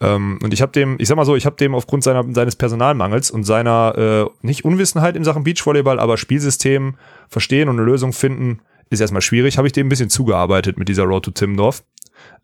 Ähm, 0.00 0.38
und 0.42 0.52
ich 0.52 0.60
habe 0.60 0.72
dem, 0.72 0.96
ich 0.98 1.08
sag 1.08 1.16
mal 1.16 1.24
so, 1.24 1.36
ich 1.36 1.46
habe 1.46 1.56
dem 1.56 1.74
aufgrund 1.74 2.04
seiner 2.04 2.24
seines 2.32 2.56
Personalmangels 2.56 3.30
und 3.30 3.44
seiner 3.44 3.94
äh, 3.96 4.46
nicht 4.46 4.64
Unwissenheit 4.64 5.16
in 5.16 5.24
Sachen 5.24 5.44
Beachvolleyball, 5.44 5.98
aber 5.98 6.18
Spielsystem 6.18 6.96
verstehen 7.28 7.68
und 7.68 7.76
eine 7.76 7.86
Lösung 7.86 8.12
finden 8.12 8.60
ist 8.90 9.00
erstmal 9.00 9.22
schwierig, 9.22 9.56
habe 9.56 9.66
ich 9.66 9.72
dem 9.72 9.86
ein 9.86 9.88
bisschen 9.88 10.10
zugearbeitet 10.10 10.78
mit 10.78 10.88
dieser 10.88 11.04
Road 11.04 11.24
to 11.24 11.30
Timmendorf. 11.30 11.82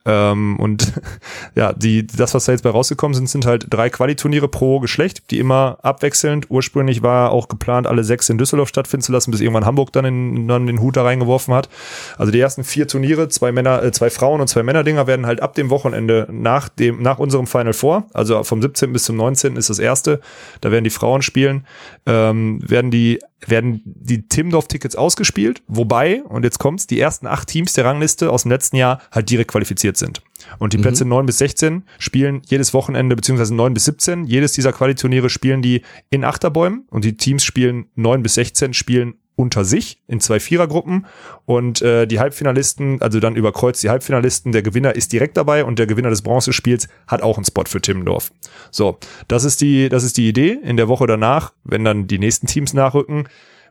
Ähm, 0.05 0.57
und 0.59 0.93
ja, 1.55 1.73
die, 1.73 2.07
das, 2.07 2.35
was 2.35 2.47
da 2.47 2.53
jetzt 2.53 2.63
bei 2.63 2.71
rausgekommen 2.71 3.15
sind, 3.15 3.29
sind 3.29 3.47
halt 3.47 3.67
drei 3.71 3.91
Qualiturniere 3.91 4.49
pro 4.49 4.81
Geschlecht, 4.81 5.31
die 5.31 5.39
immer 5.39 5.79
abwechselnd. 5.83 6.47
Ursprünglich 6.51 7.03
war 7.03 7.31
auch 7.31 7.49
geplant, 7.49 7.87
alle 7.87 8.05
sechs 8.05 8.29
in 8.29 8.39
Düsseldorf 8.39 8.69
stattfinden 8.69 9.05
zu 9.05 9.13
lassen, 9.13 9.31
bis 9.31 9.41
irgendwann 9.41 9.67
Hamburg 9.67 9.93
dann, 9.93 10.05
in, 10.05 10.49
dann 10.49 10.67
den 10.67 10.81
Hut 10.81 10.97
da 10.97 11.03
reingeworfen 11.03 11.55
hat. 11.55 11.69
Also 12.17 12.33
die 12.33 12.41
ersten 12.41 12.65
vier 12.65 12.89
Turniere, 12.89 13.29
zwei 13.29 13.53
Männer, 13.53 13.83
äh, 13.83 13.93
zwei 13.93 14.11
Frauen 14.11 14.41
und 14.41 14.49
zwei 14.49 14.63
Männerdinger 14.63 15.07
werden 15.07 15.27
halt 15.27 15.41
ab 15.41 15.55
dem 15.55 15.71
Wochenende 15.71 16.27
nach 16.31 16.69
dem, 16.69 17.03
nach 17.03 17.19
unserem 17.19 17.47
Final 17.47 17.73
Four, 17.73 18.07
also 18.13 18.43
vom 18.45 18.63
17. 18.63 18.93
bis 18.93 19.05
zum 19.05 19.17
19. 19.17 19.57
ist 19.57 19.71
das 19.71 19.79
erste, 19.79 20.21
da 20.61 20.71
werden 20.71 20.85
die 20.85 20.91
Frauen 20.91 21.23
spielen, 21.23 21.67
ähm, 22.07 22.61
werden 22.67 22.91
die 22.91 23.19
werden 23.47 23.83
die 23.85 24.27
Timdorf-Tickets 24.27 24.97
ausgespielt, 24.97 25.63
wobei, 25.69 26.23
und 26.25 26.45
jetzt 26.45 26.59
kommt's, 26.59 26.87
die 26.87 26.99
ersten 26.99 27.27
acht 27.27 27.49
Teams 27.49 27.73
der 27.73 27.85
Rangliste 27.85 28.31
aus 28.31 28.43
dem 28.43 28.51
letzten 28.51 28.77
Jahr 28.77 29.01
halt 29.13 29.31
direkt 29.31 29.51
qualifiziert 29.51 29.88
sind. 29.97 30.23
Und 30.59 30.73
die 30.73 30.79
Plätze 30.79 31.05
mhm. 31.05 31.11
9 31.11 31.27
bis 31.27 31.39
16 31.39 31.85
spielen 31.99 32.43
jedes 32.47 32.75
Wochenende, 32.75 33.17
beziehungsweise 33.17 33.55
9 33.55 33.75
bis 33.75 33.85
17, 33.87 34.25
jedes 34.25 34.53
dieser 34.53 34.73
Qualiturniere 34.73 35.31
spielen 35.31 35.63
die 35.63 35.83
in 36.11 36.25
Achterbäumen 36.25 36.87
und 36.91 37.05
die 37.05 37.17
Teams 37.17 37.45
spielen 37.45 37.87
9 37.97 38.23
bis 38.23 38.35
16, 38.35 38.75
spielen 38.75 39.15
unter 39.39 39.65
sich 39.65 40.03
in 40.09 40.19
zwei 40.19 40.41
Vierergruppen 40.41 41.07
und 41.47 41.81
äh, 41.81 42.07
die 42.07 42.19
Halbfinalisten, 42.19 43.01
also 43.01 43.21
dann 43.21 43.37
überkreuzt 43.37 43.81
die 43.85 43.89
Halbfinalisten, 43.89 44.51
der 44.51 44.63
Gewinner 44.63 44.97
ist 44.97 45.13
direkt 45.13 45.37
dabei 45.37 45.65
und 45.65 45.79
der 45.79 45.87
Gewinner 45.87 46.11
des 46.11 46.23
Bronzespiels 46.23 46.89
hat 47.07 47.23
auch 47.23 47.37
einen 47.37 47.45
Spot 47.45 47.63
für 47.65 47.81
Timmendorf. 47.81 48.33
So, 48.73 48.99
das 49.29 49.45
ist 49.45 49.61
die, 49.61 49.89
das 49.89 50.03
ist 50.03 50.17
die 50.17 50.29
Idee. 50.29 50.59
In 50.61 50.77
der 50.77 50.89
Woche 50.89 51.07
danach, 51.07 51.53
wenn 51.63 51.85
dann 51.85 52.09
die 52.09 52.19
nächsten 52.19 52.49
Teams 52.49 52.75
nachrücken, 52.75 53.29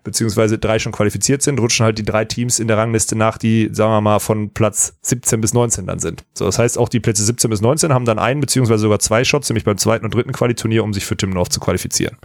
beziehungsweise 0.08 0.58
drei 0.58 0.80
schon 0.80 0.94
qualifiziert 0.94 1.42
sind, 1.42 1.60
rutschen 1.60 1.86
halt 1.86 1.98
die 1.98 2.06
drei 2.06 2.24
Teams 2.24 2.60
in 2.60 2.70
der 2.70 2.78
Rangliste 2.78 3.18
nach, 3.18 3.38
die, 3.38 3.70
sagen 3.74 3.92
wir 3.92 4.00
mal, 4.00 4.20
von 4.20 4.52
Platz 4.52 4.94
17 5.02 5.42
bis 5.42 5.54
19 5.54 5.86
dann 5.86 6.00
sind. 6.00 6.24
So, 6.34 6.46
das 6.46 6.58
heißt, 6.58 6.78
auch 6.78 6.88
die 6.88 7.02
Plätze 7.02 7.26
17 7.26 7.50
bis 7.50 7.60
19 7.60 7.94
haben 7.94 8.06
dann 8.06 8.18
einen, 8.18 8.40
beziehungsweise 8.40 8.84
sogar 8.84 9.00
zwei 9.00 9.26
Shots, 9.26 9.50
nämlich 9.50 9.66
beim 9.66 9.78
zweiten 9.78 10.06
und 10.06 10.14
dritten 10.14 10.32
Qualiturnier, 10.32 10.86
um 10.86 10.94
sich 10.94 11.06
für 11.06 11.18
Timmendorf 11.18 11.50
zu 11.50 11.60
qualifizieren. 11.60 12.18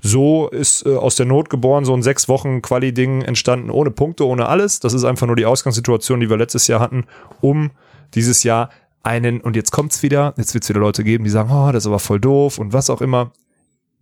So 0.00 0.48
ist 0.48 0.86
äh, 0.86 0.94
aus 0.94 1.16
der 1.16 1.26
Not 1.26 1.50
geboren 1.50 1.84
so 1.84 1.92
ein 1.92 2.04
sechs 2.04 2.28
Wochen 2.28 2.62
Quali-Ding 2.62 3.22
entstanden, 3.22 3.70
ohne 3.70 3.90
Punkte, 3.90 4.24
ohne 4.24 4.46
alles. 4.46 4.78
Das 4.78 4.94
ist 4.94 5.02
einfach 5.02 5.26
nur 5.26 5.34
die 5.34 5.46
Ausgangssituation, 5.46 6.20
die 6.20 6.30
wir 6.30 6.36
letztes 6.36 6.68
Jahr 6.68 6.78
hatten, 6.78 7.04
um 7.40 7.72
dieses 8.14 8.44
Jahr 8.44 8.70
einen, 9.02 9.40
und 9.40 9.56
jetzt 9.56 9.72
kommt's 9.72 10.04
wieder, 10.04 10.34
jetzt 10.36 10.54
wird's 10.54 10.68
wieder 10.68 10.80
Leute 10.80 11.02
geben, 11.02 11.24
die 11.24 11.30
sagen, 11.30 11.50
oh, 11.52 11.72
das 11.72 11.82
ist 11.82 11.88
aber 11.88 11.98
voll 11.98 12.20
doof 12.20 12.58
und 12.58 12.72
was 12.72 12.90
auch 12.90 13.00
immer 13.00 13.32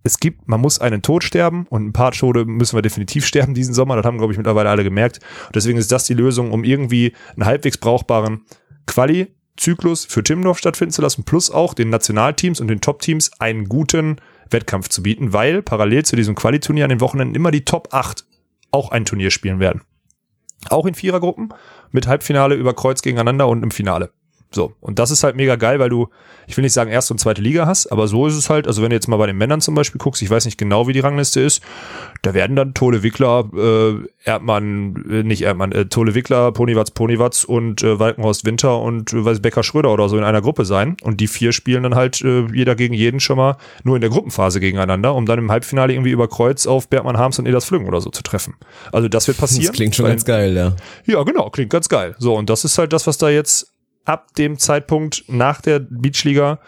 es 0.06 0.18
gibt, 0.18 0.48
man 0.48 0.60
muss 0.60 0.80
einen 0.80 1.02
Tod 1.02 1.24
sterben 1.24 1.66
und 1.68 1.86
ein 1.86 1.92
paar 1.92 2.12
Tode 2.12 2.44
müssen 2.44 2.76
wir 2.76 2.82
definitiv 2.82 3.26
sterben 3.26 3.54
diesen 3.54 3.74
Sommer. 3.74 3.96
Das 3.96 4.06
haben, 4.06 4.18
glaube 4.18 4.32
ich, 4.32 4.38
mittlerweile 4.38 4.70
alle 4.70 4.84
gemerkt. 4.84 5.20
Und 5.46 5.56
deswegen 5.56 5.78
ist 5.78 5.92
das 5.92 6.06
die 6.06 6.14
Lösung, 6.14 6.52
um 6.52 6.64
irgendwie 6.64 7.12
einen 7.34 7.46
halbwegs 7.46 7.78
brauchbaren 7.78 8.42
Quali-Zyklus 8.86 10.04
für 10.06 10.22
Timmendorf 10.22 10.58
stattfinden 10.58 10.92
zu 10.92 11.02
lassen, 11.02 11.24
plus 11.24 11.50
auch 11.50 11.74
den 11.74 11.90
Nationalteams 11.90 12.60
und 12.60 12.68
den 12.68 12.80
Top-Teams 12.80 13.32
einen 13.40 13.68
guten 13.68 14.16
Wettkampf 14.50 14.88
zu 14.88 15.02
bieten, 15.02 15.32
weil 15.32 15.62
parallel 15.62 16.04
zu 16.04 16.16
diesem 16.16 16.34
Quali-Turnier 16.34 16.84
an 16.84 16.90
den 16.90 17.00
Wochenenden 17.00 17.34
immer 17.34 17.50
die 17.50 17.64
Top 17.64 17.88
8 17.92 18.24
auch 18.70 18.90
ein 18.90 19.04
Turnier 19.04 19.30
spielen 19.30 19.58
werden. 19.58 19.82
Auch 20.70 20.86
in 20.86 20.94
Vierergruppen 20.94 21.52
mit 21.90 22.06
Halbfinale 22.06 22.54
über 22.54 22.74
Kreuz 22.74 23.02
gegeneinander 23.02 23.48
und 23.48 23.62
im 23.62 23.70
Finale. 23.70 24.10
So. 24.50 24.72
Und 24.80 24.98
das 24.98 25.10
ist 25.10 25.24
halt 25.24 25.36
mega 25.36 25.56
geil, 25.56 25.78
weil 25.78 25.88
du, 25.88 26.08
ich 26.46 26.56
will 26.56 26.62
nicht 26.62 26.72
sagen 26.72 26.90
erste 26.90 27.12
und 27.12 27.18
zweite 27.18 27.42
Liga 27.42 27.66
hast, 27.66 27.88
aber 27.88 28.08
so 28.08 28.26
ist 28.26 28.36
es 28.36 28.48
halt, 28.48 28.66
also 28.66 28.82
wenn 28.82 28.90
du 28.90 28.96
jetzt 28.96 29.08
mal 29.08 29.16
bei 29.16 29.26
den 29.26 29.36
Männern 29.36 29.60
zum 29.60 29.74
Beispiel 29.74 29.98
guckst, 29.98 30.22
ich 30.22 30.30
weiß 30.30 30.44
nicht 30.44 30.56
genau, 30.56 30.86
wie 30.86 30.92
die 30.92 31.00
Rangliste 31.00 31.40
ist, 31.40 31.62
da 32.22 32.32
werden 32.32 32.56
dann 32.56 32.72
Tole 32.72 33.02
Wickler, 33.02 33.48
äh, 33.54 34.06
Erdmann, 34.24 35.04
äh, 35.10 35.22
nicht 35.22 35.42
Erdmann, 35.42 35.72
äh, 35.72 35.86
Tole 35.86 36.14
Wickler, 36.14 36.52
Ponywatz, 36.52 36.90
Ponywatz 36.90 37.44
und 37.44 37.82
äh, 37.82 37.98
Walkenhorst 37.98 38.44
Winter 38.44 38.80
und 38.80 39.12
äh, 39.12 39.24
weiß 39.24 39.40
Becker 39.40 39.62
Schröder 39.62 39.92
oder 39.92 40.08
so 40.08 40.16
in 40.16 40.24
einer 40.24 40.40
Gruppe 40.40 40.64
sein. 40.64 40.96
Und 41.02 41.20
die 41.20 41.28
vier 41.28 41.52
spielen 41.52 41.82
dann 41.82 41.94
halt 41.94 42.22
äh, 42.22 42.46
jeder 42.52 42.74
gegen 42.74 42.94
jeden 42.94 43.20
schon 43.20 43.36
mal 43.36 43.56
nur 43.84 43.96
in 43.96 44.00
der 44.00 44.10
Gruppenphase 44.10 44.60
gegeneinander, 44.60 45.14
um 45.14 45.26
dann 45.26 45.38
im 45.38 45.50
Halbfinale 45.50 45.92
irgendwie 45.92 46.10
über 46.10 46.28
Kreuz 46.28 46.66
auf 46.66 46.88
Bergmann 46.88 47.18
Harms 47.18 47.38
und 47.38 47.46
Elas 47.46 47.64
Flügen 47.64 47.86
oder 47.86 48.00
so 48.00 48.10
zu 48.10 48.22
treffen. 48.22 48.54
Also 48.92 49.08
das 49.08 49.28
wird 49.28 49.38
passieren. 49.38 49.66
Das 49.66 49.76
klingt 49.76 49.94
schon 49.94 50.06
ganz 50.06 50.24
geil, 50.24 50.56
ja. 50.56 50.74
Ja, 51.06 51.22
genau, 51.22 51.50
klingt 51.50 51.70
ganz 51.70 51.88
geil. 51.88 52.14
So, 52.18 52.34
und 52.34 52.50
das 52.50 52.64
ist 52.64 52.78
halt 52.78 52.92
das, 52.92 53.06
was 53.06 53.18
da 53.18 53.28
jetzt 53.28 53.75
ab 54.06 54.34
dem 54.34 54.58
Zeitpunkt 54.58 55.24
nach 55.28 55.60
der 55.60 55.80
Beachliga 55.80 56.58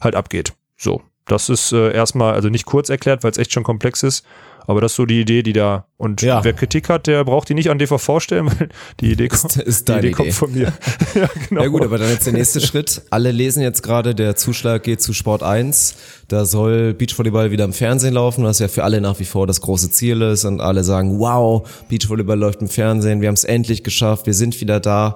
halt 0.00 0.16
abgeht. 0.16 0.52
So, 0.76 1.02
das 1.26 1.48
ist 1.48 1.72
äh, 1.72 1.92
erstmal, 1.92 2.34
also 2.34 2.48
nicht 2.48 2.66
kurz 2.66 2.88
erklärt, 2.88 3.22
weil 3.22 3.30
es 3.30 3.38
echt 3.38 3.52
schon 3.52 3.64
komplex 3.64 4.02
ist, 4.02 4.24
aber 4.68 4.80
das 4.80 4.92
ist 4.92 4.96
so 4.96 5.06
die 5.06 5.20
Idee, 5.20 5.42
die 5.42 5.52
da. 5.52 5.86
Und 5.96 6.22
ja. 6.22 6.42
wer 6.42 6.52
Kritik 6.52 6.88
hat, 6.88 7.06
der 7.06 7.24
braucht 7.24 7.48
die 7.48 7.54
nicht 7.54 7.70
an 7.70 7.78
DV 7.78 7.98
vorstellen, 7.98 8.46
weil 8.58 8.68
die 9.00 9.12
Idee 9.12 9.28
kommt, 9.28 9.56
ist, 9.56 9.88
deine 9.88 10.00
die 10.02 10.06
Idee, 10.08 10.16
kommt 10.16 10.32
von 10.32 10.52
mir. 10.52 10.72
ja, 11.14 11.28
genau. 11.48 11.62
Ja 11.62 11.68
gut, 11.68 11.84
aber 11.84 11.98
dann 11.98 12.10
jetzt 12.10 12.26
der 12.26 12.32
nächste 12.32 12.60
Schritt. 12.60 13.02
Alle 13.10 13.30
lesen 13.30 13.62
jetzt 13.62 13.82
gerade, 13.82 14.14
der 14.14 14.36
Zuschlag 14.36 14.82
geht 14.82 15.00
zu 15.00 15.12
Sport 15.12 15.42
1. 15.42 15.96
Da 16.28 16.44
soll 16.44 16.94
Beachvolleyball 16.94 17.50
wieder 17.50 17.64
im 17.64 17.72
Fernsehen 17.72 18.14
laufen, 18.14 18.44
was 18.44 18.58
ja 18.58 18.68
für 18.68 18.82
alle 18.82 19.00
nach 19.00 19.20
wie 19.20 19.24
vor 19.24 19.46
das 19.46 19.60
große 19.60 19.90
Ziel 19.90 20.20
ist. 20.22 20.44
Und 20.44 20.60
alle 20.60 20.82
sagen, 20.82 21.18
wow, 21.20 21.68
Beachvolleyball 21.88 22.38
läuft 22.38 22.60
im 22.60 22.68
Fernsehen, 22.68 23.20
wir 23.20 23.28
haben 23.28 23.34
es 23.34 23.44
endlich 23.44 23.84
geschafft, 23.84 24.26
wir 24.26 24.34
sind 24.34 24.60
wieder 24.60 24.80
da. 24.80 25.14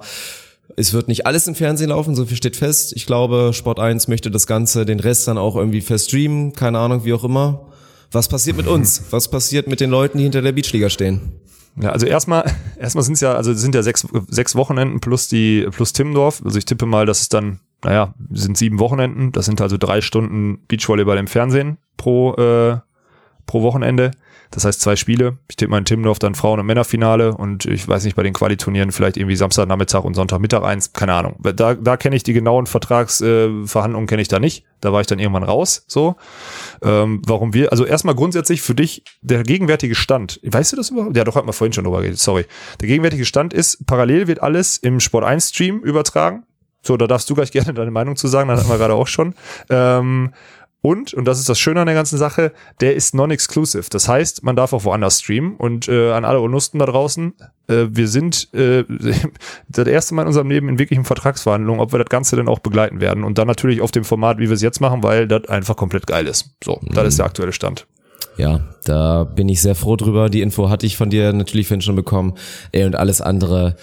Es 0.75 0.93
wird 0.93 1.07
nicht 1.07 1.25
alles 1.25 1.47
im 1.47 1.55
Fernsehen 1.55 1.89
laufen, 1.89 2.15
so 2.15 2.25
viel 2.25 2.37
steht 2.37 2.55
fest. 2.55 2.93
Ich 2.95 3.05
glaube, 3.05 3.51
Sport 3.53 3.79
1 3.79 4.07
möchte 4.07 4.31
das 4.31 4.47
Ganze, 4.47 4.85
den 4.85 4.99
Rest 4.99 5.27
dann 5.27 5.37
auch 5.37 5.55
irgendwie 5.55 5.81
verstreamen, 5.81 6.53
keine 6.53 6.79
Ahnung, 6.79 7.05
wie 7.05 7.13
auch 7.13 7.23
immer. 7.23 7.67
Was 8.11 8.27
passiert 8.27 8.57
mit 8.57 8.67
uns? 8.67 9.03
Was 9.11 9.29
passiert 9.29 9.67
mit 9.67 9.79
den 9.79 9.89
Leuten, 9.89 10.17
die 10.17 10.23
hinter 10.23 10.41
der 10.41 10.51
Beachliga 10.51 10.89
stehen? 10.89 11.39
Ja, 11.81 11.91
also 11.91 12.05
erstmal, 12.05 12.43
erstmal 12.79 13.03
sind 13.03 13.13
es 13.13 13.21
ja, 13.21 13.33
also 13.33 13.53
sind 13.53 13.75
ja 13.75 13.83
sechs, 13.83 14.05
sechs 14.27 14.55
Wochenenden 14.55 14.99
plus 14.99 15.27
die, 15.27 15.67
plus 15.71 15.93
Timmendorf. 15.93 16.41
Also 16.43 16.57
ich 16.57 16.65
tippe 16.65 16.85
mal, 16.85 17.05
dass 17.05 17.21
es 17.21 17.29
dann, 17.29 17.59
naja, 17.83 18.13
sind 18.31 18.57
sieben 18.57 18.79
Wochenenden. 18.79 19.31
Das 19.31 19.45
sind 19.45 19.61
also 19.61 19.77
drei 19.77 20.01
Stunden 20.01 20.59
Beachvolleyball 20.67 21.17
im 21.17 21.27
Fernsehen 21.27 21.77
pro, 21.97 22.33
äh, 22.35 22.77
pro 23.45 23.61
Wochenende. 23.61 24.11
Das 24.51 24.65
heißt 24.65 24.81
zwei 24.81 24.97
Spiele. 24.97 25.37
Ich 25.49 25.55
tippe 25.55 25.71
mal 25.71 25.77
in 25.77 25.85
Timmendorf 25.85 26.19
dann 26.19 26.35
Frauen- 26.35 26.59
und 26.59 26.65
Männerfinale 26.65 27.33
und 27.33 27.65
ich 27.65 27.87
weiß 27.87 28.03
nicht, 28.03 28.15
bei 28.15 28.23
den 28.23 28.33
Qualiturnieren 28.33 28.91
vielleicht 28.91 29.15
irgendwie 29.15 29.37
Samstagnachmittag 29.37 30.03
und 30.03 30.13
Sonntagmittag 30.13 30.61
eins. 30.63 30.91
Keine 30.91 31.13
Ahnung. 31.13 31.37
Da, 31.41 31.73
da 31.73 31.97
kenne 31.97 32.17
ich 32.17 32.23
die 32.23 32.33
genauen 32.33 32.67
Vertragsverhandlungen 32.67 34.05
äh, 34.05 34.09
kenne 34.09 34.21
ich 34.21 34.27
da 34.27 34.39
nicht. 34.39 34.65
Da 34.81 34.91
war 34.91 34.99
ich 34.99 35.07
dann 35.07 35.19
irgendwann 35.19 35.43
raus. 35.43 35.85
So. 35.87 36.15
Ähm, 36.83 37.21
warum 37.25 37.53
wir, 37.53 37.71
also 37.71 37.85
erstmal 37.85 38.15
grundsätzlich 38.15 38.61
für 38.61 38.75
dich 38.75 39.03
der 39.21 39.43
gegenwärtige 39.43 39.95
Stand. 39.95 40.39
Weißt 40.43 40.73
du 40.73 40.75
das 40.75 40.89
überhaupt? 40.89 41.15
Ja, 41.15 41.23
doch, 41.23 41.35
hat 41.35 41.45
man 41.45 41.53
vorhin 41.53 41.71
schon 41.71 41.85
drüber 41.85 41.99
geredet. 41.99 42.19
Sorry. 42.19 42.45
Der 42.81 42.87
gegenwärtige 42.87 43.25
Stand 43.25 43.53
ist, 43.53 43.85
parallel 43.85 44.27
wird 44.27 44.41
alles 44.41 44.77
im 44.77 44.99
Sport 44.99 45.23
1 45.23 45.49
Stream 45.49 45.79
übertragen. 45.79 46.43
So, 46.83 46.97
da 46.97 47.07
darfst 47.07 47.29
du 47.29 47.35
gleich 47.35 47.51
gerne 47.53 47.73
deine 47.73 47.91
Meinung 47.91 48.15
zu 48.15 48.27
sagen, 48.27 48.49
das 48.49 48.59
hatten 48.59 48.69
wir 48.69 48.77
gerade 48.77 48.95
auch 48.95 49.07
schon. 49.07 49.35
Ähm, 49.69 50.33
und, 50.81 51.13
und 51.13 51.25
das 51.25 51.39
ist 51.39 51.47
das 51.47 51.59
Schöne 51.59 51.79
an 51.79 51.85
der 51.85 51.93
ganzen 51.93 52.17
Sache, 52.17 52.51
der 52.79 52.95
ist 52.95 53.13
non-exclusive. 53.13 53.85
Das 53.91 54.07
heißt, 54.07 54.43
man 54.43 54.55
darf 54.55 54.73
auch 54.73 54.83
woanders 54.83 55.19
streamen. 55.19 55.55
Und 55.55 55.87
äh, 55.87 56.11
an 56.11 56.25
alle 56.25 56.41
Onusten 56.41 56.79
da 56.79 56.87
draußen, 56.87 57.33
äh, 57.67 57.85
wir 57.89 58.07
sind 58.07 58.51
äh, 58.55 58.83
das 59.69 59.87
erste 59.87 60.15
Mal 60.15 60.23
in 60.23 60.29
unserem 60.29 60.49
Leben 60.49 60.69
in 60.69 60.79
wirklichen 60.79 61.05
Vertragsverhandlungen, 61.05 61.79
ob 61.79 61.91
wir 61.91 61.99
das 61.99 62.09
Ganze 62.09 62.35
denn 62.35 62.47
auch 62.47 62.59
begleiten 62.59 62.99
werden. 62.99 63.23
Und 63.23 63.37
dann 63.37 63.47
natürlich 63.47 63.81
auf 63.81 63.91
dem 63.91 64.03
Format, 64.03 64.39
wie 64.39 64.49
wir 64.49 64.55
es 64.55 64.63
jetzt 64.63 64.81
machen, 64.81 65.03
weil 65.03 65.27
das 65.27 65.47
einfach 65.49 65.75
komplett 65.75 66.07
geil 66.07 66.25
ist. 66.25 66.55
So, 66.63 66.79
mhm. 66.81 66.95
das 66.95 67.09
ist 67.09 67.19
der 67.19 67.27
aktuelle 67.27 67.53
Stand. 67.53 67.85
Ja, 68.37 68.61
da 68.85 69.25
bin 69.25 69.49
ich 69.49 69.61
sehr 69.61 69.75
froh 69.75 69.97
drüber. 69.97 70.29
Die 70.29 70.41
Info 70.41 70.69
hatte 70.69 70.87
ich 70.87 70.97
von 70.97 71.11
dir 71.11 71.31
natürlich 71.31 71.67
schon 71.67 71.95
bekommen. 71.95 72.33
Ey, 72.71 72.85
und 72.85 72.95
alles 72.95 73.21
andere 73.21 73.75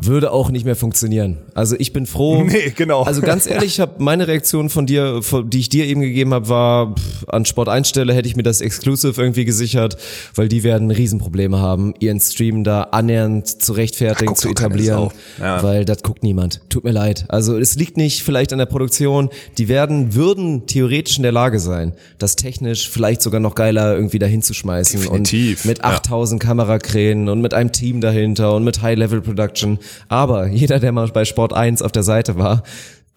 würde 0.00 0.30
auch 0.30 0.50
nicht 0.50 0.64
mehr 0.64 0.76
funktionieren. 0.76 1.38
Also 1.54 1.74
ich 1.78 1.92
bin 1.92 2.06
froh. 2.06 2.28
Nee, 2.48 2.72
genau. 2.74 3.02
Also 3.02 3.20
ganz 3.20 3.46
ehrlich, 3.46 3.74
ich 3.74 3.80
habe 3.80 3.94
meine 3.98 4.28
Reaktion 4.28 4.70
von 4.70 4.86
dir, 4.86 5.20
die 5.44 5.58
ich 5.58 5.68
dir 5.68 5.84
eben 5.86 6.00
gegeben 6.00 6.32
habe, 6.32 6.48
war 6.48 6.94
pff, 6.94 7.28
an 7.28 7.44
Sport 7.44 7.68
1 7.68 7.88
Stelle 7.88 8.14
hätte 8.14 8.28
ich 8.28 8.36
mir 8.36 8.42
das 8.42 8.60
Exclusive 8.60 9.20
irgendwie 9.20 9.44
gesichert, 9.44 9.98
weil 10.34 10.48
die 10.48 10.62
werden 10.62 10.90
Riesenprobleme 10.90 11.58
haben, 11.58 11.94
ihren 11.98 12.20
Stream 12.20 12.64
da 12.64 12.84
annähernd 12.84 13.48
zu 13.60 13.72
rechtfertigen, 13.72 14.32
Ach, 14.34 14.38
zu 14.38 14.48
etablieren, 14.48 15.10
ja. 15.38 15.62
weil 15.62 15.84
das 15.84 16.02
guckt 16.02 16.22
niemand. 16.22 16.60
Tut 16.70 16.84
mir 16.84 16.92
leid. 16.92 17.26
Also 17.28 17.58
es 17.58 17.74
liegt 17.74 17.96
nicht 17.96 18.22
vielleicht 18.22 18.52
an 18.52 18.58
der 18.58 18.66
Produktion. 18.66 19.30
Die 19.58 19.68
werden 19.68 20.14
würden 20.14 20.66
theoretisch 20.66 21.16
in 21.16 21.24
der 21.24 21.32
Lage 21.32 21.58
sein, 21.58 21.92
das 22.18 22.36
technisch 22.36 22.88
vielleicht 22.88 23.20
sogar 23.20 23.40
noch 23.40 23.56
geiler 23.56 23.94
irgendwie 23.96 24.20
dahin 24.20 24.42
zu 24.42 24.54
schmeißen 24.54 25.00
Definitiv. 25.00 25.64
und 25.64 25.68
mit 25.68 25.84
8000 25.84 26.42
ja. 26.42 26.48
Kamerakränen 26.48 27.28
und 27.28 27.40
mit 27.40 27.52
einem 27.52 27.72
Team 27.72 28.00
dahinter 28.00 28.54
und 28.54 28.64
mit 28.64 28.80
High 28.80 28.96
Level 28.96 29.20
Production 29.20 29.78
aber 30.08 30.46
jeder, 30.46 30.78
der 30.78 30.92
mal 30.92 31.08
bei 31.08 31.24
Sport 31.24 31.52
1 31.52 31.82
auf 31.82 31.92
der 31.92 32.02
Seite 32.02 32.38
war, 32.38 32.62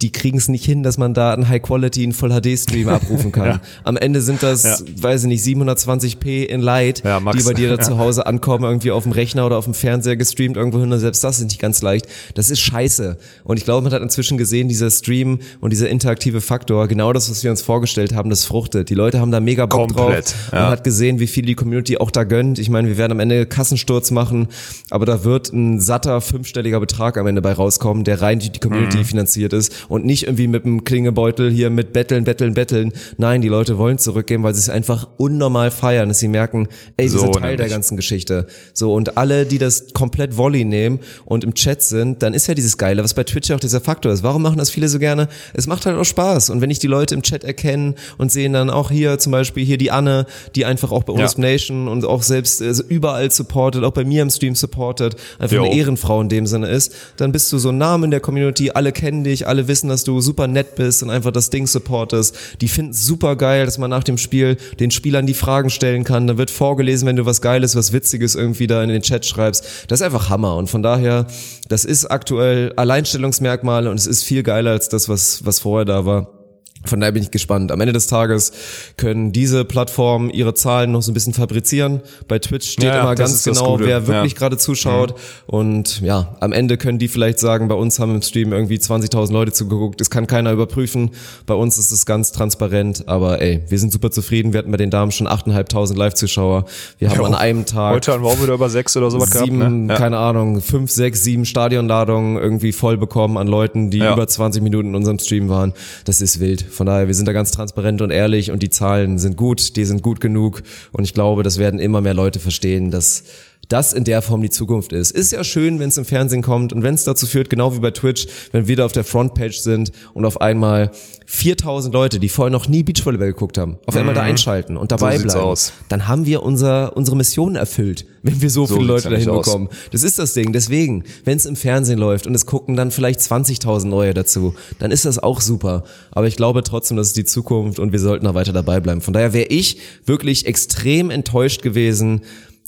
die 0.01 0.11
kriegen 0.11 0.37
es 0.37 0.47
nicht 0.47 0.65
hin, 0.65 0.83
dass 0.83 0.97
man 0.97 1.13
da 1.13 1.33
einen 1.33 1.47
High 1.47 1.61
Quality, 1.61 2.03
einen 2.03 2.13
Full 2.13 2.29
HD 2.29 2.57
Stream 2.57 2.89
abrufen 2.89 3.31
kann. 3.31 3.45
ja. 3.45 3.61
Am 3.83 3.97
Ende 3.97 4.21
sind 4.21 4.43
das, 4.43 4.63
ja. 4.63 4.77
weiß 5.01 5.23
ich 5.23 5.27
nicht, 5.27 5.45
720p 5.45 6.43
in 6.43 6.61
Light, 6.61 7.03
ja, 7.03 7.19
die 7.19 7.43
bei 7.43 7.53
dir 7.53 7.69
da 7.69 7.79
zu 7.83 7.97
Hause 7.97 8.25
ankommen, 8.25 8.63
irgendwie 8.63 8.91
auf 8.91 9.03
dem 9.03 9.11
Rechner 9.11 9.45
oder 9.45 9.57
auf 9.57 9.65
dem 9.65 9.73
Fernseher 9.73 10.15
gestreamt 10.15 10.57
irgendwo 10.57 10.79
hin 10.79 10.91
und 10.91 10.99
selbst 10.99 11.23
das 11.23 11.39
ist 11.39 11.45
nicht 11.45 11.59
ganz 11.59 11.81
leicht. 11.81 12.07
Das 12.35 12.49
ist 12.49 12.59
scheiße. 12.59 13.17
Und 13.43 13.57
ich 13.57 13.63
glaube, 13.63 13.83
man 13.83 13.93
hat 13.93 14.01
inzwischen 14.01 14.37
gesehen, 14.37 14.67
dieser 14.67 14.89
Stream 14.89 15.39
und 15.59 15.71
dieser 15.71 15.89
interaktive 15.89 16.41
Faktor, 16.41 16.87
genau 16.87 17.13
das, 17.13 17.29
was 17.29 17.43
wir 17.43 17.51
uns 17.51 17.61
vorgestellt 17.61 18.13
haben, 18.13 18.29
das 18.29 18.45
fruchtet. 18.45 18.89
Die 18.89 18.95
Leute 18.95 19.19
haben 19.19 19.31
da 19.31 19.39
mega 19.39 19.65
Bock 19.65 19.93
Komplett, 19.93 20.31
drauf. 20.31 20.51
Man 20.51 20.69
hat 20.69 20.83
gesehen, 20.83 21.19
wie 21.19 21.27
viel 21.27 21.45
die 21.45 21.55
Community 21.55 21.97
auch 21.97 22.11
da 22.11 22.23
gönnt. 22.23 22.59
Ich 22.59 22.69
meine, 22.69 22.87
wir 22.87 22.97
werden 22.97 23.11
am 23.11 23.19
Ende 23.19 23.45
Kassensturz 23.45 24.11
machen, 24.11 24.47
aber 24.89 25.05
da 25.05 25.23
wird 25.23 25.53
ein 25.53 25.79
satter 25.79 26.21
fünfstelliger 26.21 26.79
Betrag 26.79 27.17
am 27.17 27.27
Ende 27.27 27.41
bei 27.41 27.53
rauskommen, 27.53 28.03
der 28.03 28.21
rein 28.21 28.39
durch 28.39 28.51
die 28.51 28.59
Community 28.59 28.97
mhm. 28.97 29.05
finanziert 29.05 29.53
ist 29.53 29.71
und 29.91 30.05
nicht 30.05 30.23
irgendwie 30.23 30.47
mit 30.47 30.63
dem 30.63 30.85
Klingebeutel 30.85 31.51
hier 31.51 31.69
mit 31.69 31.91
Betteln, 31.91 32.23
Betteln, 32.23 32.53
Betteln. 32.53 32.93
Nein, 33.17 33.41
die 33.41 33.49
Leute 33.49 33.77
wollen 33.77 33.97
zurückgehen, 33.97 34.41
weil 34.41 34.53
sie 34.53 34.61
es 34.61 34.69
einfach 34.69 35.05
unnormal 35.17 35.69
feiern, 35.69 36.07
dass 36.07 36.19
sie 36.19 36.29
merken, 36.29 36.69
ey, 36.95 37.07
wir 37.07 37.09
so, 37.11 37.19
sind 37.19 37.33
Teil 37.33 37.41
nämlich. 37.41 37.57
der 37.57 37.69
ganzen 37.69 37.97
Geschichte. 37.97 38.47
So, 38.73 38.93
und 38.93 39.17
alle, 39.17 39.45
die 39.45 39.57
das 39.57 39.91
komplett 39.93 40.37
Volley 40.37 40.63
nehmen 40.63 41.01
und 41.25 41.43
im 41.43 41.55
Chat 41.55 41.81
sind, 41.83 42.23
dann 42.23 42.33
ist 42.33 42.47
ja 42.47 42.53
dieses 42.53 42.77
Geile, 42.77 43.03
was 43.03 43.13
bei 43.13 43.25
Twitch 43.25 43.51
auch 43.51 43.59
dieser 43.59 43.81
Faktor 43.81 44.13
ist. 44.13 44.23
Warum 44.23 44.43
machen 44.43 44.59
das 44.59 44.69
viele 44.69 44.87
so 44.87 44.97
gerne? 44.97 45.27
Es 45.53 45.67
macht 45.67 45.85
halt 45.85 45.97
auch 45.97 46.05
Spaß. 46.05 46.51
Und 46.51 46.61
wenn 46.61 46.71
ich 46.71 46.79
die 46.79 46.87
Leute 46.87 47.13
im 47.13 47.21
Chat 47.21 47.43
erkennen 47.43 47.95
und 48.17 48.31
sehen 48.31 48.53
dann 48.53 48.69
auch 48.69 48.91
hier 48.91 49.19
zum 49.19 49.33
Beispiel 49.33 49.65
hier 49.65 49.77
die 49.77 49.91
Anne, 49.91 50.25
die 50.55 50.63
einfach 50.63 50.93
auch 50.93 51.03
bei 51.03 51.11
uns 51.11 51.33
ja. 51.33 51.41
Nation 51.41 51.89
und 51.89 52.05
auch 52.05 52.23
selbst 52.23 52.61
also 52.61 52.81
überall 52.87 53.29
supportet, 53.29 53.83
auch 53.83 53.91
bei 53.91 54.05
mir 54.05 54.21
im 54.21 54.29
Stream 54.29 54.55
supportet, 54.55 55.17
einfach 55.37 55.57
jo. 55.57 55.63
eine 55.65 55.75
Ehrenfrau 55.75 56.21
in 56.21 56.29
dem 56.29 56.47
Sinne 56.47 56.69
ist, 56.69 56.95
dann 57.17 57.33
bist 57.33 57.51
du 57.51 57.57
so 57.57 57.69
ein 57.69 57.77
Name 57.77 58.05
in 58.05 58.11
der 58.11 58.21
Community, 58.21 58.71
alle 58.71 58.93
kennen 58.93 59.25
dich, 59.25 59.47
alle 59.47 59.67
wissen, 59.67 59.80
wissen, 59.81 59.89
dass 59.89 60.03
du 60.03 60.21
super 60.21 60.47
nett 60.47 60.75
bist 60.75 61.01
und 61.01 61.09
einfach 61.09 61.31
das 61.31 61.49
Ding 61.49 61.65
supportest. 61.65 62.37
Die 62.61 62.67
finden 62.67 62.93
super 62.93 63.35
geil, 63.35 63.65
dass 63.65 63.79
man 63.79 63.89
nach 63.89 64.03
dem 64.03 64.19
Spiel 64.19 64.57
den 64.79 64.91
Spielern 64.91 65.25
die 65.25 65.33
Fragen 65.33 65.71
stellen 65.71 66.03
kann. 66.03 66.27
Da 66.27 66.37
wird 66.37 66.51
vorgelesen, 66.51 67.07
wenn 67.07 67.15
du 67.15 67.25
was 67.25 67.41
Geiles, 67.41 67.75
was 67.75 67.91
Witziges 67.91 68.35
irgendwie 68.35 68.67
da 68.67 68.83
in 68.83 68.89
den 68.89 69.01
Chat 69.01 69.25
schreibst. 69.25 69.65
Das 69.87 69.99
ist 69.99 70.05
einfach 70.05 70.29
Hammer. 70.29 70.55
Und 70.55 70.69
von 70.69 70.83
daher, 70.83 71.25
das 71.67 71.83
ist 71.83 72.05
aktuell 72.05 72.73
Alleinstellungsmerkmale 72.75 73.89
und 73.89 73.97
es 73.97 74.05
ist 74.05 74.23
viel 74.23 74.43
geiler 74.43 74.71
als 74.71 74.89
das, 74.89 75.09
was, 75.09 75.43
was 75.45 75.59
vorher 75.59 75.85
da 75.85 76.05
war. 76.05 76.40
Von 76.85 76.99
daher 76.99 77.11
bin 77.11 77.23
ich 77.23 77.31
gespannt. 77.31 77.71
Am 77.71 77.79
Ende 77.79 77.93
des 77.93 78.07
Tages 78.07 78.51
können 78.97 79.31
diese 79.31 79.65
Plattformen 79.65 80.29
ihre 80.29 80.53
Zahlen 80.53 80.91
noch 80.91 81.01
so 81.01 81.11
ein 81.11 81.13
bisschen 81.13 81.33
fabrizieren. 81.33 82.01
Bei 82.27 82.39
Twitch 82.39 82.71
steht 82.71 82.85
ja, 82.85 83.01
immer 83.01 83.15
ganz 83.15 83.43
genau, 83.43 83.79
wer 83.79 84.07
wirklich 84.07 84.33
ja. 84.33 84.37
gerade 84.37 84.57
zuschaut. 84.57 85.11
Mhm. 85.11 85.15
Und 85.45 86.01
ja, 86.01 86.35
am 86.39 86.51
Ende 86.51 86.77
können 86.77 86.99
die 86.99 87.07
vielleicht 87.07 87.39
sagen, 87.39 87.67
bei 87.67 87.75
uns 87.75 87.99
haben 87.99 88.15
im 88.15 88.21
Stream 88.21 88.51
irgendwie 88.51 88.77
20.000 88.77 89.31
Leute 89.31 89.51
zugeguckt. 89.51 90.01
Das 90.01 90.09
kann 90.09 90.27
keiner 90.27 90.51
überprüfen. 90.51 91.11
Bei 91.45 91.53
uns 91.53 91.77
ist 91.77 91.91
es 91.91 92.05
ganz 92.05 92.31
transparent. 92.31 93.07
Aber 93.07 93.41
ey, 93.41 93.61
wir 93.69 93.79
sind 93.79 93.91
super 93.91 94.11
zufrieden. 94.11 94.53
Wir 94.53 94.59
hatten 94.59 94.71
bei 94.71 94.77
den 94.77 94.89
Damen 94.89 95.11
schon 95.11 95.27
8.500 95.27 95.95
Live-Zuschauer. 95.95 96.65
Wir 96.97 97.09
haben 97.09 97.17
jo. 97.17 97.25
an 97.25 97.35
einem 97.35 97.65
Tag 97.65 98.01
heute 98.01 98.13
haben 98.13 98.23
wir 98.23 98.29
auch 98.29 98.41
wieder 98.41 98.53
über 98.53 98.69
sechs 98.69 98.97
oder 98.97 99.11
sowas 99.11 99.29
sieben, 99.29 99.59
gehabt. 99.59 99.73
Ne? 99.73 99.93
Ja. 99.93 99.99
Keine 99.99 100.17
Ahnung, 100.17 100.61
fünf, 100.61 100.91
sechs, 100.91 101.23
sieben 101.23 101.45
Stadionladungen 101.45 102.37
irgendwie 102.37 102.71
voll 102.71 102.97
bekommen 102.97 103.37
an 103.37 103.47
Leuten, 103.47 103.91
die 103.91 103.99
über 103.99 104.27
20 104.27 104.63
Minuten 104.63 104.89
in 104.89 104.95
unserem 104.95 105.19
Stream 105.19 105.49
waren. 105.49 105.73
Das 106.05 106.21
ist 106.21 106.39
wild. 106.39 106.65
Von 106.71 106.87
daher, 106.87 107.07
wir 107.07 107.13
sind 107.13 107.27
da 107.27 107.33
ganz 107.33 107.51
transparent 107.51 108.01
und 108.01 108.11
ehrlich 108.11 108.51
und 108.51 108.63
die 108.63 108.69
Zahlen 108.69 109.19
sind 109.19 109.37
gut, 109.37 109.75
die 109.75 109.85
sind 109.85 110.01
gut 110.01 110.19
genug. 110.19 110.63
Und 110.91 111.03
ich 111.03 111.13
glaube, 111.13 111.43
das 111.43 111.57
werden 111.57 111.79
immer 111.79 112.01
mehr 112.01 112.13
Leute 112.13 112.39
verstehen, 112.39 112.91
dass 112.91 113.23
das 113.71 113.93
in 113.93 114.03
der 114.03 114.21
Form 114.21 114.41
die 114.41 114.49
Zukunft 114.49 114.91
ist. 114.91 115.11
Ist 115.11 115.31
ja 115.31 115.43
schön, 115.43 115.79
wenn 115.79 115.89
es 115.89 115.97
im 115.97 116.05
Fernsehen 116.05 116.41
kommt 116.41 116.73
und 116.73 116.83
wenn 116.83 116.95
es 116.95 117.03
dazu 117.03 117.25
führt, 117.25 117.49
genau 117.49 117.75
wie 117.75 117.79
bei 117.79 117.91
Twitch, 117.91 118.27
wenn 118.51 118.67
wir 118.67 118.75
da 118.75 118.85
auf 118.85 118.91
der 118.91 119.03
Frontpage 119.03 119.59
sind 119.59 119.91
und 120.13 120.25
auf 120.25 120.41
einmal 120.41 120.91
4000 121.27 121.93
Leute, 121.93 122.19
die 122.19 122.27
vorher 122.27 122.51
noch 122.51 122.67
nie 122.67 122.83
Beachvolleyball 122.83 123.27
geguckt 123.27 123.57
haben, 123.57 123.77
auf 123.85 123.95
einmal 123.95 124.13
mhm. 124.13 124.17
da 124.17 124.23
einschalten 124.23 124.75
und 124.75 124.91
dabei 124.91 125.17
so 125.17 125.23
bleiben, 125.23 125.39
aus. 125.39 125.71
dann 125.87 126.07
haben 126.07 126.25
wir 126.25 126.43
unser, 126.43 126.97
unsere 126.97 127.15
Mission 127.15 127.55
erfüllt, 127.55 128.05
wenn 128.21 128.41
wir 128.41 128.49
so, 128.49 128.65
so 128.65 128.75
viele 128.75 128.87
Leute 128.87 129.09
dahin 129.09 129.31
bekommen. 129.31 129.69
Das 129.91 130.03
ist 130.03 130.19
das 130.19 130.33
Ding. 130.33 130.51
Deswegen, 130.51 131.05
wenn 131.23 131.37
es 131.37 131.45
im 131.45 131.55
Fernsehen 131.55 131.97
läuft 131.97 132.27
und 132.27 132.35
es 132.35 132.45
gucken 132.45 132.75
dann 132.75 132.91
vielleicht 132.91 133.21
20.000 133.21 133.85
neue 133.85 134.13
dazu, 134.13 134.53
dann 134.79 134.91
ist 134.91 135.05
das 135.05 135.17
auch 135.17 135.39
super. 135.39 135.85
Aber 136.11 136.27
ich 136.27 136.35
glaube 136.35 136.63
trotzdem, 136.63 136.97
das 136.97 137.07
ist 137.07 137.17
die 137.17 137.25
Zukunft 137.25 137.79
und 137.79 137.93
wir 137.93 137.99
sollten 137.99 138.25
da 138.25 138.33
weiter 138.33 138.51
dabei 138.51 138.81
bleiben. 138.81 138.99
Von 138.99 139.13
daher 139.13 139.31
wäre 139.31 139.47
ich 139.47 139.77
wirklich 140.05 140.45
extrem 140.45 141.09
enttäuscht 141.09 141.61
gewesen, 141.61 142.21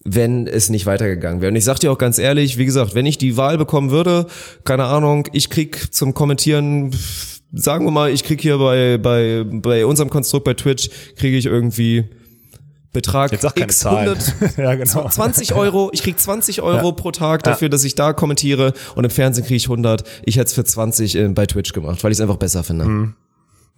wenn 0.05 0.47
es 0.47 0.69
nicht 0.69 0.85
weitergegangen 0.85 1.41
wäre. 1.41 1.51
Und 1.51 1.55
ich 1.55 1.63
sag 1.63 1.79
dir 1.79 1.91
auch 1.91 1.97
ganz 1.97 2.19
ehrlich, 2.19 2.57
wie 2.57 2.65
gesagt, 2.65 2.93
wenn 2.93 3.05
ich 3.05 3.17
die 3.17 3.37
Wahl 3.37 3.57
bekommen 3.57 3.89
würde, 3.89 4.27
keine 4.65 4.85
Ahnung, 4.85 5.27
ich 5.31 5.49
krieg 5.49 5.93
zum 5.93 6.13
Kommentieren 6.13 6.91
sagen 7.53 7.85
wir 7.85 7.91
mal, 7.91 8.11
ich 8.11 8.23
krieg 8.23 8.41
hier 8.41 8.57
bei, 8.57 8.97
bei, 8.97 9.45
bei 9.45 9.85
unserem 9.85 10.09
Konstrukt 10.09 10.43
bei 10.43 10.55
Twitch, 10.55 10.89
kriege 11.15 11.37
ich 11.37 11.45
irgendwie 11.45 12.05
Betrag 12.91 13.31
Jetzt 13.31 13.41
sag 13.41 13.55
keine 13.55 13.65
X 13.65 13.85
100, 13.85 14.35
ja, 14.57 14.75
genau. 14.75 15.09
20 15.09 15.55
Euro, 15.55 15.89
ich 15.93 16.03
krieg 16.03 16.19
20 16.19 16.61
Euro 16.61 16.87
ja. 16.87 16.91
pro 16.91 17.11
Tag 17.11 17.41
dafür, 17.41 17.67
ja. 17.67 17.69
dass 17.69 17.83
ich 17.83 17.95
da 17.95 18.13
kommentiere 18.13 18.73
und 18.95 19.03
im 19.03 19.09
Fernsehen 19.09 19.43
kriege 19.45 19.55
ich 19.55 19.65
100. 19.65 20.03
Ich 20.25 20.35
hätte 20.37 20.45
es 20.45 20.53
für 20.53 20.63
20 20.63 21.15
äh, 21.15 21.27
bei 21.29 21.47
Twitch 21.47 21.73
gemacht, 21.73 22.03
weil 22.03 22.11
ich 22.11 22.17
es 22.17 22.21
einfach 22.21 22.37
besser 22.37 22.63
finde. 22.63 22.85
Mhm. 22.85 23.13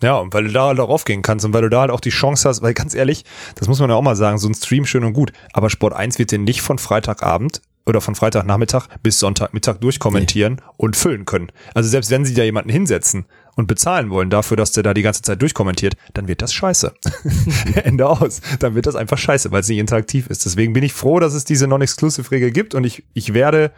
Ja, 0.01 0.17
und 0.17 0.33
weil 0.33 0.43
du 0.43 0.51
da 0.51 0.67
halt 0.67 0.79
auch 0.79 0.89
aufgehen 0.89 1.21
kannst 1.21 1.45
und 1.45 1.53
weil 1.53 1.61
du 1.61 1.69
da 1.69 1.81
halt 1.81 1.91
auch 1.91 2.01
die 2.01 2.09
Chance 2.09 2.47
hast, 2.49 2.61
weil 2.61 2.73
ganz 2.73 2.93
ehrlich, 2.93 3.23
das 3.55 3.67
muss 3.67 3.79
man 3.79 3.89
ja 3.89 3.95
auch 3.95 4.01
mal 4.01 4.15
sagen, 4.15 4.37
so 4.37 4.47
ein 4.47 4.53
Stream 4.53 4.85
schön 4.85 5.03
und 5.03 5.13
gut, 5.13 5.31
aber 5.53 5.69
Sport 5.69 5.93
1 5.93 6.19
wird 6.19 6.31
dir 6.31 6.39
nicht 6.39 6.61
von 6.61 6.77
Freitagabend 6.77 7.61
oder 7.85 8.01
von 8.01 8.15
Freitagnachmittag 8.15 8.87
bis 9.03 9.19
Sonntagmittag 9.19 9.77
durchkommentieren 9.77 10.55
nee. 10.55 10.61
und 10.77 10.95
füllen 10.95 11.25
können. 11.25 11.51
Also 11.73 11.89
selbst 11.89 12.09
wenn 12.11 12.25
sie 12.25 12.33
da 12.33 12.43
jemanden 12.43 12.69
hinsetzen, 12.69 13.25
und 13.55 13.67
bezahlen 13.67 14.09
wollen 14.09 14.29
dafür, 14.29 14.57
dass 14.57 14.71
der 14.71 14.83
da 14.83 14.93
die 14.93 15.01
ganze 15.01 15.21
Zeit 15.21 15.41
durchkommentiert, 15.41 15.95
dann 16.13 16.27
wird 16.27 16.41
das 16.41 16.53
scheiße. 16.53 16.93
Ende 17.83 18.07
aus. 18.07 18.41
Dann 18.59 18.75
wird 18.75 18.85
das 18.85 18.95
einfach 18.95 19.17
scheiße, 19.17 19.51
weil 19.51 19.61
es 19.61 19.69
nicht 19.69 19.79
interaktiv 19.79 20.27
ist. 20.27 20.45
Deswegen 20.45 20.73
bin 20.73 20.83
ich 20.83 20.93
froh, 20.93 21.19
dass 21.19 21.33
es 21.33 21.45
diese 21.45 21.67
Non-Exclusive-Regel 21.67 22.51
gibt 22.51 22.75
und 22.75 22.83
ich, 22.83 23.03
ich 23.13 23.33
werde 23.33 23.71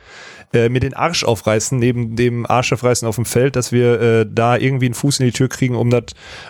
äh, 0.54 0.70
mir 0.70 0.80
den 0.80 0.94
Arsch 0.94 1.24
aufreißen, 1.24 1.78
neben 1.78 2.16
dem 2.16 2.46
Arsch 2.46 2.74
aufreißen 2.74 3.08
auf 3.08 3.16
dem 3.16 3.26
Feld, 3.26 3.56
dass 3.56 3.72
wir 3.72 4.02
äh, 4.02 4.26
da 4.30 4.58
irgendwie 4.58 4.86
einen 4.86 4.94
Fuß 4.94 5.20
in 5.20 5.26
die 5.26 5.32
Tür 5.32 5.50
kriegen, 5.50 5.76
um 5.76 5.90
das 5.90 6.04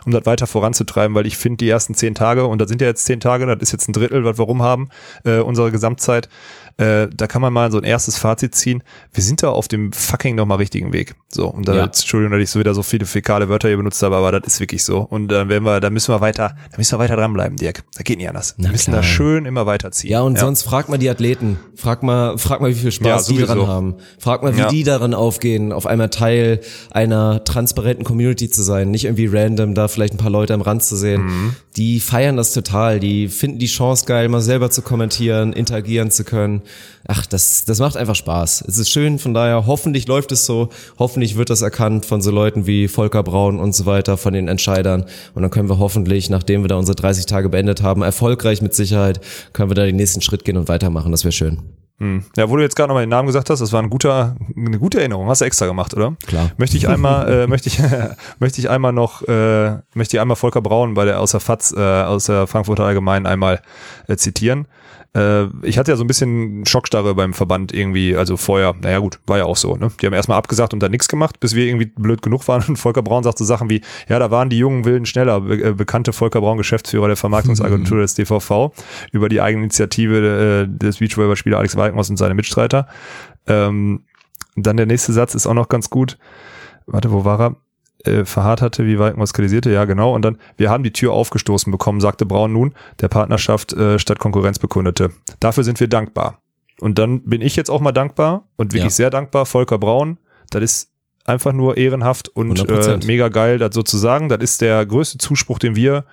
um 0.06 0.12
das 0.12 0.26
weiter 0.26 0.48
voranzutreiben, 0.48 1.16
weil 1.16 1.26
ich 1.26 1.38
finde, 1.38 1.58
die 1.58 1.70
ersten 1.70 1.96
zehn 1.96 2.14
Tage, 2.14 2.46
und 2.46 2.60
das 2.60 2.70
sind 2.70 2.82
ja 2.82 2.88
jetzt 2.88 3.06
zehn 3.06 3.20
Tage, 3.20 3.46
das 3.46 3.58
ist 3.62 3.72
jetzt 3.72 3.90
ein 3.90 3.94
Drittel, 3.94 4.24
was 4.24 4.38
wir 4.38 4.46
rum 4.46 4.62
haben, 4.62 4.90
äh, 5.24 5.40
unsere 5.40 5.72
Gesamtzeit, 5.72 6.30
äh, 6.78 7.08
da 7.12 7.26
kann 7.26 7.42
man 7.42 7.52
mal 7.52 7.72
so 7.72 7.80
ein 7.80 7.84
erstes 7.84 8.18
Fazit 8.18 8.54
ziehen. 8.54 8.84
Wir 9.12 9.24
sind 9.24 9.42
da 9.42 9.50
auf 9.50 9.68
dem 9.68 9.92
fucking 9.92 10.36
nochmal 10.36 10.58
richtigen 10.58 10.94
Weg. 10.94 11.16
So, 11.30 11.48
und 11.48 11.68
da, 11.68 11.76
ja. 11.76 11.86
jetzt, 11.86 12.02
Entschuldigung, 12.02 12.38
dass 12.38 12.44
ich 12.44 12.52
so 12.52 12.60
wieder 12.60 12.76
so 12.76 12.84
viele 12.84 13.06
fäkale 13.18 13.50
Wörter 13.50 13.68
hier 13.68 13.78
benutzt 13.78 14.04
habe, 14.04 14.16
aber 14.16 14.32
das 14.32 14.54
ist 14.54 14.60
wirklich 14.60 14.84
so. 14.84 15.00
Und 15.00 15.30
dann 15.30 15.50
werden 15.50 15.64
wir, 15.64 15.80
da 15.80 15.90
müssen 15.90 16.14
wir 16.14 16.22
weiter, 16.22 16.56
da 16.72 16.78
müssen 16.78 16.94
wir 16.94 17.00
weiter 17.00 17.16
dranbleiben, 17.16 17.58
Dirk. 17.58 17.84
Da 17.96 18.04
geht 18.04 18.20
nicht 18.20 18.30
anders. 18.30 18.54
Wir 18.58 18.70
müssen 18.70 18.92
da 18.92 19.02
schön 19.02 19.46
immer 19.46 19.66
weiterziehen. 19.66 20.12
Ja, 20.12 20.22
und 20.22 20.36
ja. 20.36 20.42
sonst 20.42 20.62
frag 20.62 20.88
mal 20.88 20.98
die 20.98 21.10
Athleten. 21.10 21.58
Frag 21.76 22.04
mal, 22.04 22.38
frag 22.38 22.62
mal, 22.62 22.70
wie 22.70 22.76
viel 22.76 22.92
Spaß 22.92 23.30
ja, 23.30 23.36
die 23.36 23.42
dran 23.42 23.66
haben. 23.66 23.96
Frag 24.20 24.44
mal, 24.44 24.56
wie 24.56 24.68
die 24.68 24.84
daran 24.84 25.16
aufgehen, 25.16 25.72
auf 25.72 25.88
einmal 25.88 26.10
Teil 26.10 26.62
einer 26.92 27.44
transparenten 27.44 28.06
Community 28.06 28.50
zu 28.52 28.62
sein. 28.62 28.92
Nicht 28.92 29.06
irgendwie 29.06 29.28
random 29.28 29.74
da 29.74 29.88
vielleicht 29.88 30.14
ein 30.14 30.18
paar 30.18 30.30
Leute 30.30 30.54
am 30.54 30.62
Rand 30.62 30.84
zu 30.84 30.96
sehen. 30.96 31.24
Mhm. 31.24 31.56
Die 31.76 32.00
feiern 32.00 32.38
das 32.38 32.54
total. 32.54 33.00
Die 33.00 33.30
finden 33.30 33.58
die 33.58 33.68
Chance 33.68 34.06
geil, 34.06 34.30
mal 34.30 34.42
selber 34.42 34.70
zu 34.70 34.84
kommentieren, 34.84 35.54
interagieren 35.54 36.12
zu 36.12 36.24
können 36.24 36.62
ach, 37.08 37.26
das, 37.26 37.66
das 37.66 37.80
macht 37.80 37.98
einfach 37.98 38.16
Spaß. 38.16 38.66
Es 38.68 38.78
ist 38.78 38.90
schön, 38.90 39.18
von 39.18 39.34
daher 39.34 39.66
hoffentlich 39.66 40.08
läuft 40.08 40.32
es 40.32 40.46
so, 40.46 40.70
hoffentlich 41.00 41.38
wird 41.38 41.50
das 41.50 41.62
erkannt 41.62 42.06
von 42.06 42.22
so 42.22 42.32
Leuten 42.32 42.68
wie 42.68 42.88
Volker 43.08 43.24
Braun 43.24 43.58
und 43.62 43.74
so 43.74 43.86
weiter, 43.86 44.18
von 44.18 44.34
den 44.34 44.50
Entscheidern. 44.50 45.06
Und 45.34 45.42
dann 45.42 45.50
können 45.50 45.70
wir 45.70 45.80
hoffentlich, 45.80 46.30
nachdem 46.30 46.64
wir 46.64 46.68
da 46.68 46.76
unsere 46.76 46.96
30 46.98 47.26
Tage 47.26 47.48
beendet 47.48 47.82
haben, 47.82 48.02
erfolgreich 48.02 48.62
mit 48.62 48.76
Sicherheit, 48.76 49.22
können 49.54 49.70
wir 49.70 49.76
da 49.76 49.86
den 49.86 49.96
nächsten 49.96 50.22
Schritt 50.22 50.44
gehen 50.44 50.58
und 50.58 50.68
weitermachen. 50.68 51.14
Das 51.14 51.24
wäre 51.24 51.32
schön. 51.32 51.60
Hm. 52.00 52.26
Ja, 52.36 52.50
wo 52.50 52.58
du 52.58 52.62
jetzt 52.62 52.76
gerade 52.76 52.90
nochmal 52.90 53.06
den 53.06 53.10
Namen 53.10 53.28
gesagt 53.28 53.50
hast, 53.50 53.62
das 53.62 53.72
war 53.72 53.82
ein 53.82 53.90
guter, 53.90 54.36
eine 54.58 54.78
gute 54.78 55.00
Erinnerung. 55.00 55.30
Hast 55.30 55.40
du 55.40 55.46
extra 55.46 55.68
gemacht, 55.68 55.94
oder? 55.94 56.18
Klar. 56.28 56.52
Möchte 56.58 56.76
ich 56.76 56.90
einmal, 56.90 57.32
äh, 57.32 57.48
möchte 57.48 57.70
ich, 57.70 57.80
möchte 58.40 58.60
ich 58.60 58.70
einmal 58.70 58.92
noch, 58.92 59.22
äh, 59.26 59.78
möchte 59.94 60.18
ich 60.18 60.20
einmal 60.20 60.36
Volker 60.36 60.62
Braun 60.62 60.94
bei 60.94 61.06
der 61.06 61.22
aus 61.22 61.32
der 61.32 61.40
FAZ, 61.40 61.76
äh, 61.78 61.80
aus 61.80 62.26
der 62.26 62.46
Frankfurter 62.46 62.84
Allgemeinen 62.84 63.26
einmal 63.26 63.62
äh, 64.10 64.18
zitieren. 64.18 64.68
Äh, 65.16 65.46
ich 65.64 65.78
hatte 65.78 65.92
ja 65.92 65.98
so 65.98 66.04
ein 66.04 66.08
bisschen 66.08 66.66
Schockstarre 66.66 67.16
beim 67.16 67.34
Verband 67.34 67.74
irgendwie, 67.74 68.16
also 68.16 68.38
vorher, 68.38 68.76
naja 68.82 69.00
gut, 69.00 69.20
war 69.26 69.38
ja 69.38 69.46
auch 69.46 69.58
so, 69.58 69.76
ne? 69.76 69.92
Die 70.02 70.06
haben 70.06 70.14
erstmal 70.14 70.38
abgesagt 70.38 70.74
und 70.74 70.82
dann 70.82 70.92
nichts 70.92 71.08
gemacht, 71.08 71.40
bis 71.40 71.56
wir 71.56 71.66
irgendwie 71.66 71.86
blöd 71.86 72.22
genug 72.22 72.48
waren 72.48 72.64
und 72.68 72.78
Volker 72.78 73.02
Braun 73.02 73.24
sagte 73.24 73.46
Sachen 73.46 73.70
wie, 73.70 73.82
ja, 74.10 74.20
da 74.20 74.32
waren 74.32 74.50
die 74.50 74.58
jungen 74.58 74.86
Wilden 74.86 75.06
schneller, 75.06 75.42
be 75.42 75.64
äh, 75.64 75.74
bekannte 75.74 76.14
Volker 76.14 76.42
Braun, 76.42 76.58
Geschäftsführer 76.58 77.08
der 77.08 77.18
Vermarktungsagentur 77.18 77.98
mhm. 77.98 78.02
des 78.04 78.16
DVV, 78.16 78.72
über 79.12 79.30
die 79.30 79.42
Eigeninitiative 79.42 80.66
äh, 80.66 80.68
des 80.68 80.98
Beachvolleyballspieler 80.98 81.58
Alex 81.58 81.76
Weigmos 81.76 82.10
und 82.10 82.18
seine 82.18 82.34
Mitstreiter. 82.34 82.88
Ähm, 83.48 84.04
dann 84.56 84.78
der 84.78 84.86
nächste 84.88 85.14
Satz 85.14 85.36
ist 85.36 85.48
auch 85.48 85.54
noch 85.54 85.70
ganz 85.70 85.90
gut. 85.90 86.18
Warte, 86.86 87.12
wo 87.12 87.26
war 87.26 87.40
er? 87.40 87.56
Äh, 88.04 88.26
verharrt 88.26 88.62
hatte, 88.62 88.86
wie 88.86 89.00
Walkenhaus 89.00 89.34
kritisierte, 89.34 89.72
ja 89.72 89.86
genau. 89.86 90.14
Und 90.14 90.24
dann, 90.24 90.38
wir 90.56 90.70
haben 90.70 90.84
die 90.84 90.94
Tür 90.94 91.14
aufgestoßen 91.14 91.72
bekommen, 91.72 92.02
sagte 92.02 92.26
Braun 92.26 92.54
nun, 92.54 92.74
der 93.02 93.08
Partnerschaft 93.08 93.74
äh, 93.74 94.00
statt 94.00 94.20
Konkurrenz 94.20 94.60
bekundete. 94.60 95.12
Dafür 95.40 95.64
sind 95.64 95.80
wir 95.80 95.88
dankbar. 95.88 96.42
Und 96.80 97.00
dann 97.00 97.22
bin 97.24 97.42
ich 97.42 97.56
jetzt 97.56 97.70
auch 97.70 97.82
mal 97.82 97.92
dankbar 97.92 98.46
und 98.56 98.74
wirklich 98.74 98.84
ja. 98.84 98.90
sehr 98.90 99.10
dankbar, 99.10 99.46
Volker 99.46 99.80
Braun. 99.80 100.18
Das 100.52 100.62
ist 100.62 100.92
einfach 101.26 101.54
nur 101.54 101.78
ehrenhaft 101.78 102.30
und 102.30 102.70
äh, 102.70 103.00
mega 103.06 103.30
geil, 103.30 103.58
das 103.58 103.74
sozusagen. 103.74 104.30
Das 104.30 104.40
ist 104.40 104.62
der 104.62 104.86
größte 104.86 105.18
Zuspruch, 105.18 105.60
den 105.60 105.76
wir 105.76 106.06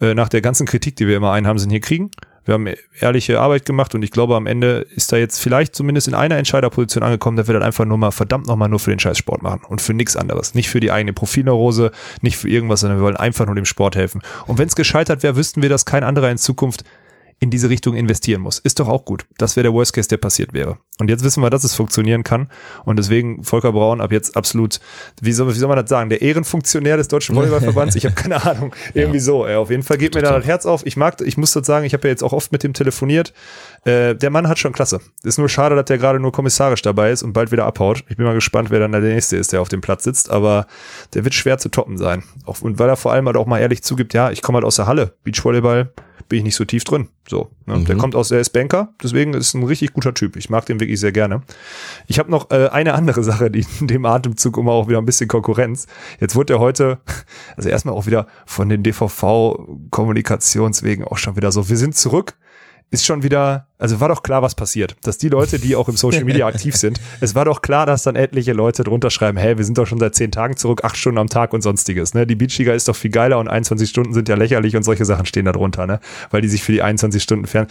äh, 0.00 0.14
nach 0.14 0.28
der 0.28 0.40
ganzen 0.40 0.66
Kritik, 0.66 0.96
die 0.96 1.06
wir 1.06 1.16
immer 1.16 1.32
einhaben, 1.32 1.58
sind 1.58 1.70
hier 1.70 1.80
kriegen. 1.80 2.10
Wir 2.44 2.54
haben 2.54 2.68
ehrliche 3.00 3.40
Arbeit 3.40 3.64
gemacht 3.64 3.94
und 3.94 4.02
ich 4.02 4.10
glaube, 4.10 4.36
am 4.36 4.46
Ende 4.46 4.86
ist 4.94 5.12
da 5.12 5.16
jetzt 5.16 5.38
vielleicht 5.38 5.74
zumindest 5.74 6.08
in 6.08 6.14
einer 6.14 6.36
Entscheiderposition 6.36 7.02
angekommen, 7.02 7.36
dass 7.36 7.46
wir 7.46 7.54
dann 7.54 7.62
einfach 7.62 7.84
nur 7.84 7.98
mal 7.98 8.10
verdammt 8.10 8.46
nochmal 8.46 8.68
nur 8.68 8.80
für 8.80 8.90
den 8.90 8.98
Scheißsport 8.98 9.42
machen 9.42 9.62
und 9.68 9.80
für 9.80 9.94
nichts 9.94 10.16
anderes. 10.16 10.54
Nicht 10.54 10.68
für 10.68 10.80
die 10.80 10.90
eigene 10.90 11.12
Profilneurose, 11.12 11.90
nicht 12.20 12.36
für 12.36 12.48
irgendwas, 12.48 12.80
sondern 12.80 12.98
wir 12.98 13.04
wollen 13.04 13.16
einfach 13.16 13.46
nur 13.46 13.54
dem 13.54 13.64
Sport 13.64 13.96
helfen. 13.96 14.22
Und 14.46 14.58
wenn 14.58 14.68
es 14.68 14.76
gescheitert 14.76 15.22
wäre, 15.22 15.36
wüssten 15.36 15.62
wir, 15.62 15.68
dass 15.68 15.86
kein 15.86 16.04
anderer 16.04 16.30
in 16.30 16.38
Zukunft 16.38 16.84
in 17.40 17.50
diese 17.50 17.68
Richtung 17.68 17.94
investieren 17.94 18.40
muss. 18.40 18.58
Ist 18.58 18.80
doch 18.80 18.88
auch 18.88 19.04
gut. 19.04 19.26
Das 19.38 19.56
wäre 19.56 19.64
der 19.64 19.72
Worst 19.72 19.92
Case, 19.92 20.08
der 20.08 20.16
passiert 20.18 20.52
wäre. 20.52 20.78
Und 21.00 21.10
jetzt 21.10 21.24
wissen 21.24 21.42
wir, 21.42 21.50
dass 21.50 21.64
es 21.64 21.74
funktionieren 21.74 22.22
kann. 22.22 22.48
Und 22.84 23.00
deswegen 23.00 23.42
Volker 23.42 23.72
Braun 23.72 24.00
ab 24.00 24.12
jetzt 24.12 24.36
absolut, 24.36 24.78
wie 25.20 25.32
soll, 25.32 25.48
wie 25.48 25.58
soll 25.58 25.68
man 25.68 25.76
das 25.76 25.90
sagen, 25.90 26.08
der 26.08 26.22
Ehrenfunktionär 26.22 26.96
des 26.96 27.08
Deutschen 27.08 27.34
Volleyballverbands. 27.34 27.96
Ich 27.96 28.04
habe 28.04 28.14
keine 28.14 28.44
Ahnung. 28.44 28.72
Irgendwie 28.94 29.18
ja. 29.18 29.24
so. 29.24 29.44
Ey, 29.44 29.56
auf 29.56 29.70
jeden 29.70 29.82
Fall 29.82 29.98
geht 29.98 30.14
mir 30.14 30.22
da 30.22 30.38
das 30.38 30.46
Herz 30.46 30.66
auf. 30.66 30.86
Ich 30.86 30.96
mag, 30.96 31.20
ich 31.20 31.36
muss 31.36 31.50
das 31.52 31.66
sagen, 31.66 31.84
ich 31.84 31.94
habe 31.94 32.06
ja 32.06 32.12
jetzt 32.12 32.22
auch 32.22 32.32
oft 32.32 32.52
mit 32.52 32.62
dem 32.62 32.74
telefoniert. 32.74 33.32
Äh, 33.84 34.14
der 34.14 34.30
Mann 34.30 34.46
hat 34.46 34.60
schon 34.60 34.72
klasse. 34.72 35.00
Ist 35.24 35.36
nur 35.36 35.48
schade, 35.48 35.74
dass 35.74 35.86
der 35.86 35.98
gerade 35.98 36.20
nur 36.20 36.30
kommissarisch 36.30 36.82
dabei 36.82 37.10
ist 37.10 37.24
und 37.24 37.32
bald 37.32 37.50
wieder 37.50 37.66
abhaut. 37.66 38.04
Ich 38.08 38.16
bin 38.16 38.24
mal 38.24 38.34
gespannt, 38.34 38.70
wer 38.70 38.78
dann 38.78 38.92
der 38.92 39.00
nächste 39.00 39.36
ist, 39.36 39.52
der 39.52 39.62
auf 39.62 39.68
dem 39.68 39.80
Platz 39.80 40.04
sitzt. 40.04 40.30
Aber 40.30 40.68
der 41.14 41.24
wird 41.24 41.34
schwer 41.34 41.58
zu 41.58 41.70
toppen 41.70 41.98
sein. 41.98 42.22
Auch, 42.46 42.60
und 42.60 42.78
weil 42.78 42.88
er 42.88 42.96
vor 42.96 43.12
allem 43.12 43.26
halt 43.26 43.36
auch 43.36 43.46
mal 43.46 43.58
ehrlich 43.58 43.82
zugibt, 43.82 44.14
ja, 44.14 44.30
ich 44.30 44.42
komme 44.42 44.56
halt 44.56 44.64
aus 44.64 44.76
der 44.76 44.86
Halle. 44.86 45.14
Beachvolleyball 45.24 45.92
bin 46.28 46.38
ich 46.38 46.44
nicht 46.44 46.56
so 46.56 46.64
tief 46.64 46.84
drin. 46.84 47.08
So, 47.28 47.50
ne? 47.66 47.76
mhm. 47.76 47.84
der 47.86 47.96
kommt 47.96 48.14
aus, 48.14 48.28
der 48.28 48.40
ist 48.40 48.50
Banker, 48.50 48.92
deswegen 49.02 49.34
ist 49.34 49.54
ein 49.54 49.62
richtig 49.62 49.92
guter 49.92 50.14
Typ. 50.14 50.36
Ich 50.36 50.50
mag 50.50 50.66
den 50.66 50.78
wirklich 50.84 51.00
sehr 51.00 51.12
gerne. 51.12 51.42
Ich 52.06 52.18
habe 52.18 52.30
noch 52.30 52.50
äh, 52.50 52.68
eine 52.68 52.92
andere 52.94 53.24
Sache, 53.24 53.50
die 53.50 53.66
in 53.80 53.86
dem 53.88 54.04
Atemzug 54.04 54.58
immer 54.58 54.72
auch 54.72 54.88
wieder 54.88 54.98
ein 54.98 55.06
bisschen 55.06 55.28
Konkurrenz. 55.28 55.86
Jetzt 56.20 56.36
wurde 56.36 56.54
er 56.54 56.60
heute, 56.60 56.98
also 57.56 57.68
erstmal 57.68 57.94
auch 57.94 58.06
wieder 58.06 58.26
von 58.46 58.68
den 58.68 58.82
DVV-Kommunikationswegen 58.82 61.04
auch 61.04 61.18
schon 61.18 61.36
wieder 61.36 61.52
so, 61.52 61.68
wir 61.68 61.76
sind 61.76 61.94
zurück 61.96 62.34
ist 62.90 63.04
schon 63.04 63.22
wieder, 63.22 63.68
also 63.78 64.00
war 64.00 64.08
doch 64.08 64.22
klar, 64.22 64.40
was 64.40 64.54
passiert. 64.54 64.96
Dass 65.02 65.18
die 65.18 65.28
Leute, 65.28 65.58
die 65.58 65.74
auch 65.74 65.88
im 65.88 65.96
Social 65.96 66.24
Media 66.24 66.46
aktiv 66.54 66.76
sind, 66.76 67.00
es 67.20 67.34
war 67.34 67.44
doch 67.44 67.60
klar, 67.60 67.86
dass 67.86 68.04
dann 68.04 68.14
etliche 68.14 68.52
Leute 68.52 68.84
drunter 68.84 69.10
schreiben, 69.10 69.36
hey, 69.36 69.58
wir 69.58 69.64
sind 69.64 69.76
doch 69.78 69.86
schon 69.86 69.98
seit 69.98 70.14
zehn 70.14 70.30
Tagen 70.30 70.56
zurück, 70.56 70.84
acht 70.84 70.96
Stunden 70.96 71.18
am 71.18 71.28
Tag 71.28 71.52
und 71.52 71.62
sonstiges. 71.62 72.14
Ne? 72.14 72.26
Die 72.26 72.36
Beachliga 72.36 72.72
ist 72.72 72.88
doch 72.88 72.94
viel 72.94 73.10
geiler 73.10 73.38
und 73.38 73.48
21 73.48 73.90
Stunden 73.90 74.14
sind 74.14 74.28
ja 74.28 74.36
lächerlich 74.36 74.76
und 74.76 74.84
solche 74.84 75.04
Sachen 75.04 75.26
stehen 75.26 75.44
da 75.44 75.52
drunter, 75.52 75.86
ne? 75.86 76.00
weil 76.30 76.40
die 76.40 76.48
sich 76.48 76.62
für 76.62 76.72
die 76.72 76.82
21 76.82 77.22
Stunden 77.22 77.46
fern. 77.46 77.66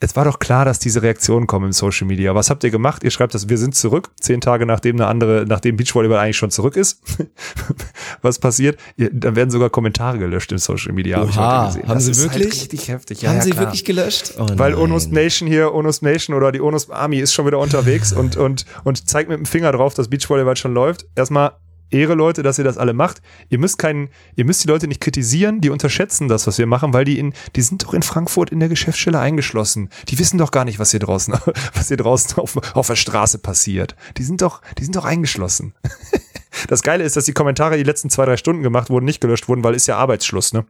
Es 0.00 0.16
war 0.16 0.24
doch 0.24 0.38
klar, 0.38 0.64
dass 0.64 0.78
diese 0.78 1.02
Reaktionen 1.02 1.46
kommen 1.46 1.66
im 1.66 1.72
Social 1.72 2.06
Media. 2.06 2.34
Was 2.34 2.48
habt 2.48 2.64
ihr 2.64 2.70
gemacht? 2.70 3.04
Ihr 3.04 3.10
schreibt 3.10 3.34
das, 3.34 3.48
wir 3.48 3.58
sind 3.58 3.74
zurück, 3.74 4.10
zehn 4.20 4.40
Tage 4.40 4.64
nachdem 4.64 4.96
eine 4.96 5.06
andere, 5.06 5.44
nachdem 5.46 5.76
Beachvolleyball 5.76 6.18
eigentlich 6.18 6.38
schon 6.38 6.50
zurück 6.50 6.76
ist. 6.76 7.02
was 8.22 8.38
passiert? 8.38 8.78
Dann 8.96 9.36
werden 9.36 9.50
sogar 9.50 9.68
Kommentare 9.68 10.18
gelöscht 10.18 10.52
im 10.52 10.58
Social 10.58 10.92
Media. 10.92 11.22
Oha, 11.22 11.74
hab 11.74 11.74
haben 11.74 11.94
das 11.94 12.06
sie 12.06 12.12
halt 12.12 12.18
wirklich? 12.18 12.44
Halt 12.44 12.62
richtig 12.62 12.88
heftig. 12.88 13.22
Ja, 13.22 13.28
haben 13.30 13.36
ja, 13.36 13.42
sie 13.42 13.56
wirklich 13.58 13.84
gelöscht? 13.84 14.34
Oh 14.38 14.46
weil 14.56 14.74
Onus 14.74 15.08
Nation 15.08 15.33
hier, 15.42 15.74
Onus 15.74 16.02
Nation 16.02 16.36
oder 16.36 16.52
die 16.52 16.60
Onus 16.60 16.90
Army 16.90 17.18
ist 17.18 17.34
schon 17.34 17.46
wieder 17.46 17.58
unterwegs 17.58 18.12
und, 18.12 18.36
und, 18.38 18.64
und 18.84 19.08
zeigt 19.08 19.28
mit 19.28 19.38
dem 19.38 19.46
Finger 19.46 19.72
drauf, 19.72 19.94
dass 19.94 20.08
Beachvolleyball 20.08 20.56
schon 20.56 20.74
läuft. 20.74 21.06
Erstmal 21.14 21.52
Ehre, 21.90 22.14
Leute, 22.14 22.42
dass 22.42 22.58
ihr 22.58 22.64
das 22.64 22.78
alle 22.78 22.92
macht. 22.92 23.22
Ihr 23.48 23.58
müsst 23.58 23.78
keinen, 23.78 24.08
ihr 24.34 24.44
müsst 24.44 24.64
die 24.64 24.68
Leute 24.68 24.88
nicht 24.88 25.00
kritisieren, 25.00 25.60
die 25.60 25.70
unterschätzen 25.70 26.28
das, 26.28 26.46
was 26.46 26.58
wir 26.58 26.66
machen, 26.66 26.92
weil 26.92 27.04
die 27.04 27.18
in, 27.18 27.32
die 27.54 27.62
sind 27.62 27.84
doch 27.84 27.94
in 27.94 28.02
Frankfurt 28.02 28.50
in 28.50 28.60
der 28.60 28.68
Geschäftsstelle 28.68 29.20
eingeschlossen. 29.20 29.90
Die 30.08 30.18
wissen 30.18 30.38
doch 30.38 30.50
gar 30.50 30.64
nicht, 30.64 30.78
was 30.78 30.90
hier 30.90 31.00
draußen, 31.00 31.34
was 31.74 31.88
hier 31.88 31.96
draußen 31.96 32.38
auf, 32.38 32.56
auf 32.74 32.86
der 32.86 32.96
Straße 32.96 33.38
passiert. 33.38 33.94
Die 34.16 34.24
sind 34.24 34.42
doch, 34.42 34.60
die 34.78 34.84
sind 34.84 34.96
doch 34.96 35.04
eingeschlossen. 35.04 35.74
Das 36.68 36.82
Geile 36.82 37.04
ist, 37.04 37.16
dass 37.16 37.24
die 37.24 37.32
Kommentare 37.32 37.76
die 37.76 37.82
letzten 37.82 38.10
zwei, 38.10 38.24
drei 38.24 38.36
Stunden 38.36 38.62
gemacht 38.62 38.90
wurden, 38.90 39.04
nicht 39.04 39.20
gelöscht 39.20 39.48
wurden, 39.48 39.64
weil 39.64 39.74
ist 39.74 39.86
ja 39.86 39.96
Arbeitsschluss, 39.96 40.52
ne? 40.52 40.64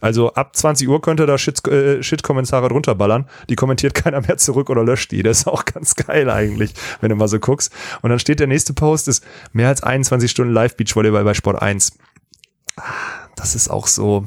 Also 0.00 0.32
ab 0.34 0.54
20 0.56 0.88
Uhr 0.88 1.00
könnt 1.00 1.20
ihr 1.20 1.26
da 1.26 1.34
äh, 1.34 2.02
Shit-Kommentare 2.02 2.68
drunter 2.68 2.94
ballern. 2.94 3.28
Die 3.48 3.56
kommentiert 3.56 3.94
keiner 4.02 4.20
mehr 4.20 4.36
zurück 4.36 4.70
oder 4.70 4.84
löscht 4.84 5.10
die. 5.10 5.22
Das 5.22 5.40
ist 5.40 5.46
auch 5.46 5.64
ganz 5.64 5.94
geil 5.96 6.30
eigentlich, 6.30 6.74
wenn 7.00 7.10
du 7.10 7.16
mal 7.16 7.28
so 7.28 7.38
guckst. 7.38 7.72
Und 8.02 8.10
dann 8.10 8.18
steht 8.18 8.40
der 8.40 8.46
nächste 8.46 8.72
Post, 8.72 9.08
ist 9.08 9.24
mehr 9.52 9.68
als 9.68 9.82
21 9.82 10.30
Stunden 10.30 10.52
Live-Beachvolleyball 10.52 11.24
bei 11.24 11.34
Sport 11.34 11.60
1. 11.60 11.92
Ah, 12.76 12.82
das 13.36 13.54
ist 13.54 13.70
auch 13.70 13.86
so 13.86 14.26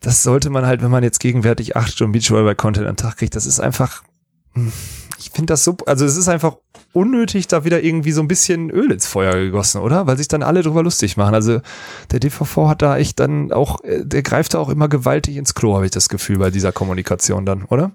das 0.00 0.22
sollte 0.22 0.50
man 0.50 0.66
halt, 0.66 0.82
wenn 0.82 0.90
man 0.90 1.02
jetzt 1.02 1.18
gegenwärtig 1.20 1.76
acht 1.76 1.92
Stunden 1.92 2.12
Beachvolleyball-Content 2.12 2.86
am 2.86 2.96
Tag 2.96 3.16
kriegt, 3.16 3.34
das 3.34 3.46
ist 3.46 3.60
einfach, 3.60 4.02
hm, 4.54 4.72
ich 5.18 5.30
finde 5.30 5.52
das 5.52 5.64
so, 5.64 5.76
also 5.86 6.04
es 6.04 6.16
ist 6.16 6.28
einfach 6.28 6.56
unnötig 6.92 7.48
da 7.48 7.64
wieder 7.64 7.82
irgendwie 7.82 8.12
so 8.12 8.20
ein 8.22 8.28
bisschen 8.28 8.70
Öl 8.70 8.90
ins 8.92 9.06
Feuer 9.06 9.34
gegossen, 9.34 9.80
oder? 9.80 10.06
Weil 10.06 10.16
sich 10.16 10.28
dann 10.28 10.42
alle 10.42 10.62
drüber 10.62 10.82
lustig 10.82 11.16
machen. 11.16 11.34
Also 11.34 11.60
der 12.10 12.20
DVV 12.20 12.68
hat 12.68 12.82
da 12.82 12.96
echt 12.96 13.20
dann 13.20 13.52
auch, 13.52 13.82
äh, 13.84 14.04
der 14.04 14.22
greift 14.22 14.54
da 14.54 14.58
auch 14.58 14.68
immer 14.68 14.88
gewaltig 14.88 15.36
ins 15.36 15.54
Klo, 15.54 15.74
habe 15.74 15.86
ich 15.86 15.90
das 15.90 16.08
Gefühl, 16.08 16.38
bei 16.38 16.50
dieser 16.50 16.72
Kommunikation 16.72 17.44
dann, 17.44 17.64
oder? 17.64 17.92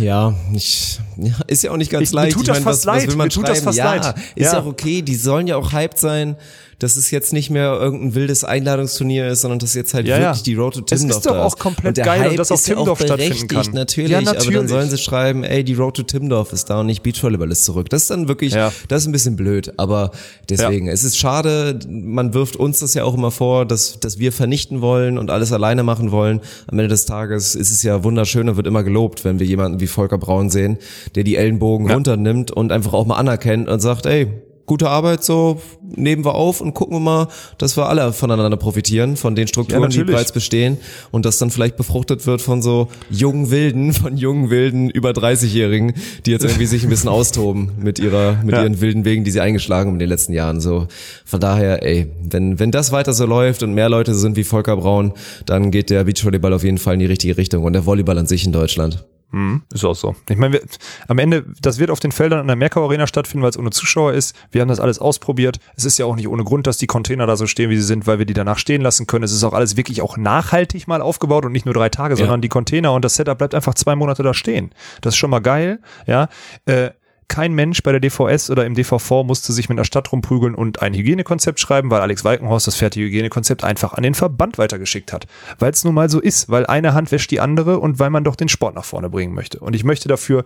Ja, 0.00 0.34
ich, 0.52 1.00
ja 1.16 1.34
ist 1.46 1.62
ja 1.62 1.70
auch 1.70 1.76
nicht 1.76 1.90
ganz 1.90 2.08
ich, 2.08 2.12
leicht. 2.14 2.36
Mir 2.36 2.42
tut 2.42 2.48
das 2.48 2.58
ich 2.58 2.64
mein, 2.64 2.72
fast 2.72 2.86
was, 2.86 2.94
leid. 2.96 3.08
Was 3.08 3.16
mir 3.16 3.28
tut 3.28 3.48
das 3.48 3.60
fast 3.60 3.78
ja, 3.78 3.94
leid. 3.94 4.14
Ist 4.34 4.52
ja. 4.52 4.60
auch 4.60 4.66
okay, 4.66 5.02
die 5.02 5.14
sollen 5.14 5.46
ja 5.46 5.56
auch 5.56 5.72
hyped 5.72 5.98
sein 5.98 6.36
dass 6.78 6.96
es 6.96 7.10
jetzt 7.10 7.32
nicht 7.32 7.50
mehr 7.50 7.72
irgendein 7.72 8.14
wildes 8.14 8.44
Einladungsturnier 8.44 9.28
ist, 9.28 9.40
sondern 9.40 9.58
dass 9.58 9.74
jetzt 9.74 9.94
halt 9.94 10.06
ja, 10.06 10.18
wirklich 10.18 10.38
ja. 10.38 10.42
die 10.44 10.54
Road 10.54 10.74
to 10.74 10.80
Timdorf 10.82 11.10
Es 11.10 11.16
ist 11.16 11.26
doch 11.26 11.36
auch 11.36 11.58
komplett 11.58 11.96
geil, 11.96 12.20
Hype 12.20 12.30
und 12.32 12.38
dass 12.38 12.52
auch 12.52 12.60
Timdorf 12.60 13.00
ja 13.00 13.06
stattfinden 13.06 13.48
kann. 13.48 13.66
Natürlich, 13.72 14.10
ja, 14.10 14.20
natürlich, 14.20 14.48
aber 14.48 14.58
dann 14.58 14.68
sollen 14.68 14.90
sie 14.90 14.98
schreiben, 14.98 15.42
ey, 15.42 15.64
die 15.64 15.74
Road 15.74 15.96
to 15.96 16.02
Timdorf 16.02 16.52
ist 16.52 16.68
da 16.68 16.80
und 16.80 16.86
nicht 16.86 17.02
Beachvolleyball 17.02 17.50
ist 17.50 17.64
zurück. 17.64 17.88
Das 17.88 18.02
ist 18.02 18.10
dann 18.10 18.28
wirklich, 18.28 18.52
ja. 18.52 18.72
das 18.88 19.02
ist 19.02 19.08
ein 19.08 19.12
bisschen 19.12 19.36
blöd, 19.36 19.72
aber 19.78 20.10
deswegen, 20.50 20.88
es 20.88 21.02
ist 21.02 21.16
schade, 21.16 21.78
man 21.88 22.34
wirft 22.34 22.56
uns 22.56 22.80
das 22.80 22.92
ja 22.94 23.04
auch 23.04 23.14
immer 23.14 23.30
vor, 23.30 23.64
dass, 23.64 23.98
dass 24.00 24.18
wir 24.18 24.32
vernichten 24.32 24.82
wollen 24.82 25.16
und 25.16 25.30
alles 25.30 25.52
alleine 25.52 25.82
machen 25.82 26.10
wollen. 26.10 26.40
Am 26.66 26.78
Ende 26.78 26.88
des 26.88 27.06
Tages 27.06 27.54
ist 27.54 27.70
es 27.70 27.82
ja 27.82 28.04
wunderschön 28.04 28.48
und 28.48 28.56
wird 28.56 28.66
immer 28.66 28.82
gelobt, 28.82 29.24
wenn 29.24 29.38
wir 29.38 29.46
jemanden 29.46 29.80
wie 29.80 29.86
Volker 29.86 30.18
Braun 30.18 30.50
sehen, 30.50 30.76
der 31.14 31.24
die 31.24 31.36
Ellenbogen 31.36 31.90
runternimmt 31.90 32.50
und 32.50 32.70
einfach 32.70 32.92
auch 32.92 33.06
mal 33.06 33.16
anerkennt 33.16 33.68
und 33.68 33.80
sagt, 33.80 34.04
ey, 34.04 34.28
gute 34.66 34.88
Arbeit, 34.88 35.24
so 35.24 35.60
nehmen 35.82 36.24
wir 36.24 36.34
auf 36.34 36.60
und 36.60 36.74
gucken 36.74 36.96
wir 36.96 37.00
mal, 37.00 37.28
dass 37.58 37.76
wir 37.76 37.88
alle 37.88 38.12
voneinander 38.12 38.56
profitieren, 38.56 39.16
von 39.16 39.34
den 39.34 39.48
Strukturen, 39.48 39.82
ja, 39.82 39.88
die 39.88 40.04
bereits 40.04 40.32
bestehen 40.32 40.78
und 41.10 41.24
das 41.24 41.38
dann 41.38 41.50
vielleicht 41.50 41.76
befruchtet 41.76 42.26
wird 42.26 42.42
von 42.42 42.62
so 42.62 42.88
jungen 43.10 43.50
Wilden, 43.50 43.92
von 43.94 44.16
jungen 44.16 44.50
Wilden 44.50 44.90
über 44.90 45.10
30-Jährigen, 45.10 45.94
die 46.26 46.30
jetzt 46.30 46.44
irgendwie 46.44 46.66
sich 46.66 46.84
ein 46.84 46.90
bisschen 46.90 47.08
austoben 47.08 47.72
mit 47.80 47.98
ihrer, 47.98 48.42
mit 48.44 48.54
ja. 48.54 48.62
ihren 48.62 48.80
wilden 48.80 49.04
Wegen, 49.04 49.24
die 49.24 49.30
sie 49.30 49.40
eingeschlagen 49.40 49.86
haben 49.86 49.94
in 49.96 50.00
den 50.00 50.08
letzten 50.08 50.32
Jahren. 50.32 50.60
So 50.60 50.88
von 51.24 51.40
daher, 51.40 51.82
ey, 51.82 52.08
wenn 52.22 52.58
wenn 52.58 52.70
das 52.70 52.92
weiter 52.92 53.12
so 53.12 53.26
läuft 53.26 53.62
und 53.62 53.74
mehr 53.74 53.88
Leute 53.88 54.14
sind 54.14 54.36
wie 54.36 54.44
Volker 54.44 54.76
Braun, 54.76 55.12
dann 55.46 55.70
geht 55.70 55.90
der 55.90 56.04
Beachvolleyball 56.04 56.52
auf 56.52 56.64
jeden 56.64 56.78
Fall 56.78 56.94
in 56.94 57.00
die 57.00 57.06
richtige 57.06 57.36
Richtung 57.36 57.64
und 57.64 57.72
der 57.72 57.86
Volleyball 57.86 58.18
an 58.18 58.26
sich 58.26 58.44
in 58.44 58.52
Deutschland. 58.52 59.04
Mhm, 59.32 59.62
ist 59.72 59.84
auch 59.84 59.94
so. 59.94 60.14
Ich 60.28 60.36
meine, 60.36 60.54
wir, 60.54 60.62
am 61.08 61.18
Ende, 61.18 61.44
das 61.60 61.78
wird 61.78 61.90
auf 61.90 62.00
den 62.00 62.12
Feldern 62.12 62.40
an 62.40 62.46
der 62.46 62.56
Merkau 62.56 62.84
Arena 62.84 63.06
stattfinden, 63.06 63.42
weil 63.42 63.50
es 63.50 63.58
ohne 63.58 63.70
Zuschauer 63.70 64.12
ist. 64.12 64.36
Wir 64.52 64.60
haben 64.60 64.68
das 64.68 64.80
alles 64.80 64.98
ausprobiert. 64.98 65.58
Es 65.76 65.84
ist 65.84 65.98
ja 65.98 66.06
auch 66.06 66.14
nicht 66.14 66.28
ohne 66.28 66.44
Grund, 66.44 66.66
dass 66.66 66.78
die 66.78 66.86
Container 66.86 67.26
da 67.26 67.36
so 67.36 67.46
stehen, 67.46 67.68
wie 67.68 67.76
sie 67.76 67.82
sind, 67.82 68.06
weil 68.06 68.18
wir 68.18 68.26
die 68.26 68.34
danach 68.34 68.58
stehen 68.58 68.82
lassen 68.82 69.06
können. 69.06 69.24
Es 69.24 69.32
ist 69.32 69.42
auch 69.42 69.52
alles 69.52 69.76
wirklich 69.76 70.00
auch 70.00 70.16
nachhaltig 70.16 70.86
mal 70.86 71.02
aufgebaut 71.02 71.44
und 71.44 71.52
nicht 71.52 71.66
nur 71.66 71.74
drei 71.74 71.88
Tage, 71.88 72.14
ja. 72.14 72.18
sondern 72.18 72.40
die 72.40 72.48
Container 72.48 72.92
und 72.92 73.04
das 73.04 73.16
Setup 73.16 73.36
bleibt 73.36 73.54
einfach 73.54 73.74
zwei 73.74 73.96
Monate 73.96 74.22
da 74.22 74.32
stehen. 74.32 74.70
Das 75.00 75.14
ist 75.14 75.18
schon 75.18 75.30
mal 75.30 75.40
geil, 75.40 75.80
ja. 76.06 76.28
Äh, 76.66 76.90
kein 77.28 77.54
Mensch 77.54 77.82
bei 77.82 77.92
der 77.92 78.00
DVS 78.00 78.50
oder 78.50 78.64
im 78.66 78.74
DVV 78.74 79.24
musste 79.24 79.52
sich 79.52 79.68
mit 79.68 79.78
der 79.78 79.84
Stadt 79.84 80.10
rumprügeln 80.12 80.54
und 80.54 80.82
ein 80.82 80.94
Hygienekonzept 80.94 81.60
schreiben, 81.60 81.90
weil 81.90 82.00
Alex 82.00 82.24
Walkenhorst 82.24 82.66
das 82.66 82.76
fertige 82.76 83.06
Hygienekonzept 83.06 83.64
einfach 83.64 83.94
an 83.94 84.02
den 84.02 84.14
Verband 84.14 84.58
weitergeschickt 84.58 85.12
hat. 85.12 85.26
Weil 85.58 85.72
es 85.72 85.84
nun 85.84 85.94
mal 85.94 86.08
so 86.08 86.20
ist, 86.20 86.48
weil 86.48 86.66
eine 86.66 86.94
Hand 86.94 87.12
wäscht 87.12 87.30
die 87.30 87.40
andere 87.40 87.78
und 87.78 87.98
weil 87.98 88.10
man 88.10 88.24
doch 88.24 88.36
den 88.36 88.48
Sport 88.48 88.74
nach 88.74 88.84
vorne 88.84 89.10
bringen 89.10 89.34
möchte. 89.34 89.58
Und 89.58 89.74
ich 89.74 89.84
möchte 89.84 90.08
dafür 90.08 90.44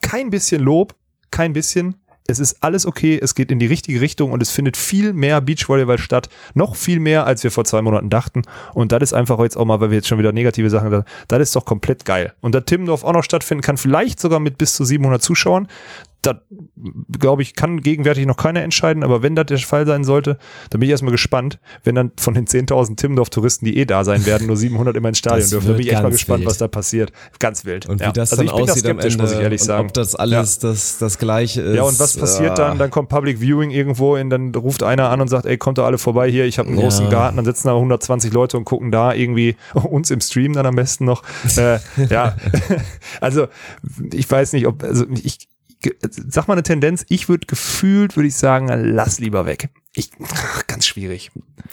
kein 0.00 0.30
bisschen 0.30 0.62
Lob, 0.62 0.94
kein 1.30 1.52
bisschen, 1.52 1.96
es 2.28 2.38
ist 2.38 2.62
alles 2.62 2.86
okay, 2.86 3.18
es 3.20 3.34
geht 3.34 3.50
in 3.50 3.58
die 3.58 3.66
richtige 3.66 4.00
Richtung 4.00 4.30
und 4.30 4.42
es 4.42 4.50
findet 4.50 4.76
viel 4.76 5.12
mehr 5.12 5.40
Beachvolleyball 5.40 5.98
statt, 5.98 6.28
noch 6.54 6.76
viel 6.76 7.00
mehr, 7.00 7.26
als 7.26 7.42
wir 7.42 7.50
vor 7.50 7.64
zwei 7.64 7.82
Monaten 7.82 8.10
dachten. 8.10 8.42
Und 8.74 8.92
das 8.92 9.02
ist 9.02 9.12
einfach 9.12 9.40
jetzt 9.40 9.56
auch 9.56 9.64
mal, 9.64 9.80
weil 9.80 9.90
wir 9.90 9.96
jetzt 9.96 10.08
schon 10.08 10.18
wieder 10.18 10.32
negative 10.32 10.70
Sachen 10.70 10.90
sagen, 10.90 11.04
das 11.28 11.40
ist 11.40 11.56
doch 11.56 11.64
komplett 11.64 12.04
geil. 12.04 12.32
Und 12.40 12.54
da 12.54 12.60
Timmendorf 12.60 13.02
auch 13.02 13.12
noch 13.12 13.24
stattfinden 13.24 13.62
kann, 13.62 13.76
vielleicht 13.76 14.20
sogar 14.20 14.38
mit 14.38 14.56
bis 14.56 14.74
zu 14.74 14.84
700 14.84 15.20
Zuschauern, 15.20 15.66
das, 16.22 16.36
glaube 17.18 17.42
ich, 17.42 17.54
kann 17.54 17.80
gegenwärtig 17.80 18.26
noch 18.26 18.36
keiner 18.36 18.62
entscheiden, 18.62 19.02
aber 19.02 19.22
wenn 19.22 19.34
das 19.34 19.46
der 19.46 19.58
Fall 19.58 19.86
sein 19.86 20.04
sollte, 20.04 20.38
dann 20.70 20.78
bin 20.78 20.86
ich 20.86 20.90
erstmal 20.92 21.10
gespannt, 21.10 21.58
wenn 21.82 21.96
dann 21.96 22.12
von 22.16 22.34
den 22.34 22.46
10.000 22.46 22.96
Timmendorf-Touristen, 22.96 23.66
die 23.66 23.76
eh 23.76 23.84
da 23.84 24.04
sein 24.04 24.24
werden, 24.24 24.46
nur 24.46 24.56
700 24.56 24.96
immer 24.96 25.08
ins 25.08 25.18
Stadion 25.18 25.50
dürfen. 25.50 25.66
Da 25.66 25.72
bin 25.74 25.82
ich 25.82 25.92
echt 25.92 26.02
mal 26.02 26.10
gespannt, 26.10 26.40
wild. 26.40 26.50
was 26.50 26.58
da 26.58 26.68
passiert. 26.68 27.12
Ganz 27.40 27.64
wild. 27.64 27.86
Und 27.86 28.00
wie 28.00 28.04
ja. 28.04 28.12
das 28.12 28.32
also 28.32 28.44
dann 28.44 28.52
aussieht 28.52 28.86
am 28.86 29.00
Ende, 29.00 29.16
muss 29.18 29.32
ich 29.32 29.40
ehrlich 29.40 29.62
sagen. 29.62 29.86
ob 29.86 29.94
das 29.94 30.14
alles 30.14 30.60
ja. 30.62 30.70
das, 30.70 30.98
das 30.98 31.18
Gleiche 31.18 31.60
ist. 31.60 31.76
Ja, 31.76 31.82
und 31.82 31.98
was 31.98 32.16
passiert 32.16 32.56
dann? 32.56 32.78
Dann 32.78 32.90
kommt 32.90 33.08
Public 33.08 33.40
Viewing 33.40 33.70
irgendwo 33.70 34.14
in, 34.14 34.30
dann 34.30 34.54
ruft 34.54 34.84
einer 34.84 35.10
an 35.10 35.20
und 35.20 35.28
sagt, 35.28 35.46
ey, 35.46 35.58
kommt 35.58 35.78
da 35.78 35.84
alle 35.84 35.98
vorbei 35.98 36.30
hier, 36.30 36.44
ich 36.44 36.58
habe 36.58 36.68
einen 36.68 36.78
ja. 36.78 36.84
großen 36.84 37.10
Garten, 37.10 37.36
dann 37.36 37.44
sitzen 37.44 37.66
da 37.66 37.74
120 37.74 38.32
Leute 38.32 38.56
und 38.56 38.64
gucken 38.64 38.92
da 38.92 39.12
irgendwie 39.12 39.56
uns 39.74 40.10
im 40.12 40.20
Stream 40.20 40.52
dann 40.52 40.66
am 40.66 40.76
besten 40.76 41.04
noch. 41.04 41.24
äh, 41.56 41.78
ja, 42.08 42.36
also 43.20 43.48
ich 44.12 44.30
weiß 44.30 44.52
nicht, 44.52 44.66
ob, 44.68 44.84
also 44.84 45.04
ich, 45.22 45.48
sag 46.28 46.48
mal 46.48 46.54
eine 46.54 46.62
Tendenz, 46.62 47.04
ich 47.08 47.28
würde 47.28 47.46
gefühlt, 47.46 48.16
würde 48.16 48.28
ich 48.28 48.36
sagen, 48.36 48.68
lass 48.68 49.18
lieber 49.18 49.46
weg. 49.46 49.68
Ich, 49.94 50.10
ach, 50.24 50.66
ganz 50.66 50.86
schwierig. 50.86 51.30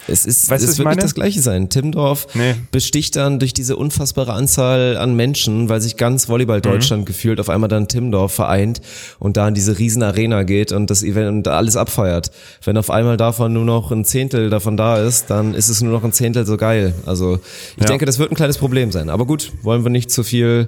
Es 0.09 0.25
ist, 0.25 0.49
weißt, 0.49 0.67
es 0.67 0.77
wird 0.77 0.89
nicht 0.89 1.03
das 1.03 1.15
Gleiche 1.15 1.41
sein. 1.41 1.69
Timdorf 1.69 2.27
nee. 2.33 2.55
besticht 2.69 3.15
dann 3.15 3.39
durch 3.39 3.53
diese 3.53 3.77
unfassbare 3.77 4.33
Anzahl 4.33 4.97
an 4.97 5.15
Menschen, 5.15 5.69
weil 5.69 5.79
sich 5.79 5.95
ganz 5.95 6.27
Volleyball 6.27 6.59
Deutschland 6.59 7.03
mhm. 7.03 7.05
gefühlt 7.05 7.39
auf 7.39 7.49
einmal 7.49 7.69
dann 7.69 7.87
Timdorf 7.87 8.33
vereint 8.33 8.81
und 9.19 9.37
da 9.37 9.47
in 9.47 9.53
diese 9.53 9.79
riesen 9.79 10.03
Arena 10.03 10.43
geht 10.43 10.73
und 10.73 10.89
das 10.89 11.01
Event 11.01 11.47
alles 11.47 11.77
abfeiert. 11.77 12.31
Wenn 12.65 12.75
auf 12.75 12.89
einmal 12.89 13.15
davon 13.15 13.53
nur 13.53 13.63
noch 13.63 13.89
ein 13.91 14.03
Zehntel 14.03 14.49
davon 14.49 14.75
da 14.75 14.97
ist, 14.97 15.29
dann 15.29 15.53
ist 15.53 15.69
es 15.69 15.81
nur 15.81 15.93
noch 15.93 16.03
ein 16.03 16.11
Zehntel 16.11 16.45
so 16.45 16.57
geil. 16.57 16.93
Also 17.05 17.39
ich 17.77 17.83
ja. 17.83 17.87
denke, 17.87 18.05
das 18.05 18.19
wird 18.19 18.31
ein 18.31 18.35
kleines 18.35 18.57
Problem 18.57 18.91
sein. 18.91 19.09
Aber 19.09 19.25
gut, 19.25 19.53
wollen 19.61 19.83
wir 19.83 19.91
nicht 19.91 20.11
zu 20.11 20.23
viel 20.23 20.67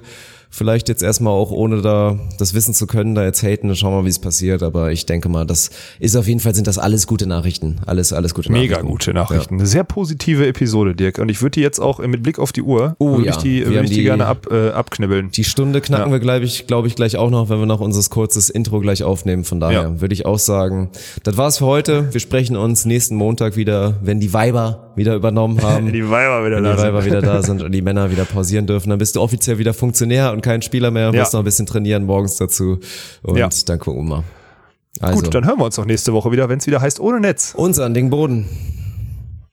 vielleicht 0.52 0.88
jetzt 0.90 1.02
erstmal 1.02 1.32
auch 1.32 1.50
ohne 1.50 1.80
da 1.80 2.18
das 2.38 2.54
wissen 2.54 2.74
zu 2.74 2.86
können, 2.86 3.14
da 3.14 3.24
jetzt 3.24 3.42
haten, 3.42 3.68
dann 3.68 3.76
schauen 3.76 3.92
wir 3.92 4.00
mal, 4.00 4.04
wie 4.04 4.10
es 4.10 4.18
passiert. 4.18 4.62
Aber 4.62 4.92
ich 4.92 5.06
denke 5.06 5.28
mal, 5.28 5.46
das 5.46 5.70
ist 5.98 6.14
auf 6.14 6.28
jeden 6.28 6.40
Fall, 6.40 6.54
sind 6.54 6.66
das 6.66 6.78
alles 6.78 7.06
gute 7.06 7.26
Nachrichten. 7.26 7.80
Alles, 7.86 8.12
alles 8.12 8.34
gute 8.34 8.52
Mega 8.52 8.74
Nachrichten. 8.74 8.84
Mega 8.84 8.92
gute 8.92 9.14
Nachrichten. 9.14 9.54
Ja. 9.54 9.60
Eine 9.60 9.66
sehr 9.66 9.84
positive 9.84 10.46
Episode, 10.46 10.94
Dirk. 10.94 11.18
Und 11.18 11.30
ich 11.30 11.40
würde 11.40 11.52
die 11.52 11.62
jetzt 11.62 11.80
auch 11.80 11.98
mit 11.98 12.22
Blick 12.22 12.38
auf 12.38 12.52
die 12.52 12.62
Uhr, 12.62 12.94
oh, 12.98 13.16
würde 13.16 13.26
ja. 13.26 13.30
ich 13.32 13.38
die, 13.38 13.66
würde 13.66 13.84
ich 13.84 13.90
die, 13.90 13.96
die 13.96 14.02
gerne 14.02 14.26
ab, 14.26 14.46
äh, 14.50 14.70
abknibbeln. 14.70 15.30
Die 15.30 15.44
Stunde 15.44 15.80
knacken 15.80 16.08
ja. 16.08 16.12
wir, 16.12 16.20
glaube 16.20 16.44
ich, 16.44 16.66
glaube 16.66 16.86
ich, 16.86 16.94
gleich 16.94 17.16
auch 17.16 17.30
noch, 17.30 17.48
wenn 17.48 17.58
wir 17.58 17.66
noch 17.66 17.80
unser 17.80 18.02
kurzes 18.10 18.50
Intro 18.50 18.80
gleich 18.80 19.02
aufnehmen. 19.02 19.44
Von 19.44 19.58
daher 19.58 20.00
würde 20.00 20.12
ich 20.12 20.26
auch 20.26 20.38
sagen, 20.38 20.90
das 21.22 21.36
war's 21.38 21.58
für 21.58 21.66
heute. 21.66 22.12
Wir 22.12 22.20
sprechen 22.20 22.56
uns 22.56 22.84
nächsten 22.84 23.16
Montag 23.16 23.56
wieder, 23.56 23.94
wenn 24.02 24.20
die 24.20 24.34
Weiber 24.34 24.91
wieder 24.94 25.14
übernommen 25.14 25.62
haben. 25.62 25.92
die 25.92 26.08
Weiber 26.08 26.44
wieder 26.44 26.56
wenn 26.56 26.64
da 26.64 26.76
die 26.76 26.82
Weiber 26.82 27.04
wieder 27.04 27.22
da 27.22 27.42
sind 27.42 27.62
und 27.62 27.72
die 27.72 27.82
Männer 27.82 28.10
wieder 28.10 28.24
pausieren 28.24 28.66
dürfen. 28.66 28.90
Dann 28.90 28.98
bist 28.98 29.16
du 29.16 29.20
offiziell 29.20 29.58
wieder 29.58 29.74
Funktionär 29.74 30.32
und 30.32 30.40
kein 30.42 30.62
Spieler 30.62 30.90
mehr 30.90 31.12
muss 31.12 31.32
noch 31.32 31.40
ein 31.40 31.44
bisschen 31.44 31.66
trainieren 31.66 32.04
morgens 32.04 32.36
dazu. 32.36 32.78
Und 33.22 33.36
ja. 33.36 33.48
dann 33.66 33.78
gucken 33.78 34.04
wir 34.04 34.16
mal. 34.16 34.24
Also. 35.00 35.20
Gut, 35.20 35.34
dann 35.34 35.46
hören 35.46 35.58
wir 35.58 35.64
uns 35.64 35.76
noch 35.76 35.86
nächste 35.86 36.12
Woche 36.12 36.30
wieder, 36.32 36.48
wenn 36.48 36.58
es 36.58 36.66
wieder 36.66 36.80
heißt 36.80 37.00
ohne 37.00 37.20
Netz. 37.20 37.54
Unser 37.56 37.86
an 37.86 37.94
den 37.94 38.10
Boden. 38.10 38.46